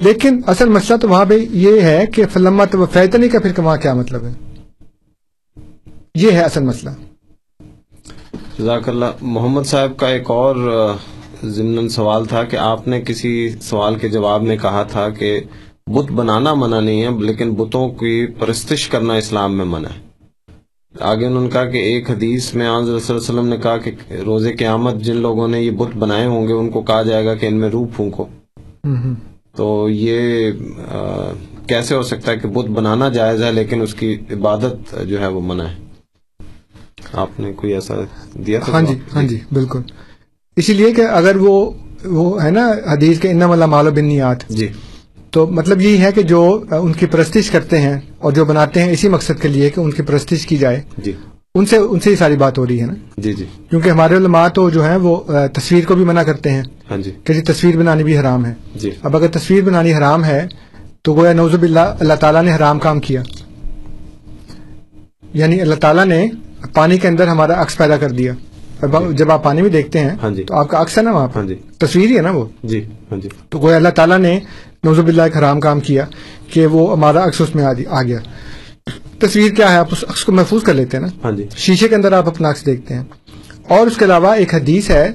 لیکن 0.00 0.40
اصل 0.46 0.68
مسئلہ 0.68 0.98
تو 0.98 1.08
وہاں 1.08 1.24
پہ 1.24 1.38
یہ 1.50 1.80
ہے 1.80 2.04
کہ 2.06 2.24
فلما 2.32 2.64
تو 2.64 2.86
فیتنی 2.86 3.28
کا 3.28 3.38
پھر 3.38 3.60
وہاں 3.60 3.76
کیا 3.76 3.94
مطلب 3.94 4.24
ہے؟ 4.24 4.32
یہ 6.14 6.30
ہے 6.30 6.40
اصل 6.40 6.62
مسئلہ۔ 6.62 6.90
جزاک 8.58 8.88
اللہ۔ 8.88 9.06
محمد 9.20 9.62
صاحب 9.62 9.96
کا 9.96 10.08
ایک 10.08 10.30
اور 10.30 10.86
ضمن 11.44 11.88
سوال 11.88 12.24
تھا 12.24 12.44
کہ 12.44 12.56
آپ 12.56 12.88
نے 12.88 13.00
کسی 13.00 13.48
سوال 13.62 13.94
کے 13.94 14.08
جواب 14.08 14.42
میں 14.42 14.56
کہا 14.56 14.82
تھا 14.82 15.08
کہ 15.08 15.40
بت 15.92 16.12
بنانا 16.12 16.54
منع 16.54 16.80
نہیں 16.80 17.02
ہے 17.02 17.08
لیکن 17.20 17.54
بتوں 17.54 17.88
کی 17.88 18.26
پرستش 18.38 18.88
کرنا 18.88 19.14
اسلام 19.14 19.56
میں 19.56 19.64
منع 19.64 19.88
ہے۔ 19.88 20.10
آگے 21.00 21.26
انہوں 21.26 21.42
نے 21.42 21.50
کہا 21.50 21.64
کہ 21.64 21.76
ایک 21.76 22.10
حدیث 22.10 22.54
میں 22.54 22.66
آن 22.66 22.82
صلی 22.82 22.92
اللہ 22.92 23.06
علیہ 23.06 23.16
وسلم 23.16 23.46
نے 23.46 23.56
کہا 23.56 23.76
کہ 23.76 23.90
روز 24.26 24.46
قیامت 24.58 24.94
جن 24.94 25.16
لوگوں 25.16 25.48
نے 25.48 25.60
یہ 25.60 25.70
بت 25.70 25.96
بنائے 25.96 26.26
ہوں 26.26 26.48
گے 26.48 26.52
ان 26.52 26.70
کو 26.70 26.82
کہا 26.82 27.02
جائے 27.02 27.26
گا 27.26 27.34
کہ 27.34 27.46
ان 27.46 27.54
میں 27.54 27.68
روح 27.68 27.86
پھونکو۔ 27.96 28.26
تو 29.56 29.88
یہ 29.90 30.50
آ، 30.88 31.30
کیسے 31.66 31.94
ہو 31.94 32.02
سکتا 32.02 32.32
ہے 32.32 32.36
کہ 32.36 32.48
بت 32.48 32.70
بنانا 32.70 33.08
جائز 33.08 33.42
ہے 33.42 33.52
لیکن 33.52 33.82
اس 33.82 33.94
کی 33.94 34.16
عبادت 34.32 34.94
جو 35.08 35.20
ہے 35.20 35.26
وہ 35.26 35.40
منع 35.40 35.64
ہے؟ 35.64 35.74
آپ 37.12 37.40
نے 37.40 37.52
کوئی 37.52 37.74
ایسا 37.74 37.94
دیا 38.46 38.60
تھا؟ 38.60 38.72
ہاں 38.72 38.82
جی 38.82 38.94
جواب؟ 38.94 39.16
ہاں 39.16 39.22
جی 39.22 39.38
بالکل۔ 39.52 39.80
اسی 40.56 40.74
لیے 40.74 40.92
کہ 40.92 41.00
اگر 41.00 41.36
وہ 41.36 41.70
وہ 42.04 42.42
ہے 42.42 42.50
نا 42.50 42.72
حدیث 42.92 43.20
کے 43.20 43.30
انم 43.30 43.50
اللہ 43.50 43.66
مالو 43.66 43.90
بنیات۔ 43.90 44.48
جی۔ 44.48 44.68
تو 45.30 45.46
مطلب 45.46 45.80
یہی 45.80 46.00
ہے 46.00 46.12
کہ 46.12 46.22
جو 46.22 46.64
ان 46.70 46.92
کی 46.92 47.06
پرستش 47.06 47.50
کرتے 47.50 47.80
ہیں 47.80 48.00
اور 48.18 48.32
جو 48.32 48.44
بناتے 48.44 48.82
ہیں 48.82 48.92
اسی 48.92 49.08
مقصد 49.08 49.42
کے 49.42 49.48
لیے 49.48 49.70
کہ 49.70 49.80
ان 49.80 49.90
کی 49.90 50.02
پرستش 50.02 50.46
کی 50.46 50.56
جائے۔ 50.56 50.82
جی۔ 50.98 51.12
ان 51.54 51.66
سے 51.66 51.76
ان 51.76 52.00
سے 52.00 52.10
ہی 52.10 52.16
ساری 52.16 52.36
بات 52.36 52.58
ہو 52.58 52.66
رہی 52.66 52.80
ہے 52.80 52.86
نا۔ 52.86 52.94
جی 53.16 53.32
جی۔ 53.32 53.46
کیونکہ 53.70 53.88
ہمارے 53.88 54.16
علماء 54.16 54.48
تو 54.48 54.70
جو 54.70 54.84
ہیں 54.84 54.96
وہ 54.96 55.20
تصویر 55.52 55.84
کو 55.86 55.94
بھی 55.94 56.04
منع 56.04 56.22
کرتے 56.22 56.50
ہیں۔ 56.50 56.62
ہاں 56.90 56.98
جی۔ 56.98 57.10
کہ 57.24 57.34
جی 57.34 57.40
تصویر 57.40 57.76
بنانی 57.76 58.04
بھی 58.04 58.18
حرام 58.18 58.46
ہے۔ 58.46 58.54
جی۔ 58.74 58.90
اب 59.02 59.16
اگر 59.16 59.28
تصویر 59.28 59.64
بنانی 59.64 59.94
حرام 59.94 60.24
ہے 60.24 60.46
تو 61.02 61.14
گویا 61.14 61.32
نوز 61.32 61.54
باللہ 61.54 61.96
اللہ 62.00 62.14
تعالیٰ 62.14 62.42
نے 62.42 62.56
حرام 62.56 62.78
کام 62.78 63.00
کیا۔ 63.00 63.22
یعنی 65.34 65.60
اللہ 65.60 65.74
تعالیٰ 65.74 66.06
نے 66.06 66.26
پانی 66.74 66.98
کے 66.98 67.08
اندر 67.08 67.28
ہمارا 67.28 67.62
عکس 67.62 67.76
پیدا 67.76 67.96
کر 67.96 68.10
دیا۔ 68.10 68.32
آپ- 68.82 69.12
جب 69.12 69.30
آپ 69.30 69.44
پانی 69.44 69.62
میں 69.62 69.70
دیکھتے 69.70 69.98
ہیں 69.98 70.10
ہاں 70.22 70.30
جی۔ 70.30 70.42
تو 70.42 70.54
آپ 70.54 70.68
کا 70.68 70.82
عکس 70.82 70.98
ہے 70.98 71.02
نا 71.02 71.12
وہاں 71.12 71.28
پہ 71.28 71.38
ہاں 71.38 71.46
جی۔ 71.46 71.54
تصویر 71.78 72.10
ہی 72.10 72.16
ہے 72.16 72.22
نا 72.22 72.30
وہ۔ 72.30 72.44
جی 72.64 72.84
ہاں 73.10 73.20
جی۔ 73.20 73.28
تو 73.48 73.58
گویا 73.58 73.76
اللہ 73.76 73.88
تعالیٰ 73.88 74.18
نے 74.18 74.40
نوزب 74.84 75.06
اللہ 75.06 75.22
ایک 75.22 75.36
حرام 75.36 75.60
کام 75.60 75.80
کیا 75.80 76.04
کہ 76.48 76.66
وہ 76.66 76.92
ہمارا 76.92 77.24
عکس 77.24 77.40
اس 77.40 77.54
میں 77.54 77.64
آ 77.90 78.02
گیا۔ 78.02 78.18
تصویر 79.18 79.52
کیا 79.52 79.72
ہے؟ 79.72 79.76
آپ 79.76 79.88
اس 79.92 80.04
عکس 80.08 80.24
کو 80.24 80.32
محفوظ 80.32 80.62
کر 80.62 80.74
لیتے 80.74 80.96
ہیں 80.96 81.04
نا؟ 81.04 81.08
ہاں 81.24 81.32
جی۔ 81.32 81.46
شیشے 81.56 81.88
کے 81.88 81.94
اندر 81.94 82.12
آپ 82.12 82.26
اپنا 82.26 82.50
عکس 82.50 82.66
دیکھتے 82.66 82.94
ہیں۔ 82.94 83.04
اور 83.68 83.86
اس 83.86 83.96
کے 83.96 84.04
علاوہ 84.04 84.32
ایک 84.32 84.54
حدیث 84.54 84.90
ہے 84.90 85.10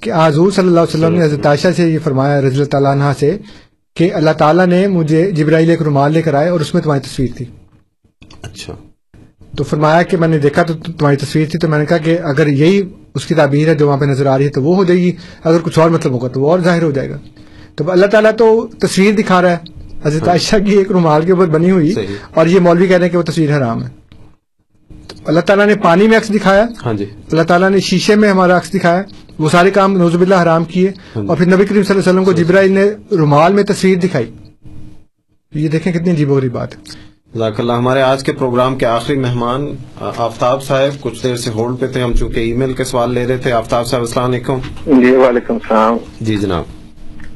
کہ 0.00 0.12
حضور 0.24 0.50
صلی 0.50 0.66
اللہ 0.68 0.80
علیہ 0.80 1.04
وسلم 1.04 1.18
نے 1.18 1.24
حضرت 1.24 1.46
عائشہ 1.46 1.68
سے 1.76 1.90
یہ 1.90 1.98
فرمایا 2.04 2.40
رضی 2.40 2.56
اللہ 2.56 2.64
تعالیٰ 2.64 2.92
عنہ 2.92 3.04
سے 3.18 3.38
کہ 3.96 4.14
اللہ 4.14 4.30
تعالیٰ 4.30 4.66
نے 4.66 4.88
مجھے 4.88 5.30
جبرائیل 5.30 5.70
ایک 5.70 5.82
رومال 5.82 6.12
لے 6.12 6.22
کر 6.22 6.34
آئے 6.34 6.48
اور 6.48 6.60
اس 6.60 6.74
میں 6.74 6.82
تمہاری 6.82 7.00
تصویر 7.00 7.28
تھی۔ 7.36 7.46
اچھا۔ 8.42 8.74
تو 9.56 9.64
فرمایا 9.64 10.02
کہ 10.02 10.16
میں 10.16 10.28
نے 10.28 10.38
دیکھا 10.38 10.62
تو 10.62 10.74
تمہاری 10.74 11.16
تصویر 11.16 11.48
تھی 11.50 11.58
تو 11.58 11.68
میں 11.68 11.78
نے 11.78 11.86
کہا 11.86 11.96
کہ 11.96 12.18
اگر 12.22 12.46
یہی 12.46 12.82
اس 13.14 13.26
کی 13.26 13.34
تعبیر 13.34 13.68
ہے 13.68 13.74
جو 13.74 13.86
وہاں 13.86 13.96
پہ 13.96 14.04
نظر 14.04 14.26
آ 14.26 14.38
رہی 14.38 14.44
ہے 14.44 14.50
تو 14.50 14.62
وہ 14.62 14.76
ہو 14.76 14.84
جائے 14.84 15.00
گی۔ 15.00 15.12
اگر 15.44 15.58
کچھ 15.62 15.78
اور 15.78 15.90
مطلب 15.90 16.12
ہوگا 16.12 16.28
تو 16.28 16.40
وہ 16.40 16.50
اور 16.50 16.60
ظاہر 16.60 16.82
ہو 16.82 16.90
جائے 16.90 17.10
گا۔ 17.10 17.16
تو 17.86 17.90
اللہ 17.90 18.06
تعالیٰ 18.06 18.30
تو 18.38 18.66
تصویر 18.80 19.14
دکھا 19.14 19.42
رہا 19.42 19.50
ہے۔ 19.50 19.56
حضرت 20.04 20.28
عائشہ 20.28 20.56
کی 20.66 20.72
ایک 20.72 20.92
رومال 20.92 21.26
کے 21.26 21.32
اوپر 21.32 21.46
بنی 21.46 21.70
ہوئی۔ 21.70 21.94
اور 22.34 22.46
یہ 22.46 22.60
مولوی 22.60 22.86
کہہ 22.86 22.96
رہے 22.96 23.04
ہیں 23.04 23.12
کہ 23.12 23.18
وہ 23.18 23.22
تصویر 23.22 23.56
حرام 23.56 23.84
ہے۔ 23.84 23.88
اللہ 25.24 25.40
تعالیٰ 25.40 25.66
نے 25.66 25.74
پانی 25.74 26.08
میں 26.08 26.18
عکس 26.18 26.34
دکھایا۔ 26.34 26.66
ہاں 26.86 26.92
جی۔ 26.94 27.04
اللہ 27.32 27.42
تعالیٰ 27.42 27.70
نے 27.70 27.80
شیشے 27.80 28.14
میں 28.14 28.28
ہمارا 28.28 28.56
عکس 28.56 28.74
دکھایا۔ 28.74 29.02
وہ 29.38 29.48
سارے 29.48 29.70
کام 29.70 29.96
نوزب 29.96 30.20
اللہ 30.20 30.34
حرام 30.34 30.64
کیے۔ 30.64 30.88
ہاں 30.88 31.22
جی۔ 31.22 31.28
اور 31.28 31.36
پھر 31.36 31.46
نبی 31.46 31.64
کریم 31.64 31.82
صلی 31.82 31.94
اللہ 31.94 32.10
علیہ 32.10 32.20
وسلم 32.20 32.24
کو 32.24 32.32
جبرائیل 32.32 32.72
نے 32.72 32.90
رومال 33.10 33.52
میں 33.52 33.62
تصویر 33.62 33.98
دکھائی۔ 33.98 34.30
یہ 35.54 35.68
دیکھیں 35.68 35.92
کتنی 35.92 36.10
عجیب 36.10 36.30
و 36.30 36.34
غریب 36.34 36.52
بات 36.52 36.76
ہے۔ 36.76 36.82
جزاک 37.34 37.60
اللہ۔ 37.60 37.72
ہمارے 37.72 38.02
آج 38.02 38.24
کے 38.24 38.32
پروگرام 38.32 38.78
کے 38.78 38.86
آخری 38.86 39.16
مہمان 39.16 39.66
آفتاب 40.00 40.64
صاحب 40.64 41.00
کچھ 41.00 41.22
دیر 41.22 41.36
سے 41.36 41.50
ہولڈ 41.50 41.80
پہ 41.80 41.86
تھے۔ 41.86 42.02
ہم 42.02 42.12
چونکہ 42.12 42.40
ای 42.40 42.52
میل 42.52 42.72
کے 42.72 42.84
سوال 42.84 43.14
لے 43.14 43.26
رہے 43.26 43.36
تھے۔ 43.36 43.52
آفتاب 43.52 43.86
صاحب 43.86 44.02
السلام 44.02 44.30
علیکم۔ 44.30 44.58
جی 44.86 45.10
وعلیکم 45.10 45.54
السلام۔ 45.54 45.96
جی 46.20 46.36
جناب۔ 46.36 46.79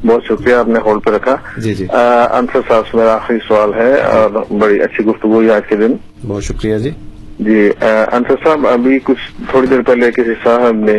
بہت 0.06 0.24
شکریہ 0.24 0.54
آپ 0.54 0.68
نے 0.68 0.78
ہولڈ 0.84 1.04
پہ 1.04 1.10
رکھا۔ 1.10 1.36
جی 1.56 1.74
جی۔ 1.74 1.86
انصر 1.90 2.60
صاحب 2.68 2.86
سے 2.90 2.96
میرا 2.96 3.14
آخری 3.14 3.38
سوال 3.48 3.74
ہے 3.74 3.92
اور 4.00 4.30
بڑی 4.58 4.80
اچھی 4.82 5.04
گفتگو 5.04 5.34
ہوئی 5.34 5.50
آج 5.50 5.66
کے 5.68 5.76
دن۔ 5.76 5.92
بہت 6.28 6.42
شکریہ 6.42 6.78
جی۔ 6.78 6.90
جی 7.38 7.70
انصر 7.82 8.34
صاحب 8.44 8.66
ابھی 8.66 8.98
کچھ 9.04 9.30
تھوڑی 9.50 9.66
دیر 9.66 9.82
پہلے 9.82 10.10
کسی 10.10 10.34
صاحب 10.44 10.74
نے 10.74 10.98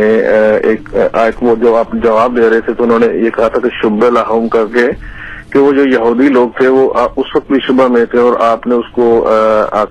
ایک 0.64 1.44
وہ 1.44 1.56
جو 1.56 1.76
آپ 1.76 1.94
جواب 2.04 2.38
دے 2.38 2.50
رہے 2.50 2.62
تھے 2.62 2.74
تو 2.74 2.84
انہوں 2.84 3.00
نے 3.00 3.08
یہ 3.26 3.30
کہا 3.30 3.48
تھا 3.48 3.60
کہ 3.60 3.70
شبہ 3.82 4.10
لاہم 4.10 4.48
کر 4.48 4.66
کے 4.74 4.88
کہ 5.50 5.60
وہ 5.60 5.72
جو 5.72 5.84
یہودی 5.86 6.28
لوگ 6.28 6.50
تھے 6.58 6.68
وہ 6.68 6.94
اس 6.94 7.36
وقت 7.36 7.52
بھی 7.52 7.60
شبہ 7.68 7.88
میں 7.88 8.06
تھے 8.06 8.20
اور 8.20 8.34
آپ 8.40 8.68
نے 8.68 8.76
اس 8.76 8.92
کو 8.92 9.28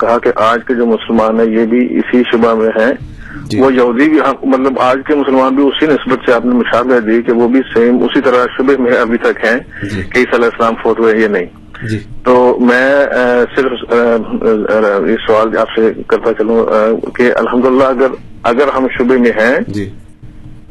کہا 0.01 0.19
کہ 0.19 0.31
آج 0.37 0.61
کے 0.67 0.75
جو 0.75 0.87
مسلمان 0.87 1.41
ہیں 1.41 1.47
یہ 1.47 1.67
بھی 1.67 1.99
اسی 1.99 2.23
شبہ 2.33 2.55
میں 2.55 2.69
ہیں۔ 2.81 2.93
وہ 3.59 3.75
یہودی 3.75 4.09
بھی 4.09 4.21
ہم- 4.21 4.49
مطلب 4.49 4.81
آج 4.81 4.99
کے 5.07 5.15
مسلمان 5.15 5.55
بھی 5.55 5.65
اسی 5.65 5.87
نسبت 5.87 6.19
سے 6.27 6.33
آپ 6.33 6.45
نے 6.45 6.55
مشابہ 6.55 6.99
دی 6.99 7.23
کہ 7.23 7.33
وہ 7.33 7.49
بھی 7.49 7.61
سیم 7.75 7.99
اسی 8.03 8.21
طرح 8.21 8.45
شبہ 8.59 8.83
میں 8.83 8.93
ابھی 8.93 9.19
تک 9.19 9.45
ہیں 9.45 9.59
جی۔ 9.83 10.03
کہ 10.03 10.19
عیسی 10.19 10.37
علیہ 10.37 10.45
السلام 10.45 10.75
فوت 10.83 11.01
ہوئے 11.01 11.17
یہ 11.17 11.29
نہیں۔ 11.29 11.47
جی۔ 11.89 11.99
تو 12.25 12.59
میں 12.61 13.05
صرف 13.57 13.95
یہ 15.09 15.17
سوال 15.27 15.59
آپ 15.59 15.69
سے 15.77 15.93
کرتا 16.07 16.33
چلوں 16.33 16.67
کہ 17.11 17.33
الحمدللہ 17.37 17.85
اگر 17.85 18.07
اگر 18.43 18.69
ہم 18.77 18.87
شبے 18.99 19.17
میں 19.17 19.31
ہیں 19.31 19.57
جی۔ 19.69 19.91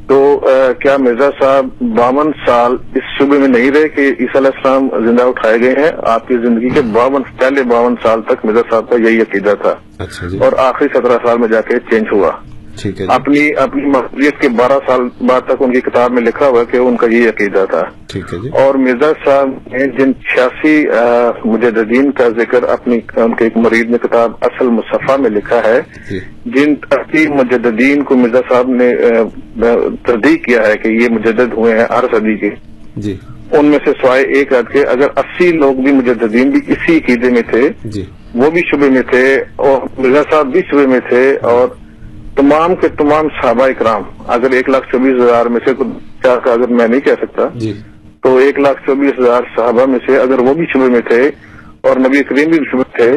تو 0.07 0.39
کیا 0.79 0.97
مرزا 0.97 1.29
صاحب 1.41 1.65
باون 1.81 2.31
سال 2.45 2.71
اس 2.95 3.03
شبے 3.19 3.37
میں 3.37 3.47
نہیں 3.47 3.71
رہے 3.71 3.89
کہ 3.89 4.01
عیسی 4.01 4.37
علیہ 4.37 4.51
السلام 4.55 5.07
زندہ 5.07 5.23
اٹھائے 5.23 5.59
گئے 5.59 5.71
ہیں؟ 5.71 5.91
آپ 6.03 6.27
کی 6.27 6.33
زندگی 6.33 6.69
کے 6.69 6.81
باون 6.81 7.23
پہلے 7.39 7.63
باون 7.63 7.95
سال 8.03 8.21
تک 8.21 8.45
مرزا 8.45 8.61
صاحب 8.69 8.89
کا 8.89 8.95
یہی 8.95 9.21
عقیدہ 9.21 9.53
تھا۔ 9.61 9.75
اچھا 9.99 10.27
جی۔ 10.27 10.37
اور 10.37 10.51
آخری 10.57 10.87
سترہ 10.93 11.17
سال 11.25 11.37
میں 11.37 11.47
جا 11.47 11.61
کے 11.61 11.77
چینج 11.79 12.05
ہوا۔ 12.11 12.31
ٹھیک 12.81 13.01
ہے 13.01 13.05
جی۔ 13.05 13.13
اپنی 13.13 13.49
اپنی 13.57 13.85
مقبولیت 13.85 14.39
کے 14.41 14.49
بارہ 14.49 14.77
سال 14.87 15.01
بعد 15.21 15.41
تک 15.41 15.55
ان 15.59 15.71
کی 15.71 15.81
کتاب 15.81 16.11
میں 16.11 16.21
لکھا 16.21 16.47
ہوا 16.47 16.63
کہ 16.63 16.77
ان 16.77 16.97
کا 16.97 17.07
یہ 17.11 17.29
عقیدہ 17.29 17.65
تھا۔ 17.69 17.81
ٹھیک 18.07 18.33
ہے 18.33 18.39
جی۔ 18.39 18.49
اور 18.49 18.75
مرزا 18.75 19.11
صاحب 19.25 19.49
نے 19.71 19.87
جن 19.97 20.13
چھیاسی 20.13 20.83
مجددین 21.45 22.11
کا 22.11 22.29
ذکر 22.29 22.63
اپنی 22.63 22.99
ان 23.15 23.35
کے 23.35 23.43
ایک 23.43 23.57
مرید 23.57 23.89
نے 23.89 23.97
کتاب 23.97 24.31
اصل 24.41 24.67
مصفحہ 24.69 25.17
میں 25.17 25.29
لکھا 25.29 25.61
ہے 25.65 25.79
جی۔ 26.09 26.19
جن 26.45 26.75
ترتیب 26.89 27.31
مجددین 27.31 28.03
کو 28.03 28.15
مرزا 28.15 28.39
صاحب 28.49 28.69
نے 28.69 28.89
آ، 28.89 29.23
تردید 30.05 30.45
کیا 30.45 30.67
ہے 30.67 30.77
کہ 30.77 30.87
یہ 30.87 31.07
مجدد 31.11 31.53
ہوئے 31.53 31.77
ہیں 31.77 31.85
ہر 31.89 32.03
صدی 32.11 32.35
کے۔ 32.35 32.49
جی۔ 32.95 33.15
ان 33.51 33.65
میں 33.65 33.79
سے 33.85 33.91
سوائے 34.01 34.23
ایک 34.23 34.53
رات 34.53 34.71
کے 34.73 34.83
اگر 34.83 35.07
اسی 35.15 35.51
لوگ 35.51 35.75
بھی 35.75 35.91
مجددین 35.91 36.49
بھی 36.49 36.59
اسی 36.67 36.97
عقیدے 36.97 37.29
میں 37.29 37.41
تھے 37.41 37.69
جی۔ 37.85 38.05
وہ 38.35 38.49
بھی 38.49 38.61
شبے 38.71 38.89
میں 38.89 39.01
تھے 39.01 39.25
اور 39.55 39.81
مرزا 39.97 40.21
صاحب 40.31 40.51
بھی 40.51 40.61
شبے 40.71 40.87
میں 40.87 40.99
تھے 41.09 41.35
اور 41.41 41.67
تمام 42.35 42.75
کے 42.75 42.87
تمام 42.87 43.27
صحابہ 43.41 43.63
اکرام 43.63 44.03
اگر 44.27 44.51
ایک 44.51 44.69
لاکھ 44.69 44.87
چوبیس 44.91 45.21
ہزار 45.23 45.45
میں 45.45 45.59
سے 45.65 45.73
کیا 45.73 46.33
اگر 46.33 46.67
میں 46.69 46.87
نہیں 46.87 46.99
کہہ 46.99 47.19
سکتا 47.21 47.47
جی۔ 47.55 47.73
تو 48.23 48.37
ایک 48.37 48.59
لاکھ 48.59 48.85
چوبیس 48.85 49.19
ہزار 49.19 49.41
صحابہ 49.55 49.85
میں 49.85 49.99
سے 50.05 50.17
اگر 50.17 50.39
وہ 50.39 50.53
بھی 50.53 50.65
شبے 50.65 50.89
میں 50.89 51.01
تھے 51.09 51.21
اور 51.81 51.97
نبی 51.97 52.23
کریم 52.23 52.49
بھی 52.49 52.59
شبے 52.71 52.77
میں 52.77 52.97
تھے 52.97 53.11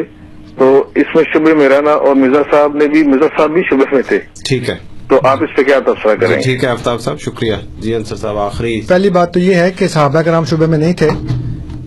تو 0.57 0.67
اس 0.95 1.15
میں 1.15 1.23
شبے 1.33 1.53
میں 1.53 1.69
رہنا 1.69 1.91
اور 1.91 2.15
مرزا 2.15 2.41
صاحب 2.51 2.75
نے 2.75 2.87
بھی 2.87 3.03
مرزا 3.03 3.27
صاحب 3.37 3.51
بھی 3.51 3.61
شبے 3.61 3.85
میں 3.91 4.01
تھے۔ 4.07 4.19
ٹھیک 4.47 4.69
ہے۔ 4.69 4.77
تو 5.09 5.19
آپ 5.23 5.43
اس 5.43 5.55
پہ 5.57 5.63
کیا 5.63 5.79
تبصرہ 5.79 6.15
جی، 6.15 6.25
کریں 6.25 6.41
ٹھیک 6.41 6.63
ہے 6.63 6.69
آفتاب 6.69 7.01
صاحب 7.01 7.19
شکریہ۔ 7.19 7.55
جی 7.79 7.95
انصر 7.95 8.15
صاحب 8.15 8.37
آخری۔ 8.37 8.81
پہلی 8.81 9.09
بات 9.09 9.33
تو 9.33 9.39
یہ 9.39 9.55
ہے 9.55 9.71
کہ 9.71 9.87
صحابہ 9.87 10.21
کرام 10.21 10.45
شعبے 10.45 10.65
میں 10.65 10.77
نہیں 10.77 10.93
تھے 10.93 11.09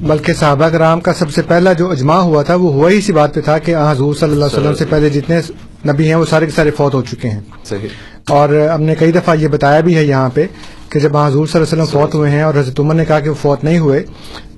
بلکہ 0.02 0.32
صحابہ 0.32 0.68
کرام 0.68 1.00
کا 1.00 1.12
سب 1.12 1.30
سے 1.30 1.42
پہلا 1.42 1.72
جو 1.72 1.90
اجماع 1.90 2.20
ہوا 2.20 2.42
تھا 2.42 2.54
وہ 2.54 2.72
ہوا 2.72 2.90
ہی 2.90 2.98
اسی 2.98 3.12
بات 3.12 3.34
پہ 3.34 3.40
تھا 3.40 3.58
کہ 3.58 3.74
حضور 3.76 4.14
صلی 4.14 4.32
اللہ 4.32 4.44
علیہ 4.44 4.58
وسلم 4.58 4.74
سے 4.74 4.84
پہلے 4.84 5.08
جتنے 5.08 5.40
نبی 5.88 6.08
ہیں 6.08 6.14
وہ 6.14 6.24
سارے 6.24 6.46
کے 6.46 6.52
سارے 6.52 6.70
فوت 6.70 6.94
ہو 6.94 7.02
چکے 7.02 7.28
ہیں۔ 7.28 7.40
صحیح۔ 7.64 7.88
اور 8.28 8.68
ہم 8.74 8.82
نے 8.82 8.94
کئی 8.94 9.12
دفعہ 9.12 9.34
یہ 9.36 9.48
بتایا 9.48 9.80
بھی 9.80 9.96
ہے 9.96 10.04
یہاں 10.04 10.28
پہ 10.34 10.46
کہ 10.88 11.00
جب 11.00 11.16
حضور 11.16 11.46
صلی 11.46 11.60
اللہ 11.60 11.72
علیہ 11.72 11.82
وسلم 11.82 12.00
فوت 12.00 12.14
ہوئے 12.14 12.30
ہیں 12.30 12.42
اور 12.42 12.54
حضرت 12.54 12.80
عمر 12.80 12.94
نے 12.94 13.04
کہا 13.04 13.20
کہ 13.20 13.28
وہ 13.28 13.34
فوت 13.34 13.64
نہیں 13.64 13.78
ہوئے 13.78 14.04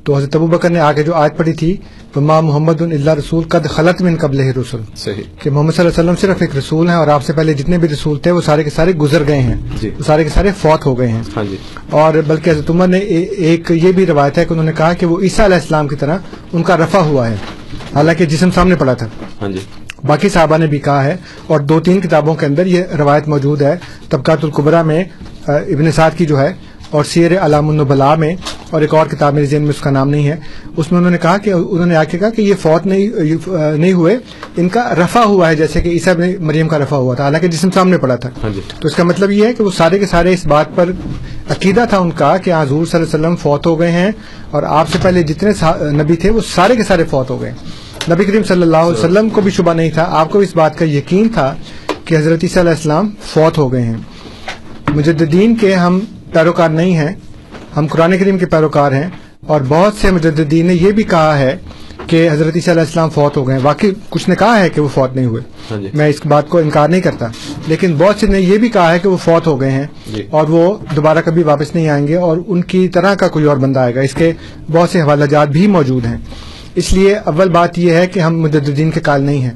تو 0.05 0.17
حضرت 0.17 0.37
ابو 0.37 0.47
بکر 0.47 0.71
نے 0.71 0.81
آگے 0.81 1.03
جو 1.03 1.15
آیت 1.15 1.37
پڑھی 1.37 1.53
تھی 1.53 1.77
ماں 2.17 2.43
محمد 2.43 2.83
اللہ 2.83 3.11
رسول 3.11 3.45
قد 3.45 3.67
خلط 3.67 4.03
من 4.03 4.17
قبل 4.17 4.41
رسول 4.41 4.81
صحیح۔ 4.97 5.23
کہ 5.39 5.51
محمد 5.51 5.73
صلی 5.73 5.87
اللہ 5.87 6.01
علیہ 6.01 6.11
وسلم 6.11 6.15
صرف 6.21 6.37
ایک 6.41 6.57
رسول 6.57 6.89
ہیں 6.89 6.97
اور 6.97 7.09
آپ 7.09 7.25
سے 7.25 7.33
پہلے 7.33 7.55
جتنے 7.55 7.79
بھی 7.79 7.89
رسول 7.89 8.19
تھے 8.19 8.31
وہ 8.31 8.41
سارے 8.41 8.65
کے 8.65 8.71
سارے 8.71 8.93
گزر 8.93 9.23
گئے 9.27 9.39
ہیں۔ 9.39 9.57
جی۔ 9.81 9.89
وہ 9.89 10.03
سارے 10.07 10.25
کے 10.25 10.31
سارے 10.31 10.51
فوت 10.63 10.87
ہو 10.87 10.99
گئے 10.99 11.09
ہیں۔ 11.09 11.23
ہاں 11.37 11.45
جی۔ 11.45 11.57
اور 11.91 12.15
بلکہ 12.27 12.51
حضرت 12.51 12.71
عمر 12.71 12.87
نے 12.89 12.99
ایک 12.99 13.71
یہ 13.71 13.93
بھی 13.93 14.07
روایت 14.07 14.39
ہے 14.39 14.45
کہ 14.45 14.53
انہوں 14.53 14.67
نے 14.67 14.73
کہا 14.77 14.93
کہ 14.93 15.07
وہ 15.07 15.21
عیسیٰ 15.21 15.45
علیہ 15.45 15.57
السلام 15.57 15.89
کی 15.89 15.97
طرح 15.97 16.19
ان 16.53 16.63
کا 16.63 16.77
رفع 16.77 16.99
ہوا 16.99 17.31
ہے۔ 17.31 17.37
حالانکہ 17.95 18.25
جسم 18.25 18.51
سامنے 18.51 18.75
پڑا 18.75 18.95
تھا۔ 18.95 19.07
ہاں 19.43 19.49
جی۔ 19.49 19.59
باقی 20.07 20.29
صحابہ 20.29 20.57
نے 20.59 20.67
بھی 20.67 20.79
کہا 20.79 21.05
ہے 21.05 21.17
اور 21.47 21.61
دو 21.61 21.81
تین 21.81 22.01
کتابوں 22.01 22.35
کے 22.35 22.47
اندر 22.47 22.67
یہ 22.67 22.85
روایت 22.99 23.29
موجود 23.29 23.63
ہے 23.63 23.75
طبقات 24.11 24.45
القبرا 24.45 24.83
میں 24.83 25.05
ابن 25.47 25.91
سعد 25.93 26.11
کی 26.17 26.27
جو 26.27 26.41
ہے 26.41 26.53
اور 26.91 27.05
سیر 27.05 27.39
علام 27.41 27.69
النبلا 27.69 28.15
میں 28.15 28.35
اور 28.71 28.81
ایک 28.81 28.95
اور 28.95 29.07
کتاب 29.07 29.35
میرے 29.35 29.47
ذہن 29.47 29.63
میں 29.63 29.71
اس 29.71 29.81
کا 29.81 29.91
نام 29.91 30.11
نہیں 30.11 30.29
ہے۔ 30.29 30.37
اس 30.77 30.91
میں 30.93 30.99
انہوں 30.99 31.11
نے 31.11 31.19
کہا 31.19 31.37
کہ 31.39 31.51
انہوں 31.51 31.87
نے 31.87 31.97
آ 31.97 32.03
کے 32.05 32.19
کہا 32.19 32.31
کہ 32.31 32.43
یہ 32.43 32.55
فوت 32.63 32.87
نہیں 32.87 33.09
نہیں 33.79 33.93
ہوئے 33.93 34.17
ان 34.57 34.69
کا 34.69 34.83
رفع 34.95 35.23
ہوا 35.25 35.49
ہے 35.49 35.57
جیسے 35.57 35.81
کہ 35.81 35.89
عیسیٰ 35.89 36.15
ابن 36.15 36.45
مریم 36.47 36.69
کا 36.69 36.79
رفع 36.79 36.97
ہوا 36.97 37.15
تھا۔ 37.15 37.25
حالانکہ 37.25 37.49
جسم 37.49 37.71
سامنے 37.71 37.99
پڑا 37.99 38.17
تھا۔ 38.17 38.31
ہاں 38.43 38.51
جی۔ 38.55 38.61
تو 38.81 38.89
اس 38.89 38.95
کا 38.95 39.05
مطلب 39.05 39.31
یہ 39.31 39.47
ہے 39.47 39.53
کہ 39.53 39.65
وہ 39.65 39.71
سارے 39.71 39.99
کے 39.99 40.07
سارے 40.07 40.35
اس 40.35 40.47
بات 40.47 40.75
پر 40.75 40.91
عقیدہ 41.51 41.85
تھا 41.91 41.99
ان 41.99 42.11
کا 42.11 42.37
کہ 42.37 42.53
حضور 42.53 42.87
صلی 42.87 43.01
اللہ 43.01 43.07
علیہ 43.07 43.19
وسلم 43.19 43.37
فوت 43.37 43.67
ہو 43.67 43.79
گئے 43.81 43.91
ہیں 43.91 44.11
اور 44.51 44.63
آپ 44.63 44.89
سے 44.89 44.99
پہلے 45.03 45.23
جتنے 45.23 45.51
نبی 46.03 46.17
تھے 46.17 46.31
وہ 46.31 46.41
سارے 46.55 46.77
کے 46.77 46.85
سارے 46.85 47.05
فوت 47.05 47.31
ہو 47.31 47.41
گئے 47.41 47.53
نبی 48.11 48.25
کریم 48.25 48.43
صلی 48.43 48.63
اللہ 48.63 48.77
علیہ 48.77 48.99
وسلم 48.99 49.29
کو 49.29 49.41
بھی 49.41 49.51
شبہ 49.51 49.75
نہیں 49.75 49.91
تھا۔ 49.91 50.07
آپ 50.11 50.31
کو 50.31 50.39
بھی 50.39 50.47
اس 50.47 50.57
بات 50.57 50.79
کا 50.79 50.85
یقین 50.85 51.29
تھا 51.29 51.55
کہ 52.05 52.17
حضرت 52.17 52.39
عیسیٰ 52.43 52.63
علیہ 52.63 52.71
السلام 52.71 53.11
فوت 53.23 53.59
ہو 53.59 53.73
گئے 53.73 53.83
ہیں۔ 53.83 53.95
مجددین 54.89 55.57
کے 55.57 55.75
ہم 55.75 56.01
پیروکار 56.33 56.69
نہیں 56.69 56.97
ہیں۔ 56.97 57.15
ہم 57.77 57.87
قرآن 57.87 58.19
کریم 58.19 58.39
کے 58.39 58.47
پیروکار 58.47 58.93
ہیں۔ 58.93 59.09
اور 59.47 59.61
بہت 59.69 59.95
سے 60.01 60.11
مجددین 60.11 60.67
نے 60.67 60.75
یہ 60.75 60.91
بھی 60.91 61.03
کہا 61.03 61.39
ہے 61.39 61.57
کہ 62.07 62.29
حضرت 62.33 62.53
عیسیٰ 62.55 62.75
علیہ 62.75 62.83
السلام 62.83 63.11
فوت 63.11 63.37
ہو 63.37 63.49
گئے 63.49 63.57
ہیں۔ 63.57 63.63
واقعی 63.65 63.91
کچھ 64.09 64.29
نے 64.29 64.37
کہا 64.37 64.61
ہے 64.61 64.69
کہ 64.69 64.81
وہ 64.81 64.89
فوت 64.95 65.17
نہیں 65.17 65.27
ہوئے۔ 65.27 65.43
ہاں 65.71 65.81
جی۔ 65.81 65.89
میں 65.95 66.09
اس 66.09 66.27
بات 66.27 66.49
کو 66.49 66.59
انکار 66.59 66.89
نہیں 66.89 67.01
کرتا۔ 67.01 67.27
لیکن 67.67 67.95
بہت 67.99 68.21
سے 68.21 68.27
نے 68.27 68.41
یہ 68.41 68.59
بھی 68.59 68.69
کہا 68.69 68.93
ہے 68.93 68.99
کہ 68.99 69.09
وہ 69.09 69.17
فوت 69.17 69.47
ہو 69.47 69.61
گئے 69.61 69.71
ہیں۔ 69.71 69.87
جی۔ 70.15 70.23
اور 70.31 70.49
وہ 70.49 70.79
دوبارہ 70.97 71.19
کبھی 71.25 71.43
واپس 71.43 71.75
نہیں 71.75 71.89
آئیں 71.89 72.09
گے۔ 72.09 72.17
اور 72.17 72.37
ان 72.47 72.63
کی 72.63 72.89
طرح 72.89 73.15
کا 73.15 73.29
کوئی 73.29 73.45
اور 73.45 73.57
بندہ 73.57 73.81
آئے 73.81 73.95
گا۔ 73.95 74.01
اس 74.01 74.15
کے 74.15 74.33
بہت 74.73 74.91
سے 74.91 75.03
حوالہ 75.03 75.25
جات 75.25 75.49
بھی 75.49 75.67
موجود 75.67 76.07
ہیں۔ 76.07 76.17
اس 76.75 76.93
لیے 76.93 77.17
اول 77.17 77.51
بات 77.51 77.79
یہ 77.79 77.93
ہے 77.93 78.07
کہ 78.07 78.21
ہم 78.21 78.41
مجددین 78.41 78.91
کے 78.91 79.01
کال 79.01 79.23
نہیں 79.23 79.43
ہیں۔ 79.43 79.51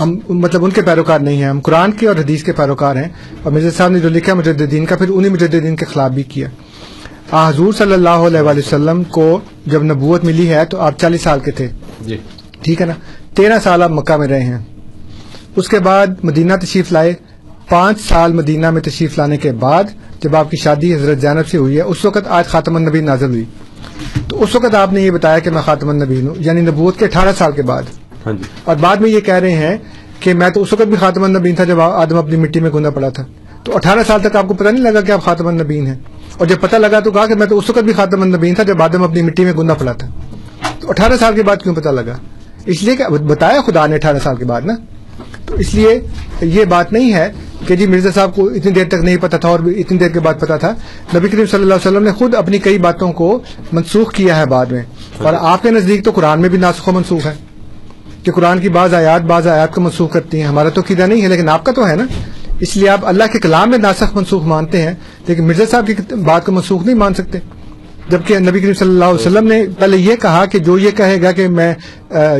ہم 0.00 0.18
مطلب 0.28 0.64
ان 0.64 0.70
کے 0.70 0.82
پیروکار 0.82 1.18
نہیں 1.18 1.36
ہیں۔ 1.36 1.48
ہم 1.48 1.60
قرآن 1.60 1.92
کے 1.92 2.08
اور 2.08 2.16
حدیث 2.16 2.42
کے 2.42 2.52
پیروکار 2.52 2.96
ہیں۔ 2.96 3.08
اور 3.42 3.52
مرزا 3.52 3.68
صاحب 3.76 3.90
نے 3.90 3.98
جو 3.98 4.08
لکھا 4.08 4.34
مجددین 4.34 4.86
کا 4.86 4.96
پھر 4.96 5.08
انہی 5.08 5.30
مجددین 5.30 5.76
کے 5.76 5.84
خلاف 5.84 6.10
بھی 6.10 6.22
کیا۔ 6.22 6.48
آ 7.30 7.48
حضور 7.48 7.72
صلی 7.72 7.92
اللہ 7.92 8.08
علیہ 8.08 8.40
وآلہ 8.40 8.58
وسلم 8.58 9.04
کو 9.04 9.40
جب 9.66 9.82
نبوت 9.82 10.24
ملی 10.24 10.48
ہے 10.48 10.64
تو 10.64 10.80
آپ 10.80 10.98
چالیس 10.98 11.22
سال 11.22 11.40
کے 11.40 11.50
تھے۔ 11.50 11.68
جی۔ 12.00 12.16
ٹھیک 12.62 12.80
ہے 12.80 12.86
نا؟ 12.86 12.92
تیرہ 13.34 13.58
سال 13.62 13.82
آپ 13.82 13.90
مکہ 13.90 14.16
میں 14.16 14.28
رہے 14.28 14.44
ہیں۔ 14.44 14.58
اس 15.56 15.68
کے 15.68 15.78
بعد 15.78 16.06
مدینہ 16.22 16.52
تشریف 16.62 16.92
لائے۔ 16.92 17.12
پانچ 17.68 18.00
سال 18.00 18.32
مدینہ 18.32 18.70
میں 18.70 18.80
تشریف 18.80 19.18
لانے 19.18 19.36
کے 19.36 19.52
بعد 19.52 19.84
جب 20.20 20.36
آپ 20.36 20.50
کی 20.50 20.56
شادی 20.56 20.94
حضرت 20.94 21.20
زینب 21.20 21.48
سے 21.48 21.58
ہوئی 21.58 21.76
ہے 21.76 21.82
اس 21.82 22.04
وقت 22.04 22.26
آج 22.28 22.46
خاتم 22.46 22.76
النبی 22.76 23.00
نازل 23.00 23.26
ہوئی۔ 23.26 23.44
تو 24.28 24.42
اس 24.42 24.54
وقت 24.54 24.74
آپ 24.74 24.92
نے 24.92 25.00
یہ 25.00 25.10
بتایا 25.10 25.38
کہ 25.38 25.50
میں 25.50 25.62
خاتم 25.62 25.88
النبی 25.88 26.26
ہوں 26.26 26.34
یعنی 26.38 26.60
نبوت 26.60 26.98
کے 26.98 27.04
اٹھارہ 27.04 27.28
سال 27.38 27.52
کے 27.52 27.62
بعد۔ 27.62 27.82
ہاں 28.26 28.32
جی۔ 28.32 28.42
اور 28.64 28.76
بعد 28.80 28.96
میں 28.96 29.10
یہ 29.10 29.20
کہہ 29.20 29.34
رہے 29.34 29.50
ہیں 29.50 29.76
کہ 30.20 30.34
میں 30.34 30.50
تو 30.50 30.62
اس 30.62 30.72
وقت 30.72 30.82
بھی 30.82 30.96
خاتم 30.96 31.22
النبین 31.22 31.54
تھا 31.54 31.64
جب 31.64 31.80
آدم 31.80 32.16
اپنی 32.16 32.36
مٹی 32.36 32.60
میں 32.60 32.70
گندا 32.70 32.90
پڑا 32.90 33.08
تھا۔ 33.08 33.24
تو 33.64 33.76
اٹھارہ 33.76 33.98
سال 34.06 34.20
تک 34.20 34.36
آپ 34.36 34.48
کو 34.48 34.54
پتہ 34.54 34.68
نہیں 34.68 34.82
لگا 34.82 35.00
کہ 35.00 35.12
آپ 35.12 35.24
خاتم 35.24 35.46
النبین 35.46 35.86
ہیں۔ 35.86 35.94
اور 36.38 36.46
جب 36.46 36.56
پتہ 36.60 36.76
لگا 36.76 37.00
تو 37.00 37.10
کہا 37.10 37.26
کہ 37.26 37.34
میں 37.34 37.46
تو 37.46 37.58
اس 37.58 37.70
وقت 37.70 37.78
بھی 37.78 37.92
خاتم 37.92 38.22
النبین 38.22 38.54
تھا 38.54 38.62
جب 38.62 38.82
آدم 38.82 39.02
اپنی 39.02 39.22
مٹی 39.22 39.44
میں 39.44 39.52
گندا 39.52 39.74
پڑا 39.74 39.92
تھا۔ 39.92 40.06
تو 40.80 40.90
اٹھارہ 40.90 41.12
سال 41.20 41.34
کے 41.34 41.42
بعد 41.42 41.56
کیوں 41.62 41.74
پتہ 41.74 41.88
لگا؟ 41.88 42.14
اس 42.66 42.82
لیے 42.82 42.96
کہ 42.96 43.04
بتایا 43.08 43.60
خدا 43.66 43.86
نے 43.86 43.94
اٹھارہ 43.94 44.16
سال 44.22 44.36
کے 44.36 44.44
بعد 44.44 44.62
نا۔ 44.64 44.72
تو 45.46 45.54
اس 45.54 45.74
لیے 45.74 46.00
یہ 46.40 46.64
بات 46.64 46.92
نہیں 46.92 47.14
ہے 47.14 47.32
کہ 47.66 47.76
جی 47.76 47.86
مرزا 47.86 48.10
صاحب 48.14 48.34
کو 48.34 48.46
اتنی 48.46 48.72
دیر 48.72 48.84
تک 48.88 48.94
نہیں 48.94 49.16
پتا 49.20 49.36
تھا 49.36 49.48
اور 49.48 49.60
اتنی 49.60 49.98
دیر 49.98 50.08
کے 50.08 50.20
بعد 50.20 50.34
پتا 50.40 50.56
تھا۔ 50.56 50.74
نبی 51.16 51.28
کریم 51.28 51.46
صلی 51.46 51.62
اللہ 51.62 51.74
علیہ 51.74 51.90
وسلم 51.90 52.04
نے 52.04 52.12
خود 52.12 52.34
اپنی 52.34 52.58
کئی 52.58 52.78
باتوں 52.78 53.12
کو 53.12 53.40
منسوخ 53.72 54.12
کیا 54.12 54.36
ہے 54.36 54.46
بعد 54.46 54.66
میں۔ 54.66 54.82
اور 55.18 55.34
آپ 55.40 55.62
کے 55.62 55.70
نزدیک 55.70 56.04
تو 56.04 56.10
قرآن 56.10 56.40
میں 56.40 56.48
بھی 56.48 56.58
ناسخ 56.58 56.88
و 56.88 56.92
منسوخ 56.92 57.26
ہے 57.26 57.34
کہ 58.22 58.32
قرآن 58.32 58.58
کی 58.58 58.68
بعض 58.68 58.94
آیات 58.94 59.22
بعض 59.22 59.46
آیات 59.46 59.74
کو 59.74 59.80
منسوخ 59.80 60.12
کرتی 60.12 60.40
ہیں۔ 60.40 60.48
ہمارا 60.48 60.68
تو 60.68 60.80
قیدا 60.86 61.06
نہیں 61.06 61.22
ہے، 61.22 61.28
لیکن 61.28 61.48
آپ 61.48 61.64
کا 61.64 61.72
تو 61.72 61.88
ہے 61.88 61.96
نا۔ 61.96 62.04
اس 62.60 62.76
لیے 62.76 62.88
آپ 62.88 63.00
اللہ 63.02 63.24
کے 63.32 63.38
کلام 63.38 63.70
میں 63.70 63.78
ناسخ 63.78 64.16
منسوخ 64.16 64.42
مانتے 64.42 64.82
ہیں، 64.82 64.94
لیکن 65.26 65.46
مرزا 65.46 65.64
صاحب 65.70 65.86
کی 65.86 66.14
بات 66.14 66.46
کو 66.46 66.52
منسوخ 66.52 66.84
نہیں 66.84 66.94
مان 66.94 67.14
سکتے۔ 67.14 67.38
جبکہ 68.08 68.38
نبی 68.38 68.60
کریم 68.60 68.74
صلی 68.74 68.88
اللہ 68.88 69.04
علیہ 69.04 69.20
وسلم 69.20 69.46
نے 69.48 69.64
پہلے 69.78 69.96
یہ 69.96 70.16
کہا 70.16 70.44
کہ 70.46 70.58
جو 70.58 70.78
یہ 70.78 70.90
کہے 70.90 71.22
گا 71.22 71.32
کہ 71.32 71.48
میں 71.48 71.74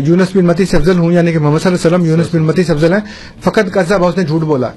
یونس 0.06 0.36
بن 0.36 0.44
متی 0.46 0.64
سے 0.64 0.76
افضل 0.76 0.98
ہوں 0.98 1.12
یعنی 1.12 1.32
کہ 1.32 1.38
محمد 1.38 1.58
صلی 1.58 1.72
اللہ 1.72 1.86
علیہ 1.86 1.96
وسلم، 1.96 2.10
یونس 2.10 2.34
بن 2.34 2.42
متی 2.42 2.64
سے 2.64 2.72
افضل 2.72 2.92
ہیں، 2.92 3.00
فقط 3.40 3.72
قصہ 3.72 3.94
اس 3.94 4.16
نے 4.16 4.24
جھوٹ 4.24 4.40
بولا۔ 4.40 4.68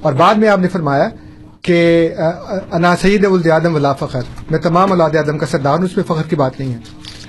اور 0.00 0.12
بعد 0.12 0.34
میں 0.34 0.48
آپ 0.48 0.58
نے 0.58 0.68
فرمایا 0.68 1.08
کہ 1.62 2.08
انا 2.72 2.94
سید 2.96 3.24
ولد 3.24 3.46
آدم 3.46 3.74
ولا 3.74 3.92
فخر۔ 3.92 4.20
میں 4.50 4.58
تمام 4.58 4.90
اولاد 4.92 5.16
آدم 5.16 5.38
کا 5.38 5.46
سردار 5.46 5.78
ہوں، 5.78 5.84
اس 5.84 5.96
میں 5.96 6.04
فخر 6.06 6.28
کی 6.28 6.36
بات 6.36 6.60
نہیں 6.60 6.72
ہے۔ 6.72 6.78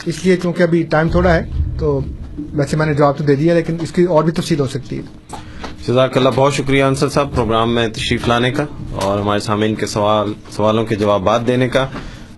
اس 0.05 0.25
لیے 0.25 0.37
چونکہ 0.37 0.63
ابھی 0.63 0.83
ٹائم 0.83 1.09
تھوڑا 1.09 1.33
ہے، 1.35 1.43
تو 1.79 1.99
ویسے 2.53 2.77
میں 2.77 2.85
نے 2.85 2.93
جواب 2.93 3.17
تو 3.17 3.23
دے 3.23 3.35
دیا، 3.35 3.53
لیکن 3.53 3.77
اس 3.81 3.91
کی 3.91 4.03
اور 4.03 4.23
بھی 4.23 4.31
تفصیل 4.31 4.59
ہو 4.59 4.67
سکتی 4.67 4.97
ہے۔ 4.97 5.01
جزاک 5.87 6.17
اللہ، 6.17 6.29
بہت 6.35 6.53
شکریہ 6.53 6.83
انصر 6.83 7.09
صاحب 7.09 7.35
پروگرام 7.35 7.73
میں 7.75 7.87
تشریف 7.87 8.27
لانے 8.27 8.51
کا 8.51 8.65
اور 8.95 9.19
ہمارے 9.19 9.39
سامعین 9.39 9.75
کے 9.75 9.85
سوال، 9.85 10.33
سوالوں 10.51 10.85
کے 10.85 10.95
جوابات 10.95 11.47
دینے 11.47 11.69
کا۔ 11.69 11.87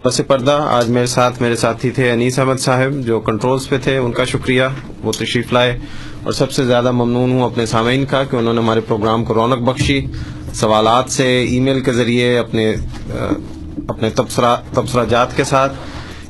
بس 0.05 0.21
پردہ، 0.27 0.67
آج 0.69 0.89
میرے 0.89 1.05
ساتھ 1.05 1.41
میرے 1.41 1.55
ساتھی 1.55 1.89
تھے 1.89 2.11
انیس 2.11 2.39
احمد 2.39 2.59
صاحب 2.59 2.93
جو 3.05 3.19
کنٹرولز 3.19 3.69
پہ 3.69 3.77
تھے، 3.83 3.97
ان 3.97 4.11
کا 4.11 4.25
شکریہ، 4.25 4.63
وہ 5.03 5.11
تشریف 5.11 5.53
لائے۔ 5.53 5.79
اور 6.23 6.33
سب 6.33 6.51
سے 6.51 6.65
زیادہ 6.65 6.91
ممنون 6.91 7.31
ہوں 7.31 7.41
اپنے 7.41 7.65
سامعین 7.65 8.05
کا 8.05 8.23
کہ 8.23 8.35
انہوں 8.35 8.53
نے 8.53 8.61
ہمارے 8.61 8.79
پروگرام 8.79 9.23
کو 9.23 9.33
رونق 9.33 9.57
بخشی۔ 9.57 10.05
سوالات 10.53 11.11
سے 11.11 11.43
ای 11.43 11.59
میل 11.59 11.79
کے 11.79 11.93
ذریعے 11.93 12.37
اپنے 12.37 12.75
اپنے 13.87 14.09
تبصرہ 14.09 14.55
تبصرہ 14.73 15.05
جات 15.05 15.37
کے 15.37 15.43
ساتھ۔ 15.43 15.73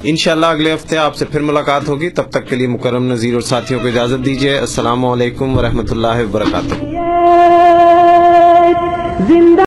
انشاءاللہ 0.04 0.46
اگلے 0.46 0.74
ہفتے 0.74 0.98
آپ 0.98 1.16
سے 1.16 1.26
پھر 1.26 1.40
ملاقات 1.40 1.88
ہوگی۔ 1.88 2.10
تب 2.10 2.24
تک 2.30 2.50
کے 2.50 2.56
لیے 2.56 2.68
مکرم 2.68 3.12
نذیر 3.12 3.34
اور 3.34 3.42
ساتھیوں 3.42 3.80
کو 3.80 3.88
اجازت 3.88 4.26
دیجیے۔ 4.26 4.58
السلام 4.58 5.06
علیکم 5.06 5.58
ورحمۃ 5.58 5.92
اللہ 5.92 6.18
وبرکاتہ۔ 6.18 6.86